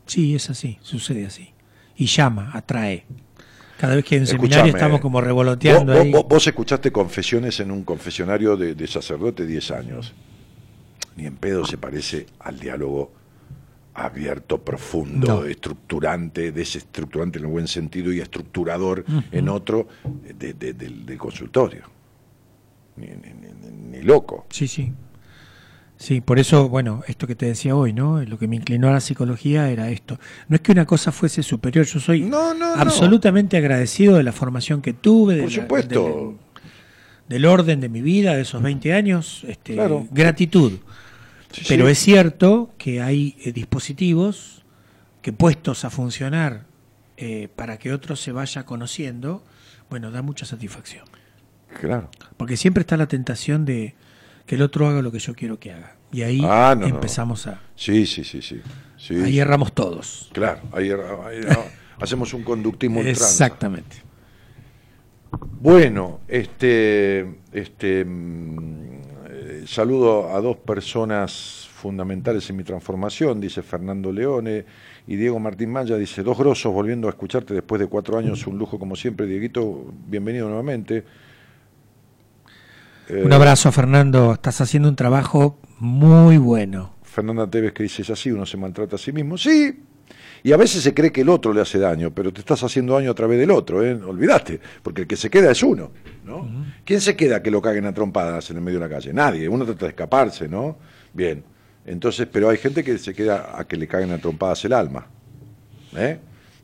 Sí, 0.06 0.35
es 0.35 0.48
así, 0.51 0.78
sucede 0.81 1.27
así. 1.27 1.52
Y 1.97 2.06
llama, 2.06 2.51
atrae. 2.55 3.05
Cada 3.79 3.95
vez 3.97 4.05
que 4.05 4.17
un 4.17 4.23
Escuchame, 4.25 4.49
seminario 4.51 4.75
estamos 4.77 5.01
como 5.01 5.21
revoloteando 5.21 5.93
vos, 5.93 6.03
ahí. 6.03 6.11
vos- 6.11 6.27
vos 6.29 6.47
escuchaste 6.47 6.91
confesiones 6.91 7.61
en 7.61 7.71
un 7.71 7.85
confesionario 7.85 8.57
de, 8.57 8.75
de 8.75 8.87
sacerdote 8.87 9.47
10 9.47 9.71
años. 9.71 10.13
Ni 11.17 11.27
en 11.27 11.37
pedo 11.37 11.65
se 11.65 11.79
parece 11.79 12.27
al 12.41 12.59
diálogo 12.59 13.13
abierto, 13.95 14.59
profundo, 14.63 15.27
No. 15.27 15.45
estructurante, 15.45 16.53
desestructurante 16.53 17.39
en 17.39 17.45
el 17.47 17.51
buen 17.51 17.67
sentido 17.67 18.13
y 18.13 18.21
estructurador 18.21 19.05
en 19.33 19.49
otro 19.49 19.89
de- 20.39 20.55
de- 20.55 20.73
del, 20.75 21.05
del 21.07 21.19
consultorio. 21.19 21.83
Ni, 22.97 23.07
ni- 23.07 23.13
ni- 23.33 23.99
ni 23.99 24.03
loco. 24.03 24.47
Sí, 24.51 24.69
sí. 24.69 24.93
Sí, 26.01 26.20
por 26.20 26.39
eso, 26.39 26.69
bueno, 26.69 27.03
esto 27.09 27.27
que 27.27 27.35
te 27.35 27.47
decía 27.47 27.75
hoy, 27.75 27.93
¿no? 27.93 28.23
Lo 28.23 28.39
que 28.39 28.47
me 28.47 28.55
inclinó 28.55 28.89
a 28.89 28.93
la 28.93 29.01
psicología 29.01 29.69
era 29.69 29.91
esto. 29.91 30.19
No 30.47 30.55
es 30.55 30.62
que 30.62 30.70
una 30.70 30.87
cosa 30.87 31.11
fuese 31.11 31.43
superior, 31.43 31.85
yo 31.87 31.99
soy 31.99 32.20
No, 32.23 32.55
no, 32.55 32.77
no. 32.77 32.81
absolutamente 32.81 33.57
agradecido 33.57 34.16
de 34.16 34.23
la 34.23 34.31
formación 34.33 34.81
que 34.81 34.93
tuve, 34.93 35.35
de 35.35 35.43
Por 35.43 35.51
la- 35.53 35.62
supuesto. 35.62 36.37
del, 37.29 37.37
del 37.41 37.45
orden 37.47 37.81
de 37.81 37.89
mi 37.89 38.01
vida, 38.01 38.37
de 38.37 38.43
esos 38.43 38.62
20 38.62 38.93
años, 38.93 39.43
este, 39.49 39.75
Claro. 39.75 40.07
gratitud. 40.12 40.75
Sí, 41.51 41.65
Pero 41.66 41.87
sí. 41.87 41.93
es 41.93 41.99
cierto 41.99 42.70
que 42.79 43.01
hay 43.03 43.35
eh, 43.45 43.51
dispositivos 43.53 44.62
que 45.20 45.33
puestos 45.33 45.85
a 45.85 45.91
funcionar 45.91 46.65
eh, 47.16 47.49
para 47.57 47.77
que 47.79 47.93
otro 47.93 48.15
se 48.15 48.31
vaya 48.31 48.65
conociendo, 48.65 49.43
bueno, 49.91 50.12
da 50.12 50.23
mucha 50.23 50.47
satisfacción. 50.47 51.05
Claro. 51.81 52.09
Porque 52.37 52.57
siempre 52.57 52.83
está 52.83 52.97
la 52.97 53.09
tentación 53.09 53.65
de 53.65 53.97
que 54.49 54.55
el 54.57 54.62
otro 54.62 54.89
haga 54.89 55.03
lo 55.03 55.12
que 55.12 55.19
yo 55.20 55.35
quiero 55.35 55.61
que 55.61 55.70
haga. 55.73 55.95
Y 56.11 56.23
ahí 56.23 56.41
Ah, 56.43 56.75
no, 56.75 56.89
no. 56.89 56.95
empezamos 56.95 57.47
a... 57.47 57.61
Sí, 57.77 58.07
sí, 58.07 58.25
sí, 58.25 58.41
sí. 58.43 58.61
Sí, 58.97 59.15
Ahí 59.15 59.39
erramos 59.39 59.73
todos. 59.75 60.31
Claro, 60.33 60.62
ahí, 60.73 60.91
ahí- 60.91 60.97
ahí- 61.47 61.57
hacemos 62.01 62.33
un 62.35 62.43
conductismo. 62.43 63.01
Exactamente. 63.03 63.97
Bueno, 65.61 66.20
este, 66.29 67.41
este, 67.53 68.05
mm, 68.05 69.01
eh, 69.29 69.62
saludo 69.66 70.35
a 70.35 70.41
dos 70.41 70.57
personas 70.57 71.69
fundamentales 71.75 72.49
en 72.51 72.57
mi 72.57 72.65
transformación, 72.65 73.41
dice 73.41 73.62
Fernando 73.62 74.11
Leone, 74.11 74.65
y 75.07 75.16
Diego 75.16 75.39
Martín 75.39 75.70
Maya 75.70 75.97
dice, 75.97 76.23
dos 76.23 76.39
grosos 76.39 76.73
volviendo 76.73 77.07
a 77.07 77.11
escucharte 77.11 77.55
después 77.55 77.81
de 77.81 77.87
cuatro 77.87 78.19
años, 78.19 78.47
un 78.47 78.59
lujo 78.59 78.79
como 78.79 78.97
siempre, 78.97 79.27
Dieguito, 79.27 79.93
bienvenido 80.07 80.49
nuevamente. 80.49 81.05
Eh, 83.09 83.22
Un 83.24 83.32
abrazo, 83.32 83.72
Fernando. 83.72 84.32
Estás 84.35 84.60
haciendo 84.60 84.89
un 84.89 84.97
trabajo 84.97 85.59
muy 85.78 86.36
bueno. 86.39 86.94
Fernanda 87.02 87.48
Tevez 87.48 87.72
que 87.72 87.82
dice, 87.85 88.02
es 88.02 88.10
así, 88.10 88.30
uno 88.30 88.47
se 88.47 88.56
maltrata 88.56 88.97
a 88.97 88.98
sí 88.98 89.12
mismo. 89.12 89.36
Sí, 89.39 89.82
y 90.43 90.52
a 90.52 90.56
veces 90.56 90.82
se 90.82 90.94
cree 90.94 91.10
que 91.10 91.22
el 91.22 91.28
otro 91.30 91.52
le 91.52 91.60
hace 91.60 91.78
daño, 91.78 92.12
pero 92.14 92.32
te 92.32 92.40
estás 92.40 92.62
haciendo 92.62 92.94
daño 92.94 93.10
a 93.10 93.14
través 93.14 93.39
del 93.40 93.51
otro, 93.51 93.85
¿eh? 93.85 93.94
olvidaste, 93.94 94.60
porque 94.82 95.02
el 95.02 95.06
que 95.09 95.16
se 95.16 95.28
queda 95.30 95.51
es 95.51 95.62
uno. 95.62 95.90
¿no? 96.24 96.47
¿Quién 96.85 97.01
se 97.01 97.16
queda 97.16 97.43
que 97.43 97.51
lo 97.51 97.60
caguen 97.62 97.86
a 97.86 97.93
trompadas 97.94 98.51
en 98.51 98.56
el 98.59 98.62
medio 98.62 98.78
de 98.78 98.89
la 98.89 98.94
calle? 98.94 99.12
Nadie, 99.12 99.48
uno 99.48 99.64
trata 99.64 99.86
de 99.86 99.90
escaparse, 99.90 100.47
¿no? 100.47 100.76
Bien, 101.12 101.43
entonces, 101.86 102.28
pero 102.30 102.51
hay 102.51 102.59
gente 102.59 102.85
que 102.85 102.98
se 102.98 103.14
queda 103.14 103.59
a 103.59 103.66
que 103.66 103.76
le 103.76 103.89
caguen 103.89 104.12
a 104.12 104.18
trompadas 104.18 104.64
el 104.66 104.74
alma. 104.74 105.06
¿eh? 105.97 106.18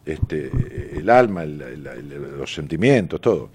Este, 0.04 0.50
el 0.98 1.08
alma, 1.08 1.42
el- 1.44 1.62
el- 1.62 1.86
el- 1.86 2.38
los 2.38 2.54
sentimientos, 2.54 3.20
todo. 3.22 3.50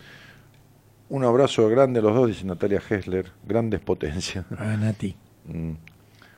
Un 1.09 1.23
abrazo 1.23 1.67
grande 1.69 1.99
a 1.99 2.03
los 2.03 2.13
dos, 2.15 2.27
dice 2.27 2.45
Natalia 2.45 2.81
Hessler, 2.87 3.31
grandes 3.47 3.79
potencias. 3.79 4.45
A 4.57 4.77
Nati. 4.77 5.15
Mm. 5.45 5.71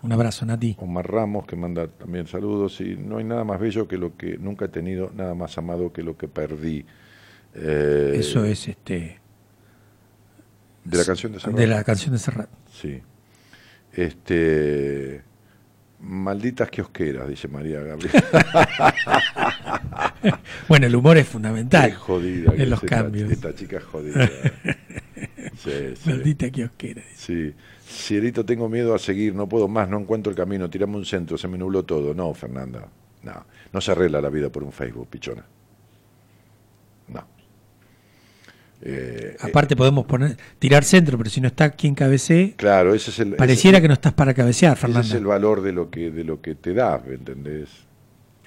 Un 0.03 0.11
abrazo, 0.11 0.45
Nati. 0.45 0.75
Omar 0.79 1.09
Ramos, 1.11 1.45
que 1.45 1.55
manda 1.55 1.87
también 1.87 2.25
saludos. 2.25 2.79
Y 2.81 2.95
no 2.95 3.17
hay 3.17 3.23
nada 3.23 3.43
más 3.43 3.59
bello 3.59 3.87
que 3.87 3.97
lo 3.97 4.17
que 4.17 4.37
nunca 4.37 4.65
he 4.65 4.69
tenido, 4.69 5.11
nada 5.15 5.35
más 5.35 5.57
amado 5.57 5.93
que 5.93 6.01
lo 6.03 6.17
que 6.17 6.27
perdí. 6.27 6.85
Eh, 7.53 8.13
Eso 8.15 8.45
es 8.45 8.69
este 8.69 9.19
De 10.85 10.97
la 10.97 11.05
canción 11.05 11.33
de 11.33 11.39
Serrat. 11.39 11.57
de 11.57 11.67
la 11.67 11.83
canción 11.83 12.13
de 12.13 12.19
Serrat. 12.19 12.49
Sí. 12.71 13.01
Este. 13.93 15.21
Malditas 15.99 16.69
kiosqueras, 16.71 17.27
dice 17.27 17.47
María 17.47 17.81
Gabriel. 17.81 18.11
Bueno, 20.67 20.87
el 20.87 20.95
humor 20.95 21.17
es 21.17 21.25
Qué 21.25 21.31
fundamental 21.31 21.93
jodida. 21.95 22.53
en 22.55 22.69
los 22.69 22.83
es 22.83 22.89
cambios. 22.89 23.31
Esta, 23.31 23.53
chica 23.55 23.77
es 23.77 23.83
jodida. 23.83 24.29
Sí, 25.57 25.69
sí. 26.01 26.09
Maldita 26.09 26.49
kiosquera. 26.49 27.03
Sí. 27.15 27.53
Cierito, 27.87 28.43
tengo 28.45 28.67
miedo 28.69 28.95
a 28.95 28.99
seguir, 28.99 29.35
no 29.35 29.47
puedo 29.47 29.67
más, 29.67 29.87
no 29.89 29.99
encuentro 29.99 30.31
el 30.31 30.35
camino, 30.35 30.69
tirame 30.69 30.95
un 30.95 31.05
centro, 31.05 31.37
se 31.37 31.47
me 31.47 31.57
nubló 31.57 31.83
todo. 31.83 32.13
No, 32.15 32.33
Fernanda, 32.33 32.87
no. 33.21 33.45
No 33.71 33.81
se 33.81 33.91
arregla 33.91 34.21
la 34.21 34.29
vida 34.29 34.49
por 34.49 34.63
un 34.63 34.71
Facebook, 34.71 35.07
pichona. 35.09 35.43
No. 37.09 37.27
Eh, 38.81 39.37
Aparte 39.41 39.75
podemos 39.75 40.05
poner 40.05 40.37
tirar 40.57 40.83
centro, 40.83 41.17
pero 41.17 41.29
si 41.29 41.39
no 41.41 41.47
está 41.47 41.69
quien 41.71 41.93
cabecee, 41.93 42.55
claro, 42.55 42.95
ese 42.95 43.11
es 43.11 43.19
el. 43.19 43.35
pareciera 43.35 43.77
ese- 43.77 43.83
que 43.83 43.87
no 43.89 43.93
estás 43.93 44.13
para 44.13 44.33
cabecear, 44.33 44.77
Ese 44.81 44.99
es 45.01 45.11
el 45.13 45.25
valor 45.25 45.61
de 45.61 45.71
lo 45.73 45.91
que 45.91 46.09
de 46.09 46.23
lo 46.23 46.41
que 46.41 46.55
te 46.55 46.73
da, 46.73 46.99
¿me 47.05 47.13
entendés? 47.15 47.69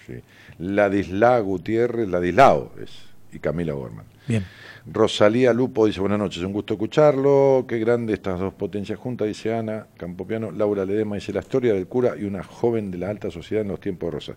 Sí. 0.06 0.14
Ladisla 0.58 1.38
Gutiérrez, 1.40 2.08
Ladislao 2.08 2.72
es, 2.82 2.90
y 3.32 3.38
Camila 3.38 3.72
Gorman. 3.72 4.06
Bien. 4.26 4.44
Rosalía 4.86 5.52
Lupo 5.52 5.86
dice, 5.86 6.00
buenas 6.00 6.18
noches, 6.18 6.42
un 6.42 6.52
gusto 6.52 6.74
escucharlo, 6.74 7.64
qué 7.66 7.78
grande 7.78 8.12
estas 8.12 8.38
dos 8.38 8.52
potencias 8.54 8.98
juntas, 8.98 9.26
dice 9.26 9.54
Ana 9.54 9.86
Campopiano, 9.96 10.50
Laura 10.50 10.84
Ledema 10.84 11.14
dice, 11.16 11.32
la 11.32 11.40
historia 11.40 11.72
del 11.72 11.86
cura 11.86 12.14
y 12.18 12.24
una 12.24 12.42
joven 12.44 12.90
de 12.90 12.98
la 12.98 13.08
alta 13.08 13.30
sociedad 13.30 13.62
en 13.62 13.68
los 13.68 13.80
tiempos 13.80 14.08
de 14.08 14.10
Rosas. 14.12 14.36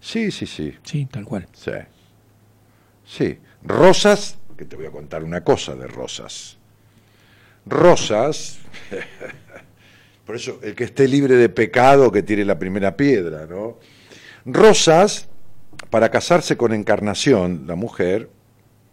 Sí, 0.00 0.30
sí, 0.30 0.46
sí, 0.46 0.74
Sí, 0.84 1.06
tal 1.10 1.24
cual. 1.24 1.46
sí. 1.52 1.72
Sí, 3.04 3.38
Rosas, 3.64 4.38
que 4.56 4.64
te 4.66 4.76
voy 4.76 4.86
a 4.86 4.90
contar 4.90 5.24
una 5.24 5.42
cosa 5.42 5.74
de 5.74 5.86
Rosas. 5.86 6.58
Rosas, 7.66 8.58
por 10.26 10.36
eso 10.36 10.60
el 10.62 10.74
que 10.74 10.84
esté 10.84 11.08
libre 11.08 11.34
de 11.36 11.48
pecado 11.48 12.12
que 12.12 12.22
tire 12.22 12.44
la 12.44 12.58
primera 12.58 12.96
piedra, 12.96 13.46
¿no? 13.46 13.78
Rosas, 14.44 15.28
para 15.90 16.10
casarse 16.10 16.56
con 16.56 16.72
Encarnación, 16.72 17.64
la 17.66 17.74
mujer, 17.74 18.30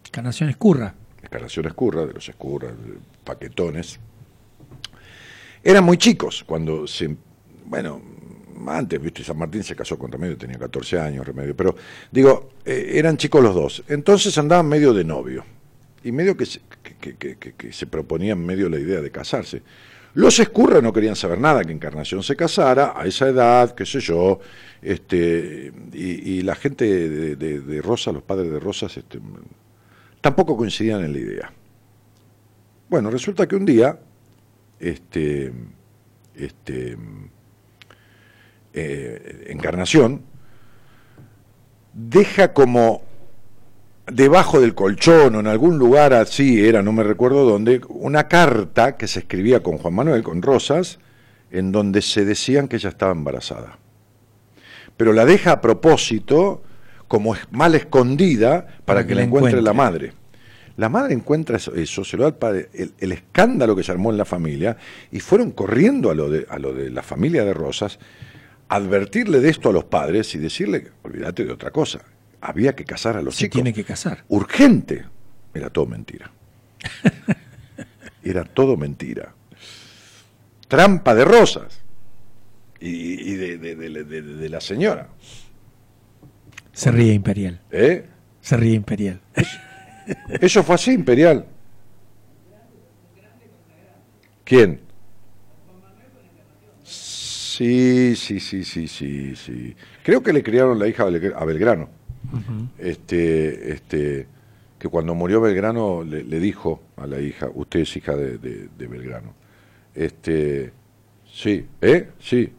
Encarnación 0.06 0.50
Escurra. 0.50 0.94
Encarnación 1.24 1.66
Escurra, 1.66 2.06
de 2.06 2.14
los 2.14 2.30
Escurras, 2.30 2.72
de 2.78 2.94
paquetones, 3.24 4.00
eran 5.64 5.84
muy 5.84 5.98
chicos 5.98 6.44
cuando 6.46 6.88
se. 6.88 7.16
Bueno, 7.66 8.02
antes, 8.68 9.02
viste, 9.02 9.24
San 9.24 9.38
Martín 9.38 9.64
se 9.64 9.76
casó 9.76 9.98
con 9.98 10.12
Remedio, 10.12 10.38
tenía 10.38 10.58
14 10.60 11.00
años, 11.00 11.26
Remedio, 11.26 11.56
pero 11.56 11.76
digo, 12.12 12.52
eh, 12.64 12.92
eran 12.94 13.18
chicos 13.18 13.42
los 13.44 13.56
dos. 13.56 13.84
Entonces 13.88 14.38
andaban 14.38 14.68
medio 14.68 14.94
de 14.94 15.04
novio 15.04 15.44
y 16.04 16.12
medio 16.12 16.38
que 16.38 16.46
se, 16.46 16.62
que- 17.00 17.16
que- 17.18 17.36
que 17.54 17.74
se 17.74 17.88
proponían 17.88 18.40
medio 18.46 18.70
la 18.70 18.80
idea 18.80 19.02
de 19.02 19.12
casarse. 19.12 19.62
Los 20.16 20.40
Escurra 20.40 20.80
no 20.82 20.94
querían 20.94 21.18
saber 21.18 21.40
nada 21.40 21.64
que 21.66 21.74
Encarnación 21.74 22.24
se 22.24 22.38
casara 22.38 22.94
a 22.96 23.06
esa 23.06 23.28
edad, 23.28 23.76
qué 23.76 23.86
sé 23.86 24.00
yo, 24.00 24.40
este, 24.82 25.74
y, 25.92 26.42
la 26.42 26.56
gente 26.56 26.86
de, 27.36 27.36
de- 27.36 27.82
Rosas, 27.82 28.14
los 28.14 28.24
padres 28.24 28.50
de 28.50 28.60
Rosas, 28.60 28.96
este, 28.96 29.20
tampoco 30.22 30.56
coincidían 30.56 31.04
en 31.04 31.12
la 31.12 31.20
idea. 31.20 31.54
Bueno, 32.88 33.10
resulta 33.10 33.46
que 33.46 33.58
un 33.58 33.66
día, 33.66 34.00
este, 34.80 35.52
este, 36.34 36.98
eh, 38.74 39.48
Encarnación 39.50 40.22
deja 41.94 42.54
como 42.54 43.05
debajo 44.08 44.62
del 44.62 44.76
colchón 44.76 45.36
o 45.36 45.40
en 45.40 45.48
algún 45.48 45.78
lugar 45.78 46.14
así 46.14 46.64
era, 46.66 46.82
no 46.82 46.92
me 46.92 47.04
recuerdo 47.04 47.46
dónde, 47.46 47.82
una 47.90 48.28
carta 48.28 48.98
que 48.98 49.08
se 49.08 49.20
escribía 49.20 49.62
con 49.64 49.78
Juan 49.78 49.94
Manuel, 49.96 50.24
con 50.24 50.42
Rosas, 50.42 51.00
en 51.52 51.72
donde 51.72 52.02
se 52.02 52.26
decían 52.26 52.68
que 52.68 52.76
ella 52.76 52.90
estaba 52.90 53.12
embarazada. 53.12 53.80
Pero 54.98 55.14
la 55.14 55.26
deja 55.26 55.54
a 55.54 55.62
propósito 55.62 56.64
como 57.08 57.36
es- 57.36 57.48
mal 57.52 57.76
escondida 57.76 58.68
para, 58.86 59.06
que, 59.06 59.16
la 59.16 59.24
encuentre, 59.24 59.62
la 59.62 59.74
madre. 59.74 60.14
La 60.78 60.90
madre 60.90 61.14
encuentra 61.14 61.58
eso, 61.58 61.74
eso, 61.74 62.04
se 62.04 62.18
lo 62.18 62.24
da 62.24 62.30
al 62.30 62.36
padre, 62.36 62.70
el, 62.74 62.94
el 63.00 63.12
escándalo 63.14 63.76
que 63.76 63.84
se 63.84 63.92
armó 63.92 64.12
en 64.12 64.18
la 64.18 64.26
familia, 64.26 64.76
y 65.12 65.20
fueron 65.22 65.52
corriendo 65.52 66.10
a 66.12 66.16
lo, 66.16 66.30
de, 66.30 66.46
a 66.50 66.60
lo 66.60 66.74
de 66.74 66.90
la 66.90 67.02
familia 67.02 67.46
de 67.46 67.54
Rosas, 67.54 67.98
advertirle 68.68 69.40
de 69.40 69.50
esto 69.50 69.70
a 69.70 69.74
los 69.74 69.86
padres 69.86 70.34
y 70.36 70.38
decirle, 70.40 70.88
olvídate 71.04 71.46
de 71.46 71.54
otra 71.54 71.72
cosa, 71.72 72.02
había 72.46 72.76
que 72.76 72.86
casar 72.86 73.18
a 73.18 73.22
los 73.22 73.36
Se 73.36 73.46
chicos. 73.46 73.54
tiene 73.56 73.74
que 73.74 73.84
casar. 73.84 74.24
Urgente. 74.28 75.06
Era 75.54 75.70
todo 75.70 75.86
mentira. 75.88 76.32
Era 78.24 78.44
todo 78.44 78.78
mentira. 78.78 79.34
Trampa 80.68 81.14
de 81.16 81.26
Rosas. 81.26 81.80
Y, 82.80 83.32
y 83.32 83.36
de, 83.36 83.58
de- 83.58 83.76
de- 83.76 84.04
de- 84.04 84.22
de 84.22 84.50
la 84.50 84.60
señora. 84.62 85.08
Se 86.74 86.92
ríe 86.92 87.14
Imperial. 87.14 87.62
¿eh? 87.72 88.06
Se 88.42 88.58
ríe 88.58 88.74
Imperial. 88.74 89.22
Eso 90.42 90.64
fue 90.64 90.76
así, 90.76 90.92
Imperial. 90.92 91.46
¿Quién? 94.44 94.82
Sí, 96.84 98.16
sí, 98.16 98.40
sí, 98.40 98.64
sí, 98.64 98.88
sí, 98.88 99.36
sí. 99.36 99.76
Creo 100.04 100.22
que 100.22 100.34
le 100.34 100.44
criaron 100.44 100.78
la 100.78 100.88
hija 100.88 101.04
a 101.04 101.08
Belg- 101.10 101.88
Este, 102.78 103.72
este, 103.74 104.28
que 104.80 104.88
cuando 104.90 105.16
murió 105.16 105.42
Belgrano 105.42 106.04
le, 106.04 106.24
le 106.24 106.40
dijo 106.40 106.82
a 106.98 107.08
la 107.08 107.20
hija, 107.20 107.50
usted 107.54 107.82
es 107.82 107.96
hija 107.98 108.16
de, 108.16 108.38
de- 108.38 108.70
de 108.78 108.88
Belgrano. 108.88 109.34
Este, 109.94 110.74
sí, 111.32 111.66
¿eh? 111.82 112.10
Sí, 112.20 112.52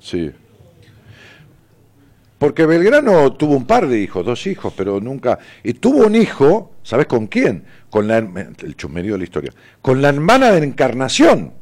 sí. 0.00 0.32
Porque 2.38 2.66
Belgrano 2.66 3.32
tuvo 3.32 3.56
un 3.56 3.66
par 3.66 3.86
de 3.88 3.98
hijos, 3.98 4.24
dos 4.24 4.46
hijos, 4.46 4.72
pero 4.76 5.00
nunca. 5.00 5.38
Y 5.64 5.74
tuvo 5.74 6.06
un 6.06 6.14
hijo, 6.14 6.72
¿sabes 6.82 7.06
con 7.06 7.26
quién? 7.28 7.64
Con 7.88 8.06
la, 8.08 8.18
el 8.18 8.76
chusmerío 8.76 9.12
de 9.14 9.18
la 9.18 9.24
historia. 9.24 9.52
Con 9.80 10.02
la 10.02 10.10
hermana 10.10 10.50
de 10.52 10.64
Encarnación. 10.66 11.52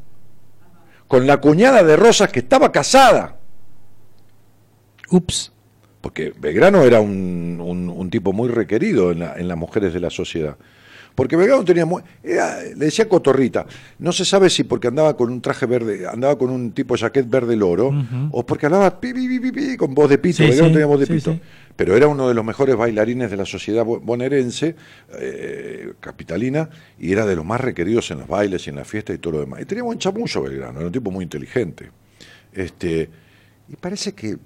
Con 1.06 1.26
la 1.28 1.36
cuñada 1.36 1.84
de 1.84 1.96
Rosas 1.96 2.30
que 2.32 2.40
estaba 2.40 2.72
casada. 2.72 3.36
Ups. 5.10 5.52
Porque 6.04 6.34
Belgrano 6.38 6.82
era 6.82 7.00
un, 7.00 7.58
un- 7.64 7.88
un 7.88 8.10
tipo 8.10 8.34
muy 8.34 8.50
requerido 8.50 9.10
en, 9.10 9.20
la- 9.20 9.36
en 9.36 9.48
las 9.48 9.56
mujeres 9.56 9.94
de 9.94 10.00
la 10.00 10.10
sociedad. 10.10 10.54
Porque 11.14 11.34
Belgrano 11.34 11.64
tenía 11.64 11.86
era- 12.22 12.60
le 12.62 12.74
decía 12.74 13.08
cotorrita. 13.08 13.64
No 14.00 14.12
se 14.12 14.26
sabe 14.26 14.50
si 14.50 14.64
porque 14.64 14.88
andaba 14.88 15.16
con 15.16 15.32
un 15.32 15.40
traje 15.40 15.64
verde, 15.64 16.06
andaba 16.06 16.36
con 16.36 16.50
un 16.50 16.72
tipo 16.72 16.94
jaquet 16.94 17.26
verde 17.30 17.56
loro, 17.56 17.90
o 18.32 18.44
porque 18.44 18.66
hablaba 18.66 19.00
pi, 19.00 19.14
pi, 19.14 19.28
pi, 19.28 19.40
pi, 19.40 19.50
pi, 19.52 19.76
con 19.78 19.94
voz 19.94 20.10
de 20.10 20.18
pito. 20.18 20.38
Sí, 20.38 20.42
Belgrano 20.42 20.68
sí, 20.68 20.72
tenía 20.74 20.86
voz 20.86 21.00
de 21.00 21.06
sí, 21.06 21.14
pito. 21.14 21.40
Pero 21.74 21.96
era 21.96 22.06
uno 22.06 22.28
de 22.28 22.34
los 22.34 22.44
mejores 22.44 22.76
bailarines 22.76 23.30
de 23.30 23.36
la 23.38 23.46
sociedad 23.46 23.82
bo- 23.84 23.98
bonaerense, 24.00 24.76
eh, 25.18 25.94
capitalina, 26.00 26.68
y 26.98 27.12
era 27.12 27.24
de 27.24 27.34
los 27.34 27.46
más 27.46 27.62
requeridos 27.62 28.10
en 28.10 28.18
los 28.18 28.28
bailes 28.28 28.66
y 28.66 28.70
en 28.70 28.76
las 28.76 28.86
fiestas 28.86 29.16
y 29.16 29.18
todo 29.20 29.32
lo 29.34 29.40
demás. 29.40 29.62
Y 29.62 29.64
tenía 29.64 29.84
buen 29.84 29.98
chamullo 29.98 30.42
Belgrano, 30.42 30.80
era 30.80 30.86
un 30.88 30.92
tipo 30.92 31.10
muy 31.10 31.22
inteligente. 31.24 31.90
Este, 32.52 33.08
y 33.68 33.76
parece 33.76 34.12
que 34.12 34.36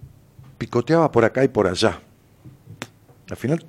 picoteaba 0.59 1.11
por 1.11 1.25
acá 1.25 1.45
y 1.45 1.49
por 1.49 1.67
allá. 1.67 2.01
Al 3.31 3.37
final, 3.37 3.65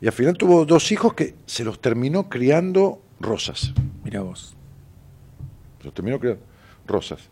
y 0.00 0.06
al 0.06 0.12
final 0.12 0.36
tuvo 0.36 0.64
dos 0.64 0.90
hijos 0.92 1.14
que 1.14 1.34
se 1.44 1.64
los 1.64 1.80
terminó 1.80 2.28
criando 2.28 3.02
Rosas. 3.20 3.74
Mira 4.04 4.22
vos. 4.22 4.54
Se 5.78 5.84
los 5.84 5.94
terminó 5.94 6.18
criando 6.18 6.42
Rosas. 6.86 7.28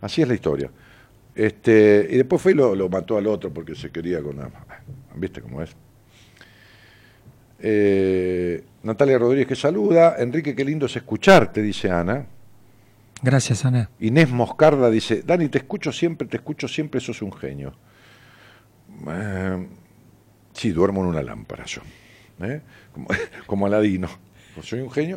Así 0.00 0.22
es 0.22 0.28
la 0.28 0.34
historia. 0.34 0.70
Este, 1.34 2.06
y 2.10 2.16
después 2.16 2.40
fue 2.40 2.52
y 2.52 2.54
lo, 2.54 2.74
lo 2.74 2.88
mató 2.88 3.16
al 3.18 3.26
otro 3.26 3.52
porque 3.52 3.74
se 3.74 3.90
quería 3.90 4.22
con 4.22 4.36
la... 4.36 4.50
¿Viste 5.16 5.40
cómo 5.40 5.62
es? 5.62 5.74
Eh, 7.58 8.62
Natalia 8.82 9.18
Rodríguez 9.18 9.48
que 9.48 9.56
saluda. 9.56 10.16
Enrique, 10.18 10.54
qué 10.54 10.64
lindo 10.64 10.86
es 10.86 10.96
escucharte, 10.96 11.62
dice 11.62 11.90
Ana. 11.90 12.26
Gracias, 13.22 13.64
Ana. 13.64 13.88
Inés 14.00 14.28
Moscarda 14.30 14.90
dice, 14.90 15.22
Dani, 15.22 15.48
te 15.48 15.58
escucho 15.58 15.90
siempre, 15.90 16.28
te 16.28 16.36
escucho 16.36 16.68
siempre, 16.68 17.00
sos 17.00 17.22
un 17.22 17.32
genio. 17.32 17.74
Eh, 19.08 19.66
sí, 20.52 20.70
duermo 20.70 21.02
en 21.02 21.08
una 21.08 21.22
lámpara 21.22 21.64
yo. 21.64 21.82
¿eh? 22.42 22.60
Como, 22.92 23.08
como 23.46 23.66
Aladino. 23.66 24.08
Soy 24.62 24.80
un 24.80 24.90
genio. 24.90 25.16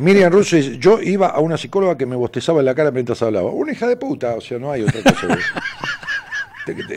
Miriam 0.00 0.32
Russo 0.32 0.56
dice, 0.56 0.78
yo 0.78 1.00
iba 1.00 1.28
a 1.28 1.38
una 1.38 1.56
psicóloga 1.56 1.96
que 1.96 2.04
me 2.04 2.16
bostezaba 2.16 2.60
en 2.60 2.66
la 2.66 2.74
cara 2.74 2.90
mientras 2.90 3.22
hablaba. 3.22 3.50
Una 3.50 3.72
hija 3.72 3.86
de 3.86 3.96
puta, 3.96 4.34
o 4.34 4.40
sea, 4.40 4.58
no 4.58 4.72
hay 4.72 4.82
otra 4.82 5.02
cosa. 5.02 5.38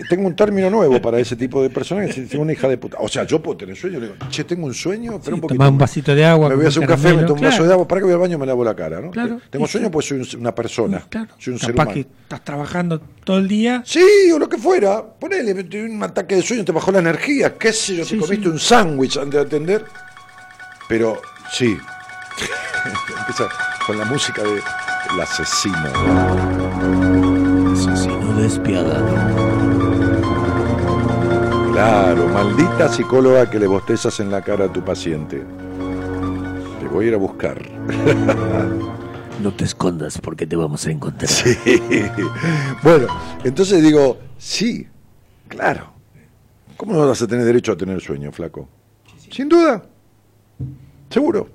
Tengo 0.10 0.28
un 0.28 0.36
término 0.36 0.70
nuevo 0.70 1.02
para 1.02 1.20
ese 1.20 1.36
tipo 1.36 1.62
de 1.62 1.70
personas 1.70 2.14
que 2.14 2.22
es 2.22 2.34
una 2.36 2.54
hija 2.54 2.68
de 2.68 2.78
puta. 2.78 2.98
O 3.00 3.08
sea, 3.08 3.24
yo 3.24 3.42
puedo 3.42 3.58
tener 3.58 3.76
sueño, 3.76 4.00
le 4.00 4.08
digo, 4.08 4.18
che, 4.30 4.44
tengo 4.44 4.66
un 4.68 4.74
sueño, 4.74 5.20
pero 5.24 5.36
un 5.36 5.42
poquito. 5.42 5.68
un 5.70 5.78
vasito 5.78 6.14
de 6.14 6.24
agua. 6.26 6.50
Me 6.50 6.56
voy 6.56 6.66
a 6.66 6.68
hacer 6.70 6.82
un 6.82 6.88
café, 6.88 7.14
me 7.14 7.24
tomo 7.24 7.36
un 7.42 7.48
vaso 7.48 7.64
de 7.66 7.74
agua, 7.74 7.88
para 7.88 8.02
que 8.02 8.06
voy 8.06 8.14
al 8.14 8.20
baño 8.20 8.36
y 8.36 8.40
me 8.40 8.46
lavo 8.46 8.64
la 8.64 8.76
cara, 8.76 9.02
¿no? 9.02 9.12
Claro. 9.12 9.40
Tengo 9.50 9.68
sueño, 9.68 9.90
pues 9.92 10.08
soy 10.08 10.28
una 10.40 10.54
persona. 10.54 11.04
Claro. 11.10 11.30
Soy 11.40 11.54
un 11.54 11.60
Capaz 11.60 11.66
ser 11.68 11.76
humano. 11.76 11.94
que 11.94 12.00
estás 12.02 12.44
trabajando 12.44 13.02
todo 13.24 13.38
el 13.40 13.48
día. 13.48 13.82
Sí, 13.86 14.04
o 14.34 14.40
lo 14.40 14.48
que 14.50 14.58
fuera. 14.58 15.04
Ponele, 15.04 15.54
un 15.86 16.04
ataque 16.04 16.36
de 16.36 16.42
sueño, 16.42 16.64
te 16.66 16.72
bajó 16.72 16.92
la 16.92 17.00
energía, 17.00 17.56
qué 17.58 17.74
sé 17.74 17.96
yo, 17.98 18.06
Sí, 18.06 18.16
te 18.16 18.22
comiste 18.22 18.46
sí. 18.46 18.52
un 18.52 18.60
sándwich 18.60 19.18
antes 19.18 19.34
de 19.34 19.40
atender. 19.46 19.86
Pero 20.88 21.20
sí. 21.52 21.76
Empieza 23.20 23.48
con 23.88 23.98
la 23.98 24.06
música 24.06 24.44
de 24.44 24.62
El 25.14 25.22
asesino. 25.22 25.76
Asesino 27.74 28.34
despiadado. 28.42 29.55
Claro, 31.76 32.30
maldita 32.30 32.88
psicóloga 32.88 33.50
que 33.50 33.60
le 33.60 33.68
bostezas 33.68 34.22
en 34.22 34.32
la 34.32 34.42
cara 34.42 34.64
a 34.64 34.72
tu 34.72 34.82
paciente. 34.82 35.44
Te 36.80 36.88
voy 36.88 37.04
a 37.04 37.08
ir 37.10 37.14
a 37.14 37.18
buscar. 37.18 37.62
No 39.42 39.54
te 39.54 39.66
escondas 39.66 40.18
porque 40.20 40.48
te 40.48 40.56
vamos 40.56 40.88
a 40.88 40.92
encontrar. 40.92 41.30
Sí. 41.30 41.58
Bueno, 42.82 43.08
entonces 43.44 43.84
digo, 43.84 44.18
sí, 44.38 44.88
claro. 45.50 45.92
¿Cómo 46.78 46.94
no 46.94 47.06
vas 47.06 47.22
a 47.22 47.28
tener 47.28 47.44
derecho 47.44 47.74
a 47.74 47.76
tener 47.76 48.00
sueño, 48.00 48.32
flaco? 48.32 48.70
Sin 49.30 49.50
duda. 49.50 49.84
Seguro. 51.10 51.50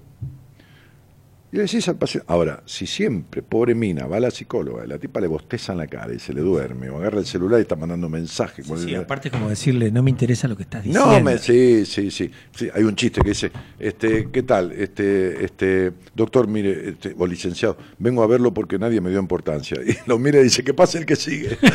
Y 1.53 1.57
le 1.57 1.63
decís 1.63 1.89
al 1.89 1.97
paciente, 1.97 2.27
ahora, 2.31 2.63
si 2.65 2.87
siempre, 2.87 3.43
pobre 3.43 3.75
mina, 3.75 4.07
va 4.07 4.19
a 4.19 4.21
la 4.21 4.31
psicóloga, 4.31 4.85
y 4.85 4.89
la 4.89 4.99
tipa 4.99 5.21
le 5.21 5.27
bosteza 5.27 5.73
en 5.73 5.79
la 5.79 5.89
cara 5.89 6.15
y 6.15 6.21
se 6.21 6.33
le 6.33 6.43
duerme, 6.43 6.91
o 6.91 6.99
agarra 6.99 7.19
el 7.19 7.27
celular 7.27 7.59
y 7.59 7.63
está 7.63 7.75
mandando 7.75 8.09
mensajes. 8.09 8.69
Sí, 8.77 8.95
aparte 8.95 9.29
es 9.29 9.33
como 9.33 9.49
decirle, 9.49 9.91
no 9.91 10.05
me 10.05 10.11
interesa 10.11 10.47
lo 10.47 10.57
que 10.57 10.63
estás 10.63 10.85
diciendo. 10.85 11.11
No, 11.11 11.21
me, 11.21 11.39
sí, 11.39 11.85
sí, 11.87 12.13
sí, 12.13 12.31
sí. 12.55 12.69
Hay 12.73 12.85
un 12.85 12.95
chiste 12.95 13.21
que 13.21 13.31
dice, 13.31 13.51
este, 13.81 14.29
¿qué 14.31 14.45
tal? 14.45 14.71
Este, 14.71 15.45
este, 15.45 15.93
doctor, 16.15 16.47
mire, 16.47 16.91
este, 16.91 17.17
o 17.19 17.27
licenciado, 17.27 17.77
vengo 17.99 18.23
a 18.23 18.29
verlo 18.29 18.55
porque 18.55 18.79
nadie 18.79 19.01
me 19.01 19.11
dio 19.11 19.19
importancia. 19.19 19.79
Y 19.91 19.97
lo 20.07 20.21
mira 20.21 20.39
y 20.39 20.45
dice, 20.45 20.63
que 20.63 20.73
pase 20.73 20.99
el 20.99 21.07
que 21.07 21.17
sigue. 21.17 21.59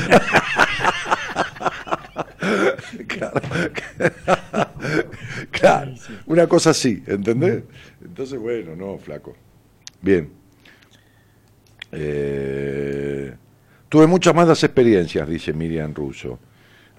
claro, 3.08 3.42
claro, 5.52 5.94
una 6.28 6.48
cosa 6.48 6.70
así, 6.70 7.04
¿entendés? 7.08 7.64
Entonces, 8.02 8.40
bueno, 8.40 8.76
no, 8.76 8.98
flaco. 8.98 9.36
Bien. 10.06 10.30
Eh, 11.92 13.36
tuve 13.90 14.06
muchas 14.06 14.36
malas 14.36 14.64
experiencias, 14.64 15.28
dice 15.28 15.52
Miriam 15.52 15.96
Russo. 15.96 16.38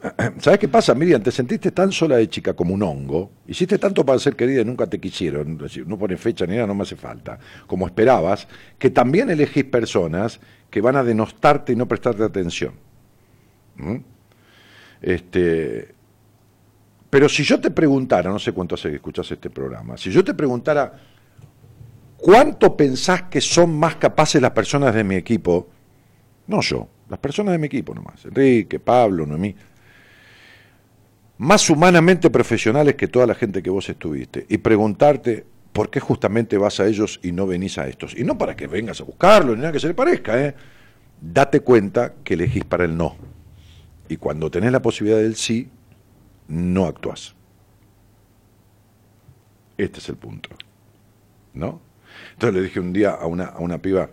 ¿Sabes 0.40 0.58
qué 0.58 0.66
pasa, 0.66 0.92
Miriam? 0.92 1.22
Te 1.22 1.30
sentiste 1.30 1.70
tan 1.70 1.92
sola 1.92 2.16
de 2.16 2.28
chica 2.28 2.54
como 2.54 2.74
un 2.74 2.82
hongo, 2.82 3.30
hiciste 3.46 3.78
tanto 3.78 4.04
para 4.04 4.18
ser 4.18 4.34
querida 4.34 4.62
y 4.62 4.64
nunca 4.64 4.88
te 4.88 4.98
quisieron, 4.98 5.56
no 5.86 5.96
pone 5.96 6.16
fecha 6.16 6.46
ni 6.46 6.56
nada, 6.56 6.66
no 6.66 6.74
me 6.74 6.82
hace 6.82 6.96
falta, 6.96 7.38
como 7.68 7.86
esperabas, 7.86 8.48
que 8.76 8.90
también 8.90 9.30
elegís 9.30 9.64
personas 9.66 10.40
que 10.68 10.80
van 10.80 10.96
a 10.96 11.04
denostarte 11.04 11.74
y 11.74 11.76
no 11.76 11.86
prestarte 11.86 12.24
atención. 12.24 12.74
¿Mm? 13.76 13.96
Este, 15.00 15.94
pero 17.08 17.28
si 17.28 17.44
yo 17.44 17.60
te 17.60 17.70
preguntara, 17.70 18.30
no 18.30 18.40
sé 18.40 18.50
cuánto 18.50 18.74
hace 18.74 18.90
que 18.90 18.96
escuchas 18.96 19.30
este 19.30 19.48
programa, 19.48 19.96
si 19.96 20.10
yo 20.10 20.24
te 20.24 20.34
preguntara 20.34 21.15
cuánto 22.16 22.76
pensás 22.76 23.24
que 23.24 23.40
son 23.40 23.78
más 23.78 23.96
capaces 23.96 24.40
las 24.40 24.52
personas 24.52 24.94
de 24.94 25.04
mi 25.04 25.16
equipo, 25.16 25.68
no 26.46 26.60
yo, 26.60 26.88
las 27.08 27.18
personas 27.18 27.52
de 27.52 27.58
mi 27.58 27.66
equipo 27.66 27.94
nomás, 27.94 28.24
Enrique, 28.24 28.80
Pablo, 28.80 29.26
Noemí, 29.26 29.54
más 31.38 31.68
humanamente 31.68 32.30
profesionales 32.30 32.94
que 32.94 33.08
toda 33.08 33.26
la 33.26 33.34
gente 33.34 33.62
que 33.62 33.70
vos 33.70 33.88
estuviste, 33.88 34.46
y 34.48 34.58
preguntarte 34.58 35.44
por 35.72 35.90
qué 35.90 36.00
justamente 36.00 36.56
vas 36.56 36.80
a 36.80 36.86
ellos 36.86 37.20
y 37.22 37.32
no 37.32 37.46
venís 37.46 37.76
a 37.76 37.86
estos. 37.86 38.16
Y 38.16 38.24
no 38.24 38.38
para 38.38 38.56
que 38.56 38.66
vengas 38.66 38.98
a 39.02 39.04
buscarlo, 39.04 39.54
ni 39.54 39.60
nada 39.60 39.72
que 39.72 39.80
se 39.80 39.88
le 39.88 39.92
parezca, 39.92 40.42
¿eh? 40.42 40.54
Date 41.20 41.60
cuenta 41.60 42.14
que 42.24 42.32
elegís 42.32 42.64
para 42.64 42.86
el 42.86 42.96
no. 42.96 43.14
Y 44.08 44.16
cuando 44.16 44.50
tenés 44.50 44.72
la 44.72 44.80
posibilidad 44.80 45.18
del 45.18 45.36
sí, 45.36 45.68
no 46.48 46.86
actuás. 46.86 47.34
Este 49.76 49.98
es 49.98 50.08
el 50.08 50.16
punto. 50.16 50.48
¿No? 51.52 51.80
Entonces 52.32 52.54
le 52.54 52.62
dije 52.66 52.80
un 52.80 52.92
día 52.92 53.10
a 53.10 53.26
una, 53.26 53.46
a 53.46 53.58
una 53.58 53.78
piba 53.78 54.10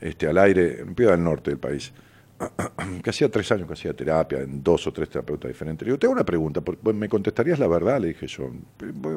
este, 0.00 0.26
al 0.26 0.38
aire, 0.38 0.82
una 0.82 0.94
piba 0.94 1.12
del 1.12 1.24
norte 1.24 1.50
del 1.50 1.58
país, 1.58 1.92
que 3.02 3.10
hacía 3.10 3.30
tres 3.30 3.50
años 3.52 3.66
que 3.66 3.74
hacía 3.74 3.94
terapia 3.94 4.40
en 4.40 4.62
dos 4.62 4.86
o 4.86 4.92
tres 4.92 5.08
terapeutas 5.08 5.48
diferentes. 5.48 5.86
Le 5.86 5.92
digo, 5.92 5.98
te 5.98 6.06
hago 6.06 6.14
una 6.14 6.24
pregunta, 6.24 6.62
¿me 6.92 7.08
contestarías 7.08 7.58
la 7.58 7.68
verdad? 7.68 8.00
Le 8.00 8.08
dije 8.08 8.26
yo. 8.26 8.50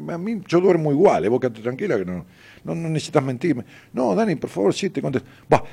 A 0.10 0.18
mí, 0.18 0.42
yo 0.48 0.62
duermo 0.62 0.92
igual, 0.92 1.26
¿eh? 1.26 1.30
vos 1.30 1.42
tranquila 1.42 1.98
que 1.98 2.06
no, 2.06 2.26
no, 2.64 2.76
necesitas 2.76 3.24
mentirme. 3.24 3.66
No, 3.94 4.16
Dani, 4.16 4.36
por 4.36 4.50
favor, 4.50 4.74
sí, 4.74 4.90
te 4.90 5.02
contesto. 5.02 5.28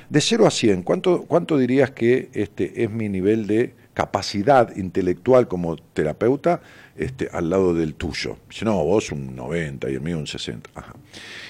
De 0.09 0.21
0 0.21 0.47
a 0.47 0.51
100, 0.51 0.83
¿cuánto, 0.83 1.23
cuánto 1.23 1.57
dirías 1.57 1.91
que 1.91 2.29
este 2.33 2.83
es 2.83 2.89
mi 2.89 3.09
nivel 3.09 3.47
de 3.47 3.73
capacidad 3.93 4.75
intelectual 4.75 5.47
como 5.47 5.77
terapeuta 5.77 6.61
este, 6.97 7.29
al 7.31 7.49
lado 7.49 7.73
del 7.73 7.95
tuyo? 7.95 8.37
Dice, 8.49 8.65
no, 8.65 8.83
vos 8.83 9.11
un 9.11 9.35
90 9.35 9.89
y 9.89 9.93
el 9.93 10.01
mío 10.01 10.17
un 10.17 10.27
60. 10.27 10.71
Ajá. 10.73 10.93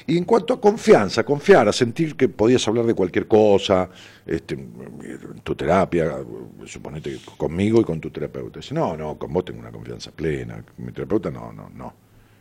Y 0.08 0.18
en 0.18 0.24
cuanto 0.24 0.54
a 0.54 0.62
confianza, 0.62 1.24
confiar, 1.24 1.68
a 1.68 1.74
sentir 1.74 2.16
que 2.16 2.30
podías 2.30 2.68
hablar 2.68 2.86
de 2.86 2.94
cualquier 2.94 3.28
cosa, 3.28 3.90
este, 4.26 4.54
en 4.54 5.40
tu 5.44 5.56
terapia, 5.56 6.18
suponete 6.66 7.12
que 7.12 7.20
conmigo 7.38 7.82
y 7.82 7.84
con 7.84 8.00
tu 8.00 8.12
terapeuta. 8.12 8.60
Dice, 8.60 8.76
no, 8.76 8.96
no, 8.96 9.18
con 9.18 9.34
vos 9.34 9.44
tengo 9.46 9.60
una 9.60 9.72
confianza 9.72 10.12
plena. 10.12 10.64
Mi 10.78 10.92
terapeuta, 10.92 11.32
no, 11.32 11.52
no, 11.52 11.70
no. 11.70 11.94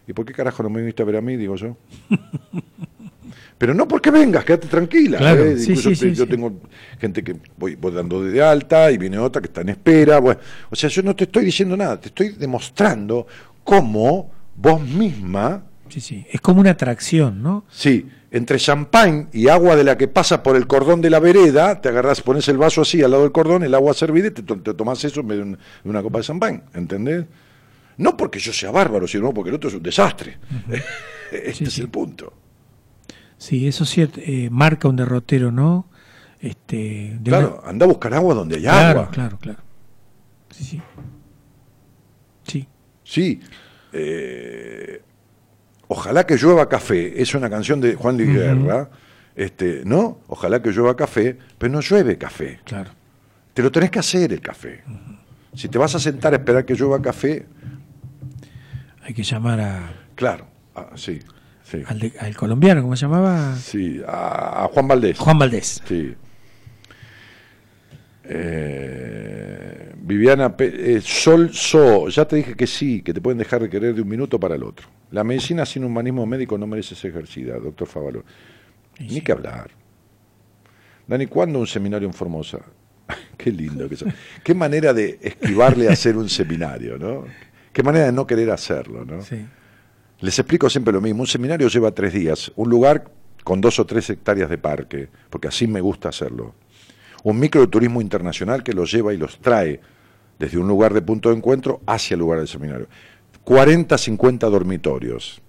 ¿Y 0.06 0.12
por 0.12 0.26
qué 0.26 0.34
carajo 0.34 0.62
no 0.62 0.68
me 0.68 0.80
viniste 0.80 1.02
a 1.02 1.06
ver 1.06 1.16
a 1.16 1.22
mí, 1.22 1.36
digo 1.36 1.56
yo? 1.56 1.76
Pero 3.56 3.72
no 3.72 3.88
porque 3.88 4.10
vengas, 4.10 4.44
quédate 4.44 4.68
tranquila. 4.68 5.16
Claro, 5.16 5.44
¿eh? 5.44 5.56
sí, 5.56 5.74
sí, 5.76 5.94
sí, 5.94 6.12
yo 6.12 6.28
tengo 6.28 6.60
gente 6.98 7.24
que 7.24 7.36
voy, 7.56 7.76
voy 7.76 7.92
dando 7.92 8.22
de 8.22 8.42
alta 8.42 8.90
y 8.90 8.98
viene 8.98 9.16
otra 9.18 9.40
que 9.40 9.46
está 9.46 9.62
en 9.62 9.70
espera. 9.70 10.18
Bueno, 10.18 10.40
o 10.68 10.76
sea, 10.76 10.90
yo 10.90 11.02
no 11.02 11.16
te 11.16 11.24
estoy 11.24 11.46
diciendo 11.46 11.76
nada, 11.76 11.98
te 11.98 12.08
estoy 12.08 12.30
demostrando 12.30 13.26
cómo 13.62 14.30
vos 14.56 14.82
misma 14.82 15.64
Sí, 15.88 16.00
sí. 16.00 16.26
Es 16.30 16.40
como 16.40 16.60
una 16.60 16.70
atracción, 16.70 17.42
¿no? 17.42 17.64
Sí, 17.70 18.08
entre 18.30 18.58
champán 18.58 19.28
y 19.32 19.48
agua 19.48 19.76
de 19.76 19.84
la 19.84 19.96
que 19.96 20.08
pasa 20.08 20.42
por 20.42 20.56
el 20.56 20.66
cordón 20.66 21.00
de 21.00 21.10
la 21.10 21.20
vereda, 21.20 21.80
te 21.80 21.88
agarrás, 21.90 22.20
pones 22.22 22.48
el 22.48 22.56
vaso 22.58 22.80
así 22.82 23.02
al 23.02 23.10
lado 23.12 23.22
del 23.22 23.32
cordón, 23.32 23.62
el 23.62 23.74
agua 23.74 23.94
servida 23.94 24.28
y 24.28 24.30
te, 24.32 24.42
te 24.42 24.74
tomás 24.74 25.04
eso 25.04 25.20
en 25.20 25.28
vez 25.28 25.36
de, 25.38 25.42
un- 25.44 25.52
de 25.52 25.90
una 25.90 26.02
copa 26.02 26.18
de 26.18 26.24
champán, 26.24 26.64
¿entendés? 26.74 27.26
No 27.98 28.16
porque 28.16 28.40
yo 28.40 28.52
sea 28.52 28.70
bárbaro, 28.72 29.06
sino 29.06 29.32
porque 29.32 29.50
el 29.50 29.56
otro 29.56 29.68
es 29.68 29.76
un 29.76 29.82
desastre. 29.82 30.38
este 31.30 31.54
Sí, 31.54 31.64
es 31.64 31.72
sí. 31.74 31.80
el 31.82 31.88
punto. 31.90 32.32
Sí, 33.38 33.68
eso 33.68 33.84
sí 33.84 34.00
eh, 34.16 34.48
marca 34.50 34.88
un 34.88 34.96
derrotero, 34.96 35.52
¿no? 35.52 35.88
Este, 36.40 37.16
de 37.20 37.30
Claro, 37.30 37.62
anda 37.64 37.84
a 37.84 37.88
buscar 37.88 38.14
agua 38.14 38.34
donde 38.34 38.56
hay 38.56 38.62
claro, 38.62 39.00
agua. 39.00 39.10
claro, 39.12 39.38
claro. 39.38 39.58
Sí, 40.50 40.64
sí. 40.64 40.82
Sí. 42.46 42.68
Sí. 43.04 43.40
eh, 43.92 45.02
Ojalá 45.96 46.26
que 46.26 46.36
llueva 46.36 46.68
café, 46.68 47.22
es 47.22 47.34
una 47.36 47.48
canción 47.48 47.80
de 47.80 47.94
Juan 47.94 48.16
Luis 48.16 48.28
Guerra, 48.34 48.90
este, 49.36 49.82
¿no? 49.84 50.18
Ojalá 50.26 50.60
que 50.60 50.70
llueva 50.72 50.96
café, 50.96 51.38
pero 51.56 51.72
no 51.72 51.80
llueve 51.80 52.18
café. 52.18 52.58
Claro. 52.64 52.90
Te 53.52 53.62
lo 53.62 53.70
tenés 53.70 53.92
que 53.92 54.00
hacer 54.00 54.32
el 54.32 54.40
café. 54.40 54.82
Si 55.54 55.68
te 55.68 55.78
vas 55.78 55.94
a 55.94 56.00
sentar 56.00 56.32
a 56.32 56.36
esperar 56.38 56.64
que 56.64 56.74
llueva 56.74 57.00
café, 57.00 57.46
Hay 59.04 59.14
que 59.14 59.22
llamar 59.22 59.60
a, 59.60 59.92
claro, 60.16 60.46
ah, 60.74 60.90
sí, 60.96 61.20
sí, 61.62 61.82
al, 61.86 62.00
de- 62.00 62.14
al 62.18 62.34
colombiano, 62.34 62.82
¿cómo 62.82 62.96
se 62.96 63.02
llamaba? 63.06 63.54
sí, 63.56 64.00
a, 64.04 64.64
a 64.64 64.68
Juan 64.68 64.88
Valdés. 64.88 65.18
Juan 65.18 65.38
Valdés. 65.38 65.80
Sí. 65.86 66.14
Eh, 68.26 69.92
Viviana 69.96 70.54
eh, 70.58 71.00
Sol 71.02 71.50
So, 71.52 72.08
ya 72.08 72.26
te 72.26 72.36
dije 72.36 72.54
que 72.54 72.66
sí, 72.66 73.02
que 73.02 73.12
te 73.12 73.20
pueden 73.20 73.38
dejar 73.38 73.62
de 73.62 73.70
querer 73.70 73.94
de 73.94 74.02
un 74.02 74.08
minuto 74.08 74.38
para 74.38 74.54
el 74.54 74.62
otro. 74.62 74.88
La 75.10 75.24
medicina 75.24 75.64
sin 75.64 75.84
humanismo 75.84 76.26
médico 76.26 76.58
no 76.58 76.66
merece 76.66 76.94
ser 76.94 77.10
ejercida, 77.10 77.58
doctor 77.58 77.86
Favalo. 77.86 78.24
Ni 78.98 79.20
que 79.20 79.32
hablar. 79.32 79.70
Dani, 81.06 81.26
¿cuándo 81.26 81.58
un 81.58 81.66
seminario 81.66 82.08
en 82.08 82.14
Formosa? 82.14 82.58
Qué 83.36 83.50
lindo 83.50 83.88
que 83.88 83.94
eso. 83.94 84.06
Qué 84.42 84.54
manera 84.54 84.92
de 84.92 85.18
esquivarle 85.22 85.88
a 85.88 85.92
hacer 85.92 86.16
un 86.16 86.28
seminario, 86.28 86.98
¿no? 86.98 87.24
Qué 87.72 87.82
manera 87.82 88.06
de 88.06 88.12
no 88.12 88.26
querer 88.26 88.50
hacerlo, 88.50 89.04
¿no? 89.04 89.22
Sí. 89.22 89.44
Les 90.20 90.38
explico 90.38 90.70
siempre 90.70 90.92
lo 90.92 91.00
mismo. 91.00 91.22
Un 91.22 91.26
seminario 91.26 91.68
lleva 91.68 91.90
tres 91.90 92.12
días. 92.12 92.52
Un 92.56 92.70
lugar 92.70 93.10
con 93.42 93.60
dos 93.60 93.78
o 93.78 93.84
tres 93.84 94.08
hectáreas 94.10 94.48
de 94.48 94.58
parque, 94.58 95.08
porque 95.28 95.48
así 95.48 95.66
me 95.66 95.80
gusta 95.80 96.08
hacerlo. 96.08 96.54
Un 97.24 97.40
microturismo 97.40 98.00
internacional 98.00 98.62
que 98.62 98.74
los 98.74 98.92
lleva 98.92 99.12
y 99.12 99.16
los 99.16 99.38
trae 99.38 99.80
desde 100.38 100.58
un 100.58 100.68
lugar 100.68 100.94
de 100.94 101.02
punto 101.02 101.30
de 101.30 101.36
encuentro 101.36 101.80
hacia 101.86 102.14
el 102.14 102.20
lugar 102.20 102.38
del 102.38 102.48
seminario. 102.48 102.86
40, 103.44 103.96
50 103.96 104.46
dormitorios. 104.48 105.40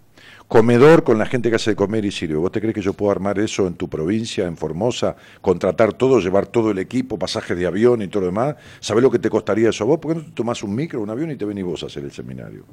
comedor 0.48 1.04
con 1.04 1.18
la 1.18 1.26
gente 1.26 1.50
que 1.50 1.56
hace 1.56 1.72
de 1.72 1.76
comer 1.76 2.06
y 2.06 2.12
sirve. 2.12 2.36
¿Vos 2.36 2.52
te 2.52 2.62
crees 2.62 2.76
que 2.76 2.82
yo 2.82 2.94
puedo 2.94 3.12
armar 3.12 3.40
eso 3.40 3.68
en 3.68 3.74
tu 3.74 3.90
provincia, 3.90 4.46
en 4.46 4.58
Formosa, 4.58 5.16
contratar 5.42 5.92
todo, 5.94 6.20
llevar 6.20 6.46
todo 6.46 6.72
el 6.72 6.78
equipo, 6.78 7.18
pasajes 7.18 7.58
de 7.58 7.66
avión 7.66 8.02
y 8.02 8.08
todo 8.08 8.22
lo 8.22 8.28
demás? 8.28 8.56
¿Sabés 8.80 9.04
lo 9.04 9.12
que 9.12 9.20
te 9.20 9.30
costaría 9.30 9.70
eso 9.70 9.84
a 9.84 9.88
vos? 9.88 10.00
¿Por 10.00 10.14
qué 10.14 10.20
no 10.20 10.26
te 10.26 10.32
tomás 10.32 10.64
un 10.64 10.76
micro, 10.76 11.02
un 11.02 11.10
avión 11.10 11.32
y 11.32 11.36
te 11.36 11.46
venís 11.46 11.66
vos 11.66 11.84
a 11.84 11.88
hacer 11.88 12.04
el 12.04 12.12
seminario? 12.12 12.64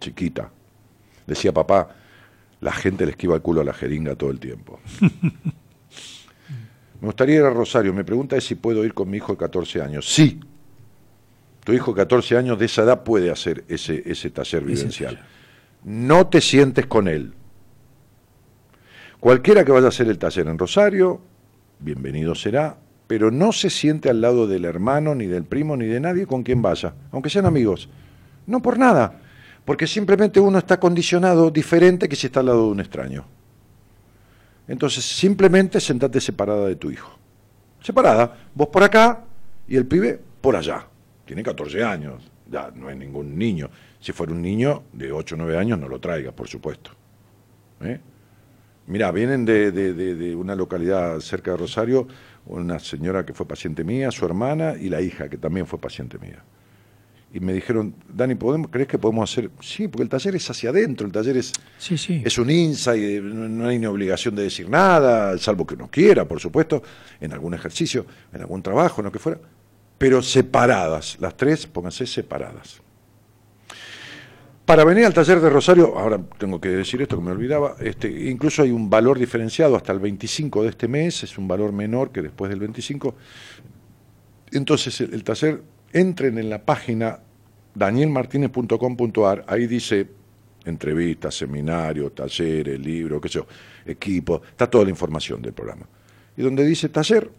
Chiquita. 0.00 0.50
Decía 1.26 1.54
papá, 1.54 1.88
la 2.60 2.72
gente 2.72 3.04
le 3.06 3.12
esquiva 3.12 3.34
el 3.36 3.42
culo 3.42 3.60
a 3.60 3.64
la 3.64 3.72
jeringa 3.72 4.14
todo 4.14 4.30
el 4.30 4.40
tiempo. 4.40 4.80
Me 7.06 7.10
gustaría 7.10 7.36
ir 7.36 7.44
a 7.44 7.50
Rosario. 7.50 7.94
Me 7.94 8.02
pregunta 8.02 8.36
es 8.36 8.44
si 8.44 8.56
puedo 8.56 8.84
ir 8.84 8.92
con 8.92 9.08
mi 9.08 9.18
hijo 9.18 9.30
de 9.30 9.38
14 9.38 9.80
años. 9.80 10.12
Sí. 10.12 10.40
Tu 11.62 11.72
hijo 11.72 11.92
de 11.92 11.98
14 11.98 12.36
años 12.36 12.58
de 12.58 12.66
esa 12.66 12.82
edad 12.82 13.04
puede 13.04 13.30
hacer 13.30 13.62
ese, 13.68 14.02
ese 14.04 14.28
taller 14.30 14.64
vivencial. 14.64 15.24
No 15.84 16.26
te 16.26 16.40
sientes 16.40 16.86
con 16.86 17.06
él. 17.06 17.32
Cualquiera 19.20 19.64
que 19.64 19.70
vaya 19.70 19.86
a 19.86 19.90
hacer 19.90 20.08
el 20.08 20.18
taller 20.18 20.48
en 20.48 20.58
Rosario, 20.58 21.20
bienvenido 21.78 22.34
será, 22.34 22.76
pero 23.06 23.30
no 23.30 23.52
se 23.52 23.70
siente 23.70 24.10
al 24.10 24.20
lado 24.20 24.48
del 24.48 24.64
hermano, 24.64 25.14
ni 25.14 25.26
del 25.26 25.44
primo, 25.44 25.76
ni 25.76 25.86
de 25.86 26.00
nadie 26.00 26.26
con 26.26 26.42
quien 26.42 26.60
vaya, 26.60 26.92
aunque 27.12 27.30
sean 27.30 27.46
amigos. 27.46 27.88
No 28.48 28.60
por 28.60 28.80
nada, 28.80 29.20
porque 29.64 29.86
simplemente 29.86 30.40
uno 30.40 30.58
está 30.58 30.80
condicionado 30.80 31.52
diferente 31.52 32.08
que 32.08 32.16
si 32.16 32.26
está 32.26 32.40
al 32.40 32.46
lado 32.46 32.64
de 32.64 32.72
un 32.72 32.80
extraño. 32.80 33.26
Entonces, 34.68 35.04
simplemente 35.04 35.80
sentate 35.80 36.20
separada 36.20 36.66
de 36.66 36.76
tu 36.76 36.90
hijo. 36.90 37.18
Separada, 37.80 38.36
vos 38.54 38.68
por 38.68 38.82
acá 38.82 39.24
y 39.68 39.76
el 39.76 39.86
pibe 39.86 40.20
por 40.40 40.56
allá. 40.56 40.86
Tiene 41.24 41.42
14 41.42 41.84
años, 41.84 42.30
ya 42.50 42.70
no 42.74 42.90
es 42.90 42.96
ningún 42.96 43.36
niño. 43.38 43.70
Si 44.00 44.12
fuera 44.12 44.32
un 44.32 44.42
niño 44.42 44.84
de 44.92 45.12
8 45.12 45.34
o 45.34 45.38
9 45.38 45.58
años, 45.58 45.78
no 45.78 45.88
lo 45.88 46.00
traigas, 46.00 46.32
por 46.32 46.48
supuesto. 46.48 46.90
¿Eh? 47.80 48.00
Mira, 48.88 49.10
vienen 49.10 49.44
de, 49.44 49.72
de, 49.72 50.36
una 50.36 50.54
localidad 50.54 51.18
cerca 51.20 51.52
de 51.52 51.56
Rosario, 51.56 52.06
una 52.46 52.78
señora 52.78 53.26
que 53.26 53.34
fue 53.34 53.46
paciente 53.46 53.82
mía, 53.82 54.10
su 54.10 54.24
hermana 54.24 54.74
y 54.78 54.88
la 54.88 55.00
hija, 55.00 55.28
que 55.28 55.38
también 55.38 55.66
fue 55.66 55.78
paciente 55.80 56.18
mía 56.18 56.42
y 57.36 57.40
me 57.40 57.52
dijeron, 57.52 57.94
Dani, 58.08 58.34
¿podemos, 58.34 58.70
¿crees 58.70 58.88
que 58.88 58.96
podemos 58.96 59.30
hacer? 59.30 59.50
Sí, 59.60 59.88
porque 59.88 60.04
el 60.04 60.08
taller 60.08 60.36
es 60.36 60.48
hacia 60.48 60.70
adentro, 60.70 61.06
el 61.06 61.12
taller 61.12 61.36
es, 61.36 61.52
sí, 61.76 61.98
sí. 61.98 62.22
es 62.24 62.38
un 62.38 62.48
insight, 62.48 63.22
no 63.22 63.68
hay 63.68 63.78
ni 63.78 63.84
obligación 63.84 64.34
de 64.34 64.44
decir 64.44 64.70
nada, 64.70 65.36
salvo 65.36 65.66
que 65.66 65.74
uno 65.74 65.90
quiera, 65.90 66.26
por 66.26 66.40
supuesto, 66.40 66.82
en 67.20 67.34
algún 67.34 67.52
ejercicio, 67.52 68.06
en 68.32 68.40
algún 68.40 68.62
trabajo, 68.62 69.02
en 69.02 69.04
lo 69.04 69.12
que 69.12 69.18
fuera, 69.18 69.38
pero 69.98 70.22
separadas, 70.22 71.18
las 71.20 71.36
tres, 71.36 71.66
pónganse 71.66 72.06
separadas. 72.06 72.80
Para 74.64 74.84
venir 74.84 75.04
al 75.04 75.12
taller 75.12 75.38
de 75.38 75.50
Rosario, 75.50 75.98
ahora 75.98 76.18
tengo 76.38 76.58
que 76.58 76.70
decir 76.70 77.02
esto 77.02 77.18
que 77.18 77.22
me 77.22 77.32
olvidaba, 77.32 77.76
este, 77.80 78.08
incluso 78.30 78.62
hay 78.62 78.70
un 78.70 78.88
valor 78.88 79.18
diferenciado 79.18 79.76
hasta 79.76 79.92
el 79.92 79.98
25 79.98 80.62
de 80.62 80.70
este 80.70 80.88
mes, 80.88 81.22
es 81.22 81.36
un 81.36 81.46
valor 81.46 81.72
menor 81.72 82.12
que 82.12 82.22
después 82.22 82.48
del 82.48 82.60
25. 82.60 83.14
Entonces 84.52 85.02
el 85.02 85.22
taller 85.22 85.60
entren 85.92 86.38
en 86.38 86.48
la 86.48 86.64
página 86.64 87.20
danielmartinez.com.ar, 87.76 89.44
ahí 89.46 89.66
dice 89.66 90.06
entrevistas, 90.64 91.34
seminarios, 91.34 92.14
talleres, 92.14 92.80
libros, 92.80 93.20
qué 93.20 93.28
sé 93.28 93.34
yo, 93.34 93.46
equipo, 93.84 94.40
está 94.48 94.66
toda 94.68 94.84
la 94.84 94.90
información 94.90 95.42
del 95.42 95.52
programa. 95.52 95.86
Y 96.36 96.42
donde 96.42 96.64
dice 96.64 96.88
taller, 96.88 97.30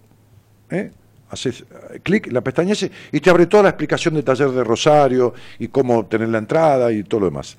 ¿eh? 0.69 0.91
haces 1.29 1.65
eh, 1.91 1.99
clic, 2.01 2.31
la 2.31 2.39
pestaña 2.41 2.73
y 3.11 3.19
te 3.19 3.29
abre 3.29 3.47
toda 3.47 3.63
la 3.63 3.69
explicación 3.69 4.13
del 4.13 4.23
taller 4.23 4.51
de 4.51 4.63
Rosario 4.63 5.33
y 5.59 5.67
cómo 5.67 6.05
tener 6.05 6.29
la 6.29 6.37
entrada 6.37 6.89
y 6.91 7.03
todo 7.03 7.19
lo 7.21 7.25
demás. 7.27 7.57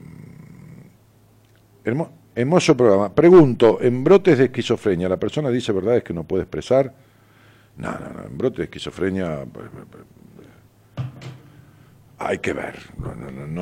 hermoso 2.36 2.78
programa. 2.78 3.14
Pregunto, 3.14 3.80
en 3.82 4.04
brotes 4.04 4.38
de 4.38 4.46
esquizofrenia, 4.46 5.10
¿la 5.10 5.18
persona 5.18 5.50
dice 5.50 5.72
verdades 5.72 6.04
que 6.04 6.14
no 6.14 6.24
puede 6.24 6.44
expresar? 6.44 6.94
No, 7.78 7.92
no, 7.92 8.14
no, 8.14 8.28
en 8.28 8.38
brotes 8.38 8.58
de 8.60 8.64
esquizofrenia 8.66 9.46
pues, 9.52 9.68
hay 12.18 12.38
que 12.38 12.54
ver. 12.54 12.76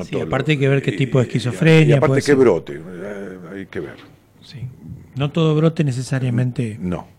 sí, 0.04 0.20
aparte 0.20 0.52
hay 0.52 0.58
que 0.58 0.68
ver 0.68 0.82
qué 0.82 0.92
tipo 0.92 1.18
de 1.18 1.24
esquizofrenia. 1.24 1.94
Y, 1.94 1.98
aparte 1.98 2.22
qué 2.22 2.34
brote, 2.34 2.80
eh, 2.80 3.38
hay 3.52 3.66
que 3.66 3.80
ver. 3.80 3.96
Sí. 4.42 4.68
No 5.16 5.30
todo 5.30 5.54
brote 5.54 5.84
necesariamente. 5.84 6.76
No 6.80 7.13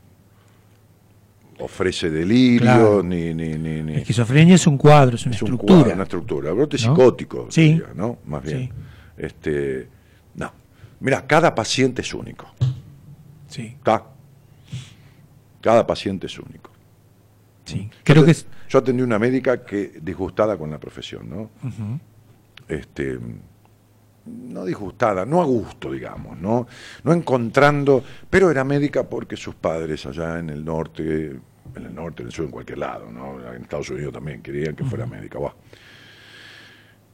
ofrece 1.60 2.10
delirio, 2.10 3.02
ni, 3.04 3.34
ni, 3.34 3.54
ni, 3.56 3.96
Esquizofrenia 3.96 4.56
es 4.56 4.68
un 4.68 4.78
cuadro, 4.78 5.16
es 5.16 5.26
una 5.26 5.36
estructura. 5.36 5.94
una 5.94 6.04
estructura. 6.04 6.52
Brote 6.52 6.78
psicótico, 6.78 7.48
sí. 7.50 7.82
¿no? 7.96 8.20
Más 8.26 8.44
bien. 8.44 8.72
Este, 9.18 9.88
no. 10.36 10.52
Mira, 11.00 11.26
cada 11.26 11.56
paciente 11.56 12.02
es 12.02 12.14
único. 12.14 12.48
Sí. 13.48 13.78
Cada 15.62 15.88
paciente 15.88 16.28
es 16.28 16.38
único. 16.38 16.72
Sí. 17.64 17.90
Creo 18.04 18.26
yo, 18.26 18.32
que 18.32 18.38
yo 18.70 18.80
atendí 18.80 19.02
una 19.02 19.18
médica 19.18 19.64
que 19.64 19.94
disgustada 20.02 20.58
con 20.58 20.70
la 20.70 20.80
profesión, 20.80 21.30
¿no? 21.30 21.50
Este 22.68 23.18
no 24.26 24.66
disgustada, 24.66 25.26
no 25.26 25.42
a 25.42 25.46
gusto, 25.46 25.92
digamos, 25.92 26.38
¿no? 26.40 26.68
no 27.04 27.14
encontrando, 27.14 28.04
pero 28.30 28.50
era 28.50 28.64
médica 28.64 29.04
porque 29.04 29.38
sus 29.38 29.56
padres 29.56 30.06
allá 30.06 30.40
en 30.40 30.50
el 30.50 30.66
norte, 30.66 31.28
en 31.76 31.86
el 31.86 31.94
norte, 31.94 32.24
en 32.24 32.28
el 32.28 32.34
sur, 32.34 32.46
en 32.46 32.52
cualquier 32.52 32.80
lado, 32.80 33.12
¿no? 33.12 33.40
en 33.54 33.62
Estados 33.62 33.90
Unidos 33.90 34.14
también 34.14 34.42
querían 34.42 34.76
que 34.76 34.84
fuera 34.84 35.06
médica. 35.06 35.38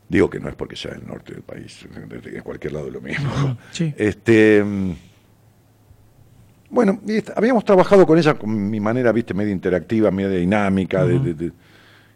Digo 0.07 0.29
que 0.29 0.39
no 0.39 0.49
es 0.49 0.55
porque 0.55 0.75
sea 0.75 0.93
el 0.93 1.05
norte 1.05 1.33
del 1.33 1.43
país, 1.43 1.85
en 1.93 2.43
cualquier 2.43 2.73
lado 2.73 2.87
es 2.87 2.93
lo 2.93 3.01
mismo. 3.01 3.57
Este, 3.97 4.63
bueno, 6.69 7.01
habíamos 7.35 7.65
trabajado 7.65 8.07
con 8.07 8.17
ella 8.17 8.33
con 8.35 8.69
mi 8.69 8.79
manera, 8.79 9.11
viste, 9.11 9.33
media 9.33 9.51
interactiva, 9.51 10.11
media 10.11 10.37
dinámica, 10.37 11.05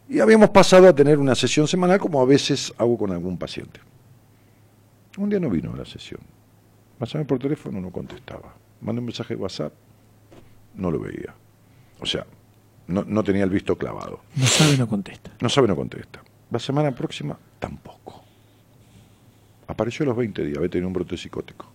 y 0.08 0.20
habíamos 0.20 0.50
pasado 0.52 0.88
a 0.88 0.96
tener 0.96 1.18
una 1.18 1.36
sesión 1.36 1.68
semanal 1.68 2.00
como 2.00 2.22
a 2.22 2.26
veces 2.26 2.74
hago 2.78 2.98
con 2.98 3.12
algún 3.12 3.38
paciente. 3.38 3.82
Un 5.18 5.30
día 5.30 5.40
no 5.40 5.50
vino 5.50 5.74
a 5.74 5.78
la 5.78 5.86
sesión. 5.86 6.22
Pasame 7.00 7.26
por 7.26 7.40
teléfono, 7.40 7.80
no 7.80 7.92
contestaba. 7.92 8.56
Mandé 8.82 9.00
un 9.00 9.06
mensaje 9.06 9.36
de 9.36 9.42
WhatsApp, 9.42 9.74
no 10.76 10.92
lo 10.92 11.00
veía. 11.00 11.34
O 12.00 12.06
sea, 12.06 12.26
no, 12.88 13.24
tenía 13.24 13.44
el 13.44 13.50
visto 13.50 13.78
clavado. 13.78 14.22
No 14.36 14.46
sabe, 14.46 14.78
no 14.78 14.88
contesta. 14.88 15.32
No 15.42 15.50
sabe, 15.50 15.68
no 15.68 15.76
contesta. 15.76 16.22
La 16.52 16.60
semana 16.60 16.94
próxima, 16.94 17.38
tampoco. 17.60 18.24
Apareció 19.68 20.04
a 20.04 20.08
los 20.08 20.18
20 20.18 20.44
días, 20.44 20.58
había 20.58 20.70
tenido 20.70 20.88
un 20.88 20.94
brote 20.94 21.18
psicótico. 21.18 21.66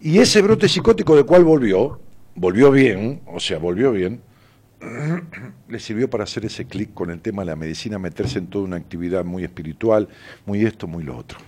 Y 0.00 0.18
ese 0.18 0.40
brote 0.40 0.68
psicótico 0.68 1.16
de 1.16 1.24
cual 1.24 1.44
volvió, 1.44 2.00
volvió 2.34 2.70
bien, 2.70 3.20
o 3.26 3.40
sea, 3.40 3.58
volvió 3.58 3.92
bien, 3.92 4.22
le 5.68 5.78
sirvió 5.78 6.08
para 6.08 6.24
hacer 6.24 6.44
ese 6.44 6.66
clic 6.66 6.94
con 6.94 7.10
el 7.10 7.20
tema 7.20 7.42
de 7.42 7.46
la 7.46 7.56
medicina, 7.56 7.98
meterse 7.98 8.38
en 8.38 8.46
toda 8.46 8.64
una 8.64 8.76
actividad 8.76 9.24
muy 9.24 9.44
espiritual, 9.44 10.08
muy 10.46 10.64
esto, 10.64 10.86
muy 10.86 11.04
lo 11.04 11.16
otro. 11.16 11.38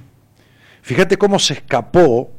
Fíjate 0.83 1.17
cómo 1.17 1.39
se 1.39 1.55
escapó, 1.55 2.31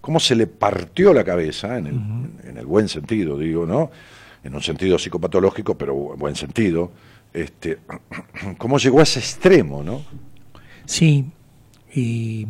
cómo 0.00 0.20
se 0.20 0.36
le 0.36 0.46
partió 0.46 1.12
la 1.12 1.24
cabeza, 1.24 1.78
en 1.78 1.86
el, 1.86 2.48
en 2.48 2.56
el 2.58 2.66
buen 2.66 2.88
sentido, 2.88 3.38
digo, 3.38 3.66
¿no? 3.66 3.90
En 4.44 4.54
un 4.54 4.62
sentido 4.62 4.98
psicopatológico, 4.98 5.76
pero 5.76 6.12
en 6.12 6.18
buen 6.18 6.36
sentido, 6.36 6.92
este, 7.32 7.78
cómo 8.58 8.78
llegó 8.78 9.00
a 9.00 9.02
ese 9.02 9.18
extremo, 9.18 9.82
¿no? 9.82 10.02
Sí, 10.84 11.26
y 11.94 12.46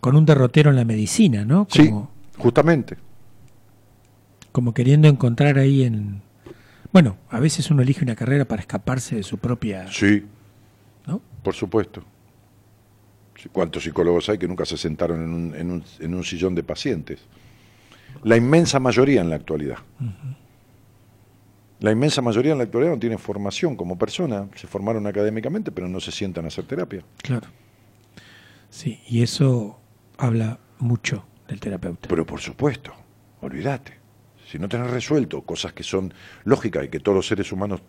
con 0.00 0.16
un 0.16 0.26
derrotero 0.26 0.70
en 0.70 0.76
la 0.76 0.84
medicina, 0.84 1.44
¿no? 1.44 1.68
sí, 1.70 1.92
justamente. 2.36 2.96
Como 4.50 4.72
queriendo 4.72 5.06
encontrar 5.06 5.58
ahí 5.58 5.84
en, 5.84 6.22
bueno, 6.96 7.18
a 7.28 7.40
veces 7.40 7.70
uno 7.70 7.82
elige 7.82 8.02
una 8.02 8.16
carrera 8.16 8.46
para 8.46 8.62
escaparse 8.62 9.16
de 9.16 9.22
su 9.22 9.36
propia... 9.36 9.86
Sí, 9.92 10.24
¿no? 11.06 11.20
por 11.42 11.52
supuesto. 11.52 12.02
¿Cuántos 13.52 13.82
psicólogos 13.84 14.30
hay 14.30 14.38
que 14.38 14.48
nunca 14.48 14.64
se 14.64 14.78
sentaron 14.78 15.22
en 15.22 15.34
un, 15.34 15.54
en 15.54 15.70
un, 15.72 15.84
en 16.00 16.14
un 16.14 16.24
sillón 16.24 16.54
de 16.54 16.62
pacientes? 16.62 17.20
La 18.22 18.38
inmensa 18.38 18.80
mayoría 18.80 19.20
en 19.20 19.28
la 19.28 19.36
actualidad. 19.36 19.76
La 21.80 21.92
inmensa 21.92 22.22
mayoría 22.22 22.52
en 22.52 22.58
la 22.58 22.64
actualidad 22.64 22.92
no 22.92 22.98
tiene 22.98 23.18
formación 23.18 23.76
como 23.76 23.98
persona, 23.98 24.48
se 24.54 24.66
formaron 24.66 25.06
académicamente, 25.06 25.70
pero 25.72 25.88
no 25.88 26.00
se 26.00 26.12
sientan 26.12 26.46
a 26.46 26.48
hacer 26.48 26.64
terapia. 26.64 27.04
Claro. 27.18 27.48
Sí, 28.70 29.02
y 29.06 29.20
eso 29.20 29.78
habla 30.16 30.60
mucho 30.78 31.26
del 31.46 31.60
terapeuta. 31.60 32.08
Pero 32.08 32.24
por 32.24 32.40
supuesto, 32.40 32.94
olvídate. 33.42 34.05
Si 34.56 34.60
no 34.60 34.70
tenés 34.70 34.90
resuelto 34.90 35.42
cosas 35.42 35.74
que 35.74 35.82
son 35.82 36.14
lógicas 36.44 36.86
y 36.86 36.88
que 36.88 36.98
todos 36.98 37.14
los 37.14 37.26
seres 37.26 37.52
humanos 37.52 37.82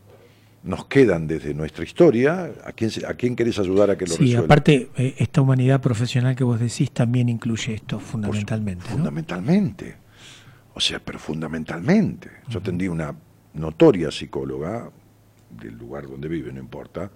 nos 0.63 0.87
quedan 0.87 1.25
desde 1.25 1.53
nuestra 1.53 1.85
historia, 1.85 2.51
¿a 2.65 2.73
quién, 2.73 2.91
a 3.07 3.13
quién 3.13 3.37
querés 3.37 3.57
ayudar 3.57 3.89
a 3.89 3.97
que 3.97 4.05
lo 4.05 4.15
sí, 4.15 4.23
resuelva? 4.23 4.43
aparte, 4.43 4.89
eh, 4.97 5.15
esta 5.17 5.39
humanidad 5.39 5.79
profesional 5.79 6.35
que 6.35 6.43
vos 6.43 6.59
decís 6.59 6.91
también 6.91 7.29
incluye 7.29 7.75
esto 7.75 8.01
fundamentalmente. 8.01 8.83
¿no? 8.83 8.95
Fundamentalmente. 8.97 9.95
O 10.73 10.81
sea, 10.81 10.99
pero 10.99 11.19
fundamentalmente. 11.19 12.31
Yo 12.49 12.59
atendí 12.59 12.89
una 12.89 13.15
notoria 13.53 14.11
psicóloga 14.11 14.91
del 15.49 15.77
lugar 15.77 16.05
donde 16.09 16.27
vive, 16.27 16.51
no 16.51 16.59
importa, 16.59 17.09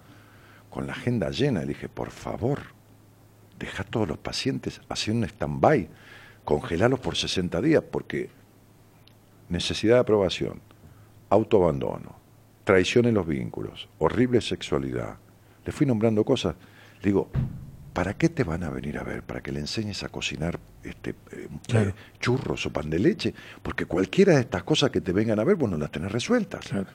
con 0.70 0.86
la 0.86 0.94
agenda 0.94 1.28
llena. 1.28 1.60
Le 1.60 1.66
dije, 1.66 1.90
por 1.90 2.10
favor, 2.10 2.58
deja 3.58 3.82
a 3.82 3.86
todos 3.86 4.08
los 4.08 4.16
pacientes 4.16 4.80
haciendo 4.88 5.26
un 5.26 5.28
stand-by, 5.28 5.90
congelalos 6.42 7.00
por 7.00 7.16
60 7.16 7.60
días, 7.60 7.84
porque 7.90 8.40
necesidad 9.52 9.94
de 9.96 10.00
aprobación, 10.00 10.60
autoabandono, 11.30 12.16
traición 12.64 13.06
en 13.06 13.14
los 13.14 13.26
vínculos, 13.26 13.88
horrible 13.98 14.40
sexualidad. 14.40 15.16
Le 15.64 15.72
fui 15.72 15.86
nombrando 15.86 16.24
cosas. 16.24 16.56
Le 17.00 17.04
digo, 17.04 17.30
¿para 17.92 18.14
qué 18.14 18.28
te 18.28 18.44
van 18.44 18.64
a 18.64 18.70
venir 18.70 18.98
a 18.98 19.04
ver? 19.04 19.22
¿Para 19.22 19.40
que 19.42 19.52
le 19.52 19.60
enseñes 19.60 20.02
a 20.02 20.08
cocinar 20.08 20.58
este, 20.82 21.10
eh, 21.32 21.48
Claro. 21.66 21.90
eh, 21.90 21.94
churros 22.20 22.66
o 22.66 22.72
pan 22.72 22.90
de 22.90 22.98
leche? 22.98 23.34
Porque 23.62 23.86
cualquiera 23.86 24.34
de 24.34 24.40
estas 24.40 24.64
cosas 24.64 24.90
que 24.90 25.00
te 25.00 25.12
vengan 25.12 25.38
a 25.38 25.44
ver, 25.44 25.56
vos 25.56 25.70
no 25.70 25.76
las 25.78 25.90
tenés 25.90 26.10
resueltas. 26.10 26.66
Claro. 26.66 26.86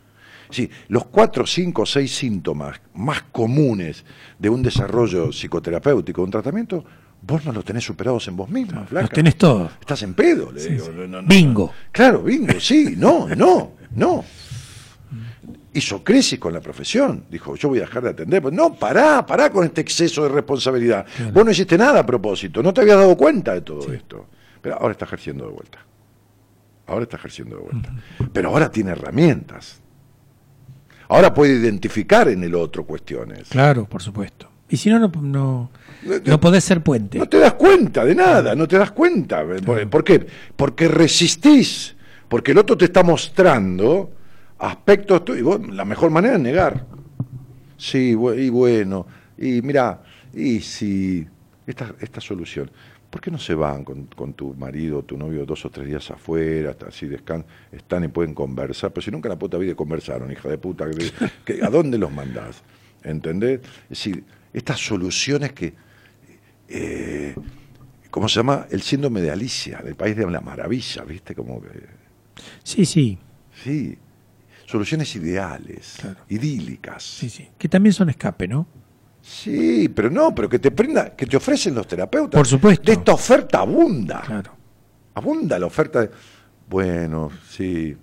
Sí, 0.50 0.70
los 0.88 1.06
cuatro, 1.08 1.46
cinco, 1.46 1.86
seis 1.86 2.16
síntomas 2.16 2.80
más 2.94 3.22
comunes 3.24 4.06
de 4.40 4.50
un 4.50 4.62
desarrollo 4.64 5.32
psicoterapéutico, 5.34 6.24
un 6.24 6.32
tratamiento, 6.32 6.86
vos 7.22 7.46
no 7.46 7.52
los 7.52 7.66
tenés 7.66 7.84
superados 7.84 8.28
en 8.28 8.36
vos 8.36 8.50
misma, 8.50 8.86
flaca. 8.86 9.02
Los 9.04 9.10
tenés 9.12 9.36
todos. 9.38 9.72
Estás 9.80 10.02
en 10.04 10.14
pedo, 10.14 10.52
le 10.52 10.60
Sí, 10.60 10.70
digo. 10.70 10.86
sí. 10.86 10.92
No, 10.96 11.08
no, 11.08 11.22
no. 11.22 11.28
Bingo. 11.28 11.74
Claro, 11.92 12.24
bingo, 12.24 12.60
sí, 12.60 12.96
no, 12.98 13.28
no, 13.36 13.74
no. 13.96 14.24
Hizo 15.74 16.04
crisis 16.04 16.40
con 16.40 16.54
la 16.54 16.60
profesión. 16.62 17.26
Dijo, 17.30 17.56
yo 17.56 17.70
voy 17.70 17.78
a 17.80 17.82
dejar 17.82 18.04
de 18.04 18.10
atender. 18.10 18.42
Pues, 18.42 18.54
no, 18.54 18.74
pará, 18.74 19.26
pará 19.26 19.52
con 19.52 19.64
este 19.66 19.82
exceso 19.82 20.24
de 20.24 20.30
responsabilidad. 20.30 21.06
Vos 21.34 21.46
no 21.46 21.52
hiciste 21.52 21.78
nada 21.78 22.00
a 22.00 22.06
propósito, 22.06 22.64
no 22.64 22.74
te 22.74 22.82
habías 22.82 22.98
dado 22.98 23.16
cuenta 23.16 23.54
de 23.54 23.62
todo 23.62 23.92
esto. 23.94 24.26
Pero 24.62 24.76
ahora 24.80 24.94
está 24.94 25.06
ejerciendo 25.06 25.46
de 25.46 25.52
vuelta. 25.52 25.80
Ahora 26.88 27.04
está 27.04 27.18
ejerciendo 27.18 27.58
de 27.58 27.62
vuelta. 27.64 27.94
Pero 28.34 28.50
ahora 28.50 28.72
tiene 28.72 28.92
herramientas. 28.92 29.82
Ahora 31.10 31.34
puede 31.34 31.54
identificar 31.54 32.28
en 32.28 32.44
el 32.44 32.56
otro 32.56 32.86
cuestiones. 32.86 33.50
Claro, 33.50 33.86
por 33.86 34.02
supuesto. 34.02 34.50
Y 34.70 34.78
si 34.78 34.90
no, 34.90 35.00
no, 35.00 35.70
no, 36.04 36.16
no 36.24 36.40
podés 36.40 36.64
ser 36.64 36.82
puente. 36.82 37.18
No 37.18 37.28
te 37.28 37.40
das 37.40 37.54
cuenta 37.54 38.06
de 38.06 38.16
nada, 38.16 38.56
no 38.56 38.68
te 38.68 38.78
das 38.78 38.92
cuenta. 38.92 39.44
¿Por, 39.66 39.90
por 39.90 40.04
qué? 40.04 40.26
Porque 40.56 40.88
resistís, 40.88 41.96
porque 42.28 42.52
el 42.52 42.58
otro 42.58 42.78
te 42.78 42.86
está 42.86 43.04
mostrando 43.04 44.12
aspectos 44.60 45.22
y 45.38 45.42
vos, 45.42 45.60
la 45.70 45.86
mejor 45.86 46.10
manera 46.10 46.36
es 46.36 46.42
negar. 46.42 46.86
Sí, 47.78 48.12
y 48.12 48.50
bueno, 48.50 49.06
y 49.38 49.62
mira, 49.62 50.02
y 50.34 50.60
si 50.62 51.26
esta, 51.66 51.94
esta 52.00 52.20
solución, 52.20 52.72
¿por 53.10 53.22
qué 53.22 53.30
no 53.30 53.38
se 53.38 53.54
van 53.54 53.84
con, 53.84 54.06
con 54.08 54.34
tu 54.34 54.54
marido 54.56 55.00
o 55.00 55.04
tu 55.04 55.18
novio 55.18 55.46
dos 55.46 55.64
o 55.66 55.70
tres 55.70 55.88
días 55.88 56.10
afuera, 56.10 56.76
así 56.88 57.06
descan 57.06 57.46
están 57.72 58.04
y 58.04 58.08
pueden 58.08 58.34
conversar? 58.34 58.92
Pero 58.92 59.04
si 59.04 59.12
nunca 59.12 59.28
en 59.28 59.34
la 59.34 59.40
puta 59.40 59.58
vida 59.58 59.76
conversaron, 59.76 60.32
hija 60.32 60.50
de 60.50 60.58
puta, 60.58 60.86
¿a 60.86 61.70
dónde 61.70 61.98
los 61.98 62.12
mandás? 62.12 62.64
¿Entendés? 63.04 63.62
Es 63.84 63.90
decir, 63.90 64.24
estas 64.54 64.80
soluciones 64.80 65.54
que, 65.54 65.74
eh, 66.70 67.36
¿cómo 68.10 68.28
se 68.28 68.36
llama? 68.40 68.68
El 68.70 68.82
síndrome 68.82 69.22
de 69.22 69.32
Alicia, 69.32 69.80
del 69.80 69.96
país 69.96 70.16
de 70.16 70.30
la 70.30 70.42
maravilla, 70.42 71.04
¿viste? 71.04 71.34
Como 71.36 71.62
que, 71.62 71.70
Sí, 72.64 72.86
sí, 72.86 73.18
sí, 73.64 73.98
soluciones 74.66 75.16
ideales, 75.16 75.98
Claro. 76.00 76.20
idílicas. 76.30 77.04
sí, 77.04 77.30
sí. 77.30 77.48
Que 77.58 77.68
también 77.70 77.94
son 77.94 78.10
escape, 78.10 78.48
¿no? 78.48 78.68
Sí, 79.22 79.90
pero 79.90 80.10
no, 80.10 80.34
pero 80.34 80.48
que 80.48 80.60
te 80.60 80.72
prenda, 80.72 81.16
que 81.16 81.26
te 81.26 81.36
ofrecen 81.36 81.76
los 81.76 81.86
terapeutas. 81.88 82.38
Por 82.38 82.48
supuesto. 82.48 82.84
De 82.86 82.94
esta 82.94 83.14
oferta 83.14 83.60
abunda. 83.60 84.22
Claro. 84.22 84.54
Abunda 85.16 85.60
la 85.60 85.66
oferta 85.66 86.02
de, 86.02 86.10
bueno, 86.70 87.30
sí. 87.50 87.98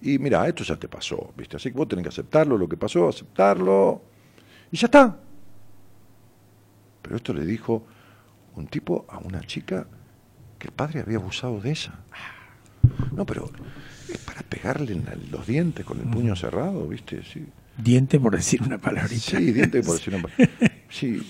Y 0.00 0.18
mira, 0.18 0.46
esto 0.48 0.64
ya 0.64 0.76
te 0.76 0.88
pasó, 0.88 1.32
¿viste? 1.36 1.56
Así 1.56 1.70
que 1.70 1.76
vos 1.76 1.88
tenés 1.88 2.04
que 2.04 2.08
aceptarlo, 2.08 2.56
lo 2.56 2.68
que 2.68 2.76
pasó, 2.76 3.08
aceptarlo. 3.08 4.02
Y 4.70 4.76
ya 4.78 4.86
está. 4.86 5.16
Pero 7.02 7.16
esto 7.16 7.34
le 7.34 7.44
dijo 7.44 7.84
un 8.56 8.66
tipo 8.66 9.06
a 9.08 9.18
una 9.18 9.40
chica 9.42 9.86
que 10.58 10.68
el 10.68 10.72
padre 10.74 11.00
había 11.00 11.16
abusado 11.18 11.60
de 11.60 11.70
ella. 11.70 11.94
No, 13.12 13.24
pero 13.26 13.50
es 14.10 14.18
para 14.18 14.42
pegarle 14.42 14.92
en 14.92 15.04
la- 15.04 15.16
los 15.30 15.46
dientes 15.46 15.84
con 15.84 15.98
el 16.00 16.06
puño 16.08 16.34
cerrado, 16.36 16.86
¿viste? 16.88 17.22
Sí. 17.24 17.46
Diente 17.76 18.20
por 18.20 18.36
decir 18.36 18.62
una 18.62 18.78
palabrita. 18.78 19.20
Sí, 19.38 19.52
diente 19.52 19.82
por 19.82 19.96
decir 19.96 20.14
una 20.14 20.22
pa- 20.24 20.30
Sí, 20.90 21.22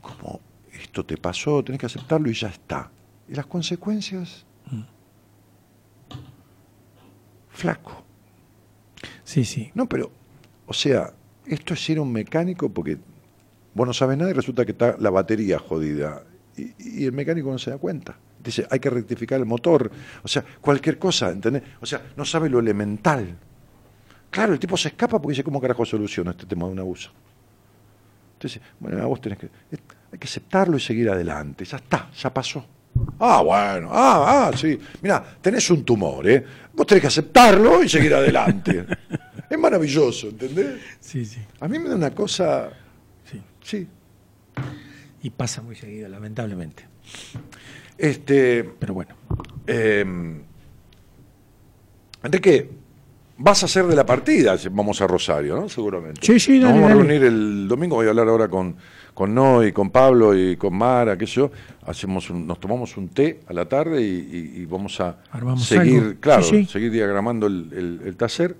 como 0.00 0.40
esto 0.72 1.04
te 1.06 1.16
pasó, 1.16 1.64
tenés 1.64 1.80
que 1.80 1.86
aceptarlo 1.86 2.30
y 2.30 2.34
ya 2.34 2.48
está. 2.48 2.90
Y 3.28 3.34
las 3.34 3.46
consecuencias. 3.46 4.44
Flaco. 7.50 8.04
Sí, 9.24 9.44
sí. 9.44 9.70
No, 9.74 9.88
pero, 9.88 10.10
o 10.66 10.72
sea, 10.74 11.12
esto 11.46 11.74
es 11.74 11.90
ir 11.90 11.98
a 11.98 12.02
un 12.02 12.12
mecánico 12.12 12.68
porque 12.68 12.98
vos 13.74 13.86
no 13.86 13.92
sabes 13.94 14.18
nada 14.18 14.30
y 14.30 14.34
resulta 14.34 14.64
que 14.64 14.72
está 14.72 14.96
la 14.98 15.10
batería 15.10 15.58
jodida. 15.58 16.22
Y, 16.56 17.00
y 17.00 17.04
el 17.04 17.12
mecánico 17.12 17.50
no 17.50 17.58
se 17.58 17.70
da 17.70 17.78
cuenta. 17.78 18.16
Dice, 18.42 18.66
hay 18.70 18.78
que 18.78 18.90
rectificar 18.90 19.38
el 19.40 19.46
motor. 19.46 19.90
O 20.22 20.28
sea, 20.28 20.44
cualquier 20.60 20.98
cosa, 20.98 21.30
¿entendés? 21.30 21.62
O 21.80 21.86
sea, 21.86 22.02
no 22.16 22.24
sabe 22.24 22.48
lo 22.48 22.60
elemental. 22.60 23.36
Claro, 24.30 24.52
el 24.52 24.58
tipo 24.58 24.76
se 24.76 24.88
escapa 24.88 25.18
porque 25.18 25.32
dice, 25.32 25.44
¿cómo 25.44 25.60
carajo 25.60 25.84
soluciono 25.84 26.30
este 26.30 26.46
tema 26.46 26.66
de 26.66 26.72
un 26.72 26.78
abuso? 26.78 27.10
Entonces, 28.34 28.60
bueno, 28.78 29.08
vos 29.08 29.20
tenés 29.20 29.38
que, 29.38 29.46
eh, 29.46 29.78
hay 30.12 30.18
que 30.18 30.26
aceptarlo 30.26 30.76
y 30.76 30.80
seguir 30.80 31.08
adelante. 31.08 31.64
Ya 31.64 31.78
está, 31.78 32.10
ya 32.10 32.32
pasó. 32.32 32.64
Ah, 33.18 33.42
bueno, 33.42 33.88
ah, 33.90 34.48
ah, 34.48 34.56
sí. 34.56 34.78
Mira, 35.02 35.24
tenés 35.40 35.68
un 35.70 35.84
tumor, 35.84 36.28
¿eh? 36.28 36.44
Vos 36.72 36.86
tenés 36.86 37.02
que 37.02 37.08
aceptarlo 37.08 37.82
y 37.82 37.88
seguir 37.88 38.14
adelante. 38.14 38.86
es 39.50 39.58
maravilloso, 39.58 40.28
¿entendés? 40.28 40.80
Sí, 41.00 41.24
sí. 41.24 41.40
A 41.60 41.68
mí 41.68 41.78
me 41.78 41.88
da 41.88 41.96
una 41.96 42.10
cosa, 42.10 42.70
sí. 43.30 43.42
sí. 43.62 43.88
Y 45.26 45.30
pasa 45.30 45.60
muy 45.60 45.74
seguido, 45.74 46.08
lamentablemente. 46.08 46.84
Este, 47.98 48.62
Pero 48.78 48.94
bueno. 48.94 49.12
eh, 49.66 50.04
Enrique, 52.22 52.70
vas 53.38 53.64
a 53.64 53.66
ser 53.66 53.86
de 53.88 53.96
la 53.96 54.06
partida, 54.06 54.56
vamos 54.70 55.00
a 55.00 55.06
Rosario, 55.08 55.56
¿no? 55.56 55.68
Seguramente. 55.68 56.20
Sí, 56.24 56.38
sí, 56.38 56.60
Nos 56.60 56.68
dale, 56.70 56.74
vamos 56.80 56.92
a 56.92 56.94
dale. 56.94 57.08
reunir 57.08 57.24
el 57.26 57.66
domingo, 57.66 57.96
voy 57.96 58.06
a 58.06 58.10
hablar 58.10 58.28
ahora 58.28 58.46
con, 58.46 58.76
con 59.14 59.34
Noy, 59.34 59.72
con 59.72 59.90
Pablo 59.90 60.32
y 60.32 60.56
con 60.56 60.76
Mara, 60.78 61.18
qué 61.18 61.26
sé 61.26 61.32
yo. 61.34 61.50
Hacemos 61.84 62.30
un- 62.30 62.46
nos 62.46 62.60
tomamos 62.60 62.96
un 62.96 63.08
té 63.08 63.40
a 63.48 63.52
la 63.52 63.64
tarde 63.68 64.00
y, 64.02 64.06
y- 64.56 64.60
y 64.62 64.64
vamos 64.66 65.00
a 65.00 65.18
Armamos 65.32 65.64
seguir, 65.66 66.02
algo. 66.04 66.20
claro, 66.20 66.44
Sí, 66.44 66.64
sí. 66.66 66.72
seguir 66.72 66.92
diagramando 66.92 67.48
el, 67.48 67.68
el- 67.72 68.00
el 68.06 68.16
taller, 68.16 68.54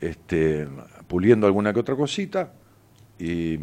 este, 0.00 0.66
puliendo 1.06 1.46
alguna 1.46 1.74
que 1.74 1.80
otra 1.80 1.96
cosita 1.96 2.54
y, 3.18 3.58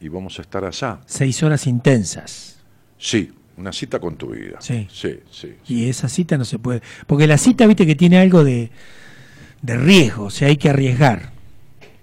y 0.00 0.08
vamos 0.08 0.38
a 0.38 0.42
estar 0.42 0.64
allá. 0.64 1.00
Seis 1.06 1.42
horas 1.42 1.66
intensas. 1.66 2.58
Sí, 2.98 3.32
una 3.56 3.72
cita 3.72 3.98
con 3.98 4.16
tu 4.16 4.28
vida. 4.30 4.56
Sí. 4.60 4.86
sí, 4.90 5.20
sí. 5.30 5.54
Y 5.68 5.88
esa 5.88 6.08
cita 6.08 6.36
no 6.38 6.44
se 6.44 6.58
puede. 6.58 6.82
Porque 7.06 7.26
la 7.26 7.38
cita, 7.38 7.66
viste, 7.66 7.86
que 7.86 7.94
tiene 7.96 8.18
algo 8.18 8.42
de, 8.44 8.70
de 9.62 9.76
riesgo. 9.76 10.24
O 10.24 10.30
sea, 10.30 10.48
hay 10.48 10.56
que 10.56 10.68
arriesgar. 10.70 11.30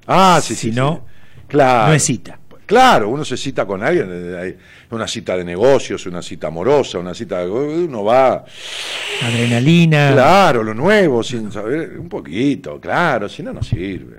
Ah, 0.06 0.40
sí, 0.42 0.56
Si 0.56 0.70
sí, 0.70 0.76
no, 0.76 1.04
sí. 1.36 1.42
claro. 1.48 1.88
No 1.90 1.94
es 1.94 2.04
cita. 2.04 2.40
Claro, 2.66 3.08
uno 3.10 3.24
se 3.24 3.38
cita 3.38 3.66
con 3.66 3.82
alguien, 3.82 4.10
eh, 4.12 4.38
hay 4.38 4.58
una 4.92 5.08
cita 5.08 5.38
de 5.38 5.46
negocios, 5.46 6.06
una 6.06 6.22
cita 6.22 6.48
amorosa, 6.48 7.00
una 7.00 7.14
cita, 7.14 7.46
uno 7.46 8.04
va, 8.04 8.44
Adrenalina. 9.24 10.12
claro, 10.12 10.64
lo 10.64 10.74
nuevo, 10.74 11.24
sin 11.24 11.50
saber, 11.50 11.98
un 11.98 12.10
poquito, 12.10 12.78
claro, 12.80 13.30
si 13.30 13.42
no, 13.42 13.54
no 13.54 13.64
sirve. 13.64 14.18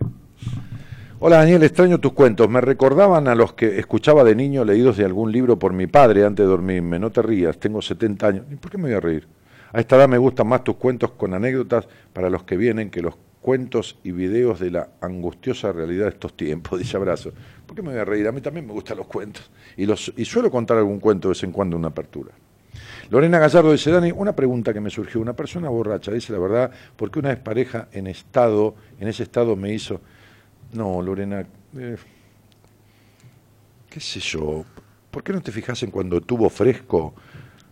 Hola 1.20 1.38
Daniel, 1.38 1.64
extraño 1.64 1.98
tus 1.98 2.12
cuentos, 2.12 2.48
me 2.48 2.60
recordaban 2.60 3.26
a 3.26 3.34
los 3.34 3.52
que 3.54 3.80
escuchaba 3.80 4.22
de 4.22 4.36
niño 4.36 4.64
leídos 4.64 4.96
de 4.96 5.04
algún 5.04 5.32
libro 5.32 5.58
por 5.58 5.72
mi 5.72 5.88
padre 5.88 6.24
antes 6.24 6.46
de 6.46 6.48
dormirme, 6.48 7.00
no 7.00 7.10
te 7.10 7.22
rías, 7.22 7.58
tengo 7.58 7.82
70 7.82 8.26
años, 8.28 8.46
¿y 8.52 8.54
por 8.54 8.70
qué 8.70 8.78
me 8.78 8.84
voy 8.84 8.92
a 8.92 9.00
reír? 9.00 9.26
A 9.72 9.80
esta 9.80 9.96
edad 9.96 10.06
me 10.06 10.16
gustan 10.16 10.46
más 10.46 10.62
tus 10.62 10.76
cuentos 10.76 11.10
con 11.10 11.34
anécdotas 11.34 11.88
para 12.12 12.30
los 12.30 12.44
que 12.44 12.56
vienen 12.56 12.88
que 12.88 13.02
los 13.02 13.16
cuentos 13.40 13.98
y 14.04 14.12
videos 14.12 14.60
de 14.60 14.70
la 14.70 14.90
angustiosa 15.00 15.72
realidad 15.72 16.04
de 16.04 16.10
estos 16.10 16.36
tiempos. 16.36 16.78
Dice 16.78 16.96
abrazo. 16.96 17.32
¿Por 17.66 17.74
qué 17.74 17.82
me 17.82 17.90
voy 17.90 17.98
a 17.98 18.04
reír? 18.04 18.28
A 18.28 18.32
mí 18.32 18.40
también 18.40 18.68
me 18.68 18.72
gustan 18.72 18.96
los 18.96 19.08
cuentos. 19.08 19.50
Y, 19.76 19.86
los, 19.86 20.12
y 20.16 20.24
suelo 20.24 20.52
contar 20.52 20.78
algún 20.78 21.00
cuento 21.00 21.26
de 21.26 21.32
vez 21.32 21.42
en 21.42 21.50
cuando 21.50 21.74
en 21.74 21.80
una 21.80 21.88
apertura. 21.88 22.30
Lorena 23.10 23.40
Gallardo 23.40 23.72
dice, 23.72 23.90
Dani, 23.90 24.12
una 24.12 24.36
pregunta 24.36 24.72
que 24.72 24.80
me 24.80 24.88
surgió. 24.88 25.20
Una 25.20 25.34
persona 25.34 25.68
borracha, 25.68 26.12
dice 26.12 26.32
la 26.32 26.38
verdad, 26.38 26.70
porque 26.94 27.18
una 27.18 27.30
vez 27.30 27.38
pareja 27.38 27.88
en 27.90 28.06
estado, 28.06 28.76
en 29.00 29.08
ese 29.08 29.24
estado 29.24 29.56
me 29.56 29.74
hizo... 29.74 30.00
No, 30.72 31.00
Lorena, 31.00 31.46
eh, 31.76 31.96
qué 33.88 34.00
sé 34.00 34.20
yo, 34.20 34.64
¿por 35.10 35.22
qué 35.22 35.32
no 35.32 35.40
te 35.40 35.50
fijas 35.50 35.82
en 35.82 35.90
cuando 35.90 36.20
tuvo 36.20 36.50
fresco? 36.50 37.14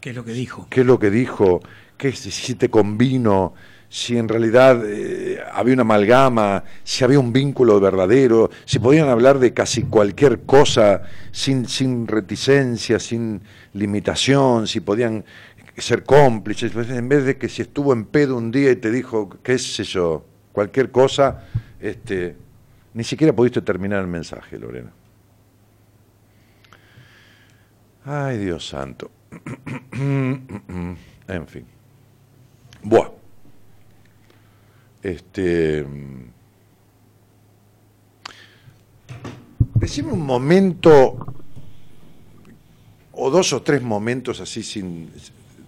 ¿Qué 0.01 0.11
es 0.11 0.17
lo 0.17 0.25
que 0.25 0.33
dijo? 0.33 0.67
¿Qué 0.71 0.81
es 0.81 0.87
lo 0.87 0.99
que 0.99 1.11
dijo? 1.11 1.61
¿Qué 1.99 2.13
si 2.13 2.55
te 2.55 2.71
convino? 2.71 3.55
Si 3.89 4.17
en 4.17 4.29
realidad 4.29 4.83
eh, 4.85 5.39
había 5.53 5.75
una 5.75 5.83
amalgama, 5.83 6.65
si 6.85 7.05
había 7.05 7.21
un 7.21 7.33
vínculo 7.33 7.79
verdadero, 7.81 8.51
si 8.65 8.79
podían 8.79 9.09
hablar 9.09 9.39
de 9.39 9.53
casi 9.53 9.83
cualquier 9.83 10.43
cosa 10.43 11.03
sin, 11.33 11.69
sin 11.69 12.07
reticencia, 12.07 12.99
sin 12.99 13.43
limitación, 13.75 14.67
si 14.67 14.81
podían 14.81 15.25
ser 15.77 16.03
cómplices, 16.03 16.73
pues, 16.73 16.91
en 16.91 17.09
vez 17.09 17.25
de 17.25 17.37
que 17.37 17.49
si 17.49 17.63
estuvo 17.63 17.93
en 17.93 18.07
pedo 18.07 18.37
un 18.37 18.51
día 18.51 18.71
y 18.71 18.77
te 18.77 18.91
dijo, 18.91 19.29
qué 19.43 19.59
sé 19.59 19.85
yo, 19.85 20.25
cualquier 20.53 20.91
cosa, 20.91 21.45
este, 21.81 22.37
ni 22.97 23.05
siquiera 23.05 23.35
pudiste 23.35 23.61
terminar 23.61 24.01
el 24.01 24.07
mensaje, 24.07 24.59
Lorena. 24.59 24.91
Ay, 28.07 28.39
Dios 28.39 28.67
santo. 28.67 29.11
en 29.93 30.97
fin. 31.47 31.67
Buah. 32.83 33.11
Este. 35.03 35.87
Decime 39.75 40.13
un 40.13 40.25
momento, 40.25 41.35
o 43.13 43.31
dos 43.31 43.53
o 43.53 43.61
tres 43.61 43.83
momentos 43.83 44.41
así 44.41 44.63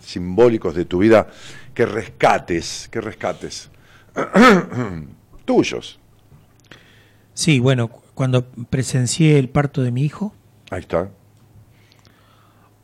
simbólicos 0.01 0.75
de 0.75 0.87
tu 0.87 1.01
vida 1.01 1.29
que 1.75 1.85
rescates, 1.85 2.89
que 2.91 3.03
rescates. 3.03 3.69
Tuyos. 5.45 6.01
Sí, 7.39 7.61
bueno, 7.61 7.89
cuando 8.15 8.51
presencié 8.51 9.39
el 9.39 9.49
parto 9.49 9.85
de 9.85 9.93
mi 9.93 10.03
hijo. 10.03 10.35
Ahí 10.73 10.81
está. 10.81 11.09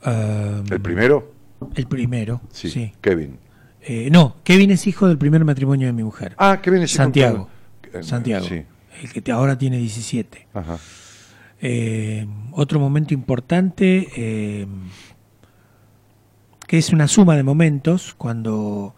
Um, 0.06 0.64
¿El 0.70 0.80
primero? 0.80 1.32
El 1.74 1.88
primero, 1.88 2.40
sí. 2.52 2.92
Kevin. 3.00 3.40
Eh, 3.80 4.10
no, 4.12 4.36
Kevin 4.44 4.70
es 4.70 4.86
hijo 4.86 5.08
del 5.08 5.18
primer 5.18 5.44
matrimonio 5.44 5.88
de 5.88 5.92
mi 5.92 6.04
mujer. 6.04 6.36
Ah, 6.38 6.60
Kevin 6.62 6.82
es 6.82 6.92
hijo 6.92 7.02
Santiago. 7.02 7.48
Eh, 7.92 8.04
Santiago. 8.04 8.46
Sí. 8.46 8.62
El 9.02 9.12
que 9.24 9.32
ahora 9.32 9.58
tiene 9.58 9.78
17. 9.78 10.46
Ajá. 10.54 10.78
Eh, 11.60 12.24
otro 12.52 12.78
momento 12.78 13.12
importante, 13.12 14.08
eh, 14.14 14.68
que 16.68 16.78
es 16.78 16.92
una 16.92 17.08
suma 17.08 17.34
de 17.34 17.42
momentos, 17.42 18.14
cuando 18.14 18.94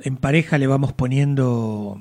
en 0.00 0.16
pareja 0.16 0.56
le 0.56 0.66
vamos 0.66 0.94
poniendo 0.94 2.00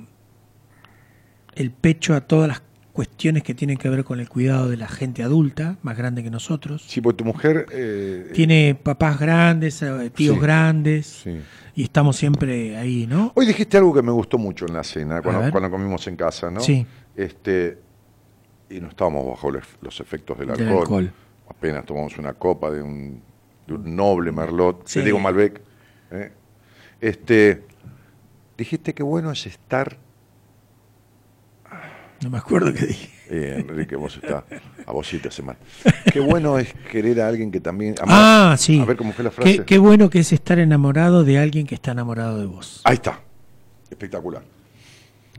el 1.56 1.72
pecho 1.72 2.16
a 2.16 2.22
todas 2.22 2.48
las 2.48 2.62
cuestiones 2.94 3.44
que 3.44 3.54
tienen 3.54 3.78
que 3.78 3.90
ver 3.90 4.04
con 4.04 4.20
el 4.20 4.28
cuidado 4.28 4.70
de 4.70 4.76
la 4.78 4.88
gente 4.88 5.24
adulta, 5.24 5.78
más 5.82 5.98
grande 5.98 6.24
que 6.24 6.30
nosotros. 6.30 6.84
Sí, 6.88 7.00
porque 7.02 7.18
tu 7.20 7.26
mujer... 7.26 7.66
eh, 7.72 8.32
Tiene 8.34 8.76
papás 8.82 9.18
grandes, 9.20 9.82
eh, 9.82 10.12
tíos 10.14 10.36
Sí. 10.36 10.42
grandes, 10.42 11.08
sí. 11.24 11.40
y 11.76 11.84
estamos 11.84 12.18
siempre 12.18 12.76
ahí, 12.78 13.08
¿no? 13.08 13.32
Hoy 13.36 13.46
dijiste 13.46 13.78
algo 13.78 13.94
que 13.94 14.02
me 14.02 14.12
gustó 14.12 14.38
mucho 14.38 14.66
en 14.66 14.74
la 14.74 14.84
cena, 14.84 15.22
cuando, 15.22 15.72
comimos 15.72 16.06
en 16.08 16.18
casa, 16.18 16.52
¿no? 16.52 16.60
Sí. 16.60 16.86
Este, 17.16 17.78
y 18.70 18.82
no 18.82 18.90
estábamos 18.90 19.26
bajo 19.26 19.52
los, 19.52 20.00
efectos 20.02 20.38
del 20.38 20.50
Del 20.50 20.60
alcohol. 20.68 20.82
alcohol. 20.82 21.12
Apenas 21.50 21.86
tomamos 21.86 22.18
una 22.18 22.34
copa 22.34 22.72
de 22.72 22.82
un, 22.82 23.22
de 23.68 23.74
un 23.74 23.96
noble 23.96 24.32
Merlot, 24.34 24.86
Sí. 24.86 25.00
te 25.00 25.06
digo 25.06 25.20
Malbec. 25.20 25.62
¿eh? 26.12 26.32
Este, 27.00 27.64
dijiste 28.58 28.94
que 28.94 29.04
bueno 29.04 29.32
es 29.32 29.46
estar... 29.46 29.98
No 32.24 32.30
me 32.30 32.38
acuerdo 32.38 32.74
qué 32.74 32.86
dije. 32.88 33.10
Eh, 33.30 33.66
Enrique, 33.68 33.96
vos 33.96 34.16
estás... 34.22 34.44
A 34.86 34.92
vos 34.94 35.08
sí 35.08 35.20
te 35.20 35.30
hace 35.30 35.42
mal. 35.42 35.56
Qué 36.12 36.20
bueno 36.20 36.58
es 36.60 36.74
querer 36.92 37.22
a 37.22 37.28
alguien 37.28 37.52
que 37.52 37.60
también... 37.62 37.96
Ah, 38.02 38.56
sí. 38.58 38.80
A 38.80 38.86
ver 38.86 38.98
cómo 38.98 39.14
fue 39.14 39.24
la 39.24 39.32
frase. 39.32 39.58
Qué, 39.58 39.64
qué 39.66 39.78
bueno 39.78 40.10
que 40.10 40.20
es 40.20 40.34
estar 40.34 40.60
enamorado 40.60 41.24
de 41.24 41.38
alguien 41.40 41.66
que 41.68 41.76
está 41.76 41.92
enamorado 41.92 42.40
de 42.40 42.48
vos. 42.48 42.82
Ahí 42.84 42.96
está. 42.96 43.20
Espectacular. 43.90 44.42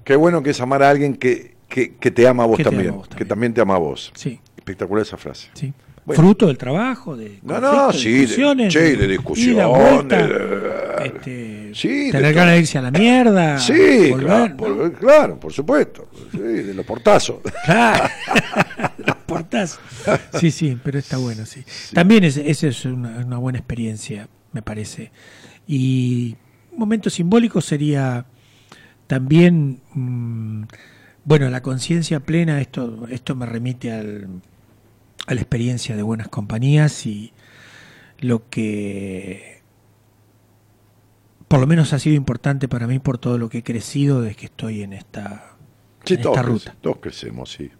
Qué 0.04 0.16
bueno 0.16 0.42
que 0.42 0.50
es 0.50 0.60
amar 0.60 0.82
a 0.82 0.90
alguien 0.90 1.16
que, 1.16 1.54
que, 1.68 1.94
que 1.96 2.10
te 2.10 2.26
ama 2.26 2.44
a 2.44 2.46
vos 2.46 2.56
Que 2.56 2.64
también, 2.64 2.90
ama 2.90 3.02
Que 3.16 3.24
también. 3.24 3.52
te 3.52 3.60
ama 3.60 3.74
a 3.74 3.78
vos. 3.78 4.12
Sí, 4.14 4.40
Espectacular 4.56 5.02
esa 5.04 5.16
frase. 5.16 5.48
sí. 5.54 5.72
Bueno. 6.04 6.20
Fruto 6.20 6.48
del 6.48 6.59
trabajo, 6.59 7.16
de 7.16 7.38
No, 7.44 7.60
no, 7.60 7.92
sí, 7.92 8.10
de- 8.10 8.18
discusiones, 8.22 8.72
che, 8.72 8.96
de 8.96 9.06
discusión, 9.06 9.54
ida, 9.54 9.66
vuelta, 9.68 10.26
de- 10.26 10.34
este, 11.04 11.70
Sí, 11.74 12.06
de 12.06 12.12
tener 12.12 12.34
ganas 12.34 12.54
de 12.54 12.60
irse 12.60 12.78
a 12.78 12.82
la 12.82 12.90
mierda, 12.90 13.58
Sí, 13.58 14.10
volver, 14.10 14.26
claro, 14.26 14.48
¿no? 14.48 14.56
por, 14.56 14.92
claro, 14.94 15.40
por 15.40 15.52
supuesto. 15.52 16.08
Sí, 16.30 16.38
de 16.38 16.74
los 16.74 16.84
portazos. 16.86 17.36
Claro. 17.64 18.08
Los 18.98 19.16
portazos. 19.16 19.80
Sí, 20.38 20.50
sí, 20.50 20.78
pero 20.82 20.98
está 20.98 21.16
bueno, 21.16 21.46
sí. 21.46 21.64
También 21.92 22.24
es, 22.24 22.36
esa 22.36 22.68
es 22.68 22.84
una, 22.84 23.24
una 23.24 23.38
buena 23.38 23.58
experiencia, 23.58 24.28
me 24.52 24.62
parece. 24.62 25.10
Y 25.66 26.36
un 26.70 26.78
momento 26.78 27.10
simbólico 27.10 27.60
sería 27.60 28.26
también, 29.06 29.80
mm, 29.94 30.64
bueno, 31.24 31.48
la 31.50 31.62
conciencia 31.62 32.20
plena, 32.20 32.60
esto, 32.60 33.06
esto 33.10 33.34
me 33.34 33.46
remite 33.46 33.92
al, 33.92 34.28
a 35.26 35.34
la 35.34 35.40
experiencia 35.40 35.96
de 35.96 36.02
buenas 36.02 36.28
compañías 36.28 37.06
y 37.06 37.32
lo 38.18 38.48
que 38.48 39.61
por 41.52 41.60
lo 41.60 41.66
menos 41.66 41.92
ha 41.92 41.98
sido 41.98 42.16
importante 42.16 42.66
para 42.66 42.86
mí 42.86 42.98
por 42.98 43.18
todo 43.18 43.36
lo 43.36 43.50
que 43.50 43.58
he 43.58 43.62
crecido 43.62 44.22
desde 44.22 44.36
que 44.36 44.46
estoy 44.46 44.82
en 44.82 44.94
esta, 44.94 45.54
Sí, 46.02 46.14
en 46.14 46.22
todos, 46.22 46.38
esta 46.38 46.48
crece- 46.48 46.52
ruta. 46.70 46.76
todos 46.80 46.96
crecemos, 46.96 47.52
sí. 47.52 47.70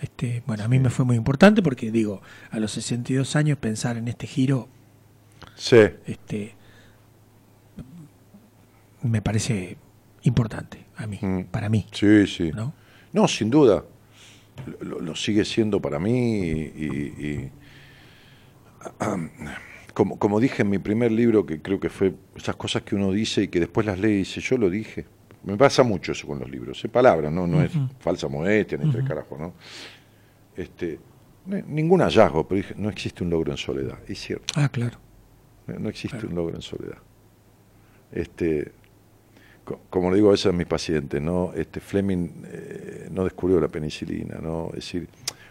Este, 0.00 0.42
bueno, 0.46 0.64
a 0.64 0.68
mí 0.68 0.78
me 0.78 0.88
fue 0.88 1.04
muy 1.04 1.16
importante 1.16 1.60
porque 1.62 1.90
digo, 1.90 2.22
a 2.50 2.58
los 2.58 2.72
62 2.72 3.36
años 3.36 3.58
pensar 3.58 3.98
en 3.98 4.08
este 4.08 4.26
giro, 4.26 4.66
Sí, 5.56 5.76
este, 6.06 6.54
me 9.02 9.20
parece 9.20 9.76
importante 10.22 10.86
a 10.96 11.06
mí, 11.06 11.18
Mm. 11.20 11.42
para 11.50 11.68
mí, 11.68 11.86
sí, 11.92 12.26
sí. 12.26 12.50
¿no? 12.54 12.72
No, 13.12 13.28
sin 13.28 13.50
duda. 13.50 13.84
Lo, 14.80 15.00
lo 15.00 15.14
sigue 15.16 15.44
siendo 15.44 15.80
para 15.82 15.98
mí 15.98 16.38
y, 16.40 16.50
y- 16.76 17.26
y- 17.26 17.50
como, 19.94 20.18
como 20.18 20.40
dije 20.40 20.62
en 20.62 20.70
mi 20.70 20.78
primer 20.78 21.12
libro, 21.12 21.44
que 21.46 21.60
creo 21.60 21.78
que 21.80 21.88
fue 21.90 22.14
esas 22.36 22.56
cosas 22.56 22.82
que 22.82 22.94
uno 22.94 23.12
dice 23.12 23.42
y 23.44 23.48
que 23.48 23.60
después 23.60 23.86
las 23.86 23.98
lee 23.98 24.10
y 24.10 24.16
dice, 24.18 24.40
yo 24.40 24.56
lo 24.58 24.70
dije. 24.70 25.04
Me 25.44 25.56
pasa 25.56 25.82
mucho 25.82 26.12
eso 26.12 26.26
con 26.26 26.38
los 26.38 26.48
libros, 26.50 26.84
es 26.84 26.90
palabras, 26.90 27.32
no, 27.32 27.46
no 27.48 27.62
es 27.62 27.72
falsa 27.98 28.28
modestia 28.28 28.78
ni 28.78 28.90
tres 28.92 29.04
carajos, 29.04 29.40
¿no? 29.40 29.52
Este, 30.56 31.00
ningún 31.66 32.00
hallazgo, 32.00 32.46
pero 32.46 32.56
dije, 32.58 32.74
no 32.76 32.88
existe 32.88 33.24
un 33.24 33.30
logro 33.30 33.50
en 33.50 33.58
soledad, 33.58 33.98
es 34.06 34.20
cierto. 34.20 34.54
Ah, 34.56 34.68
claro. 34.68 34.98
No, 35.66 35.78
no 35.80 35.88
existe 35.88 36.26
un 36.26 36.34
logro 36.36 36.54
en 36.54 36.62
soledad. 36.62 36.98
Este, 38.12 38.70
co- 39.64 39.80
como 39.90 40.10
le 40.10 40.16
digo 40.16 40.28
a 40.28 40.32
veces 40.32 40.46
a 40.46 40.52
mis 40.52 40.66
pacientes, 40.66 41.20
¿no? 41.20 41.52
Este 41.54 41.80
Fleming 41.80 42.28
eh, 42.46 43.08
no 43.10 43.24
descubrió 43.24 43.60
la 43.60 43.68
penicilina, 43.68 44.38
¿no? 44.40 44.68
Es 44.68 44.76
decir, 44.76 45.08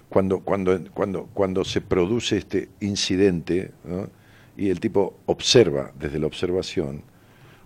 cuando, 0.10 0.40
cuando, 0.40 0.80
cuando, 0.94 1.26
cuando 1.34 1.66
se 1.66 1.82
produce 1.82 2.38
este 2.38 2.70
incidente, 2.80 3.72
¿no? 3.84 4.08
Y 4.58 4.70
el 4.70 4.80
tipo 4.80 5.20
observa 5.26 5.92
desde 5.98 6.20
la 6.20 6.28
observación, 6.28 7.04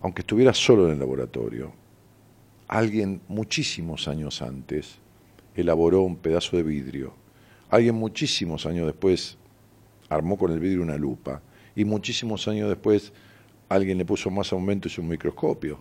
aunque 0.01 0.21
estuviera 0.21 0.53
solo 0.53 0.85
en 0.85 0.93
el 0.93 0.99
laboratorio, 0.99 1.73
alguien 2.67 3.21
muchísimos 3.27 4.07
años 4.07 4.41
antes 4.41 4.97
elaboró 5.55 6.01
un 6.01 6.17
pedazo 6.17 6.57
de 6.57 6.63
vidrio, 6.63 7.13
alguien 7.69 7.95
muchísimos 7.95 8.65
años 8.65 8.85
después 8.87 9.37
armó 10.09 10.37
con 10.37 10.51
el 10.51 10.59
vidrio 10.59 10.83
una 10.83 10.97
lupa 10.97 11.41
y 11.75 11.85
muchísimos 11.85 12.47
años 12.47 12.69
después 12.69 13.11
alguien 13.69 13.97
le 13.97 14.05
puso 14.05 14.29
más 14.29 14.51
aumento 14.53 14.87
y 14.87 15.01
un 15.01 15.07
microscopio. 15.07 15.79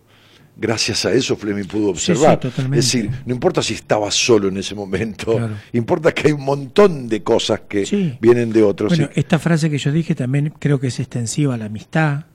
Gracias 0.57 1.05
a 1.05 1.13
eso 1.13 1.35
Fleming 1.37 1.65
pudo 1.65 1.95
Sí, 1.97 2.07
sí, 2.07 2.13
observar. 2.13 2.39
totalmente. 2.39 2.79
es 2.79 2.93
decir, 2.93 3.11
no 3.27 3.35
importa 3.35 3.61
si 3.61 3.75
estaba 3.75 4.09
solo 4.13 4.47
en 4.49 4.57
ese 4.57 4.75
momento, 4.77 5.37
Claro. 5.37 5.55
importa 5.73 6.13
que 6.13 6.29
hay 6.29 6.33
un 6.33 6.45
montón 6.45 7.09
de 7.09 7.23
cosas 7.25 7.63
que 7.69 7.85
Sí. 7.85 8.17
vienen 8.21 8.53
de 8.53 8.63
otros. 8.63 8.91
Bueno, 8.97 9.11
esta 9.17 9.39
frase 9.41 9.69
que 9.69 9.79
yo 9.79 9.91
dije 9.91 10.15
también 10.15 10.53
creo 10.59 10.79
que 10.79 10.87
es 10.87 11.01
extensiva 11.01 11.55
a 11.55 11.57
la 11.57 11.65
amistad, 11.65 12.27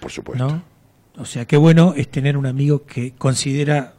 por 0.00 0.10
supuesto. 0.10 0.46
¿no? 0.46 0.62
O 1.16 1.24
sea, 1.24 1.46
qué 1.46 1.56
bueno 1.56 1.94
es 1.96 2.10
tener 2.10 2.36
un 2.36 2.44
amigo 2.46 2.84
que 2.84 3.12
considera 3.12 3.94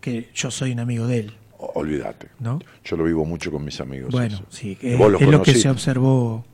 que 0.00 0.30
yo 0.34 0.50
soy 0.50 0.72
un 0.72 0.80
amigo 0.80 1.06
de 1.06 1.18
él, 1.18 1.32
Olvídate. 1.58 2.28
¿no? 2.38 2.58
Yo 2.84 2.96
lo 2.96 3.04
vivo 3.04 3.26
mucho 3.26 3.50
con 3.50 3.62
mis 3.62 3.80
amigos. 3.82 4.12
Bueno, 4.12 4.36
eso. 4.36 4.46
sí, 4.48 4.78
es 4.80 4.98
lo 4.98 5.42
que 5.42 5.54
se 5.54 5.68
observó 5.68 6.46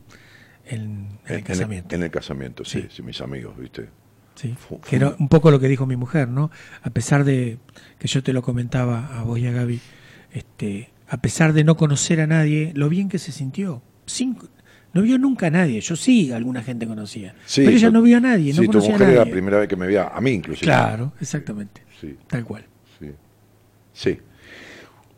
en, 0.66 0.80
en 0.80 1.18
En- 1.28 1.34
el 1.36 1.44
casamiento. 1.44 1.94
En, 1.94 2.02
el 2.02 2.10
casamiento, 2.10 2.64
sí, 2.64 2.82
Sí. 2.82 2.88
sí, 2.96 3.02
mis 3.02 3.20
amigos, 3.20 3.56
¿viste? 3.56 3.88
Sí, 4.36 4.54
que 4.88 4.96
era 4.96 5.16
un 5.18 5.28
poco 5.28 5.50
lo 5.50 5.58
que 5.58 5.66
dijo 5.66 5.86
mi 5.86 5.96
mujer, 5.96 6.28
¿no? 6.28 6.50
A 6.82 6.90
pesar 6.90 7.24
de 7.24 7.58
que 7.98 8.06
yo 8.06 8.22
te 8.22 8.34
lo 8.34 8.42
comentaba 8.42 9.18
a 9.18 9.22
vos 9.22 9.38
y 9.38 9.46
a 9.46 9.52
Gaby, 9.52 9.80
este, 10.32 10.90
a 11.08 11.16
pesar 11.22 11.54
de 11.54 11.64
no 11.64 11.76
conocer 11.76 12.20
a 12.20 12.26
nadie, 12.26 12.72
lo 12.74 12.90
bien 12.90 13.08
que 13.08 13.18
se 13.18 13.32
sintió. 13.32 13.82
no 14.92 15.02
vio 15.02 15.18
nunca 15.18 15.46
a 15.46 15.50
nadie. 15.50 15.80
Yo 15.80 15.96
sí, 15.96 16.32
alguna 16.32 16.62
gente 16.62 16.86
conocía. 16.86 17.34
pero 17.54 17.70
ella 17.70 17.90
no 17.90 18.02
vio 18.02 18.18
a 18.18 18.20
nadie. 18.20 18.52
Sí, 18.52 18.60
no 18.66 18.70
tu 18.70 18.78
mujer 18.78 19.10
era 19.10 19.24
la 19.24 19.30
primera 19.30 19.58
vez 19.58 19.68
que 19.68 19.76
me 19.76 19.86
veía, 19.86 20.08
a 20.08 20.20
mí 20.20 20.32
inclusive. 20.32 20.66
Claro, 20.66 21.14
exactamente. 21.18 21.82
Sí. 21.98 22.16
Tal 22.26 22.44
cual. 22.44 22.66
Sí. 23.00 23.10
Sí. 23.94 24.18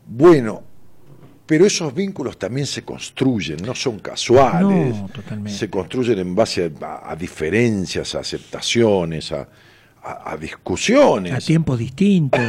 Bueno, 0.07 0.63
pero 1.49 1.65
esos 1.65 1.95
vínculos 1.95 2.37
también 2.37 2.67
se 2.67 2.83
construyen, 2.83 3.57
no 3.65 3.73
son 3.73 3.97
casuales. 3.97 4.95
Se 5.47 5.67
construyen 5.67 6.19
en 6.19 6.35
base 6.35 6.71
a, 6.79 7.15
diferencias, 7.15 8.13
a 8.13 8.19
aceptaciones, 8.19 9.31
a, 9.31 10.37
discusiones. 10.39 11.33
A 11.33 11.39
tiempos 11.39 11.79
distintos, 11.79 12.39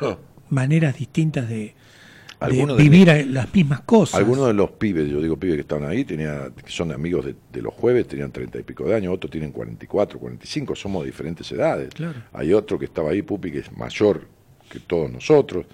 maneras 0.50 0.98
distintas 0.98 1.48
de, 1.48 1.76
vivir 2.76 3.24
las 3.28 3.54
mismas 3.54 3.82
cosas. 3.82 4.18
Algunos 4.18 4.48
de 4.48 4.54
los 4.54 4.72
pibes, 4.72 5.08
yo 5.08 5.20
digo 5.22 5.36
pibes 5.36 5.54
que 5.54 5.60
estaban 5.60 5.88
ahí, 5.88 6.04
tenía, 6.04 6.50
que 6.52 6.72
son 6.72 6.90
amigos 6.90 7.26
de, 7.26 7.62
los 7.62 7.72
jueves, 7.72 8.08
tenían 8.08 8.32
treinta 8.32 8.58
y 8.58 8.64
pico 8.64 8.82
de 8.82 8.96
años, 8.96 9.14
otros 9.14 9.30
tienen 9.30 9.52
44, 9.52 10.18
45, 10.18 10.74
somos 10.74 11.04
de 11.04 11.06
diferentes 11.06 11.52
edades. 11.52 11.90
Hay 12.32 12.52
otro 12.52 12.80
que 12.80 12.86
estaba 12.86 13.10
ahí, 13.10 13.22
Pupi, 13.22 13.52
que 13.52 13.60
es 13.60 13.70
mayor 13.76 14.26
que 14.68 14.80
todos 14.80 15.08
nosotros. 15.08 15.66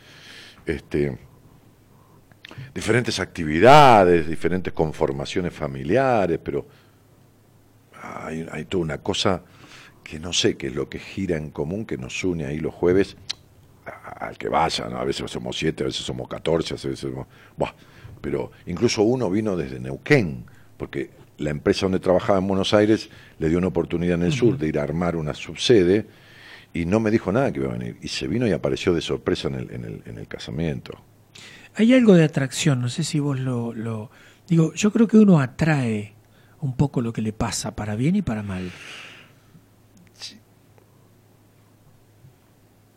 Este, 0.67 1.17
diferentes 2.75 3.21
actividades, 3.21 4.29
diferentes 4.29 4.73
conformaciones 4.73 5.53
familiares, 5.53 6.39
pero 6.43 6.67
hay, 8.03 8.47
hay, 8.51 8.65
toda 8.67 8.85
una 8.85 8.99
cosa 8.99 9.43
que 10.05 10.19
no 10.19 10.33
sé 10.33 10.57
qué 10.57 10.69
es 10.69 10.75
lo 10.75 10.89
que 10.89 10.99
gira 10.99 11.37
en 11.37 11.51
común, 11.51 11.85
que 11.85 11.99
nos 11.99 12.23
une 12.23 12.47
ahí 12.47 12.59
los 12.59 12.75
jueves, 12.75 13.17
al 14.19 14.37
que 14.39 14.49
vaya, 14.49 14.89
¿no? 14.89 14.99
a 14.99 15.05
veces 15.05 15.31
somos 15.31 15.57
siete, 15.57 15.83
a 15.83 15.87
veces 15.87 16.05
somos 16.05 16.29
catorce, 16.29 16.75
a 16.75 16.77
veces 16.77 16.99
somos... 16.99 17.27
pero 18.21 18.51
incluso 18.67 19.03
uno 19.03 19.31
vino 19.31 19.57
desde 19.57 19.81
Neuquén, 19.81 20.45
porque 20.77 21.11
la 21.39 21.51
empresa 21.51 21.87
donde 21.87 22.01
trabajaba 22.01 22.39
en 22.39 22.49
Buenos 22.49 22.73
Aires 22.75 23.11
le 23.39 23.49
dio 23.49 23.59
una 23.59 23.69
oportunidad 23.69 24.15
en 24.15 24.25
el 24.25 24.33
sur 24.33 24.59
de 24.59 24.69
ir 24.69 24.79
a 24.79 24.83
armar 24.83 25.17
una 25.17 25.35
subsede 25.35 26.07
y 26.73 26.85
no 26.85 27.01
me 27.01 27.11
dijo 27.11 27.33
nada 27.33 27.53
que 27.53 27.61
iba 27.61 27.71
a 27.71 27.77
venir. 27.77 27.97
Y 28.03 28.09
se 28.09 28.27
vino 28.27 28.47
y 28.47 28.53
apareció 28.53 28.93
de 28.93 29.01
sorpresa 29.01 29.49
en 29.49 29.55
el, 29.55 29.71
en 29.71 29.85
el, 29.85 30.03
en 30.07 30.19
el 30.19 30.29
casamiento. 30.29 30.99
Hay 31.77 31.93
algo 31.93 32.15
de 32.15 32.25
atracción, 32.25 32.81
no 32.81 32.89
sé 32.89 33.05
si 33.05 33.21
vos 33.21 33.39
lo, 33.39 33.75
lo... 33.75 34.11
Digo, 34.49 34.73
yo 34.73 34.91
creo 34.93 35.07
que 35.07 35.19
uno 35.19 35.41
atrae 35.41 36.15
un 36.61 36.75
poco 36.75 37.03
lo 37.03 37.13
que 37.13 37.21
le 37.21 37.35
pasa, 37.35 37.77
para 37.77 37.97
bien 37.97 38.17
y 38.17 38.23
para 38.23 38.43
mal. 38.43 38.71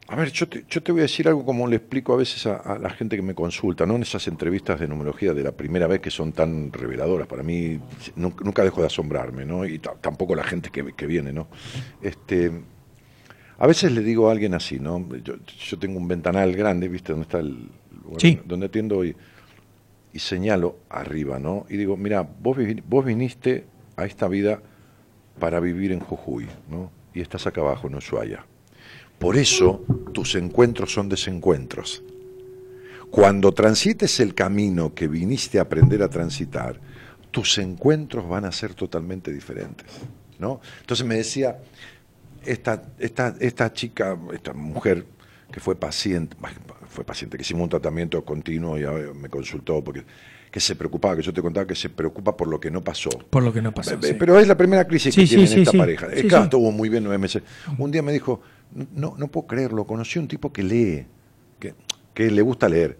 A 0.08 0.16
ver, 0.16 0.32
yo 0.32 0.48
te, 0.48 0.66
yo 0.68 0.82
te, 0.82 0.92
voy 0.92 1.02
a 1.02 1.04
decir 1.04 1.28
algo 1.28 1.46
como 1.46 1.68
le 1.68 1.76
explico 1.76 2.14
a 2.14 2.18
veces 2.18 2.48
a, 2.48 2.80
la 2.80 2.90
gente 2.90 3.16
que 3.16 3.22
me 3.22 3.36
consulta, 3.36 3.86
¿no? 3.86 3.96
En 3.96 4.02
esas 4.02 4.28
entrevistas 4.28 4.80
de 4.80 4.88
numerología 4.88 5.34
de 5.34 5.44
la 5.44 5.52
primera 5.52 5.86
vez 5.86 6.00
que 6.00 6.10
son 6.10 6.32
tan 6.32 6.72
reveladoras, 6.74 7.28
para 7.28 7.44
mí 7.44 7.80
nunca, 8.16 8.64
dejo 8.64 8.82
de 8.82 8.88
asombrarme, 8.88 9.46
¿no? 9.46 9.66
Y 9.66 9.78
tampoco 9.78 10.34
la 10.34 10.44
gente 10.44 10.72
que, 10.72 10.94
que, 10.94 11.06
viene, 11.06 11.32
¿no? 11.32 11.48
Este, 12.02 12.52
a 13.60 13.68
veces 13.68 13.92
le 13.92 14.02
digo 14.02 14.30
a 14.30 14.32
alguien 14.32 14.56
así, 14.56 14.80
¿no? 14.80 15.06
Yo, 15.18 15.36
yo 15.46 15.78
tengo 15.78 16.00
un 16.00 16.08
ventanal 16.08 16.56
grande, 16.56 16.88
¿viste? 16.88 17.12
Donde 17.12 17.24
está 17.24 17.38
el, 17.40 17.70
donde 18.46 18.66
atiendo 18.68 18.98
hoy, 18.98 19.16
y 20.14 20.20
señalo 20.20 20.78
arriba, 20.90 21.40
¿no? 21.40 21.66
Y 21.70 21.78
digo, 21.78 21.96
mira, 21.98 22.22
vos, 22.22 22.58
vos 22.88 23.06
viniste 23.06 23.66
a 23.96 24.06
esta 24.06 24.28
vida 24.28 24.62
para 25.40 25.60
vivir 25.60 25.92
en 25.92 26.00
Jujuy, 26.00 26.48
¿no? 26.70 26.92
Y 27.14 27.22
estás 27.22 27.48
acá 27.48 27.62
abajo, 27.62 27.88
en 27.88 27.96
Ushuaia. 27.96 28.46
Por 29.18 29.36
eso 29.36 29.84
tus 30.14 30.36
encuentros 30.36 30.94
son 30.94 31.10
desencuentros. 31.10 32.04
Cuando 33.12 33.52
transites 33.52 34.20
el 34.20 34.34
camino 34.34 34.94
que 34.94 35.08
viniste 35.08 35.60
a 35.60 35.64
aprender 35.64 36.02
a 36.04 36.10
transitar, 36.10 36.80
tus 37.32 37.58
encuentros 37.58 38.28
van 38.28 38.46
a 38.46 38.52
ser 38.52 38.74
totalmente 38.74 39.32
diferentes, 39.32 39.88
¿no? 40.40 40.62
Entonces 40.82 41.06
me 41.06 41.16
decía, 41.16 41.60
esta, 42.46 42.84
esta, 42.98 43.36
esta 43.40 43.74
chica, 43.74 44.18
esta 44.34 44.54
mujer 44.54 45.06
que 45.52 45.60
fue 45.60 45.76
paciente, 45.76 46.38
fue 46.88 47.04
paciente, 47.04 47.38
que 47.38 47.42
hicimos 47.42 47.64
un 47.64 47.70
tratamiento 47.70 48.24
continuo 48.24 48.78
y 48.78 49.14
me 49.16 49.30
consultó 49.30 49.84
porque 49.84 50.04
que 50.52 50.60
se 50.60 50.76
preocupaba, 50.76 51.16
que 51.16 51.22
yo 51.22 51.34
te 51.34 51.42
contaba 51.42 51.68
que 51.68 51.76
se 51.76 51.90
preocupa 51.90 52.36
por 52.36 52.48
lo 52.48 52.60
que 52.60 52.72
no 52.72 52.84
pasó. 52.84 53.10
Por 53.30 53.44
lo 53.44 53.54
que 53.54 53.62
no 53.62 53.72
pasó. 53.72 53.98
Pero 54.00 54.40
es 54.40 54.48
la 54.48 54.58
primera 54.58 54.86
crisis 54.88 55.16
que 55.16 55.26
tiene 55.26 55.44
esta 55.44 55.72
pareja. 55.78 56.08
Es 56.08 56.26
claro, 56.26 56.46
estuvo 56.46 56.72
muy 56.72 56.90
bien 56.90 57.04
nueve 57.04 57.20
meses. 57.20 57.44
Un 57.78 57.92
día 57.92 58.02
me 58.02 58.12
dijo, 58.12 58.42
no, 58.94 59.16
no 59.18 59.28
puedo 59.28 59.48
creerlo, 59.48 59.86
conocí 59.86 60.18
a 60.18 60.22
un 60.24 60.28
tipo 60.28 60.52
que 60.52 60.64
lee, 60.64 61.06
que, 61.60 61.76
que 62.14 62.32
le 62.32 62.42
gusta 62.42 62.68
leer, 62.68 62.98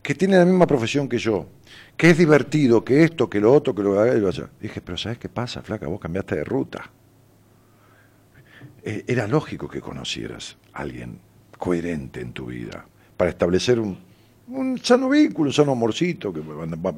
que 0.00 0.14
tiene 0.14 0.36
la 0.38 0.44
misma 0.44 0.66
profesión 0.66 1.08
que 1.08 1.18
yo, 1.18 1.48
que 1.96 2.10
es 2.10 2.18
divertido, 2.18 2.84
que 2.84 3.02
esto, 3.02 3.28
que 3.28 3.40
lo 3.40 3.52
otro, 3.52 3.74
que 3.74 3.82
lo 3.82 3.98
haga 3.98 4.14
y 4.14 4.20
lo 4.20 4.28
allá. 4.28 4.48
Dije, 4.60 4.80
pero 4.80 4.96
¿sabes 4.96 5.18
qué 5.18 5.28
pasa, 5.28 5.62
flaca? 5.62 5.86
Vos 5.88 6.00
cambiaste 6.00 6.36
de 6.36 6.44
ruta. 6.44 6.90
Eh, 8.84 9.04
era 9.06 9.26
lógico 9.26 9.68
que 9.68 9.80
conocieras 9.80 10.56
a 10.72 10.82
alguien 10.82 11.18
coherente 11.62 12.20
en 12.20 12.32
tu 12.32 12.46
vida 12.46 12.84
para 13.16 13.30
establecer 13.30 13.78
un, 13.78 13.96
sano 14.82 15.08
vínculo, 15.08 15.48
un 15.48 15.52
sano 15.52 15.70
amorcito, 15.70 16.32
que 16.32 16.42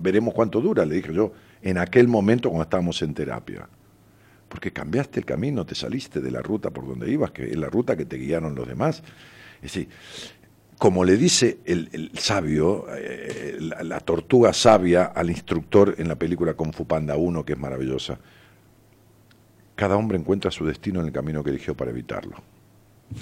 veremos 0.01 0.33
cuánto 0.33 0.59
dura, 0.63 0.87
le 0.87 0.95
dije 0.95 1.13
yo, 1.13 1.35
en 1.61 1.77
aquel 1.77 2.09
momento 2.09 2.49
cuando 2.49 2.63
estábamos 2.63 3.03
en 3.03 3.13
terapia. 3.13 3.69
Porque 4.49 4.73
cambiaste 4.73 5.21
el 5.21 5.27
camino, 5.27 5.67
te 5.67 5.75
saliste 5.75 6.23
de 6.23 6.31
la 6.31 6.41
ruta 6.41 6.71
por 6.71 6.87
donde 6.89 7.13
ibas, 7.13 7.31
que 7.33 7.45
es 7.45 7.57
la 7.59 7.69
ruta 7.69 7.95
que 7.95 8.07
te 8.07 8.17
guiaron 8.17 8.55
los 8.55 8.67
demás. 8.67 9.03
Es 9.57 9.75
decir, 9.75 9.89
como 10.79 11.05
le 11.05 11.19
dice 11.19 11.59
el, 11.67 12.11
sabio, 12.15 12.87
eh, 12.97 13.59
la, 13.61 14.01
tortuga 14.01 14.55
sabia 14.55 15.05
al 15.05 15.29
instructor 15.29 15.95
en 15.99 16.09
la 16.09 16.15
película 16.15 16.55
Kung 16.55 16.73
Panda 16.73 17.19
1, 17.19 17.45
que 17.45 17.53
es 17.53 17.59
maravillosa, 17.59 18.19
cada 19.75 19.97
hombre 19.97 20.17
encuentra 20.17 20.51
su 20.51 20.65
destino 20.65 21.01
en 21.01 21.07
el 21.07 21.13
camino 21.13 21.45
que 21.45 21.51
eligió 21.51 21.77
para 21.77 21.91
evitarlo. 21.91 22.37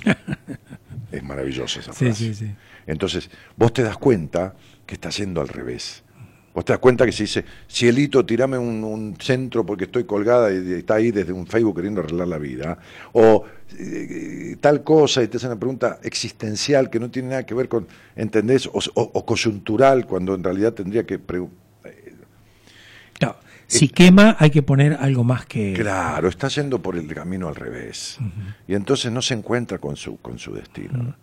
es 1.13 1.23
maravillosa 1.23 1.81
esa 1.81 1.93
frase. 1.93 2.15
Sí, 2.15 2.35
sí, 2.35 2.47
sí. 2.47 2.55
Entonces, 2.87 3.31
vos 3.57 3.73
te 3.73 3.83
das 3.83 3.97
cuenta 3.99 4.55
que 4.87 4.95
está 4.95 5.11
yendo 5.11 5.41
al 5.41 5.49
revés. 5.49 6.03
Vos 6.55 6.67
te 6.67 6.73
das 6.75 6.81
cuenta 6.81 7.07
que 7.07 7.13
se 7.13 7.23
dice, 7.23 7.45
cielito, 7.69 8.27
tirame 8.27 8.59
un, 8.59 9.17
centro 9.19 9.65
porque 9.65 9.85
estoy 9.85 10.05
colgada 10.05 10.53
y 10.53 10.73
está 10.73 10.97
ahí 10.97 11.11
desde 11.11 11.33
un 11.33 11.47
Facebook 11.47 11.77
queriendo 11.77 12.01
arreglar 12.01 12.29
la 12.29 12.39
vida. 12.39 12.79
O 13.13 13.45
eh, 13.79 14.57
tal 14.61 14.83
cosa, 14.85 15.23
y 15.23 15.29
te 15.29 15.39
hacen 15.39 15.51
una 15.51 15.59
pregunta 15.59 15.99
existencial 16.03 16.91
que 16.91 17.01
no 17.01 17.11
tiene 17.11 17.31
nada 17.31 17.47
que 17.47 17.55
ver 17.55 17.69
con, 17.69 17.87
¿entendés? 18.17 18.69
O, 18.71 19.25
coyuntural, 19.25 20.07
cuando 20.07 20.35
en 20.35 20.45
realidad 20.45 20.75
tendría 20.75 21.05
que... 21.05 21.19
Claro, 23.73 23.78
si 23.78 23.89
quema 23.89 24.36
hay 24.39 24.51
que 24.51 24.62
poner 24.62 24.94
algo 24.94 25.24
más 25.24 25.47
que... 25.47 25.73
Claro, 25.73 26.28
está 26.28 26.49
yendo 26.49 26.82
por 26.82 26.94
el 26.97 27.12
camino 27.15 27.49
al 27.49 27.55
revés. 27.55 28.19
Y 28.69 28.74
entonces 28.74 29.11
no 29.11 29.23
se 29.23 29.32
encuentra 29.32 29.78
con 29.78 29.97
su, 29.97 30.19
con 30.19 30.39
su 30.39 30.53
destino. 30.55 31.16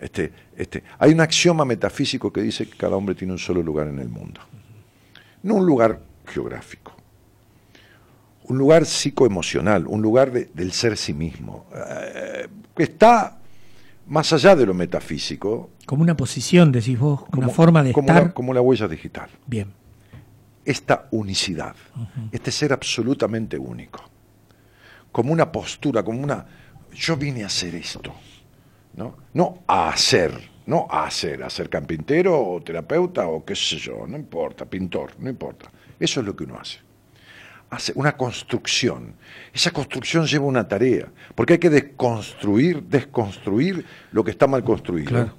Este, 0.00 0.32
este, 0.56 0.82
hay 0.98 1.12
un 1.12 1.20
axioma 1.20 1.64
metafísico 1.64 2.32
que 2.32 2.42
dice 2.42 2.68
que 2.68 2.76
cada 2.76 2.96
hombre 2.96 3.14
tiene 3.14 3.32
un 3.32 3.38
solo 3.38 3.62
lugar 3.62 3.86
en 3.86 4.00
el 4.00 4.08
mundo. 4.08 4.40
No 5.42 5.54
un 5.54 5.66
lugar 5.66 6.00
geográfico, 6.26 6.92
un 8.44 8.58
lugar 8.58 8.84
psicoemocional, 8.84 9.86
un 9.86 10.02
lugar 10.02 10.32
del 10.32 10.72
ser 10.72 10.96
sí 10.96 11.14
mismo, 11.14 11.66
eh, 11.72 12.48
que 12.74 12.82
está 12.82 13.38
más 14.08 14.32
allá 14.32 14.56
de 14.56 14.66
lo 14.66 14.74
metafísico. 14.74 15.70
Como 15.86 16.02
una 16.02 16.16
posición, 16.16 16.72
decís 16.72 16.98
vos, 16.98 17.24
como, 17.26 17.44
una 17.44 17.54
forma 17.54 17.84
de 17.84 17.92
como 17.92 18.08
estar. 18.08 18.24
La, 18.24 18.34
como 18.34 18.52
la 18.52 18.60
huella 18.60 18.88
digital. 18.88 19.30
Bien. 19.46 19.85
Esta 20.66 21.06
unicidad, 21.12 21.76
este 22.30 22.50
ser 22.50 22.72
absolutamente 22.72 23.56
único, 23.56 24.02
como 25.12 25.32
una 25.32 25.50
postura, 25.50 26.02
como 26.02 26.20
una... 26.20 26.44
Yo 26.92 27.16
vine 27.16 27.44
a 27.44 27.46
hacer 27.46 27.74
esto 27.74 28.12
¿no? 28.96 29.16
No 29.34 29.62
a 29.66 29.90
hacer, 29.90 30.32
no 30.66 30.86
a 30.90 31.06
hacer, 31.06 31.42
a 31.42 31.50
ser 31.50 31.68
carpintero 31.68 32.38
o 32.38 32.60
terapeuta 32.62 33.28
o 33.28 33.44
qué 33.44 33.54
sé 33.54 33.76
yo, 33.76 34.06
no 34.06 34.16
importa, 34.16 34.64
pintor, 34.64 35.12
no 35.18 35.30
importa. 35.30 35.70
Eso 36.00 36.20
es 36.20 36.26
lo 36.26 36.34
que 36.34 36.44
uno 36.44 36.58
hace. 36.58 36.78
Hace 37.68 37.92
una 37.94 38.16
construcción. 38.16 39.14
Esa 39.52 39.70
construcción 39.70 40.26
lleva 40.26 40.46
una 40.46 40.66
tarea, 40.66 41.08
porque 41.34 41.54
hay 41.54 41.58
que 41.58 41.70
desconstruir, 41.70 42.82
desconstruir 42.82 43.84
lo 44.12 44.24
que 44.24 44.30
está 44.30 44.46
mal 44.46 44.64
construido. 44.64 45.30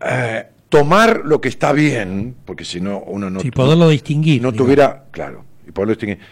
Eh, 0.00 0.46
tomar 0.78 1.22
lo 1.24 1.40
que 1.40 1.48
está 1.48 1.72
bien, 1.72 2.34
porque 2.44 2.64
si 2.64 2.80
no 2.80 2.98
uno 3.06 3.30
no... 3.30 3.40
Sí, 3.40 3.50
poderlo 3.50 3.88
distinguir. 3.88 4.42
No 4.42 4.52
tuviera, 4.52 5.04
claro, 5.10 5.44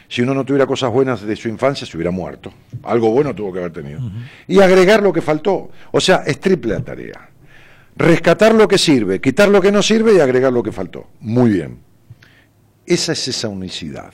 si 0.09 0.23
uno 0.23 0.35
no 0.35 0.45
tuviera 0.45 0.67
cosas 0.67 0.93
buenas 0.93 1.23
de 1.23 1.37
su 1.37 1.49
infancia, 1.49 1.87
se 1.87 1.97
hubiera 1.97 2.11
muerto. 2.11 2.53
Algo 2.83 3.11
bueno 3.11 3.35
tuvo 3.35 3.53
que 3.53 3.61
haber 3.61 3.73
tenido. 3.73 4.01
Y 4.47 4.61
agregar 4.61 5.03
lo 5.03 5.13
que 5.13 5.23
faltó. 5.23 5.71
O 5.91 6.01
sea, 6.01 6.23
es 6.27 6.41
triple 6.41 6.75
la 6.75 6.81
tarea. 6.81 7.31
Rescatar 7.97 8.55
lo 8.55 8.67
que 8.67 8.79
sirve, 8.79 9.21
quitar 9.21 9.49
lo 9.49 9.61
que 9.61 9.71
no 9.71 9.83
sirve 9.83 10.15
y 10.15 10.21
agregar 10.21 10.53
lo 10.53 10.63
que 10.63 10.73
faltó. 10.73 11.09
Muy 11.21 11.51
bien. 11.51 11.79
Esa 12.87 13.13
es 13.13 13.29
esa 13.29 13.49
unicidad. 13.49 14.13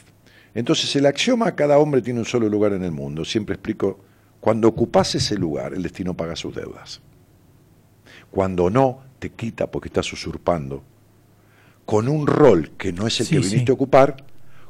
Entonces, 0.55 0.95
el 0.97 1.07
axioma, 1.07 1.55
cada 1.55 1.79
hombre 1.79 2.03
tiene 2.03 2.21
un 2.21 2.27
solo 2.27 2.49
lugar 2.49 2.73
en 2.73 2.83
el 2.85 2.93
mundo. 2.93 3.25
Siempre 3.25 3.55
explico 3.55 4.01
Cuando 4.41 4.69
ocupas 4.69 5.15
ese 5.15 5.37
lugar, 5.37 5.75
el 5.75 5.83
destino 5.83 6.15
paga 6.15 6.37
sus 6.37 6.55
deudas. 6.55 7.01
Cuando 8.31 8.71
no, 8.71 9.01
te 9.19 9.31
quita 9.31 9.67
porque 9.67 9.89
estás 9.89 10.13
usurpando 10.13 10.83
con 11.85 12.09
un 12.09 12.27
rol 12.27 12.73
que 12.77 12.93
no 12.93 13.07
es 13.07 13.21
el 13.21 13.29
que 13.29 13.39
viniste 13.39 13.73
a 13.73 13.75
ocupar, 13.75 14.17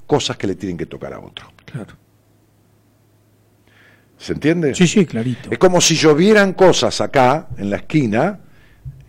cosas 0.07 0.37
que 0.37 0.47
le 0.47 0.55
tienen 0.55 0.77
que 0.77 0.87
tocar 0.87 1.13
a 1.13 1.19
otro. 1.19 1.51
Claro. 1.65 1.95
¿Se 4.17 4.33
entiende? 4.33 4.75
Sí, 4.75 4.87
sí, 4.87 5.07
clarito. 5.07 5.51
Es 5.51 5.59
como 5.59 5.81
si 5.81 5.95
llovieran 5.97 6.53
cosas 6.53 7.01
acá, 7.01 7.49
en 7.57 7.71
la 7.71 7.77
esquina, 7.77 8.41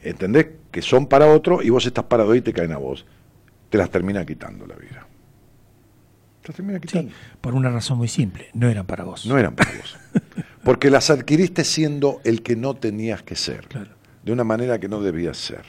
¿entendés? 0.01 0.47
Que 0.71 0.81
son 0.81 1.07
para 1.07 1.27
otro 1.27 1.61
y 1.61 1.69
vos 1.69 1.85
estás 1.85 2.05
parado 2.05 2.33
y 2.35 2.41
te 2.41 2.53
caen 2.53 2.71
a 2.71 2.77
vos. 2.77 3.05
Te 3.69 3.77
las 3.77 3.89
termina 3.89 4.25
quitando 4.25 4.65
la 4.65 4.75
vida. 4.75 5.05
Te 6.41 6.47
las 6.47 6.55
termina 6.55 6.79
quitando. 6.79 7.11
Sí, 7.11 7.15
por 7.41 7.53
una 7.53 7.69
razón 7.69 7.97
muy 7.97 8.07
simple, 8.07 8.49
no 8.53 8.69
eran 8.69 8.85
para 8.85 9.03
vos. 9.03 9.25
No 9.25 9.37
eran 9.37 9.55
para 9.55 9.71
vos. 9.71 9.97
Porque 10.63 10.89
las 10.89 11.09
adquiriste 11.09 11.63
siendo 11.63 12.21
el 12.23 12.41
que 12.41 12.55
no 12.55 12.75
tenías 12.75 13.23
que 13.23 13.35
ser. 13.35 13.67
Claro. 13.67 13.98
De 14.23 14.31
una 14.31 14.43
manera 14.43 14.79
que 14.79 14.89
no 14.89 15.01
debías 15.01 15.37
ser. 15.37 15.63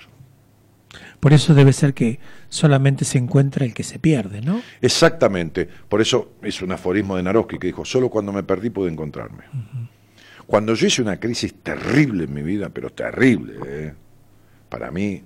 Por 1.21 1.33
eso 1.33 1.55
debe 1.55 1.73
ser 1.73 1.95
que 1.95 2.19
solamente 2.49 3.05
se 3.05 3.19
encuentra 3.19 3.65
el 3.65 3.75
que 3.75 3.83
se 3.83 3.99
pierde, 3.99 4.41
¿no? 4.41 4.63
Exactamente. 4.81 5.69
Por 5.89 6.01
eso 6.01 6.33
es 6.43 6.63
un 6.63 6.73
aforismo 6.73 7.17
de 7.17 7.23
Naroski 7.23 7.59
que 7.59 7.69
dijo, 7.69 7.85
solo 7.85 8.09
cuando 8.09 8.33
me 8.33 8.43
perdí 8.43 8.71
pude 8.71 8.91
encontrarme. 8.91 9.45
Cuando 10.47 10.75
yo 10.75 10.87
hice 10.87 11.03
una 11.03 11.21
crisis 11.21 11.55
terrible 11.63 12.25
en 12.25 12.35
mi 12.35 12.43
vida, 12.43 12.71
pero 12.71 12.91
terrible, 12.91 13.55
¿eh? 13.67 13.95
para 14.69 14.91
mí, 14.91 15.23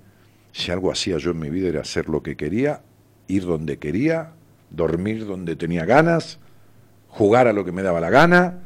si 0.51 0.71
algo 0.71 0.91
hacía 0.91 1.17
yo 1.17 1.31
en 1.31 1.39
mi 1.39 1.49
vida 1.49 1.69
era 1.69 1.81
hacer 1.81 2.09
lo 2.09 2.21
que 2.21 2.35
quería, 2.35 2.81
ir 3.27 3.45
donde 3.45 3.79
quería, 3.79 4.33
dormir 4.69 5.25
donde 5.25 5.55
tenía 5.55 5.85
ganas, 5.85 6.39
jugar 7.07 7.47
a 7.47 7.53
lo 7.53 7.65
que 7.65 7.71
me 7.71 7.81
daba 7.81 7.99
la 7.99 8.09
gana, 8.09 8.59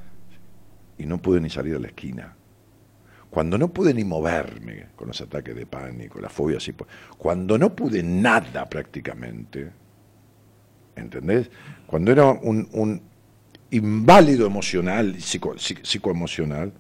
y 0.98 1.06
no 1.06 1.22
pude 1.22 1.40
ni 1.40 1.50
salir 1.50 1.76
a 1.76 1.80
la 1.80 1.88
esquina 1.88 2.36
cuando 3.30 3.58
no 3.58 3.68
pude 3.72 3.94
ni 3.94 4.04
moverme 4.04 4.88
con 4.96 5.08
los 5.08 5.22
ataques 5.22 5.56
de 5.56 5.66
pánico, 5.66 6.20
la 6.20 6.30
fobia 6.30 6.58
así, 6.58 6.74
cuando 7.18 7.58
no 7.58 7.76
pude 7.76 8.02
nada 8.02 8.68
prácticamente, 8.68 9.72
¿entendés? 10.96 11.50
Cuando 11.86 12.12
era 12.12 12.26
un, 12.26 13.02
inválido 13.72 14.48
emocional, 14.48 15.22
psico, 15.22 15.56
psicoemocional, 15.58 16.74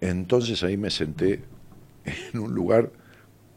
entonces 0.00 0.64
ahí 0.64 0.76
me 0.76 0.90
senté 0.90 1.44
en 2.04 2.40
un 2.40 2.52
lugar 2.52 2.90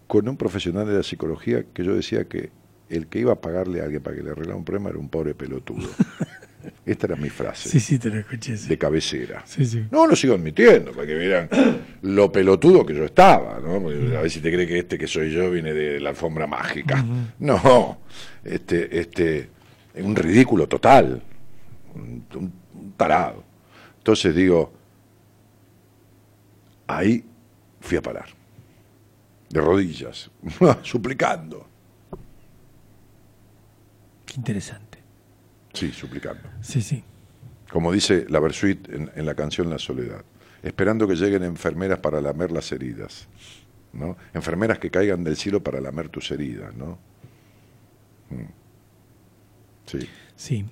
con 0.05 0.29
un 0.29 0.37
profesional 0.37 0.85
de 0.85 0.93
la 0.93 1.03
psicología 1.03 1.65
que 1.73 1.83
yo 1.83 1.95
decía 1.95 2.25
que 2.25 2.51
el 2.89 3.07
que 3.07 3.19
iba 3.19 3.33
a 3.33 3.41
pagarle 3.41 3.81
a 3.81 3.85
alguien 3.85 4.03
para 4.03 4.15
que 4.15 4.21
le 4.21 4.29
arreglara 4.29 4.55
un 4.55 4.63
problema 4.63 4.91
era 4.91 4.99
un 4.99 5.09
pobre 5.09 5.33
pelotudo. 5.33 5.89
Esta 6.85 7.07
era 7.07 7.15
mi 7.15 7.29
frase. 7.29 7.69
Sí, 7.69 7.79
sí, 7.79 7.99
te 7.99 8.09
lo 8.09 8.19
escuché. 8.19 8.55
De 8.55 8.77
cabecera. 8.77 9.43
Sí, 9.45 9.65
sí. 9.65 9.85
No, 9.91 10.07
lo 10.07 10.15
sigo 10.15 10.35
admitiendo, 10.35 10.91
para 10.91 11.07
que 11.07 11.15
vieran 11.15 11.49
lo 12.01 12.31
peludo 12.31 12.85
que 12.85 12.93
yo 12.93 13.05
estaba, 13.05 13.59
¿no? 13.59 13.75
a 14.17 14.21
ver 14.21 14.29
si 14.29 14.39
te 14.39 14.51
cree 14.51 14.67
que 14.67 14.79
este 14.79 14.97
que 14.97 15.07
soy 15.07 15.31
yo 15.31 15.49
viene 15.51 15.73
de 15.73 15.99
la 15.99 16.09
alfombra 16.09 16.47
mágica. 16.47 17.03
No, 17.39 17.99
este, 18.43 18.99
este, 18.99 19.49
un 19.95 20.15
ridículo 20.15 20.67
total, 20.67 21.21
un, 21.95 22.25
un 22.35 22.93
tarado. 22.97 23.43
Entonces 23.97 24.35
digo, 24.35 24.71
ahí 26.87 27.23
fui 27.81 27.97
a 27.97 28.01
parar, 28.01 28.27
de 29.49 29.61
rodillas, 29.61 30.29
suplicando. 30.83 31.67
Qué 34.25 34.35
interesante. 34.35 34.84
Sí, 35.75 35.91
suplicando. 35.91 36.41
Sí, 36.61 36.81
sí. 36.81 37.03
Como 37.69 37.91
dice 37.91 38.25
la 38.29 38.39
Versuit 38.39 38.87
en, 38.89 39.25
la 39.25 39.35
canción 39.35 39.69
La 39.69 39.77
Soledad, 39.77 40.23
esperando 40.63 41.07
que 41.07 41.15
lleguen 41.15 41.43
enfermeras 41.43 41.99
para 41.99 42.21
lamer 42.21 42.51
las 42.51 42.71
heridas, 42.71 43.27
¿no? 43.93 44.17
Enfermeras 44.33 44.79
que 44.79 44.89
caigan 44.89 45.23
del 45.23 45.35
cielo 45.35 45.61
para 45.61 45.81
lamer 45.81 46.09
tus 46.09 46.31
heridas, 46.31 46.73
¿no? 46.75 46.97
Mm. 48.29 48.45
Sí. 49.85 49.99
Sí. 50.35 50.65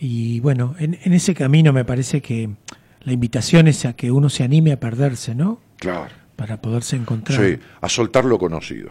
Y 0.00 0.40
bueno, 0.40 0.74
en, 0.78 0.98
en, 1.02 1.12
ese 1.12 1.34
camino 1.34 1.72
me 1.72 1.84
parece 1.84 2.22
que 2.22 2.48
la 3.02 3.12
invitación 3.12 3.68
es 3.68 3.84
a 3.84 3.92
que 3.92 4.10
uno 4.10 4.30
se 4.30 4.42
anime 4.42 4.72
a 4.72 4.80
perderse, 4.80 5.34
¿no? 5.34 5.60
Claro. 5.76 6.08
Para 6.36 6.62
poderse 6.62 6.96
encontrar. 6.96 7.38
Sí, 7.38 7.58
a 7.80 7.88
soltar 7.88 8.24
lo 8.24 8.38
conocido. 8.38 8.90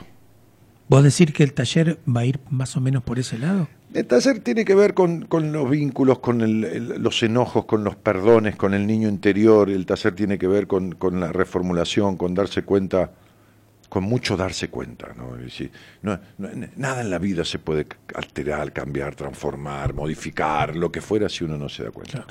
¿Vos 0.90 1.04
decir 1.04 1.34
que 1.34 1.44
el 1.44 1.54
taller 1.54 2.00
va 2.06 2.22
a 2.22 2.26
ir 2.26 2.40
más 2.50 2.76
o 2.76 2.82
menos 2.82 3.04
por 3.04 3.20
ese 3.20 3.38
lado? 3.38 3.68
El 3.94 4.08
taller 4.08 4.40
tiene 4.40 4.66
que 4.66 4.74
ver 4.74 4.96
con, 4.96 5.28
los 5.30 5.70
vínculos, 5.70 6.18
con 6.18 6.40
los 7.02 7.22
enojos, 7.22 7.66
con 7.66 7.84
los 7.84 7.96
perdones, 7.96 8.56
con 8.56 8.74
el 8.74 8.88
niño 8.88 9.08
interior. 9.08 9.70
El 9.70 9.86
taller 9.86 10.16
tiene 10.16 10.40
que 10.40 10.48
ver 10.48 10.66
con, 10.66 10.98
la 11.20 11.32
reformulación, 11.32 12.18
con 12.18 12.34
darse 12.34 12.64
cuenta, 12.64 13.12
con 13.88 14.04
mucho 14.04 14.36
darse 14.36 14.70
cuenta. 14.70 15.14
¿no? 15.16 16.20
nada 16.76 17.02
en 17.02 17.10
la 17.12 17.20
vida 17.20 17.46
se 17.46 17.60
puede 17.60 17.86
alterar, 18.16 18.74
cambiar, 18.74 19.14
transformar, 19.14 19.94
modificar, 19.94 20.76
lo 20.76 20.92
que 20.92 21.02
fuera 21.02 21.30
si 21.30 21.44
uno 21.44 21.56
no 21.56 21.70
se 21.70 21.84
da 21.84 21.92
cuenta. 21.92 22.26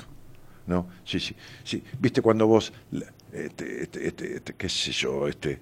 ¿No? 0.67 0.87
Sí, 1.05 1.21
sí, 1.21 1.33
sí. 1.63 1.81
Viste 1.97 2.21
cuando 2.21 2.45
vos, 2.45 2.73
este, 3.31 3.83
este, 3.83 4.07
este, 4.07 4.35
este, 4.35 4.53
qué 4.53 4.67
sé 4.67 4.91
yo, 4.91 5.29
este, 5.29 5.61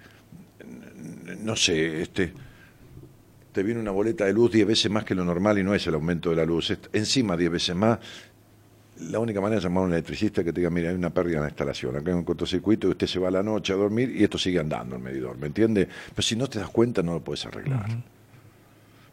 no 1.43 1.55
sé, 1.55 2.01
este 2.01 2.33
te 3.57 3.63
viene 3.63 3.81
una 3.81 3.89
boleta 3.89 4.23
de 4.23 4.33
luz 4.33 4.51
10 4.51 4.67
veces 4.67 4.91
más 4.91 5.03
que 5.03 5.15
lo 5.15 5.25
normal 5.25 5.57
y 5.57 5.63
no 5.63 5.73
es 5.73 5.87
el 5.87 5.95
aumento 5.95 6.29
de 6.29 6.35
la 6.35 6.45
luz, 6.45 6.77
encima 6.93 7.35
10 7.35 7.49
veces 7.49 7.75
más. 7.75 7.97
La 9.09 9.17
única 9.17 9.41
manera 9.41 9.57
es 9.57 9.63
llamar 9.63 9.81
a 9.81 9.87
un 9.87 9.93
electricista 9.93 10.43
que 10.43 10.53
te 10.53 10.59
diga, 10.59 10.69
mira, 10.69 10.89
hay 10.89 10.95
una 10.95 11.09
pérdida 11.09 11.37
en 11.37 11.41
la 11.41 11.47
instalación, 11.49 11.95
acá 11.95 12.11
hay 12.11 12.17
un 12.17 12.23
cortocircuito 12.23 12.87
y 12.87 12.91
usted 12.91 13.07
se 13.07 13.17
va 13.17 13.29
a 13.29 13.31
la 13.31 13.41
noche 13.41 13.73
a 13.73 13.75
dormir 13.75 14.15
y 14.15 14.23
esto 14.23 14.37
sigue 14.37 14.59
andando 14.59 14.95
el 14.95 15.01
medidor, 15.01 15.39
¿me 15.39 15.47
entiende? 15.47 15.87
Pero 15.87 16.21
si 16.21 16.35
no 16.35 16.45
te 16.45 16.59
das 16.59 16.69
cuenta 16.69 17.01
no 17.01 17.13
lo 17.13 17.23
puedes 17.23 17.47
arreglar. 17.47 17.87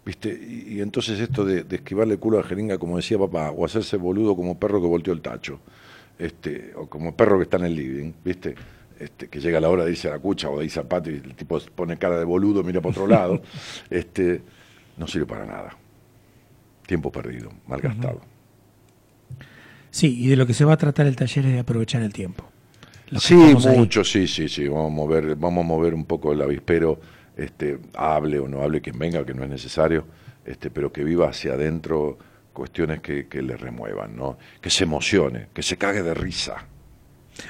¿Viste? 0.04 0.28
Y, 0.28 0.82
entonces 0.82 1.18
esto 1.20 1.42
de, 1.46 1.64
esquivarle 1.70 2.12
el 2.12 2.20
culo 2.20 2.36
a 2.38 2.42
la 2.42 2.46
jeringa, 2.46 2.76
como 2.76 2.98
decía 2.98 3.18
papá, 3.18 3.50
o 3.50 3.64
hacerse 3.64 3.96
boludo 3.96 4.36
como 4.36 4.58
perro 4.58 4.78
que 4.78 4.88
volteó 4.88 5.14
el 5.14 5.22
tacho, 5.22 5.58
este, 6.18 6.74
o 6.76 6.86
como 6.86 7.16
perro 7.16 7.38
que 7.38 7.44
está 7.44 7.56
en 7.56 7.64
el 7.64 7.74
living, 7.74 8.12
¿viste? 8.22 8.54
Este, 8.98 9.28
que 9.28 9.40
llega 9.40 9.60
la 9.60 9.68
hora 9.68 9.84
de 9.84 9.90
irse 9.90 10.08
a 10.08 10.12
la 10.12 10.18
cucha 10.20 10.48
o 10.48 10.58
de 10.58 10.66
irse 10.66 10.78
al 10.78 10.86
patio 10.86 11.12
y 11.12 11.16
el 11.16 11.34
tipo 11.34 11.58
pone 11.74 11.96
cara 11.96 12.18
de 12.18 12.24
boludo, 12.24 12.62
mira 12.62 12.80
para 12.80 12.90
otro 12.92 13.06
lado, 13.06 13.42
este, 13.90 14.40
no 14.96 15.06
sirve 15.08 15.26
para 15.26 15.44
nada. 15.44 15.76
Tiempo 16.86 17.10
perdido, 17.10 17.50
mal 17.66 17.80
gastado. 17.80 18.20
Sí, 19.90 20.24
y 20.24 20.28
de 20.28 20.36
lo 20.36 20.46
que 20.46 20.54
se 20.54 20.64
va 20.64 20.74
a 20.74 20.76
tratar 20.76 21.06
el 21.06 21.16
taller 21.16 21.46
es 21.46 21.52
de 21.52 21.58
aprovechar 21.60 22.02
el 22.02 22.12
tiempo. 22.12 22.44
Sí, 23.18 23.34
mucho, 23.34 24.04
sí, 24.04 24.26
sí, 24.26 24.48
sí. 24.48 24.68
Vamos 24.68 24.92
a 24.92 24.94
mover, 24.94 25.36
vamos 25.36 25.64
a 25.64 25.66
mover 25.66 25.94
un 25.94 26.04
poco 26.04 26.32
el 26.32 26.42
avispero, 26.42 27.00
este, 27.36 27.78
hable 27.94 28.38
o 28.38 28.48
no 28.48 28.62
hable 28.62 28.80
quien 28.80 28.98
venga, 28.98 29.24
que 29.24 29.34
no 29.34 29.44
es 29.44 29.50
necesario, 29.50 30.04
este, 30.44 30.70
pero 30.70 30.92
que 30.92 31.04
viva 31.04 31.28
hacia 31.28 31.54
adentro 31.54 32.18
cuestiones 32.52 33.00
que, 33.00 33.26
que 33.26 33.42
le 33.42 33.56
remuevan, 33.56 34.14
¿no? 34.14 34.38
Que 34.60 34.70
se 34.70 34.84
emocione, 34.84 35.48
que 35.52 35.62
se 35.62 35.76
cague 35.76 36.02
de 36.02 36.14
risa 36.14 36.68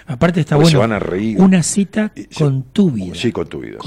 Aparte 0.07 0.41
está 0.41 0.57
bueno. 0.57 0.81
Una 1.39 1.63
cita 1.63 2.13
con 2.37 2.65
tu 2.65 2.91
vida. 2.91 3.15
Sí, 3.15 3.33
con 3.33 3.49
tu 3.49 3.61
vida. 3.61 3.79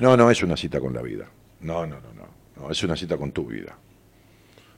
no, 0.00 0.16
no, 0.16 0.30
es 0.30 0.42
una 0.42 0.56
cita 0.56 0.80
con 0.80 0.92
la 0.92 1.02
vida. 1.02 1.26
No, 1.60 1.86
no, 1.86 1.96
no, 1.96 2.12
no, 2.14 2.26
no. 2.56 2.70
Es 2.70 2.82
una 2.82 2.96
cita 2.96 3.16
con 3.16 3.32
tu 3.32 3.46
vida. 3.46 3.76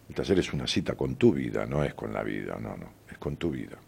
El 0.08 0.14
taller 0.14 0.38
es 0.38 0.52
una 0.52 0.66
cita 0.66 0.94
con 0.94 1.16
tu 1.16 1.32
vida, 1.32 1.64
no 1.66 1.82
es 1.82 1.94
con 1.94 2.12
la 2.12 2.22
vida, 2.22 2.58
no, 2.60 2.76
no. 2.76 2.90
Es 3.10 3.18
con 3.18 3.36
tu 3.36 3.50
vida. 3.50 3.78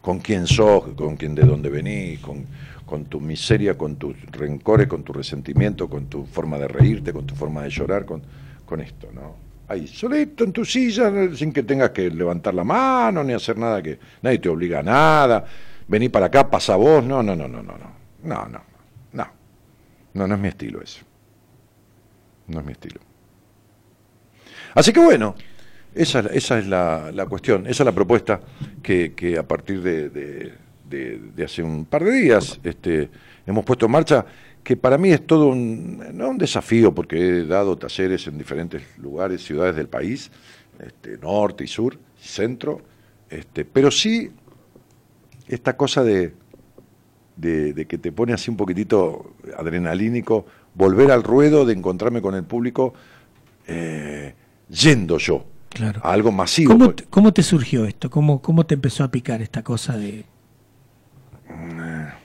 Con 0.00 0.18
quién 0.18 0.46
sos, 0.46 0.92
con 0.94 1.16
quién 1.16 1.34
de 1.34 1.44
dónde 1.44 1.70
venís, 1.70 2.20
con, 2.20 2.44
con 2.84 3.06
tu 3.06 3.20
miseria, 3.20 3.76
con 3.76 3.96
tus 3.96 4.20
rencores, 4.26 4.86
con 4.86 5.02
tu 5.02 5.14
resentimiento, 5.14 5.88
con 5.88 6.06
tu 6.06 6.26
forma 6.26 6.58
de 6.58 6.68
reírte, 6.68 7.12
con 7.12 7.26
tu 7.26 7.34
forma 7.34 7.62
de 7.62 7.70
llorar, 7.70 8.04
con, 8.04 8.22
con 8.66 8.80
esto, 8.82 9.08
¿no? 9.14 9.44
Ahí, 9.66 9.86
solito 9.86 10.44
en 10.44 10.52
tu 10.52 10.62
silla, 10.62 11.10
sin 11.34 11.50
que 11.50 11.62
tengas 11.62 11.88
que 11.90 12.10
levantar 12.10 12.52
la 12.52 12.64
mano 12.64 13.24
ni 13.24 13.32
hacer 13.32 13.56
nada 13.56 13.82
que 13.82 13.98
nadie 14.20 14.38
te 14.38 14.50
obliga 14.50 14.80
a 14.80 14.82
nada 14.82 15.44
vení 15.88 16.08
para 16.08 16.26
acá, 16.26 16.50
pasa 16.50 16.76
vos. 16.76 17.04
No, 17.04 17.22
no, 17.22 17.36
no, 17.36 17.48
no, 17.48 17.62
no, 17.62 17.78
no. 17.78 17.94
No, 18.22 18.48
no, 18.48 18.60
no. 19.12 19.26
No, 20.14 20.28
no 20.28 20.34
es 20.34 20.40
mi 20.40 20.48
estilo 20.48 20.80
eso. 20.80 21.04
No 22.46 22.60
es 22.60 22.66
mi 22.66 22.72
estilo. 22.72 23.00
Así 24.74 24.92
que 24.92 25.00
bueno, 25.00 25.34
esa, 25.94 26.20
esa 26.20 26.58
es 26.58 26.66
la, 26.66 27.10
la, 27.12 27.26
cuestión, 27.26 27.66
esa 27.66 27.82
es 27.82 27.86
la 27.86 27.92
propuesta 27.92 28.40
que, 28.82 29.12
que 29.14 29.38
a 29.38 29.46
partir 29.46 29.82
de, 29.82 30.10
de, 30.10 31.44
hace 31.44 31.62
un 31.62 31.84
par 31.84 32.04
de 32.04 32.12
días 32.12 32.60
este, 32.62 33.10
hemos 33.46 33.64
puesto 33.64 33.86
en 33.86 33.92
marcha, 33.92 34.24
que 34.62 34.76
para 34.76 34.98
mí 34.98 35.10
es 35.10 35.26
todo 35.26 35.48
un, 35.48 36.02
no 36.12 36.30
un 36.30 36.38
desafío, 36.38 36.94
porque 36.94 37.16
he 37.18 37.46
dado 37.46 37.76
talleres 37.76 38.26
en 38.26 38.38
diferentes 38.38 38.82
lugares, 38.98 39.44
ciudades 39.44 39.76
del 39.76 39.88
país, 39.88 40.30
este, 40.78 41.18
norte 41.18 41.64
y 41.64 41.68
sur, 41.68 41.98
centro, 42.18 42.80
este, 43.28 43.64
pero 43.64 43.90
sí 43.90 44.30
esta 45.46 45.76
cosa 45.76 46.02
de, 46.02 46.34
de, 47.36 47.86
que 47.86 47.98
te 47.98 48.12
pone 48.12 48.32
así 48.32 48.50
un 48.50 48.56
poquitito 48.56 49.34
adrenalínico, 49.56 50.46
volver 50.74 51.10
al 51.10 51.22
ruedo 51.22 51.64
de 51.64 51.74
encontrarme 51.74 52.22
con 52.22 52.34
el 52.34 52.44
público 52.44 52.94
eh, 53.66 54.34
yendo 54.68 55.18
yo 55.18 55.44
claro. 55.70 56.00
a 56.02 56.12
algo 56.12 56.32
masivo. 56.32 56.72
¿Cómo 56.72 56.86
pues. 56.86 56.96
te, 56.96 57.04
¿Cómo 57.04 57.32
te, 57.32 57.42
surgió 57.42 57.84
esto? 57.84 58.10
¿Cómo, 58.10 58.40
¿Cómo 58.40 58.66
te 58.66 58.74
empezó 58.74 59.04
a 59.04 59.10
picar 59.10 59.42
esta 59.42 59.62
cosa 59.62 59.96
de...? 59.96 60.24
Mm. 61.48 62.24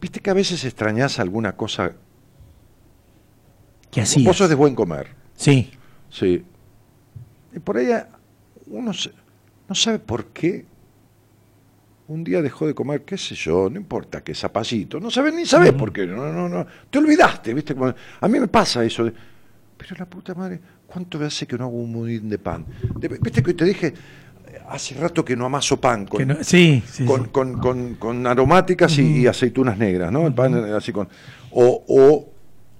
Viste 0.00 0.20
que 0.20 0.30
a 0.30 0.34
veces 0.34 0.64
extrañas 0.64 1.18
alguna 1.18 1.56
cosa... 1.56 1.92
Que 3.90 4.00
así 4.00 4.24
Vos 4.24 4.36
sos 4.36 4.48
de 4.48 4.54
buen 4.54 4.74
comer. 4.74 5.14
Sí. 5.36 5.70
Sí. 6.10 6.44
Y 7.54 7.58
por 7.60 7.76
ahí 7.76 7.88
uno 8.66 8.92
no 9.68 9.74
sabe 9.74 9.98
por 9.98 10.26
qué. 10.26 10.66
Un 12.06 12.22
día 12.22 12.42
dejó 12.42 12.66
de 12.66 12.74
comer, 12.74 13.02
qué 13.02 13.16
sé 13.16 13.34
yo, 13.34 13.70
no 13.70 13.78
importa 13.78 14.22
qué 14.22 14.34
zapallito, 14.34 15.00
no 15.00 15.10
sabes 15.10 15.32
ni 15.32 15.46
sabes 15.46 15.72
por 15.72 15.90
qué, 15.90 16.06
no, 16.06 16.30
no, 16.30 16.50
no, 16.50 16.66
te 16.90 16.98
olvidaste, 16.98 17.54
viste, 17.54 17.74
a 18.20 18.28
mí 18.28 18.38
me 18.40 18.46
pasa 18.46 18.84
eso 18.84 19.04
de, 19.06 19.12
pero 19.78 19.96
la 19.98 20.04
puta 20.04 20.34
madre, 20.34 20.60
¿cuánto 20.86 21.18
me 21.18 21.24
hace 21.24 21.46
que 21.46 21.56
no 21.56 21.64
hago 21.64 21.78
un 21.78 21.94
budín 21.94 22.28
de 22.28 22.36
pan? 22.38 22.66
De- 23.00 23.08
viste 23.08 23.42
que 23.42 23.54
te 23.54 23.64
dije, 23.64 23.94
hace 24.68 24.96
rato 24.96 25.24
que 25.24 25.34
no 25.34 25.46
amaso 25.46 25.80
pan 25.80 26.04
con, 26.04 26.28
no- 26.28 26.44
sí, 26.44 26.82
sí, 26.86 27.06
con, 27.06 27.24
sí. 27.24 27.28
con- 27.32 27.58
con- 27.58 27.94
con 27.94 28.26
aromáticas 28.26 28.98
y, 28.98 29.20
y 29.22 29.26
aceitunas 29.26 29.78
negras, 29.78 30.12
¿no? 30.12 30.26
El 30.26 30.34
pan 30.34 30.54
así 30.74 30.92
con. 30.92 31.08
O, 31.52 31.84
o 31.88 32.32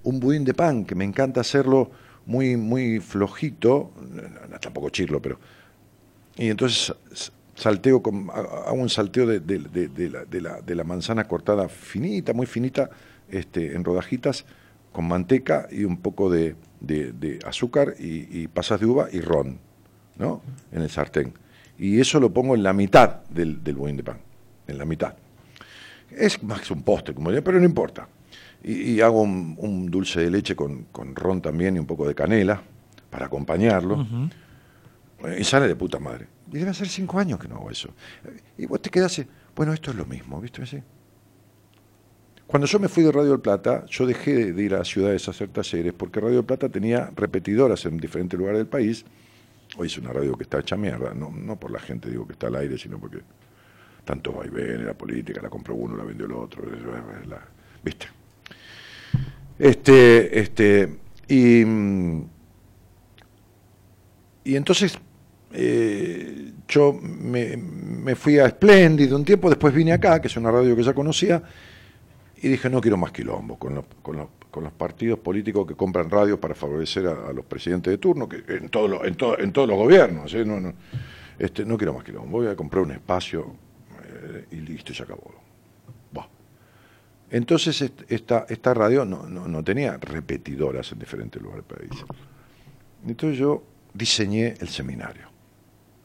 un 0.02 0.20
budín 0.20 0.44
de 0.44 0.52
pan, 0.52 0.84
que 0.84 0.94
me 0.94 1.04
encanta 1.04 1.40
hacerlo 1.40 1.90
muy, 2.26 2.58
muy 2.58 3.00
flojito, 3.00 3.90
tampoco 4.60 4.90
chirlo, 4.90 5.22
pero. 5.22 5.38
Y 6.36 6.48
entonces 6.48 6.92
salteo 7.54 8.02
con, 8.02 8.28
ha- 8.30 8.68
hago 8.68 8.74
un 8.74 8.88
salteo 8.88 9.26
de, 9.26 9.40
de- 9.40 9.58
de- 9.88 10.10
la, 10.10 10.24
de 10.24 10.40
la- 10.40 10.60
de 10.60 10.74
la 10.74 10.84
manzana 10.84 11.24
cortada 11.24 11.68
finita, 11.68 12.32
muy 12.32 12.46
finita, 12.46 12.90
este, 13.30 13.74
en 13.74 13.84
rodajitas, 13.84 14.44
con 14.92 15.06
manteca 15.08 15.66
y 15.70 15.84
un 15.84 15.96
poco 15.98 16.30
de, 16.30 16.56
azúcar 17.46 17.94
y, 17.98 18.46
pasas 18.48 18.80
de 18.80 18.86
uva 18.86 19.08
y 19.12 19.20
ron, 19.20 19.58
¿no? 20.18 20.42
En 20.72 20.82
el 20.82 20.90
sartén. 20.90 21.32
Y 21.78 21.98
eso 22.00 22.20
lo 22.20 22.32
pongo 22.32 22.54
en 22.54 22.62
la 22.62 22.72
mitad 22.72 23.22
del, 23.30 23.62
del 23.64 23.74
budín 23.76 23.96
de 23.96 24.04
pan, 24.04 24.18
en 24.68 24.78
la 24.78 24.84
mitad. 24.84 25.14
Es 26.10 26.40
más 26.44 26.60
que 26.60 26.72
un 26.72 26.82
postre, 26.82 27.14
como 27.14 27.30
diría, 27.30 27.42
pero 27.42 27.58
no 27.58 27.64
importa. 27.64 28.06
Y, 28.62 29.00
hago 29.00 29.20
un, 29.22 29.90
dulce 29.90 30.20
de 30.20 30.30
leche 30.30 30.54
con, 30.56 30.84
con 30.92 31.14
ron 31.16 31.42
también 31.42 31.76
y 31.76 31.78
un 31.80 31.86
poco 31.86 32.06
de 32.06 32.14
canela 32.14 32.62
para 33.10 33.26
acompañarlo. 33.26 33.96
Eh, 34.02 34.30
Y 35.38 35.44
sale 35.44 35.68
de 35.68 35.76
puta 35.76 35.98
madre. 35.98 36.26
Y 36.52 36.58
debe 36.58 36.70
hacer 36.70 36.88
cinco 36.88 37.18
años 37.18 37.38
que 37.38 37.48
no 37.48 37.56
hago 37.56 37.70
eso. 37.70 37.90
Y 38.58 38.66
vos 38.66 38.80
te 38.80 38.90
quedás, 38.90 39.22
bueno, 39.54 39.72
esto 39.72 39.90
es 39.90 39.96
lo 39.96 40.04
mismo, 40.04 40.40
¿viste? 40.40 40.82
Cuando 42.46 42.66
yo 42.66 42.78
me 42.78 42.88
fui 42.88 43.02
de 43.02 43.10
Radio 43.10 43.30
del 43.30 43.40
Plata, 43.40 43.86
yo 43.86 44.06
dejé 44.06 44.52
de, 44.52 44.62
ir 44.62 44.74
a 44.74 44.84
ciudades 44.84 45.26
a 45.28 45.30
hacer 45.30 45.48
talleres 45.48 45.92
porque 45.94 46.20
Radio 46.20 46.36
del 46.36 46.44
Plata 46.44 46.68
tenía 46.68 47.10
repetidoras 47.16 47.84
en 47.86 47.96
diferentes 47.96 48.38
lugares 48.38 48.58
del 48.58 48.66
país. 48.66 49.04
Hoy 49.76 49.86
es 49.86 49.98
una 49.98 50.12
radio 50.12 50.36
que 50.36 50.44
está 50.44 50.60
hecha 50.60 50.76
mierda, 50.76 51.14
no, 51.14 51.30
no 51.30 51.58
por 51.58 51.70
la 51.70 51.80
gente 51.80 52.10
digo 52.10 52.26
que 52.26 52.34
está 52.34 52.48
al 52.48 52.56
aire, 52.56 52.78
sino 52.78 52.98
porque 52.98 53.20
tanto 54.04 54.32
vaivén, 54.32 54.84
la 54.84 54.94
política, 54.94 55.40
la 55.42 55.48
compró 55.48 55.74
uno, 55.74 55.96
la 55.96 56.04
vendió 56.04 56.26
el 56.26 56.32
otro, 56.32 56.62
¿viste? 57.82 58.06
Este, 59.58 60.38
este, 60.38 60.98
y, 61.28 61.64
mm, 61.64 62.24
y 64.44 64.56
entonces 64.56 64.98
eh, 65.54 66.52
yo 66.68 66.92
me, 67.00 68.14
fui 68.14 68.38
a 68.38 68.48
Splendid 68.48 69.12
un 69.14 69.24
tiempo, 69.24 69.48
después 69.48 69.72
vine 69.74 69.92
acá, 69.92 70.20
que 70.20 70.28
es 70.28 70.36
una 70.36 70.50
radio 70.50 70.74
que 70.76 70.82
ya 70.82 70.92
conocía, 70.94 71.42
y 72.42 72.48
dije, 72.48 72.68
no 72.68 72.80
quiero 72.80 72.96
más 72.96 73.12
quilombo 73.12 73.58
con 73.58 73.74
los, 73.74 73.84
con 74.02 74.16
los, 74.16 74.28
con 74.50 74.64
los 74.64 74.72
partidos 74.72 75.18
políticos 75.18 75.66
que 75.66 75.74
compran 75.74 76.10
radios 76.10 76.38
para 76.38 76.54
favorecer 76.54 77.06
a, 77.06 77.32
los 77.32 77.44
presidentes 77.44 77.90
de 77.90 77.98
turno, 77.98 78.28
que 78.28 78.42
en, 78.48 78.68
todos 78.68 78.90
los- 78.90 79.04
en, 79.04 79.14
todo- 79.14 79.38
en 79.38 79.52
todos 79.52 79.68
los 79.68 79.76
gobiernos, 79.78 80.32
¿eh? 80.34 80.44
no, 80.44 80.72
este, 81.38 81.64
no 81.64 81.76
quiero 81.78 81.94
más 81.94 82.04
quilombo, 82.04 82.38
voy 82.38 82.46
a 82.48 82.56
comprar 82.56 82.82
un 82.82 82.90
espacio 82.92 83.54
eh, 84.04 84.44
y 84.52 84.56
listo, 84.56 84.92
se 84.94 85.02
acabó. 85.02 85.32
Entonces 87.30 87.80
est- 87.82 88.02
esta, 88.12 88.46
esta 88.48 88.74
radio 88.74 89.04
no, 89.04 89.28
no, 89.28 89.48
no 89.48 89.64
tenía 89.64 89.96
repetidoras 89.96 90.92
en 90.92 90.98
diferentes 91.00 91.42
lugares 91.42 91.64
del 91.66 91.78
país. 91.78 92.04
Entonces 93.08 93.38
yo 93.38 93.64
diseñé 93.92 94.54
el 94.60 94.68
seminario. 94.68 95.28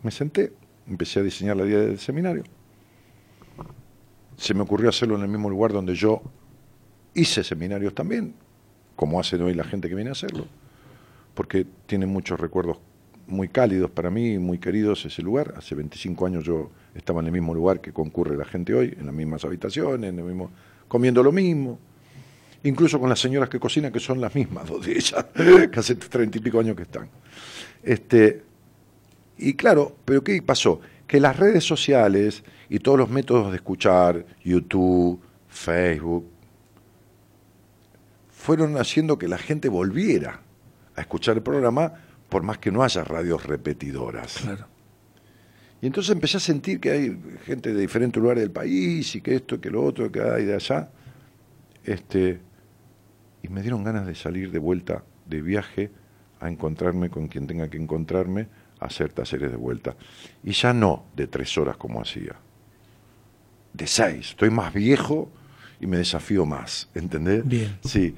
Me 0.04 0.12
senté, 0.12 0.54
empecé 0.88 1.20
a 1.20 1.24
diseñar 1.24 1.58
la 1.58 1.66
idea 1.66 1.80
del 1.80 2.00
seminario. 2.00 2.44
Se 4.38 4.54
me 4.54 4.62
ocurrió 4.62 4.90
hacerlo 4.90 5.16
en 5.16 5.24
el 5.24 5.28
mismo 5.28 5.50
lugar 5.50 5.74
donde 5.74 5.96
yo 5.96 6.22
hice 7.14 7.44
seminarios 7.44 7.94
también, 7.94 8.34
como 8.96 9.20
hacen 9.20 9.42
hoy 9.42 9.54
la 9.54 9.64
gente 9.64 9.90
que 9.90 9.96
viene 9.96 10.10
a 10.10 10.14
hacerlo, 10.14 10.46
porque 11.34 11.66
tiene 11.86 12.06
muchos 12.06 12.40
recuerdos 12.40 12.78
muy 13.28 13.48
cálidos 13.50 13.92
para 13.92 14.10
mí, 14.10 14.38
muy 14.40 14.58
queridos 14.58 15.06
ese 15.06 15.22
lugar. 15.22 15.54
Hace 15.58 15.76
25 15.76 16.26
años 16.26 16.44
yo 16.44 16.72
estaba 16.96 17.22
en 17.22 17.28
el 17.28 17.32
mismo 17.32 17.54
lugar 17.54 17.82
que 17.82 17.94
concurre 17.94 18.36
la 18.36 18.46
gente 18.46 18.74
hoy, 18.74 18.96
en 18.98 19.06
las 19.06 19.16
mismas 19.16 19.46
habitaciones, 19.46 20.10
en 20.10 20.20
el 20.20 20.26
mismo, 20.26 20.52
comiendo 20.88 21.22
lo 21.22 21.32
mismo. 21.32 21.80
Incluso 22.64 23.00
con 23.00 23.08
las 23.10 23.20
señoras 23.20 23.50
que 23.50 23.60
cocinan, 23.60 23.92
que 23.92 24.00
son 24.00 24.20
las 24.20 24.34
mismas, 24.36 24.68
dos 24.70 24.86
de 24.86 24.94
ellas, 24.94 25.26
que 25.34 25.80
hace 25.80 25.96
treinta 25.96 26.38
y 26.38 26.42
pico 26.42 26.60
años 26.60 26.76
que 26.76 26.84
están. 26.84 27.08
Este, 27.84 28.44
y 29.40 29.54
claro, 29.54 29.96
pero 30.06 30.24
¿qué 30.24 30.42
pasó? 30.42 30.82
Que 31.08 31.20
las 31.20 31.38
redes 31.38 31.64
sociales 31.64 32.44
y 32.70 32.80
todos 32.80 32.98
los 32.98 33.10
métodos 33.10 33.52
de 33.52 33.58
escuchar, 33.58 34.26
YouTube, 34.44 35.20
Facebook, 35.48 36.26
fueron 38.30 38.78
haciendo 38.78 39.18
que 39.18 39.28
la 39.28 39.38
gente 39.38 39.70
volviera 39.70 40.42
a 40.96 41.02
escuchar 41.02 41.38
el 41.38 41.44
programa 41.44 41.94
por 42.30 42.44
más 42.44 42.58
que 42.58 42.72
no 42.72 42.84
haya 42.84 43.04
radios 43.04 43.46
repetidoras. 43.46 44.38
Claro. 44.38 44.68
Y 45.82 45.88
entonces 45.88 46.12
empecé 46.12 46.38
a 46.38 46.42
sentir 46.42 46.80
que 46.80 46.92
hay 46.92 47.20
gente 47.46 47.74
de 47.74 47.82
diferentes 47.82 48.22
lugares 48.22 48.44
del 48.44 48.52
país 48.52 49.16
y 49.16 49.22
que 49.22 49.36
esto, 49.36 49.62
que 49.62 49.70
lo 49.70 49.84
otro, 49.84 50.12
que 50.12 50.22
hay 50.22 50.46
de 50.46 50.56
allá. 50.56 50.90
Este, 51.86 52.40
y 53.42 53.48
me 53.48 53.62
dieron 53.62 53.84
ganas 53.84 54.06
de 54.06 54.14
salir 54.14 54.52
de 54.52 54.60
vuelta 54.60 55.04
de 55.26 55.42
viaje 55.42 55.92
a 56.40 56.50
encontrarme 56.50 57.10
con 57.10 57.28
quien 57.28 57.48
tenga 57.48 57.70
que 57.70 57.78
encontrarme, 57.78 58.48
hacer 58.80 59.14
talleres 59.14 59.52
de 59.52 59.58
vuelta. 59.58 59.96
Y 60.44 60.52
ya 60.52 60.74
no 60.74 61.06
de 61.16 61.28
tres 61.28 61.58
horas 61.58 61.78
como 61.78 62.02
hacía, 62.02 62.36
de 63.74 63.88
seis. 63.88 64.30
Estoy 64.30 64.50
más 64.50 64.74
viejo 64.74 65.30
y 65.80 65.88
me 65.88 65.98
desafío 65.98 66.46
más, 66.46 66.90
¿entendés? 66.94 67.46
Bien. 67.48 67.78
Sí. 67.84 68.16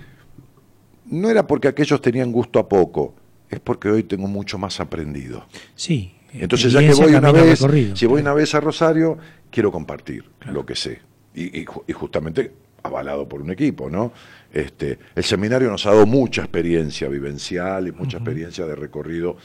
No 1.05 1.29
era 1.29 1.45
porque 1.45 1.67
aquellos 1.67 2.01
tenían 2.01 2.31
gusto 2.31 2.59
a 2.59 2.69
poco, 2.69 3.15
es 3.49 3.59
porque 3.59 3.89
hoy 3.89 4.03
tengo 4.03 4.27
mucho 4.27 4.57
más 4.57 4.79
aprendido. 4.79 5.45
Sí. 5.75 6.15
Entonces, 6.33 6.71
ya 6.71 6.79
que 6.79 6.93
voy 6.93 7.13
una 7.13 7.31
vez, 7.31 7.59
si 7.95 8.05
voy 8.05 8.21
una 8.21 8.33
vez 8.33 8.55
a 8.55 8.61
Rosario, 8.61 9.17
quiero 9.49 9.71
compartir 9.71 10.23
lo 10.45 10.65
que 10.65 10.75
sé. 10.75 11.01
Y, 11.35 11.61
y 11.61 11.93
justamente 11.93 12.53
avalado 12.83 13.27
por 13.27 13.41
un 13.41 13.51
equipo, 13.51 13.89
¿no? 13.89 14.11
Este, 14.51 14.99
el 15.15 15.23
seminario 15.23 15.69
nos 15.69 15.85
ha 15.85 15.91
dado 15.91 16.05
mucha 16.05 16.41
experiencia 16.41 17.07
vivencial 17.07 17.87
y 17.87 17.91
mucha 17.91 18.17
experiencia 18.17 18.65
de 18.65 18.75
recorrido 18.75 19.37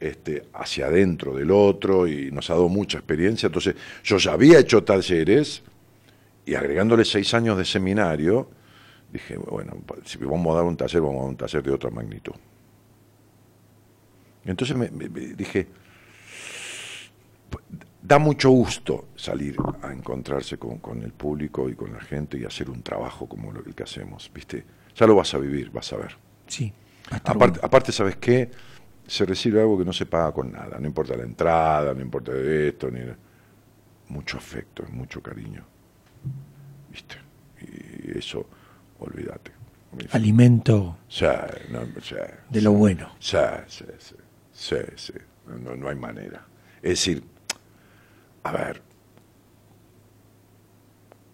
este, 0.00 0.44
hacia 0.54 0.86
adentro 0.86 1.34
del 1.34 1.50
otro 1.50 2.06
y 2.06 2.30
nos 2.30 2.50
ha 2.50 2.54
dado 2.54 2.68
mucha 2.68 2.98
experiencia. 2.98 3.46
Entonces, 3.46 3.74
yo 4.04 4.18
ya 4.18 4.32
había 4.32 4.58
hecho 4.58 4.84
talleres 4.84 5.62
y 6.44 6.54
agregándole 6.54 7.04
seis 7.04 7.32
años 7.34 7.56
de 7.58 7.64
seminario, 7.64 8.48
dije, 9.12 9.36
bueno, 9.36 9.76
si 10.04 10.18
vamos 10.18 10.52
a 10.52 10.56
dar 10.56 10.64
un 10.64 10.76
taller, 10.76 11.00
vamos 11.00 11.16
a 11.16 11.20
dar 11.22 11.28
un 11.30 11.36
taller 11.36 11.62
de 11.62 11.70
otra 11.72 11.90
magnitud. 11.90 12.34
Entonces 14.44 14.76
me- 14.76 14.90
me- 14.90 15.08
me 15.08 15.20
dije, 15.34 15.66
da 18.02 18.18
mucho 18.18 18.50
gusto 18.50 19.08
salir 19.16 19.56
a 19.82 19.92
encontrarse 19.92 20.58
con, 20.58 20.78
con 20.78 21.02
el 21.02 21.12
público 21.12 21.68
y 21.68 21.74
con 21.74 21.92
la 21.92 22.00
gente 22.00 22.38
y 22.38 22.44
hacer 22.44 22.70
un 22.70 22.82
trabajo 22.82 23.26
como 23.26 23.50
lo- 23.52 23.64
el 23.64 23.74
que 23.74 23.82
hacemos, 23.82 24.30
¿viste? 24.32 24.64
Ya 24.94 25.06
lo 25.06 25.16
vas 25.16 25.34
a 25.34 25.38
vivir, 25.38 25.70
vas 25.70 25.92
a 25.92 25.96
ver. 25.96 26.16
Sí. 26.46 26.72
Aparte, 27.10 27.38
bueno. 27.38 27.54
aparte, 27.62 27.92
¿sabes 27.92 28.16
qué? 28.16 28.50
Se 29.06 29.24
recibe 29.24 29.60
algo 29.60 29.78
que 29.78 29.84
no 29.84 29.92
se 29.92 30.06
paga 30.06 30.32
con 30.32 30.52
nada, 30.52 30.78
no 30.78 30.86
importa 30.86 31.16
la 31.16 31.22
entrada, 31.22 31.94
no 31.94 32.00
importa 32.00 32.32
esto, 32.34 32.90
ni 32.90 33.00
mucho 34.08 34.36
afecto, 34.36 34.84
mucho 34.90 35.22
cariño, 35.22 35.64
¿viste? 36.90 37.16
Y 37.60 38.18
eso, 38.18 38.46
olvídate. 38.98 39.52
Alimento 40.12 40.98
Sí, 41.08 41.24
no, 41.70 41.80
sí, 42.02 42.16
de 42.50 42.60
lo 42.60 42.72
bueno. 42.72 43.12
Sí, 43.18 43.36
sí, 43.68 43.84
sí, 43.98 44.14
sí, 44.52 44.76
sí. 44.96 45.12
No, 45.46 45.76
no 45.76 45.88
hay 45.88 45.96
manera. 45.96 46.44
Es 46.82 46.90
decir, 46.90 47.22
a 48.42 48.52
ver, 48.52 48.82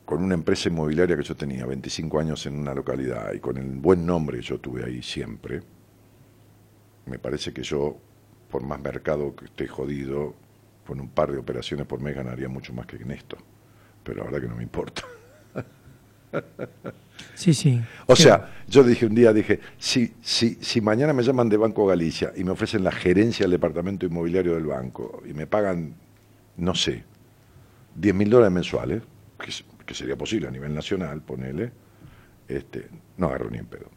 con 0.05 0.23
una 0.23 0.35
empresa 0.35 0.69
inmobiliaria 0.69 1.17
que 1.17 1.23
yo 1.23 1.35
tenía 1.35 1.65
25 1.67 2.21
años 2.21 2.45
en 2.47 2.59
una 2.59 2.75
localidad 2.75 3.33
y 3.33 3.41
con 3.41 3.57
el 3.57 3.67
buen 3.79 4.05
nombre 4.05 4.39
que 4.39 4.45
yo 4.45 4.59
tuve 4.59 4.85
ahí 4.85 5.03
siempre, 5.03 5.63
me 7.07 7.19
parece 7.19 7.53
que 7.53 7.63
yo, 7.63 7.97
por 8.51 8.63
más 8.63 8.81
mercado 8.81 9.35
que 9.35 9.47
esté 9.47 9.67
jodido, 9.69 10.35
con 10.87 11.01
un 11.01 11.09
par 11.09 11.31
de 11.33 11.39
operaciones 11.39 11.87
por 11.87 12.01
mes 12.01 12.15
ganaría 12.15 12.49
mucho 12.49 12.73
más 12.73 12.87
que 12.87 12.97
en 12.97 13.11
esto. 13.13 13.37
Pero 14.03 14.19
la 14.19 14.25
verdad 14.25 14.41
que 14.41 14.49
no 14.49 14.57
me 14.57 14.63
importa. 14.63 15.03
Sí, 17.35 17.53
sí. 17.53 17.81
O 18.07 18.17
Sí. 18.17 18.23
sea, 18.25 18.51
yo 18.67 18.83
dije 18.83 19.05
un 19.07 19.15
día, 19.15 19.33
dije, 19.35 19.61
si, 19.79 20.15
si, 20.23 20.55
si 20.63 20.81
mañana 20.81 21.13
me 21.13 21.23
llaman 21.23 21.49
de 21.51 21.59
Banco 21.59 21.87
Galicia 21.87 22.33
y 22.35 22.43
me 22.43 22.53
ofrecen 22.53 22.83
la 22.83 22.91
gerencia 22.91 23.45
del 23.45 23.51
departamento 23.53 24.07
inmobiliario 24.07 24.55
del 24.55 24.65
banco 24.67 25.23
y 25.29 25.35
me 25.35 25.47
pagan, 25.47 25.95
no 26.57 26.75
sé, 26.75 27.05
10 27.97 28.15
mil 28.15 28.31
dólares 28.31 28.53
mensuales, 28.53 29.03
que 29.39 29.53
que 29.85 29.95
sería 29.95 30.17
posible 30.17 30.49
a 30.49 30.51
nivel 30.51 30.73
nacional, 30.75 31.21
ponele, 31.23 31.73
este, 32.49 32.89
no 33.19 33.27
agarro 33.27 33.51
ni 33.51 33.59
en 33.59 33.67
pedo. 33.67 33.91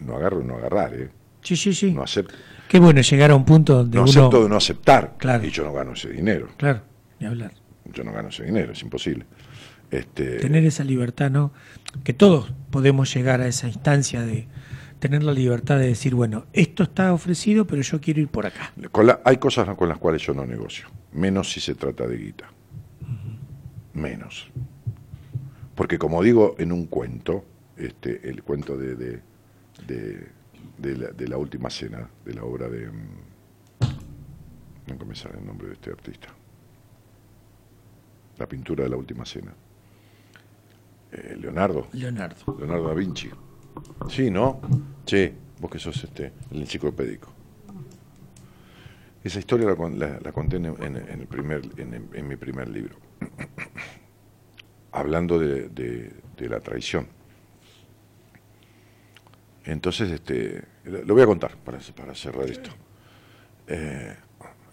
No 0.00 0.16
agarro 0.16 0.42
no 0.44 0.56
agarrar, 0.56 0.94
¿eh? 0.94 1.10
Sí, 1.42 1.56
sí, 1.56 1.72
sí. 1.74 1.92
No 1.92 2.02
acepto. 2.02 2.34
Qué 2.68 2.78
bueno 2.78 3.00
llegar 3.00 3.30
a 3.30 3.34
un 3.36 3.44
punto 3.44 3.74
donde 3.76 3.96
no 3.96 4.02
uno... 4.02 4.10
acepto 4.10 4.42
de 4.42 4.48
no 4.48 4.56
aceptar. 4.56 5.14
Claro. 5.18 5.44
Y 5.46 5.50
yo 5.50 5.64
no 5.64 5.72
gano 5.72 5.92
ese 5.92 6.10
dinero. 6.10 6.48
Claro, 6.56 6.82
ni 7.18 7.26
hablar. 7.26 7.52
Yo 7.92 8.04
no 8.04 8.12
gano 8.12 8.28
ese 8.28 8.44
dinero, 8.44 8.72
es 8.72 8.82
imposible. 8.82 9.24
Este, 9.90 10.36
Tener 10.38 10.64
esa 10.66 10.84
libertad, 10.84 11.30
¿no? 11.30 11.52
Que 12.04 12.12
todos 12.12 12.52
podemos 12.70 13.12
llegar 13.14 13.40
a 13.40 13.46
esa 13.46 13.68
instancia 13.68 14.20
de 14.20 14.46
tener 14.98 15.22
la 15.22 15.32
libertad 15.32 15.78
de 15.78 15.86
decir, 15.86 16.14
bueno, 16.14 16.44
esto 16.52 16.82
está 16.82 17.14
ofrecido, 17.14 17.66
pero 17.66 17.80
yo 17.80 18.00
quiero 18.00 18.20
ir 18.20 18.28
por 18.28 18.44
acá. 18.46 18.72
con 18.92 19.06
la- 19.06 19.20
hay 19.24 19.38
cosas 19.38 19.66
con 19.76 19.88
las 19.88 19.96
cuales 19.98 20.20
yo 20.22 20.34
no 20.34 20.44
negocio, 20.44 20.88
menos 21.12 21.50
si 21.52 21.60
se 21.60 21.74
trata 21.74 22.06
de 22.06 22.18
guita. 22.18 22.50
Menos. 23.94 24.50
Porque 25.74 25.98
como 25.98 26.22
digo 26.22 26.54
en 26.58 26.72
un 26.72 26.86
cuento, 26.86 27.44
este, 27.76 28.28
el 28.28 28.42
cuento 28.42 28.76
de, 28.76 28.94
de, 28.96 29.20
de- 29.86 30.28
de 30.78 30.96
la, 30.96 31.08
de 31.10 31.28
la 31.28 31.36
última 31.36 31.70
cena, 31.70 32.08
de 32.24 32.34
la 32.34 32.44
obra 32.44 32.68
de... 32.68 32.88
mm, 32.90 34.96
No 34.98 35.04
me 35.06 35.14
sale 35.14 35.38
el 35.38 35.46
nombre 35.46 35.68
de 35.68 35.74
este 35.74 35.90
artista. 35.90 36.28
La 38.38 38.46
pintura 38.46 38.84
de 38.84 38.90
la 38.90 38.96
última 38.96 39.24
cena. 39.24 39.52
Eh, 41.12 41.36
Leonardo. 41.40 41.88
Leonardo. 41.92 42.56
Leonardo 42.58 42.88
da 42.88 42.94
Vinci. 42.94 43.30
Sí, 44.08 44.30
¿no? 44.30 44.60
Sí, 45.06 45.32
vos 45.60 45.70
que 45.70 45.78
sos 45.78 46.02
este, 46.04 46.32
el 46.50 46.60
enciclopédico. 46.60 47.32
Esa 49.24 49.38
historia 49.40 49.66
la, 49.68 49.88
la- 49.90 50.20
la 50.20 50.32
conté 50.32 50.56
en, 50.56 50.66
en- 50.66 50.96
en 50.96 51.20
el 51.20 51.26
primer, 51.26 51.62
en, 51.76 52.08
en 52.12 52.28
mi 52.28 52.36
primer 52.36 52.68
libro, 52.68 52.96
hablando 54.92 55.38
de, 55.38 55.68
de- 55.68 56.12
de 56.36 56.48
la 56.48 56.60
traición. 56.60 57.08
Entonces, 59.68 60.10
este, 60.10 60.62
lo 60.84 61.12
voy 61.12 61.22
a 61.22 61.26
contar 61.26 61.52
para, 61.62 61.78
para 61.94 62.14
cerrar 62.14 62.48
esto. 62.48 62.70
Eh, 63.66 64.16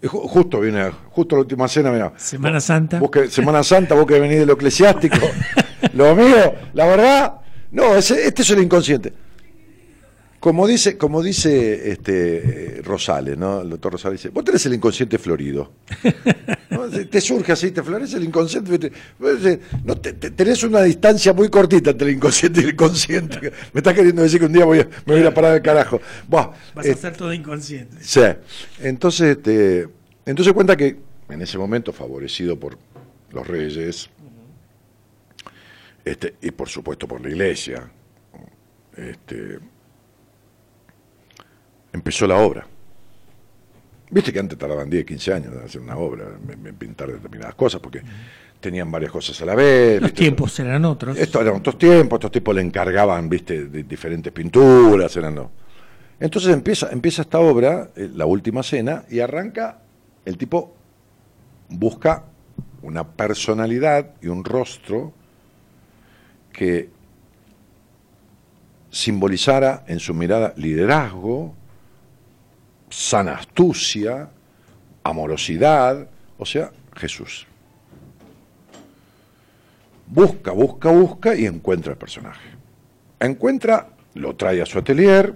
justo 0.07 0.61
viene, 0.61 0.89
justo 1.09 1.35
la 1.35 1.41
última 1.41 1.67
cena, 1.67 1.91
mira. 1.91 2.13
Semana 2.15 2.61
Santa. 2.61 2.99
Vos 2.99 3.11
que, 3.11 3.27
Semana 3.29 3.61
Santa, 3.61 3.93
vos 3.93 4.05
que 4.05 4.17
venís 4.19 4.39
de 4.39 4.45
lo 4.45 4.53
eclesiástico. 4.53 5.17
lo 5.93 6.15
mío, 6.15 6.53
la 6.73 6.85
verdad, 6.85 7.41
no, 7.71 7.93
ese- 7.95 8.25
este 8.25 8.41
es 8.43 8.49
el 8.51 8.59
inconsciente. 8.63 9.11
Como 10.45 10.67
dice, 10.67 10.95
como 10.95 11.23
dice 11.23 11.89
este 11.91 12.77
eh, 12.77 12.81
Rosales, 12.83 13.35
¿no? 13.35 13.61
El 13.61 13.69
doctor 13.71 13.93
Rosales 13.93 14.19
dice, 14.21 14.29
vos 14.29 14.43
tenés 14.45 14.63
el 14.67 14.75
inconsciente 14.75 15.17
florido. 15.17 15.71
Te 17.09 17.19
surge 17.19 17.51
así, 17.51 17.71
te 17.71 17.81
florece 17.81 18.17
el 18.17 18.25
inconsciente. 18.25 18.69
¿viste? 18.69 18.91
Vos, 19.17 19.43
eh, 19.43 19.59
No, 19.83 19.97
te- 19.97 20.13
te- 20.13 20.29
tenés 20.29 20.63
una 20.63 20.83
distancia 20.83 21.33
muy 21.33 21.49
cortita 21.49 21.89
entre 21.89 22.09
el 22.09 22.17
inconsciente 22.17 22.61
y 22.61 22.65
el 22.65 22.75
consciente. 22.75 23.39
Me 23.73 23.79
estás 23.79 23.95
queriendo 23.95 24.21
decir 24.21 24.39
que 24.39 24.45
un 24.45 24.53
día 24.53 24.65
voy 24.65 24.81
a, 24.81 24.83
me 24.83 24.91
voy 25.07 25.15
a 25.15 25.19
ir 25.21 25.25
a 25.25 25.33
parar 25.33 25.53
al 25.53 25.63
carajo. 25.63 25.99
Buah, 26.27 26.51
Vas 26.75 26.85
eh, 26.85 26.91
a 26.91 26.95
ser 26.95 27.17
todo 27.17 27.33
inconsciente. 27.33 27.97
Sí. 28.01 28.21
Entonces, 28.81 29.37
este, 29.37 29.89
entonces 30.27 30.53
cuenta 30.53 30.77
que 30.77 30.95
en 31.27 31.41
ese 31.41 31.57
momento, 31.57 31.91
favorecido 31.91 32.59
por 32.59 32.77
los 33.31 33.47
reyes, 33.47 34.11
este, 36.03 36.35
y 36.39 36.51
por 36.51 36.69
supuesto 36.69 37.07
por 37.07 37.19
la 37.19 37.29
iglesia, 37.29 37.89
este, 38.95 39.57
empezó 41.95 42.27
la 42.27 42.37
obra. 42.37 42.67
Viste 44.11 44.31
que 44.31 44.39
antes 44.39 44.57
tardaban 44.57 44.89
10, 44.89 45.05
15 45.05 45.33
años 45.33 45.53
en 45.53 45.65
hacer 45.65 45.81
una 45.81 45.97
obra, 45.97 46.25
en, 46.47 46.75
pintar 46.75 47.11
determinadas 47.11 47.55
cosas, 47.55 47.81
porque 47.81 48.01
tenían 48.59 48.91
varias 48.91 49.11
cosas 49.11 49.41
a 49.41 49.45
la 49.45 49.55
vez. 49.55 49.99
Los 50.01 50.11
¿viste? 50.11 50.23
tiempos 50.23 50.59
eran 50.59 50.85
otros. 50.85 51.17
Estos 51.17 51.41
eran 51.41 51.55
otros 51.55 51.77
tiempos, 51.77 52.17
estos 52.17 52.31
tipos 52.31 52.53
le 52.53 52.61
encargaban, 52.61 53.27
viste, 53.27 53.65
de 53.65 53.83
diferentes 53.83 54.31
pinturas, 54.31 55.15
eran 55.17 55.35
no. 55.35 55.51
Entonces 56.19 56.53
empieza, 56.53 56.89
empieza 56.91 57.23
esta 57.23 57.39
obra, 57.39 57.89
eh, 57.95 58.09
la 58.13 58.25
última 58.25 58.63
cena, 58.63 59.03
y 59.09 59.19
arranca, 59.19 59.79
el 60.23 60.37
tipo 60.37 60.75
busca 61.69 62.25
una 62.83 63.07
personalidad 63.07 64.11
y 64.21 64.27
un 64.27 64.45
rostro 64.45 65.13
que 66.53 66.89
simbolizara 68.91 69.83
en 69.87 69.99
su 69.99 70.13
mirada 70.13 70.53
liderazgo, 70.55 71.53
sana 72.89 73.33
astucia, 73.35 74.29
amorosidad, 75.03 76.07
o 76.37 76.45
sea, 76.45 76.71
Jesús. 76.95 77.47
Busca, 80.07 80.51
busca, 80.51 80.91
busca 80.91 81.35
y 81.35 81.45
encuentra 81.45 81.93
el 81.93 81.97
personaje. 81.97 82.49
Encuentra, 83.19 83.89
lo 84.13 84.35
trae 84.35 84.61
a 84.61 84.65
su 84.65 84.77
atelier 84.77 85.33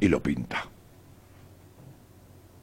y 0.00 0.08
lo 0.08 0.22
pinta. 0.22 0.68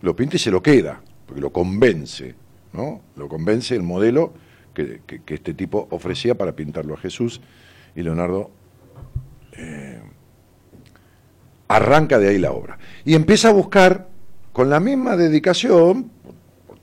Lo 0.01 0.15
pinta 0.15 0.35
y 0.35 0.39
se 0.39 0.51
lo 0.51 0.61
queda, 0.61 1.01
porque 1.25 1.41
lo 1.41 1.51
convence, 1.51 2.35
¿no? 2.73 3.01
Lo 3.15 3.29
convence 3.29 3.75
el 3.75 3.83
modelo 3.83 4.33
que, 4.73 5.01
que- 5.05 5.33
este 5.33 5.53
tipo 5.53 5.87
ofrecía 5.91 6.35
para 6.35 6.53
pintarlo 6.55 6.95
a 6.95 6.97
Jesús 6.97 7.39
y 7.95 8.01
Leonardo 8.03 8.51
eh, 9.53 10.01
arranca 11.75 12.19
de 12.19 12.29
ahí 12.29 12.37
la 12.37 12.51
obra. 12.51 12.77
Y 13.05 13.15
empieza 13.15 13.49
a 13.49 13.51
buscar 13.51 14.07
con 14.51 14.69
la 14.69 14.79
misma 14.79 15.15
dedicación, 15.15 16.11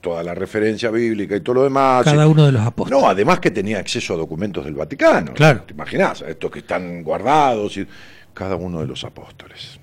toda 0.01 0.23
la 0.23 0.35
referencia 0.35 0.90
bíblica 0.90 1.36
y 1.36 1.40
todo 1.40 1.56
lo 1.56 1.65
demás, 1.65 2.05
Cada 2.05 2.28
uno 2.28 2.47
de 2.47 2.52
los 2.52 2.62
apóstoles. 2.62 3.02
no, 3.02 3.09
además 3.09 3.40
que 3.40 3.51
tenía 3.51 3.78
acceso 3.78 4.15
a 4.15 4.16
documentos 4.16 4.65
del 4.65 4.74
Vaticano. 4.74 5.32
Claro. 5.35 5.62
¿Te 5.62 5.74
imaginas? 5.74 6.23
Estos 6.23 6.51
que 6.51 6.60
están 6.60 7.02
guardados. 7.02 7.77
Y, 7.77 7.86
cada 8.39 8.55
uno 8.55 8.81
de 8.81 8.86
los 8.86 9.02
apóstoles. 9.02 9.81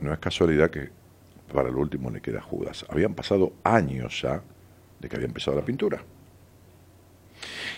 No 0.00 0.12
es 0.12 0.18
casualidad 0.18 0.68
que 0.68 0.90
para 1.54 1.68
el 1.68 1.76
último 1.76 2.10
le 2.10 2.20
queda 2.20 2.40
Judas. 2.40 2.84
Habían 2.88 3.14
pasado 3.14 3.52
años 3.62 4.20
ya 4.20 4.42
de 4.98 5.08
que 5.08 5.14
había 5.14 5.28
empezado 5.28 5.56
la 5.56 5.64
pintura. 5.64 6.02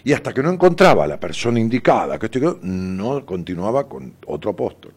Y 0.04 0.14
hasta 0.14 0.32
que 0.32 0.42
no 0.42 0.50
encontraba 0.50 1.04
a 1.04 1.06
la 1.06 1.20
persona 1.20 1.60
indicada, 1.60 2.18
que 2.18 2.56
no 2.62 3.26
continuaba 3.26 3.86
con 3.86 4.14
otro 4.26 4.52
apóstol. 4.52 4.94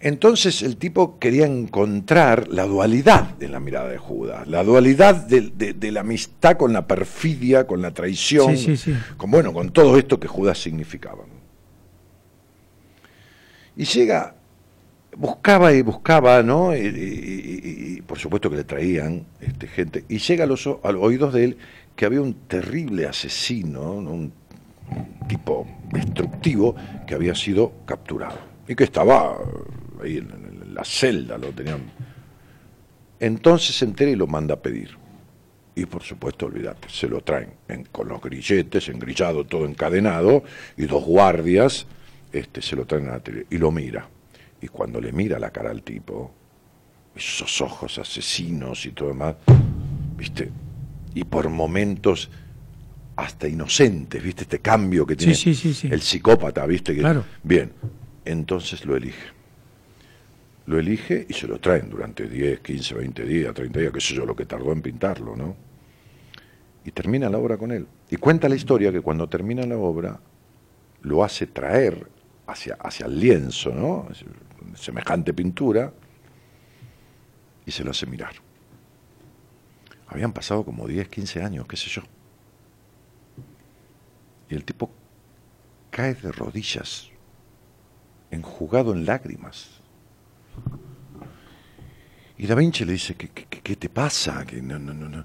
Entonces 0.00 0.62
el 0.62 0.76
tipo 0.76 1.18
quería 1.18 1.46
encontrar 1.46 2.46
la 2.48 2.64
dualidad 2.66 3.42
en 3.42 3.50
la 3.50 3.58
mirada 3.58 3.88
de 3.88 3.98
Judas, 3.98 4.46
la 4.46 4.62
dualidad 4.62 5.14
de, 5.26 5.50
de- 5.50 5.72
de 5.72 5.90
la 5.92 6.00
amistad 6.00 6.56
con 6.56 6.72
la 6.72 6.86
perfidia, 6.86 7.66
con 7.66 7.82
la 7.82 7.90
traición, 7.92 8.56
Sí, 8.56 8.76
sí, 8.76 8.92
sí. 8.92 8.94
con 9.16 9.30
bueno, 9.32 9.52
con 9.52 9.70
todo 9.70 9.98
esto 9.98 10.20
que 10.20 10.28
Judas 10.28 10.58
significaba. 10.62 11.24
Y 13.76 13.84
llega, 13.84 14.34
buscaba 15.16 15.72
y 15.72 15.82
buscaba, 15.82 16.42
¿no? 16.42 16.76
Y, 16.76 16.80
y- 16.80 16.82
y- 16.86 17.96
y 17.98 18.02
por 18.02 18.18
supuesto 18.18 18.50
que 18.50 18.56
le 18.56 18.64
traían 18.64 19.24
este, 19.40 19.66
gente, 19.66 20.04
y 20.08 20.18
llega 20.18 20.44
a 20.44 20.46
los, 20.46 20.68
a 20.82 20.92
los 20.92 21.02
oídos 21.02 21.32
de 21.34 21.44
él 21.44 21.58
que 21.96 22.04
había 22.06 22.20
un 22.20 22.34
terrible 22.34 23.06
asesino, 23.06 24.00
¿no? 24.00 24.10
un 24.12 24.32
tipo 25.28 25.66
destructivo 25.92 26.74
que 27.06 27.14
había 27.14 27.34
sido 27.34 27.72
capturado 27.84 28.38
y 28.68 28.74
que 28.74 28.84
estaba 28.84 29.36
ahí 30.02 30.18
en, 30.18 30.30
en 30.30 30.74
la 30.74 30.84
celda, 30.84 31.36
lo 31.38 31.48
tenían. 31.52 31.80
Entonces 33.20 33.76
se 33.76 33.84
entera 33.84 34.10
y 34.10 34.16
lo 34.16 34.26
manda 34.26 34.54
a 34.54 34.60
pedir. 34.60 34.90
Y 35.74 35.86
por 35.86 36.02
supuesto, 36.02 36.46
olvídate, 36.46 36.88
se 36.88 37.08
lo 37.08 37.20
traen 37.20 37.50
en- 37.68 37.84
con 37.84 38.08
los 38.08 38.20
grilletes, 38.20 38.88
engrillado, 38.88 39.44
todo 39.44 39.64
encadenado, 39.64 40.42
y 40.76 40.86
dos 40.86 41.04
guardias 41.04 41.86
este, 42.32 42.60
se 42.62 42.76
lo 42.76 42.84
traen 42.84 43.08
a 43.08 43.12
la 43.12 43.20
tele 43.20 43.46
y 43.50 43.58
lo 43.58 43.70
mira. 43.70 44.08
Y 44.60 44.68
cuando 44.68 45.00
le 45.00 45.12
mira 45.12 45.38
la 45.38 45.50
cara 45.50 45.70
al 45.70 45.82
tipo, 45.82 46.32
esos 47.14 47.60
ojos 47.60 47.98
asesinos 47.98 48.84
y 48.86 48.90
todo 48.90 49.08
demás, 49.08 49.36
¿viste? 50.16 50.50
Y 51.14 51.24
por 51.24 51.48
momentos 51.48 52.28
hasta 53.16 53.48
inocentes, 53.48 54.22
¿viste? 54.22 54.42
Este 54.42 54.58
cambio 54.60 55.06
que 55.06 55.16
tiene 55.16 55.34
sí, 55.34 55.54
sí, 55.54 55.74
sí. 55.74 55.88
el 55.90 56.02
psicópata, 56.02 56.66
¿viste? 56.66 56.92
Que- 56.94 57.00
Claro. 57.00 57.24
Bien, 57.42 57.72
entonces 58.24 58.84
lo 58.84 58.96
elige. 58.96 59.37
Lo 60.68 60.78
elige 60.78 61.24
y 61.26 61.32
se 61.32 61.46
lo 61.46 61.58
traen 61.58 61.88
durante 61.88 62.28
10, 62.28 62.60
15, 62.60 62.94
20 62.96 63.24
días, 63.24 63.54
30 63.54 63.80
días, 63.80 63.90
qué 63.90 64.02
sé 64.02 64.14
yo, 64.14 64.26
lo 64.26 64.36
que 64.36 64.44
tardó 64.44 64.70
en 64.70 64.82
pintarlo, 64.82 65.34
¿no? 65.34 65.56
Y 66.84 66.90
termina 66.90 67.30
la 67.30 67.38
obra 67.38 67.56
con 67.56 67.72
él. 67.72 67.86
Y 68.10 68.16
cuenta 68.16 68.50
la 68.50 68.54
historia 68.54 68.92
que 68.92 69.00
cuando 69.00 69.30
termina 69.30 69.64
la 69.64 69.78
obra, 69.78 70.20
lo 71.00 71.24
hace 71.24 71.46
traer 71.46 72.10
hacia, 72.46 72.74
hacia 72.74 73.06
el 73.06 73.18
lienzo, 73.18 73.70
¿no? 73.70 74.08
Semejante 74.74 75.32
pintura, 75.32 75.90
y 77.64 77.70
se 77.70 77.82
lo 77.82 77.92
hace 77.92 78.04
mirar. 78.04 78.34
Habían 80.06 80.34
pasado 80.34 80.66
como 80.66 80.86
10, 80.86 81.08
15 81.08 81.42
años, 81.42 81.66
qué 81.66 81.78
sé 81.78 81.88
yo. 81.88 82.02
Y 84.50 84.54
el 84.54 84.66
tipo 84.66 84.90
cae 85.90 86.12
de 86.12 86.30
rodillas, 86.30 87.08
enjugado 88.30 88.92
en 88.92 89.06
lágrimas. 89.06 89.77
Y 92.38 92.46
Da 92.46 92.54
Vinci 92.54 92.84
le 92.84 92.92
dice, 92.92 93.14
¿qué, 93.16 93.28
qué, 93.28 93.46
qué 93.46 93.76
te 93.76 93.88
pasa? 93.88 94.44
Que 94.46 94.62
no, 94.62 94.78
no, 94.78 94.94
no, 94.94 95.08
no. 95.08 95.24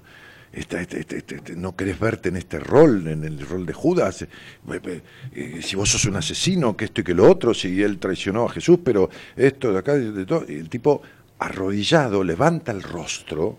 no 1.56 1.76
querés 1.76 1.98
verte 1.98 2.28
en 2.28 2.36
este 2.36 2.58
rol, 2.58 3.06
en 3.06 3.24
el 3.24 3.46
rol 3.46 3.64
de 3.64 3.72
Judas, 3.72 4.22
eh, 4.22 5.60
si 5.62 5.76
vos 5.76 5.88
sos 5.88 6.04
un 6.06 6.16
asesino, 6.16 6.76
que 6.76 6.86
esto 6.86 7.00
y 7.00 7.04
que 7.04 7.14
lo 7.14 7.30
otro, 7.30 7.54
si 7.54 7.80
él 7.82 7.98
traicionó 7.98 8.46
a 8.46 8.50
Jesús, 8.50 8.80
pero 8.84 9.08
esto 9.36 9.72
de 9.72 9.78
acá, 9.78 9.94
de 9.94 10.26
todo, 10.26 10.44
el 10.46 10.68
tipo 10.68 11.02
arrodillado 11.38 12.24
levanta 12.24 12.72
el 12.72 12.82
rostro, 12.82 13.58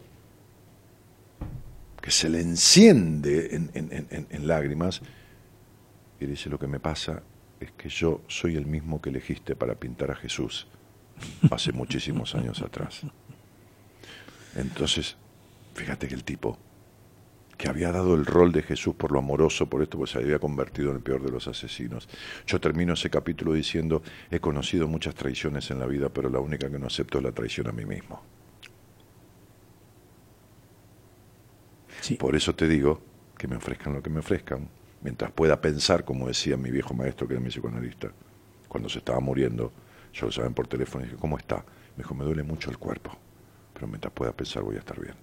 que 2.02 2.12
se 2.12 2.30
le 2.30 2.42
enciende 2.42 3.50
en 3.74 4.48
lágrimas, 4.48 5.02
y 6.20 6.26
dice, 6.26 6.50
lo 6.50 6.60
que 6.60 6.68
me 6.68 6.80
pasa 6.80 7.24
es 7.60 7.72
que 7.72 7.90
yo 7.90 8.22
soy 8.28 8.56
el 8.56 8.66
mismo 8.66 9.02
que 9.02 9.10
elegiste 9.10 9.56
para 9.56 9.76
pintar 9.76 10.12
a 10.12 10.16
Jesús 10.16 10.68
hace 11.52 11.72
muchísimos 11.72 12.36
años 12.36 12.62
atrás. 12.62 13.02
Entonces, 14.56 15.16
fíjate 15.74 16.08
que 16.08 16.16
el 16.16 16.24
tipo 16.24 16.58
que 17.58 17.70
había 17.70 17.92
dado 17.92 18.16
el 18.16 18.26
rol 18.26 18.52
de 18.52 18.62
Jesús 18.62 18.96
por 18.96 19.12
lo 19.12 19.20
amoroso, 19.20 19.68
por 19.68 19.82
esto, 19.82 19.98
pues 19.98 20.12
se 20.12 20.20
había 20.20 20.40
convertido 20.40 20.90
en 20.90 20.98
el 20.98 21.02
peor 21.02 21.22
de 21.22 21.32
los 21.32 21.48
asesinos. 21.48 22.08
Yo 22.46 22.60
termino 22.60 22.94
ese 22.94 23.10
capítulo 23.10 23.54
diciendo, 23.54 24.02
he 24.30 24.40
conocido 24.40 24.88
muchas 24.88 25.16
traiciones 25.16 25.72
en 25.72 25.80
la 25.80 25.86
vida, 25.86 26.10
pero 26.10 26.30
la 26.30 26.40
única 26.40 26.70
que 26.70 26.78
no 26.78 26.88
acepto 26.88 27.18
es 27.20 27.24
la 27.24 27.32
traición 27.32 27.68
a 27.68 27.72
mí 27.72 27.86
mismo. 27.86 28.22
Por 32.20 32.36
eso 32.36 32.54
te 32.54 32.68
digo 32.68 33.02
que 33.38 33.48
me 33.48 33.56
ofrezcan 33.56 33.94
lo 33.94 34.04
que 34.04 34.10
me 34.10 34.20
ofrezcan, 34.20 34.68
mientras 35.02 35.32
pueda 35.32 35.60
pensar, 35.60 36.04
como 36.04 36.28
decía 36.28 36.58
mi 36.58 36.72
viejo 36.72 36.94
maestro, 36.94 37.28
que 37.28 37.34
era 37.36 37.42
mi 37.42 37.50
psicoanalista, 37.50 38.12
cuando 38.68 38.90
se 38.90 39.00
estaba 39.00 39.20
muriendo, 39.20 39.72
yo 40.16 40.28
lo 40.28 40.32
sabía 40.32 40.50
por 40.52 40.68
teléfono 40.68 41.04
y 41.04 41.08
dije, 41.08 41.20
¿cómo 41.20 41.38
está? 41.38 41.58
Me 41.58 42.04
dijo, 42.04 42.16
me 42.16 42.24
duele 42.24 42.44
mucho 42.44 42.72
el 42.72 42.78
cuerpo, 42.78 43.12
pero 43.74 43.88
mientras 43.88 44.14
pueda 44.14 44.32
pensar 44.32 44.64
voy 44.64 44.78
a 44.78 44.80
estar 44.80 45.00
bien. 45.00 45.16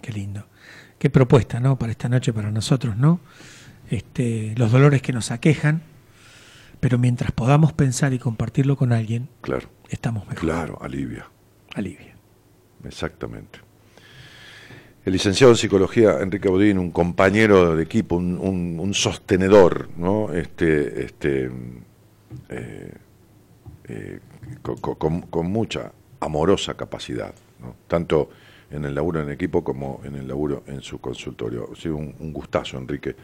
Qué 0.00 0.12
lindo. 0.12 0.46
Qué 0.98 1.10
propuesta, 1.10 1.58
¿no? 1.58 1.78
Para 1.78 1.92
esta 1.92 2.08
noche, 2.08 2.32
para 2.32 2.50
nosotros, 2.50 2.96
¿no? 2.96 3.20
Este, 3.88 4.54
los 4.56 4.70
dolores 4.70 5.00
que 5.00 5.12
nos 5.12 5.30
aquejan, 5.30 5.82
pero 6.80 6.98
mientras 6.98 7.32
podamos 7.32 7.72
pensar 7.72 8.12
y 8.12 8.18
compartirlo 8.18 8.76
con 8.76 8.92
alguien, 8.92 9.28
claro. 9.40 9.68
estamos 9.88 10.24
mejor. 10.26 10.40
Claro, 10.40 10.78
alivia. 10.82 11.26
Alivia. 11.74 12.14
Exactamente. 12.84 13.60
El 15.04 15.14
licenciado 15.14 15.52
en 15.52 15.56
psicología, 15.56 16.20
Enrique 16.20 16.48
Bodín, 16.48 16.78
un 16.78 16.90
compañero 16.90 17.74
de 17.74 17.82
equipo, 17.82 18.16
un, 18.16 18.92
sostenedor, 18.94 19.88
¿no? 19.96 20.32
Este, 20.32 21.04
este, 21.04 21.50
eh, 22.48 22.92
eh, 23.84 24.20
con, 24.62 25.46
mucha 25.46 25.92
amorosa 26.20 26.74
capacidad, 26.74 27.34
¿no? 27.60 27.76
tanto 27.88 28.30
en 28.70 28.84
el 28.84 28.94
laburo 28.94 29.22
en 29.22 29.30
equipo 29.30 29.62
como 29.62 30.00
en 30.04 30.14
el 30.16 30.26
laburo 30.26 30.62
en 30.66 30.80
su 30.80 31.00
consultorio. 31.00 31.68
Ha 31.72 31.76
sido 31.76 31.96
un, 31.96 32.32
gustazo, 32.32 32.78
Enrique. 32.78 33.14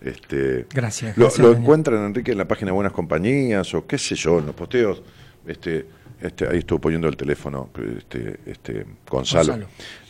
Este, 0.00 0.66
gracias. 0.74 1.16
Lo, 1.16 1.52
encuentran, 1.52 2.04
Enrique, 2.06 2.32
en 2.32 2.38
la 2.38 2.48
página 2.48 2.70
de 2.70 2.74
Buenas 2.74 2.92
Compañías 2.92 3.72
o 3.74 3.86
qué 3.86 3.98
sé 3.98 4.14
yo, 4.14 4.38
en 4.38 4.46
los 4.46 4.54
posteos. 4.54 5.02
Este, 5.46 5.86
este, 6.20 6.48
ahí 6.48 6.58
estuvo 6.58 6.80
poniendo 6.80 7.08
el 7.08 7.16
teléfono 7.16 7.70
este, 7.98 8.40
este, 8.46 8.86
Gonzalo. 9.08 9.58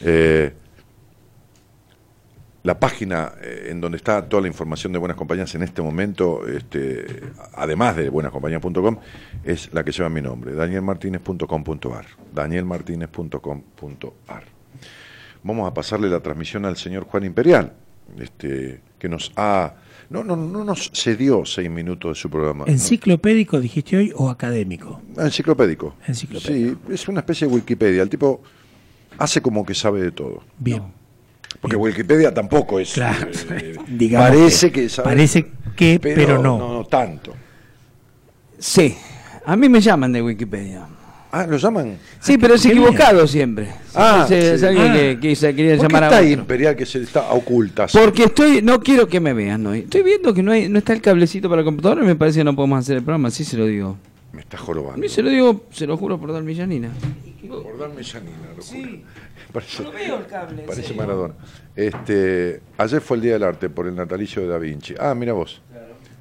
Eh, 0.01 0.53
la 2.66 2.78
página 2.80 3.32
eh, 3.40 3.68
en 3.70 3.80
donde 3.80 3.97
está 3.97 4.28
toda 4.28 4.43
la 4.43 4.48
información 4.48 4.93
de 4.93 4.98
Buenas 4.98 5.16
Compañías 5.16 5.55
en 5.55 5.62
este 5.62 5.80
momento, 5.82 6.44
este, 6.48 7.06
además 7.55 7.94
de 7.94 8.09
buenascompañías.com, 8.09 8.98
es 9.44 9.72
la 9.72 9.84
que 9.84 9.93
lleva 9.93 10.09
mi 10.09 10.20
nombre, 10.20 10.52
danielmartinez.com.ar. 10.52 12.06
danielmartinez.com.ar. 12.34 14.43
Vamos 15.44 15.68
a 15.68 15.74
pasarle 15.74 16.10
la 16.10 16.18
transmisión 16.18 16.64
al 16.64 16.76
señor 16.76 17.05
Juan 17.05 17.22
Imperial, 17.22 17.72
este, 18.18 18.80
que 18.98 19.09
nos 19.09 19.30
ha... 19.36 19.74
No, 20.10 20.24
no, 20.24 20.34
no 20.34 20.64
nos 20.64 20.90
cedió 20.93 21.44
seis 21.44 21.70
minutos 21.70 22.16
de 22.16 22.20
su 22.20 22.28
programa. 22.28 22.64
¿Enciclopédico 22.66 23.60
dijiste 23.60 23.97
hoy 23.97 24.12
o 24.16 24.28
académico? 24.28 25.02
Enciclopédico. 25.16 25.94
Enciclopédico. 26.05 26.80
Sí, 26.88 26.93
es 26.93 27.06
una 27.06 27.20
especie 27.20 27.47
de 27.47 27.55
Wikipedia. 27.55 28.02
El 28.02 28.09
tipo 28.09 28.43
hace 29.18 29.40
como 29.40 29.64
que 29.64 29.74
sabe 29.74 30.02
de 30.02 30.10
todo. 30.10 30.43
Bien. 30.59 31.06
Porque 31.60 31.77
Wikipedia 31.77 32.32
tampoco 32.32 32.78
es. 32.78 32.93
Claro, 32.93 33.28
eh, 33.51 33.77
parece 34.12 34.70
que, 34.70 34.89
Parece 35.02 35.47
que, 35.74 35.98
pero, 36.01 36.40
no. 36.43 36.59
no. 36.59 36.85
tanto. 36.86 37.35
Sí, 38.59 38.97
a 39.44 39.56
mí 39.56 39.68
me 39.68 39.81
llaman 39.81 40.12
de 40.12 40.23
Wikipedia. 40.23 40.86
Ah, 41.32 41.47
¿lo 41.47 41.56
llaman? 41.56 41.98
Sí, 42.20 42.39
pero 42.39 42.55
es 42.55 42.64
equivocado 42.64 43.27
siempre. 43.27 43.68
Ah, 43.94 44.27
es, 44.31 44.62
alguien 44.62 44.93
que, 44.93 45.18
que 45.20 45.36
se 45.36 45.55
quería 45.55 45.77
¿Por 45.77 45.86
llamar 45.89 46.02
qué 46.02 46.06
está 46.06 46.18
ahí 46.18 46.32
Imperial 46.32 46.77
que 46.77 46.86
se 46.86 47.02
está 47.02 47.32
oculta? 47.32 47.86
Porque 47.93 48.24
estoy, 48.24 48.62
no 48.62 48.81
quiero 48.81 49.06
que 49.06 49.20
me 49.20 49.35
vean, 49.35 49.62
¿no? 49.62 49.74
Estoy 49.74 50.02
viendo 50.02 50.32
que 50.32 50.43
no 50.43 50.52
hay, 50.52 50.68
no 50.68 50.78
está 50.78 50.93
el 50.93 51.02
cablecito 51.02 51.48
para 51.48 51.62
la 51.62 51.64
computadora 51.64 52.02
y 52.02 52.06
me 52.06 52.16
parece 52.16 52.40
que 52.40 52.44
no 52.44 52.55
podemos 52.55 52.78
hacer 52.78 52.98
el 52.98 53.02
programa, 53.02 53.28
así 53.28 53.44
se 53.44 53.56
lo 53.56 53.66
digo. 53.66 53.98
Me 54.32 54.40
está 54.40 54.56
jorobando. 54.56 54.94
A 54.94 54.98
mí 54.98 55.09
se 55.09 55.23
lo 55.23 55.31
digo, 55.31 55.64
se 55.73 55.86
lo 55.86 55.97
juro 55.97 56.18
por 56.18 56.32
dar 56.32 56.43
millanina. 56.43 56.90
Por 57.48 57.78
dar 57.78 57.90
millanina, 57.90 58.36
Sí 58.60 59.02
parece, 59.52 59.82
no 59.82 59.93
veo 59.93 60.18
el 60.18 60.27
cable. 60.27 60.62
Parece 60.62 60.94
Maradona. 60.94 61.35
Este, 61.74 62.60
ayer 62.78 63.01
fue 63.01 63.16
el 63.16 63.23
Día 63.23 63.32
del 63.35 63.43
Arte 63.43 63.68
por 63.68 63.86
el 63.86 63.94
natalicio 63.94 64.43
de 64.43 64.48
Da 64.48 64.59
Vinci. 64.59 64.94
Ah, 64.98 65.14
mira 65.14 65.32
vos. 65.32 65.62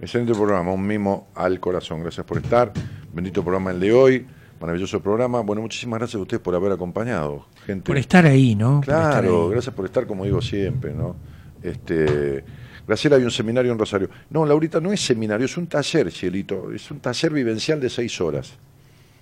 Excelente 0.02 0.34
programa, 0.34 0.72
un 0.72 0.85
mimo 0.85 1.27
al 1.35 1.60
corazón. 1.60 2.02
Gracias 2.02 2.26
por 2.26 2.38
estar. 2.38 2.72
Bendito 3.14 3.41
programa 3.43 3.72
el 3.72 3.80
de 3.80 3.93
hoy. 3.93 4.26
Maravilloso 4.60 5.02
programa. 5.02 5.41
Bueno, 5.41 5.61
muchísimas 5.61 5.99
gracias 5.99 6.19
a 6.19 6.22
ustedes 6.22 6.41
por 6.41 6.56
haber 6.56 6.72
acompañado. 6.72 7.45
Gente. 7.65 7.85
Por 7.85 7.97
estar 7.97 8.26
ahí, 8.26 8.56
¿no? 8.56 8.81
Claro, 8.81 9.49
gracias 9.49 9.73
por 9.73 9.85
estar, 9.85 10.06
como 10.06 10.26
digo 10.26 10.41
siempre, 10.41 10.93
¿no? 10.93 11.15
Este, 11.61 12.43
Graciela, 12.88 13.15
hay 13.15 13.23
un 13.23 13.31
seminario 13.31 13.72
en 13.72 13.80
Rosario. 13.80 14.10
No, 14.30 14.45
Laurita, 14.45 14.80
no 14.80 14.93
es 14.93 15.02
seminario, 15.02 15.45
es 15.45 15.57
un 15.57 15.68
taller, 15.68 16.11
Cielito. 16.11 16.72
Es 16.72 16.91
un 16.91 16.99
taller 16.99 17.34
vivencial 17.34 17.80
de 17.80 17.89
seis 17.89 18.22
horas. 18.22 18.53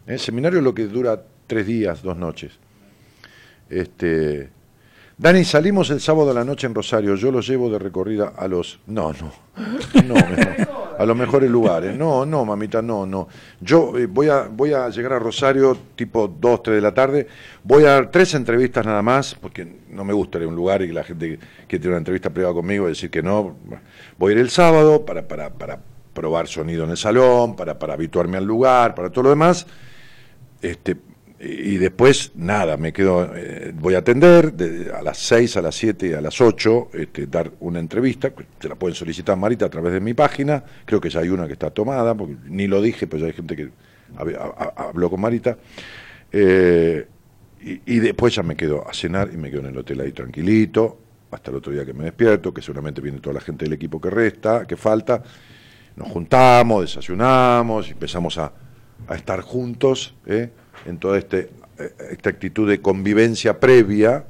El 0.05 0.15
¿Eh? 0.15 0.19
seminario 0.19 0.59
es 0.59 0.65
lo 0.65 0.73
que 0.73 0.85
dura 0.87 1.23
tres 1.47 1.65
días, 1.65 2.01
dos 2.01 2.17
noches. 2.17 2.59
Este, 3.69 4.49
Dani, 5.17 5.43
salimos 5.43 5.89
el 5.91 6.01
sábado 6.01 6.29
de 6.29 6.33
la 6.33 6.43
noche 6.43 6.67
en 6.67 6.73
Rosario. 6.73 7.15
Yo 7.15 7.31
los 7.31 7.47
llevo 7.47 7.69
de 7.69 7.79
recorrida 7.79 8.33
a 8.35 8.47
los. 8.47 8.79
No, 8.87 9.13
no. 9.13 9.31
No, 10.03 10.15
a 10.97 11.05
los 11.05 11.15
mejores 11.15 11.49
lugares. 11.49 11.95
No, 11.95 12.25
no, 12.25 12.43
mamita, 12.45 12.81
no, 12.81 13.05
no. 13.05 13.27
Yo 13.61 13.97
eh, 13.97 14.07
voy, 14.07 14.29
a, 14.29 14.47
voy 14.49 14.73
a 14.73 14.89
llegar 14.89 15.13
a 15.13 15.19
Rosario 15.19 15.77
tipo 15.95 16.27
2, 16.27 16.63
3 16.63 16.75
de 16.75 16.81
la 16.81 16.93
tarde. 16.93 17.27
Voy 17.63 17.83
a 17.83 17.91
dar 17.91 18.11
tres 18.11 18.33
entrevistas 18.33 18.85
nada 18.85 19.01
más, 19.01 19.35
porque 19.35 19.67
no 19.89 20.03
me 20.03 20.13
gusta 20.13 20.39
ir 20.39 20.45
a 20.45 20.47
un 20.47 20.55
lugar 20.55 20.81
y 20.81 20.91
la 20.91 21.03
gente 21.03 21.39
que 21.67 21.79
tiene 21.79 21.89
una 21.89 21.99
entrevista 21.99 22.31
privada 22.31 22.55
conmigo 22.55 22.87
decir 22.87 23.09
que 23.09 23.21
no. 23.21 23.55
Voy 24.17 24.31
a 24.31 24.35
ir 24.35 24.41
el 24.41 24.49
sábado 24.49 25.05
para, 25.05 25.27
para, 25.27 25.51
para 25.51 25.79
probar 26.13 26.47
sonido 26.47 26.83
en 26.85 26.91
el 26.91 26.97
salón, 26.97 27.55
para, 27.55 27.77
para 27.77 27.93
habituarme 27.93 28.37
al 28.37 28.45
lugar, 28.45 28.95
para 28.95 29.09
todo 29.11 29.25
lo 29.25 29.29
demás. 29.29 29.67
Este, 30.61 30.97
y 31.45 31.77
después, 31.77 32.31
nada, 32.35 32.77
me 32.77 32.93
quedo, 32.93 33.29
eh, 33.35 33.73
voy 33.75 33.95
a 33.95 33.97
atender 33.97 34.53
a 34.95 35.01
las 35.01 35.17
6, 35.17 35.57
a 35.57 35.61
las 35.61 35.75
7 35.75 36.07
y 36.07 36.13
a 36.13 36.21
las 36.21 36.39
8, 36.39 36.89
este, 36.93 37.27
dar 37.27 37.51
una 37.59 37.79
entrevista, 37.79 38.31
se 38.59 38.69
la 38.69 38.75
pueden 38.75 38.95
solicitar 38.95 39.35
Marita 39.35 39.65
a 39.65 39.69
través 39.69 39.91
de 39.91 39.99
mi 39.99 40.13
página, 40.13 40.63
creo 40.85 41.01
que 41.01 41.09
ya 41.09 41.19
hay 41.19 41.29
una 41.29 41.45
que 41.45 41.53
está 41.53 41.69
tomada, 41.69 42.15
porque 42.15 42.35
ni 42.45 42.67
lo 42.67 42.81
dije, 42.81 43.07
pero 43.07 43.21
ya 43.21 43.27
hay 43.27 43.33
gente 43.33 43.57
que 43.57 43.69
habló 44.77 45.09
con 45.09 45.19
Marita, 45.19 45.57
eh, 46.31 47.07
y, 47.61 47.99
después 47.99 48.35
ya 48.35 48.43
me 48.43 48.55
quedo 48.55 48.87
a 48.87 48.93
cenar 48.93 49.29
y 49.33 49.37
me 49.37 49.49
quedo 49.49 49.61
en 49.61 49.67
el 49.67 49.77
hotel 49.77 49.99
ahí 50.01 50.11
tranquilito, 50.11 50.99
hasta 51.31 51.51
el 51.51 51.57
otro 51.57 51.73
día 51.73 51.85
que 51.85 51.93
me 51.93 52.05
despierto, 52.05 52.53
que 52.53 52.61
seguramente 52.61 53.01
viene 53.01 53.19
toda 53.19 53.33
la 53.33 53.41
gente 53.41 53.65
del 53.65 53.73
equipo 53.73 53.99
que 53.99 54.09
resta, 54.09 54.65
que 54.65 54.77
falta, 54.77 55.23
nos 55.95 56.07
juntamos, 56.09 56.81
desayunamos, 56.81 57.89
empezamos 57.89 58.37
a, 58.37 58.51
a 59.07 59.15
estar 59.15 59.41
juntos, 59.41 60.15
¿eh? 60.25 60.49
En 60.85 60.97
toda 60.97 61.17
este, 61.17 61.49
eh, 61.77 61.93
esta 62.11 62.29
actitud 62.29 62.69
de 62.69 62.81
convivencia 62.81 63.59
previa 63.59 64.25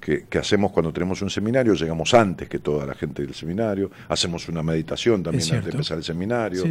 que, 0.00 0.38
hacemos 0.38 0.72
cuando 0.72 0.92
tenemos 0.92 1.20
un 1.20 1.28
seminario, 1.28 1.74
llegamos 1.74 2.14
antes 2.14 2.48
que 2.48 2.60
toda 2.60 2.86
la 2.86 2.94
gente 2.94 3.22
del 3.22 3.34
seminario, 3.34 3.90
hacemos 4.08 4.48
una 4.48 4.62
meditación 4.62 5.22
también 5.22 5.44
antes 5.44 5.64
de 5.66 5.70
empezar 5.70 5.98
el 5.98 6.04
seminario. 6.04 6.64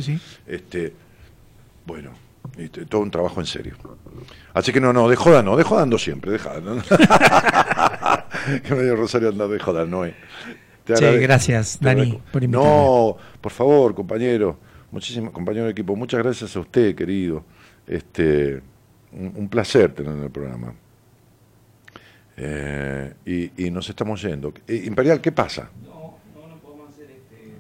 Este, 0.48 0.94
bueno, 1.86 2.12
todo 2.90 3.02
un 3.02 3.12
trabajo 3.12 3.40
en 3.40 3.46
serio. 3.46 3.76
Así 4.54 4.72
que 4.72 4.82
no, 4.82 4.92
no, 4.92 5.08
de 5.08 5.16
joda 5.16 5.44
no, 5.44 5.56
de 5.56 5.64
joda 5.64 5.84
ando 5.84 6.00
siempre, 6.00 6.32
de 6.32 6.40
joda. 6.40 6.62
¿no? 6.62 6.82
que 8.64 8.76
medio 8.76 8.96
Rosario 8.96 9.30
anda 9.30 9.48
de 9.48 9.60
joda, 9.60 9.86
no 9.86 10.06
Sí, 10.06 11.06
gracias, 11.18 11.80
Dani, 11.82 12.20
por 12.32 12.44
invitarme. 12.44 12.70
No, 12.70 13.18
por 13.42 13.52
favor, 13.52 13.94
compañero, 13.94 14.58
muchísimos 14.90 15.32
compañeros 15.32 15.68
de 15.68 15.72
equipo, 15.74 15.96
muchas 15.98 16.24
gracias 16.24 16.56
a 16.56 16.62
usted, 16.62 16.96
querido. 16.96 17.44
Este, 17.86 18.62
un, 19.36 19.50
placer 19.50 19.94
tener 19.94 20.14
en 20.14 20.24
el 20.24 20.30
programa. 20.30 20.74
Eh, 22.38 23.14
y, 23.58 23.72
nos 23.72 23.90
estamos 23.90 24.22
yendo. 24.22 24.54
Eh, 24.68 24.84
Imperial, 24.86 25.20
¿qué 25.22 25.32
pasa? 25.32 25.70
No, 25.84 26.18
no, 26.36 26.48
no 26.48 26.58
podemos 26.58 26.90
hacer 26.90 27.10
este... 27.10 27.54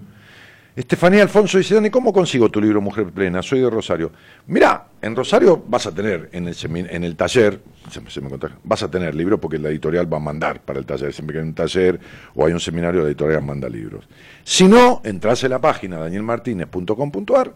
Estefanía 0.75 1.23
Alfonso 1.23 1.57
dice, 1.57 1.73
Dani, 1.73 1.89
¿cómo 1.89 2.13
consigo 2.13 2.49
tu 2.49 2.61
libro 2.61 2.79
Mujer 2.79 3.07
Plena? 3.07 3.41
Soy 3.41 3.61
de 3.61 3.69
Rosario. 3.71 4.11
Mirá, 4.45 4.85
en 5.01 5.15
Rosario 5.15 5.63
vas 5.67 5.87
a 5.87 5.91
tener, 5.95 6.29
en 6.31 6.47
el, 6.47 6.55
en 6.63 7.03
el 7.03 7.15
taller, 7.15 7.59
se 7.89 8.01
me- 8.01 8.11
se 8.11 8.21
me 8.21 8.29
contó, 8.29 8.49
vas 8.63 8.83
a 8.83 8.91
tener 8.91 9.15
libro 9.15 9.41
porque 9.41 9.57
la 9.57 9.69
editorial 9.69 10.11
va 10.11 10.17
a 10.17 10.21
mandar 10.21 10.61
para 10.61 10.77
el 10.77 10.85
taller. 10.85 11.11
Siempre 11.11 11.33
que 11.33 11.39
hay 11.39 11.47
un 11.47 11.55
taller 11.55 11.99
o 12.35 12.45
hay 12.45 12.53
un 12.53 12.59
seminario, 12.59 13.01
la 13.01 13.07
editorial 13.07 13.41
manda 13.43 13.67
libros. 13.67 14.07
Si 14.43 14.67
no, 14.67 15.01
entras 15.03 15.43
en 15.43 15.49
la 15.49 15.59
página 15.59 15.97
danielmartinez.com.ar 15.97 17.53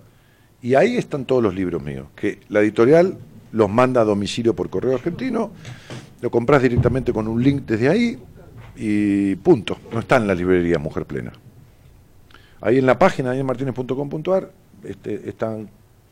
y 0.64 0.74
ahí 0.74 0.98
están 0.98 1.26
todos 1.26 1.44
los 1.44 1.54
libros 1.54 1.82
míos, 1.84 2.08
que 2.16 2.40
la 2.50 2.62
editorial 2.62 3.18
los 3.52 3.70
manda 3.70 4.02
a 4.02 4.04
domicilio 4.04 4.56
por 4.56 4.70
correo 4.70 4.96
argentino, 4.96 5.52
lo 6.22 6.32
compras 6.32 6.62
directamente 6.62 7.12
con 7.12 7.28
un 7.28 7.42
link 7.42 7.64
desde 7.66 7.90
ahí 7.90 8.20
y 8.76 9.36
punto. 9.36 9.78
No 9.92 10.00
está 10.00 10.18
en 10.18 10.28
la 10.28 10.36
librería 10.36 10.80
Mujer 10.80 11.06
Plena. 11.06 11.34
Ahí 12.62 12.78
en 12.78 12.86
la 12.86 12.98
página 12.98 13.30
danielmartinez.com.ar 13.30 14.52
este, 14.84 15.30
están 15.30 15.70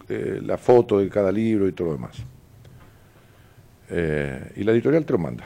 eh, 0.08 0.42
la 0.44 0.58
foto 0.58 1.00
de 1.00 1.10
cada 1.10 1.32
libro 1.32 1.68
y 1.68 1.72
todo 1.72 1.90
lo 1.90 1.94
demás. 1.94 2.16
Eh, 3.90 4.54
y 4.56 4.64
la 4.64 4.72
editorial 4.72 5.06
te 5.06 5.14
lo 5.14 5.20
manda. 5.20 5.46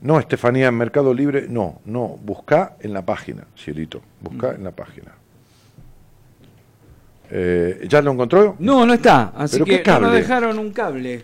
No, 0.00 0.18
Estefanía, 0.18 0.68
en 0.68 0.76
Mercado 0.76 1.14
Libre, 1.14 1.46
no, 1.48 1.80
no, 1.84 2.08
busca 2.08 2.76
en 2.80 2.92
la 2.92 3.06
página, 3.06 3.46
cielito, 3.56 4.02
busca 4.20 4.52
en 4.52 4.64
la 4.64 4.72
página. 4.72 5.12
Eh, 7.34 7.86
¿Ya 7.88 8.02
lo 8.02 8.12
encontró? 8.12 8.56
No, 8.58 8.84
no 8.84 8.92
está. 8.92 9.32
Así 9.36 9.54
¿Pero 9.54 9.64
qué 9.64 9.82
que 9.82 9.90
no 9.92 10.00
nos 10.00 10.12
dejaron 10.12 10.58
un 10.58 10.70
cable. 10.70 11.22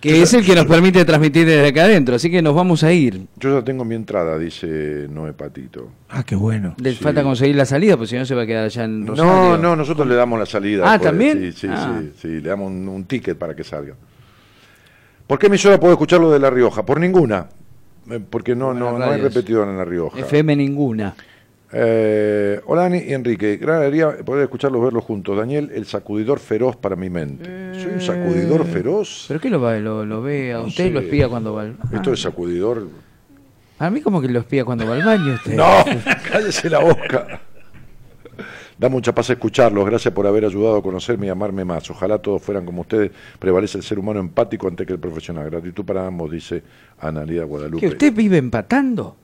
Que 0.00 0.22
es 0.22 0.32
el 0.34 0.44
que 0.44 0.54
nos 0.54 0.66
permite 0.66 1.04
transmitir 1.04 1.44
desde 1.46 1.66
acá 1.66 1.84
adentro. 1.84 2.14
Así 2.14 2.30
que 2.30 2.40
nos 2.42 2.54
vamos 2.54 2.84
a 2.84 2.92
ir. 2.92 3.26
Yo 3.36 3.58
ya 3.58 3.64
tengo 3.64 3.84
mi 3.84 3.94
entrada, 3.96 4.38
dice 4.38 5.06
Noé 5.10 5.32
Patito. 5.32 5.90
Ah, 6.10 6.22
qué 6.24 6.36
bueno. 6.36 6.74
Le 6.78 6.92
Sí. 6.92 6.98
falta 7.02 7.22
conseguir 7.24 7.56
la 7.56 7.64
salida, 7.64 7.96
porque 7.96 8.10
si 8.10 8.16
no 8.16 8.24
se 8.26 8.34
va 8.34 8.42
a 8.42 8.46
quedar 8.46 8.66
allá 8.66 8.84
en 8.84 9.06
Rosario. 9.06 9.32
No, 9.32 9.56
no, 9.58 9.74
nosotros 9.74 10.06
le 10.06 10.14
damos 10.14 10.38
la 10.38 10.46
salida. 10.46 10.92
Ah. 10.92 10.98
¿también? 11.00 11.40
Sí, 11.40 11.52
sí, 11.52 11.66
Ah. 11.70 12.00
sí, 12.00 12.12
sí, 12.20 12.28
le 12.40 12.48
damos 12.50 12.70
un, 12.70 12.86
un 12.86 13.04
ticket 13.06 13.36
para 13.36 13.56
que 13.56 13.64
salga. 13.64 13.94
¿Por 15.26 15.38
qué 15.38 15.46
emisora 15.48 15.80
puedo 15.80 15.94
escuchar 15.94 16.20
lo 16.20 16.30
de 16.30 16.38
La 16.38 16.50
Rioja? 16.50 16.84
Por 16.86 17.00
ninguna. 17.00 17.46
Eh, 18.10 18.20
Porque 18.30 18.54
no, 18.54 18.72
no, 18.72 18.92
no 18.98 19.04
hay 19.04 19.10
radios. 19.20 19.34
repetidor 19.34 19.68
en 19.68 19.76
La 19.78 19.84
Rioja. 19.84 20.18
FM 20.20 20.54
ninguna. 20.54 21.14
Eh, 21.70 22.60
hola 22.64 22.82
Dani 22.82 22.98
y 22.98 23.12
Enrique, 23.12 23.58
gran 23.58 23.82
alegría 23.82 24.16
poder 24.24 24.44
escucharlos, 24.44 24.82
verlos 24.82 25.04
juntos. 25.04 25.36
Daniel, 25.36 25.70
el 25.74 25.84
sacudidor 25.84 26.38
feroz 26.38 26.76
para 26.76 26.96
mi 26.96 27.10
mente. 27.10 27.74
¿Soy 27.74 27.92
un 27.92 28.00
sacudidor 28.00 28.64
feroz? 28.64 29.26
¿Pero 29.28 29.40
qué 29.40 29.50
lo, 29.50 29.60
va, 29.60 29.76
lo, 29.78 30.04
lo 30.06 30.22
ve 30.22 30.54
a 30.54 30.58
No 30.58 30.64
usted? 30.64 30.84
sé. 30.84 30.90
¿Lo 30.90 31.00
espía 31.00 31.28
cuando 31.28 31.52
va 31.54 31.62
al 31.62 31.76
Esto 31.92 32.12
es 32.12 32.22
sacudidor. 32.22 32.88
A 33.78 33.90
mí 33.90 34.00
como 34.00 34.20
que 34.20 34.28
lo 34.28 34.40
espía 34.40 34.64
cuando 34.64 34.86
va 34.86 34.94
al 34.94 35.04
baño 35.04 35.34
usted. 35.34 35.54
No, 35.54 35.84
cállese 36.32 36.70
la 36.70 36.78
boca. 36.80 37.40
Da 38.78 38.88
mucha 38.88 39.14
paz 39.14 39.28
escucharlos. 39.30 39.84
Gracias 39.84 40.14
por 40.14 40.26
haber 40.26 40.44
ayudado 40.44 40.76
a 40.78 40.82
conocerme 40.82 41.26
y 41.26 41.28
amarme 41.30 41.64
más. 41.64 41.90
Ojalá 41.90 42.18
todos 42.18 42.40
fueran 42.40 42.64
como 42.64 42.80
ustedes. 42.82 43.10
Prevalece 43.38 43.76
el 43.76 43.84
ser 43.84 43.98
humano 43.98 44.20
empático 44.20 44.68
antes 44.68 44.86
que 44.86 44.92
el 44.94 45.00
profesional. 45.00 45.50
Gratitud 45.50 45.84
para 45.84 46.06
ambos, 46.06 46.30
dice 46.30 46.62
Analia 47.00 47.44
Guadalupe. 47.44 47.80
¿Que 47.80 47.88
usted 47.88 48.12
vive 48.14 48.36
empatando? 48.38 49.16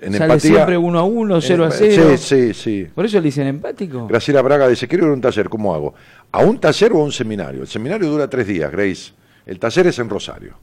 En 0.00 0.12
Sale 0.14 0.32
empatía- 0.34 0.54
siempre 0.54 0.78
uno 0.78 0.98
a 0.98 1.04
uno, 1.04 1.36
en 1.36 1.42
cero 1.42 1.64
a 1.64 1.68
empa- 1.68 1.74
cero. 1.76 2.16
Sí, 2.16 2.52
sí, 2.52 2.54
sí. 2.54 2.86
¿Por 2.94 3.04
eso 3.04 3.18
le 3.18 3.24
dicen 3.24 3.46
empático? 3.46 4.06
Graciela 4.06 4.40
Braga 4.42 4.68
dice, 4.68 4.86
quiero 4.88 5.04
ir 5.06 5.10
a 5.10 5.14
un 5.14 5.20
taller, 5.20 5.48
¿cómo 5.48 5.74
hago? 5.74 5.94
¿A 6.32 6.42
un 6.44 6.58
taller 6.58 6.92
o 6.92 7.00
a 7.00 7.04
un 7.04 7.12
seminario? 7.12 7.60
El 7.62 7.66
seminario 7.68 8.08
dura 8.08 8.28
tres 8.30 8.46
días, 8.46 8.70
Grace. 8.70 9.12
El 9.46 9.58
taller 9.58 9.88
es 9.88 9.98
en 9.98 10.08
Rosario, 10.08 10.54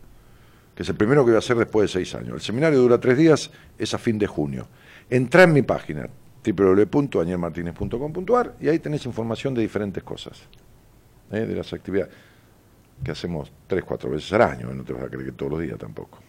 que 0.73 0.83
es 0.83 0.89
el 0.89 0.95
primero 0.95 1.23
que 1.25 1.31
voy 1.31 1.35
a 1.35 1.39
hacer 1.39 1.57
después 1.57 1.91
de 1.91 1.99
seis 1.99 2.15
años. 2.15 2.35
El 2.35 2.41
seminario 2.41 2.79
dura 2.79 2.97
tres 2.99 3.17
días, 3.17 3.51
es 3.77 3.93
a 3.93 3.97
fin 3.97 4.17
de 4.17 4.27
junio. 4.27 4.67
Entra 5.09 5.43
en 5.43 5.51
mi 5.53 5.61
página, 5.61 6.07
www.danielmartinez.com.ar, 6.45 8.53
y 8.61 8.69
ahí 8.69 8.79
tenés 8.79 9.05
información 9.05 9.53
de 9.53 9.61
diferentes 9.61 10.01
cosas, 10.03 10.39
¿eh? 11.31 11.41
de 11.41 11.55
las 11.55 11.71
actividades 11.73 12.11
que 13.03 13.11
hacemos 13.11 13.51
tres, 13.67 13.83
cuatro 13.83 14.09
veces 14.09 14.31
al 14.33 14.41
año, 14.43 14.73
no 14.73 14.83
te 14.83 14.93
vas 14.93 15.03
a 15.03 15.07
creer 15.07 15.25
que 15.25 15.31
todos 15.33 15.51
los 15.51 15.61
días 15.61 15.77
tampoco. 15.77 16.19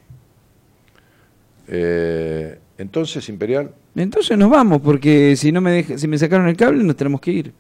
Eh, 1.69 2.59
entonces, 2.79 3.29
Imperial, 3.29 3.71
Entonces 3.95 4.39
nos 4.39 4.49
vamos, 4.51 4.81
porque 4.81 5.35
si 5.37 5.51
no 5.53 5.61
me 5.61 5.73
deja- 5.73 5.99
si 5.99 6.07
me 6.07 6.17
sacaron 6.17 6.49
el 6.49 6.57
cable 6.57 6.83
nos 6.85 6.97
tenemos 6.97 7.21
que 7.21 7.31
ir. 7.33 7.53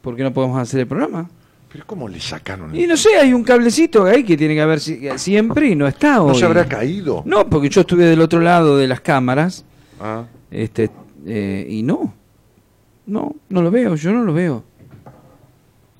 Porque 0.00 0.22
no 0.22 0.32
podemos 0.32 0.58
hacer 0.58 0.80
el 0.80 0.86
programa. 0.86 1.28
¿pero 1.72 1.84
cómo 1.88 2.06
le 2.08 2.20
sacaron 2.20 2.70
el 2.72 2.80
Y 2.80 2.86
no 2.86 2.96
sé, 2.96 3.16
hay 3.16 3.32
un 3.32 3.42
cablecito 3.42 4.04
ahí 4.04 4.22
que 4.22 4.36
tiene 4.36 4.54
que 4.54 4.60
haber 4.60 4.78
si- 4.78 5.00
siempre 5.16 5.70
y 5.70 5.74
no 5.74 5.88
está 5.88 6.22
hoy. 6.22 6.28
¿No 6.28 6.34
se 6.34 6.44
habrá 6.44 6.66
caído? 6.66 7.22
No, 7.26 7.48
porque 7.50 7.68
yo 7.68 7.80
estuve 7.80 8.04
del 8.04 8.20
otro 8.20 8.38
lado 8.40 8.76
de 8.78 8.86
las 8.86 9.00
cámaras, 9.00 9.64
Ah. 10.00 10.24
este, 10.52 10.88
eh, 11.26 11.66
y 11.68 11.82
no. 11.82 12.14
No, 13.06 13.34
no 13.48 13.60
lo 13.62 13.72
veo, 13.72 13.96
yo 13.96 14.12
no 14.12 14.22
lo 14.22 14.32
veo. 14.32 14.62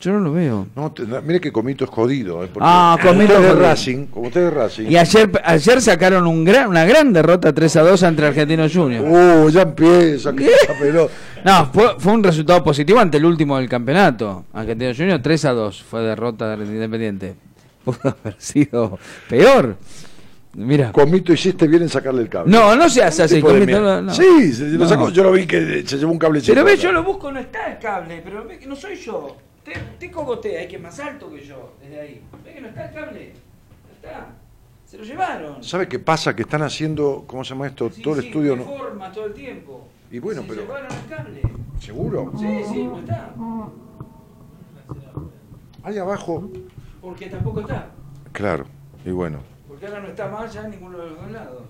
Yo 0.05 0.13
no 0.13 0.21
lo 0.21 0.33
veo. 0.33 0.67
No, 0.77 0.93
te- 0.93 1.07
no, 1.07 1.23
mire 1.23 1.41
que 1.41 1.51
Comito 1.51 1.85
es 1.85 1.91
jodido. 1.91 2.45
¿eh? 2.45 2.51
Ah, 2.61 2.99
Comito 3.03 3.41
de. 3.41 3.55
Racing, 3.55 4.07
como 4.07 4.27
usted 4.29 4.41
es 4.49 4.53
de 4.55 4.61
Racing. 4.61 4.87
Y 4.91 4.97
ayer, 4.99 5.31
ayer 5.43 5.81
sacaron 5.81 6.27
un 6.27 6.45
gran, 6.45 6.69
una 6.69 6.85
gran 6.85 7.11
derrota 7.13 7.55
3 7.55 7.77
a 7.77 7.83
2 7.83 8.03
ante 8.03 8.27
Argentino 8.27 8.67
Junior. 8.69 9.03
Uh, 9.07 9.49
ya 9.49 9.63
empieza, 9.63 10.35
que. 10.35 10.51
No, 11.45 11.71
fue, 11.73 11.95
fue 11.99 12.13
un 12.13 12.23
resultado 12.23 12.63
positivo 12.63 13.01
ante 13.01 13.17
el 13.17 13.25
último 13.25 13.57
del 13.59 13.69
campeonato. 13.69 14.45
Argentino 14.53 14.93
Junior 14.95 15.21
3 15.23 15.45
a 15.47 15.53
2 15.53 15.83
fue 15.83 16.03
derrota 16.03 16.55
de 16.57 16.65
Independiente. 16.65 17.35
Pudo 17.85 17.99
haber 18.21 18.37
sido 18.39 18.99
peor. 19.29 19.77
Mira. 20.57 20.93
Comito 20.93 21.33
hiciste 21.33 21.67
bien 21.67 21.83
en 21.83 21.89
sacarle 21.89 22.23
el 22.23 22.29
cable. 22.29 22.53
No, 22.53 22.77
no 22.77 22.89
se 22.89 23.03
hace 23.03 23.25
así. 23.25 23.41
Comito, 23.41 23.81
no, 23.81 24.01
no. 24.03 24.15
Sí, 24.15 24.53
se 24.53 24.69
lo 24.69 24.79
No. 24.81 24.89
sacó. 24.89 25.09
Yo 25.11 25.25
lo 25.25 25.33
vi 25.33 25.47
que 25.47 25.83
se 25.87 25.97
llevó 25.99 26.13
un 26.13 26.19
cablecito. 26.19 26.53
Pero 26.55 26.65
ve, 26.65 26.77
yo 26.77 26.93
lo 26.93 27.03
busco, 27.03 27.33
no 27.33 27.41
está 27.41 27.73
el 27.73 27.79
cable, 27.79 28.21
pero 28.25 28.45
ve 28.47 28.59
que 28.59 28.67
no 28.67 28.77
soy 28.77 28.95
yo. 28.97 29.37
Te, 29.65 29.73
te 29.99 30.11
cogotea, 30.11 30.61
hay 30.61 30.69
que 30.69 30.79
más 30.79 30.99
alto 31.01 31.31
que 31.31 31.41
yo, 31.45 31.73
desde 31.81 32.01
ahí. 32.01 32.23
Ve 32.45 32.55
que 32.55 32.61
no 32.61 32.69
está 32.69 32.87
el 32.89 32.95
cable. 32.95 33.33
No 33.89 33.95
está. 33.95 34.27
Se 34.85 34.99
lo 34.99 35.05
llevaron. 35.05 35.65
¿Sabe 35.65 35.89
qué 35.89 35.99
pasa? 35.99 36.37
Que 36.37 36.43
están 36.43 36.63
haciendo, 36.63 37.25
¿cómo 37.27 37.43
se 37.45 37.51
llama 37.55 37.67
esto? 37.67 37.91
Sí, 37.91 38.03
Todo 38.03 38.17
el 38.17 38.21
sí, 38.23 38.27
estudio. 38.29 38.57
¿no? 38.57 38.65
reforma 38.65 39.11
todo 39.11 39.27
el 39.27 39.33
tiempo. 39.35 39.89
Y 40.11 40.19
bueno, 40.19 40.43
Se 40.43 40.49
pero- 40.49 40.61
llevaron 40.63 40.89
el 40.93 41.09
cable. 41.09 41.43
¿Seguro? 41.81 42.33
Sí, 42.39 42.63
sí, 42.73 42.85
no 42.85 42.99
está. 42.99 43.33
Ahí 45.83 45.99
abajo. 45.99 46.51
Porque 47.01 47.27
tampoco 47.29 47.61
está. 47.61 47.91
Claro, 48.33 48.67
y 49.05 49.11
bueno, 49.11 49.41
Porque 49.69 49.87
ahora 49.87 50.01
no 50.01 50.09
está 50.09 50.29
más 50.29 50.53
ya 50.53 50.65
en 50.65 50.71
ninguno 50.73 50.99
de 50.99 51.07
los 51.11 51.21
dos 51.21 51.31
lados. 51.31 51.63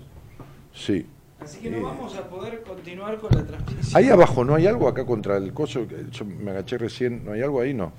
sí. 0.73 1.05
Así 1.41 1.59
que 1.59 1.69
no 1.69 1.77
Eh. 1.77 1.81
vamos 1.83 2.15
a 2.15 2.23
poder 2.23 2.63
continuar 2.63 3.17
con 3.19 3.29
la 3.35 3.43
transmisión. 3.45 3.95
Ahí 3.95 4.09
abajo, 4.09 4.43
¿no 4.43 4.55
hay 4.55 4.67
algo 4.67 4.87
acá 4.87 5.05
contra 5.05 5.37
el 5.37 5.53
coso? 5.53 5.85
Yo 6.11 6.25
me 6.25 6.51
agaché 6.51 6.77
recién. 6.77 7.23
¿No 7.25 7.33
hay 7.33 7.41
algo 7.41 7.61
ahí? 7.61 7.73
No. 7.73 7.91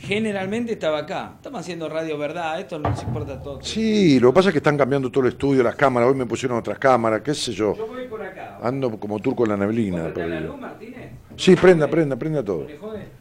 Generalmente 0.00 0.72
estaba 0.72 0.98
acá. 0.98 1.32
Estamos 1.36 1.60
haciendo 1.60 1.88
radio 1.88 2.18
verdad, 2.18 2.58
esto 2.58 2.78
no 2.78 2.90
nos 2.90 3.02
importa 3.02 3.40
todo. 3.40 3.62
Sí, 3.62 4.18
lo 4.18 4.30
que 4.30 4.34
pasa 4.34 4.48
es 4.48 4.52
que 4.52 4.58
están 4.58 4.76
cambiando 4.76 5.10
todo 5.10 5.24
el 5.24 5.32
estudio, 5.32 5.62
las 5.62 5.76
cámaras. 5.76 6.08
Hoy 6.10 6.16
me 6.16 6.26
pusieron 6.26 6.58
otras 6.58 6.78
cámaras, 6.78 7.20
qué 7.20 7.34
sé 7.34 7.52
yo. 7.52 7.76
Yo 7.76 7.86
voy 7.86 8.06
por 8.08 8.20
acá. 8.22 8.58
Ando 8.62 8.98
como 8.98 9.18
turco 9.20 9.44
en 9.44 9.50
la 9.50 9.56
neblina. 9.58 10.04
¿Vos 10.04 10.12
prendés 10.12 10.40
la 10.40 10.46
luz, 10.48 10.58
Martínez? 10.60 11.10
Sí, 11.36 11.54
prenda, 11.56 11.88
prenda, 11.88 12.16
prenda 12.16 12.42
todo. 12.44 12.66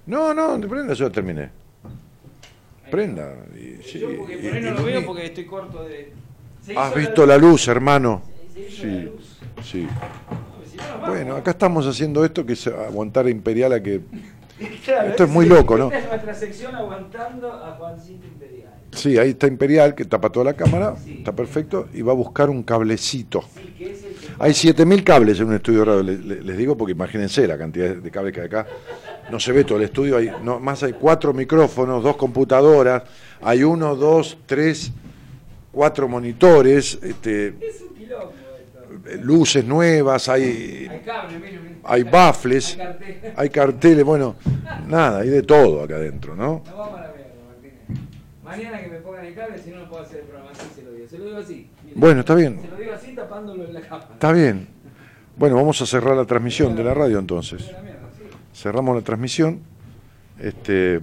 No, 0.08 0.34
no, 0.34 0.60
prenda, 0.68 0.94
yo 0.94 1.08
ya 1.08 1.12
terminé. 1.12 1.50
Prenda. 2.90 3.34
y- 3.56 3.82
sí, 3.84 4.00
Yo 4.00 4.18
porque 4.18 4.38
por 4.38 4.54
ahí 4.54 4.62
no 4.62 4.68
y- 4.70 4.74
lo 4.74 4.84
veo 4.84 5.06
porque 5.06 5.26
estoy 5.26 5.46
corto 5.46 5.84
de... 5.84 6.12
Has 6.76 6.94
visto 6.96 7.26
la 7.26 7.38
luz, 7.38 7.68
hermano. 7.68 8.22
Sí, 8.70 9.12
sí. 9.64 9.88
Nos 10.78 10.88
vamos. 11.02 11.10
Bueno, 11.10 11.36
acá 11.36 11.52
estamos 11.52 11.86
haciendo 11.88 12.24
esto 12.26 12.46
que 12.46 12.54
es 12.54 12.68
aguantar 12.68 13.26
a 13.26 13.30
Imperial 13.30 13.74
a 13.74 13.82
que... 13.84 14.02
Claro, 14.86 15.10
esto 15.10 15.24
es 15.24 15.30
muy 15.32 15.48
loco, 15.48 15.76
¿no? 15.76 15.86
Esta 15.88 15.98
es 16.00 16.08
nuestra 16.10 16.34
sección 16.36 16.76
aguantando 16.76 17.52
a 17.52 17.72
Juancito 17.80 18.28
Imperial. 18.28 18.70
Sí, 18.92 19.18
ahí 19.18 19.30
está 19.32 19.48
Imperial, 19.48 19.96
que 19.96 20.06
tapa 20.06 20.30
toda 20.32 20.46
la 20.46 20.54
cámara, 20.54 20.96
Sí. 21.04 21.16
está 21.18 21.32
perfecto, 21.36 21.88
y 21.94 22.04
va 22.04 22.12
a 22.12 22.16
buscar 22.16 22.48
un 22.52 22.62
cablecito. 22.62 23.42
Sí, 23.56 23.74
que 23.78 23.92
es 23.92 24.04
el 24.04 24.12
que... 24.14 24.28
Hay 24.38 24.54
7000 24.54 25.04
cables 25.04 25.40
en 25.40 25.48
un 25.48 25.56
estudio 25.56 25.80
de 25.80 25.86
radio, 25.86 26.04
le- 26.04 26.18
le- 26.20 26.42
les 26.44 26.58
digo 26.58 26.78
porque 26.78 26.92
imagínense 26.92 27.48
la 27.48 27.58
cantidad 27.58 27.96
de 27.96 28.12
cables 28.12 28.34
que 28.34 28.42
hay 28.42 28.46
acá. 28.48 28.68
No 29.32 29.40
se 29.40 29.52
ve 29.52 29.64
todo 29.64 29.80
el 29.80 29.86
estudio, 29.86 30.18
hay, 30.18 30.30
no, 30.44 30.60
más 30.60 30.84
hay 30.84 30.94
cuatro 30.94 31.34
micrófonos, 31.34 32.04
dos 32.04 32.16
computadoras, 32.16 33.02
hay 33.42 33.64
uno, 33.64 33.96
dos, 33.96 34.38
tres, 34.46 34.92
cuatro 35.72 36.08
monitores, 36.08 37.00
este, 37.02 37.48
Es 37.62 37.82
un 37.82 37.96
quilombo. 37.96 38.32
Luces 39.22 39.66
nuevas, 39.66 40.30
hay, 40.30 40.88
Hay 40.90 41.00
cable, 41.00 41.40
mire, 41.40 41.60
mire. 41.60 41.76
hay 41.84 42.04
baffles, 42.04 42.78
Hay 42.80 42.86
cartel. 42.86 43.34
hay 43.36 43.50
carteles, 43.50 44.04
bueno, 44.06 44.36
nada, 44.88 45.20
hay 45.20 45.30
de 45.30 45.44
todo 45.44 45.84
acá 45.84 45.96
adentro, 45.96 46.36
¿no? 46.36 46.62
Nos 46.66 46.78
vamos 46.78 47.00
a 47.00 47.02
la 47.04 47.14
mierda, 47.14 47.34
Martínez. 47.48 48.00
Mañana 48.44 48.82
que 48.82 48.88
me 48.90 48.98
pongan 49.00 49.26
el 49.26 49.34
cable, 49.36 49.58
si 49.60 49.70
no, 49.72 49.78
no 49.82 49.90
puedo 49.90 50.04
hacer 50.04 50.20
el 50.20 50.26
programa. 50.26 50.52
Así 50.52 50.68
se 50.76 50.84
lo 50.84 50.92
digo. 50.92 51.08
Se 51.10 51.18
lo 51.18 51.26
digo 51.26 51.38
así. 51.38 51.54
mire. 51.84 51.94
Bueno, 51.96 52.20
está 52.22 52.36
bien. 52.36 52.60
Se 52.62 52.68
lo 52.68 52.76
digo 52.78 52.94
así 52.94 53.16
tapándolo 53.16 53.66
en 53.66 53.74
la 53.74 53.82
cámara. 53.82 54.08
Está 54.14 54.32
bien. 54.32 54.68
Bueno, 55.38 55.56
vamos 55.56 55.82
a 55.82 55.86
cerrar 55.86 56.16
la 56.16 56.26
transmisión 56.26 56.76
de 56.76 56.84
la 56.84 56.94
radio 56.94 57.18
entonces. 57.20 57.72
Cerramos 58.54 58.96
la 58.96 59.02
transmisión, 59.02 59.60
este, 60.40 61.00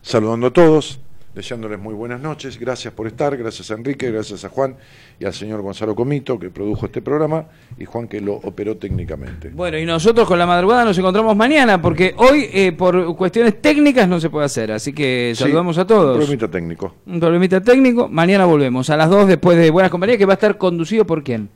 saludando 0.00 0.46
a 0.46 0.52
todos, 0.52 1.00
deseándoles 1.34 1.78
muy 1.78 1.94
buenas 1.94 2.20
noches. 2.20 2.58
Gracias 2.58 2.92
por 2.94 3.06
estar, 3.06 3.36
gracias 3.36 3.70
a 3.70 3.74
Enrique, 3.74 4.10
gracias 4.10 4.44
a 4.44 4.48
Juan 4.48 4.76
y 5.18 5.24
al 5.24 5.32
señor 5.34 5.62
Gonzalo 5.62 5.94
Comito 5.94 6.38
que 6.38 6.50
produjo 6.50 6.86
este 6.86 7.02
programa 7.02 7.46
y 7.78 7.84
Juan 7.84 8.06
que 8.08 8.20
lo 8.20 8.34
operó 8.34 8.76
técnicamente. 8.76 9.50
Bueno, 9.50 9.78
y 9.78 9.84
nosotros 9.86 10.26
con 10.28 10.38
la 10.38 10.46
madrugada 10.46 10.84
nos 10.84 10.96
encontramos 10.98 11.36
mañana 11.36 11.80
porque 11.82 12.14
hoy 12.16 12.48
eh, 12.52 12.72
por 12.72 13.16
cuestiones 13.16 13.60
técnicas 13.60 14.08
no 14.08 14.20
se 14.20 14.30
puede 14.30 14.46
hacer, 14.46 14.72
así 14.72 14.92
que 14.92 15.32
Sí, 15.34 15.42
saludamos 15.42 15.76
a 15.78 15.86
todos. 15.86 16.12
Un 16.12 16.18
problemita 16.18 16.48
técnico. 16.50 16.94
Un 17.06 17.20
problemita 17.20 17.60
técnico, 17.60 18.08
mañana 18.08 18.44
volvemos 18.44 18.88
a 18.90 18.96
las 18.96 19.10
2 19.10 19.26
después 19.28 19.58
de 19.58 19.70
Buenas 19.70 19.90
Compañías 19.90 20.18
que 20.18 20.26
va 20.26 20.32
a 20.32 20.34
estar 20.34 20.56
conducido 20.58 21.04
por 21.06 21.22
quién? 21.24 21.48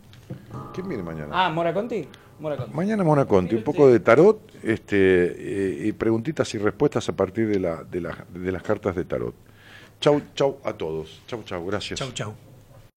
¿Quién 0.74 0.88
viene 0.88 1.02
mañana? 1.02 1.28
Ah, 1.32 1.50
Mora 1.50 1.72
Conti. 1.72 2.06
Mora 2.40 2.56
Conti. 2.56 2.72
Mañana 2.74 3.02
Mona 3.02 3.24
Conti, 3.24 3.56
un 3.56 3.62
poco 3.64 3.88
de 3.88 3.98
tarot 4.00 4.40
este, 4.62 4.96
eh, 4.96 5.86
y 5.88 5.92
preguntitas 5.92 6.52
y 6.54 6.58
respuestas 6.58 7.08
a 7.08 7.16
partir 7.16 7.48
de, 7.48 7.58
la, 7.58 7.82
de, 7.82 8.00
la- 8.00 8.24
de 8.32 8.52
las 8.52 8.62
cartas 8.62 8.94
de 8.94 9.04
tarot. 9.04 9.34
Chau, 10.00 10.20
chau 10.34 10.58
a 10.64 10.72
todos. 10.72 11.20
Chau, 11.26 11.42
chau, 11.44 11.64
gracias. 11.64 11.98
Chau, 11.98 12.10
chau. 12.14 12.47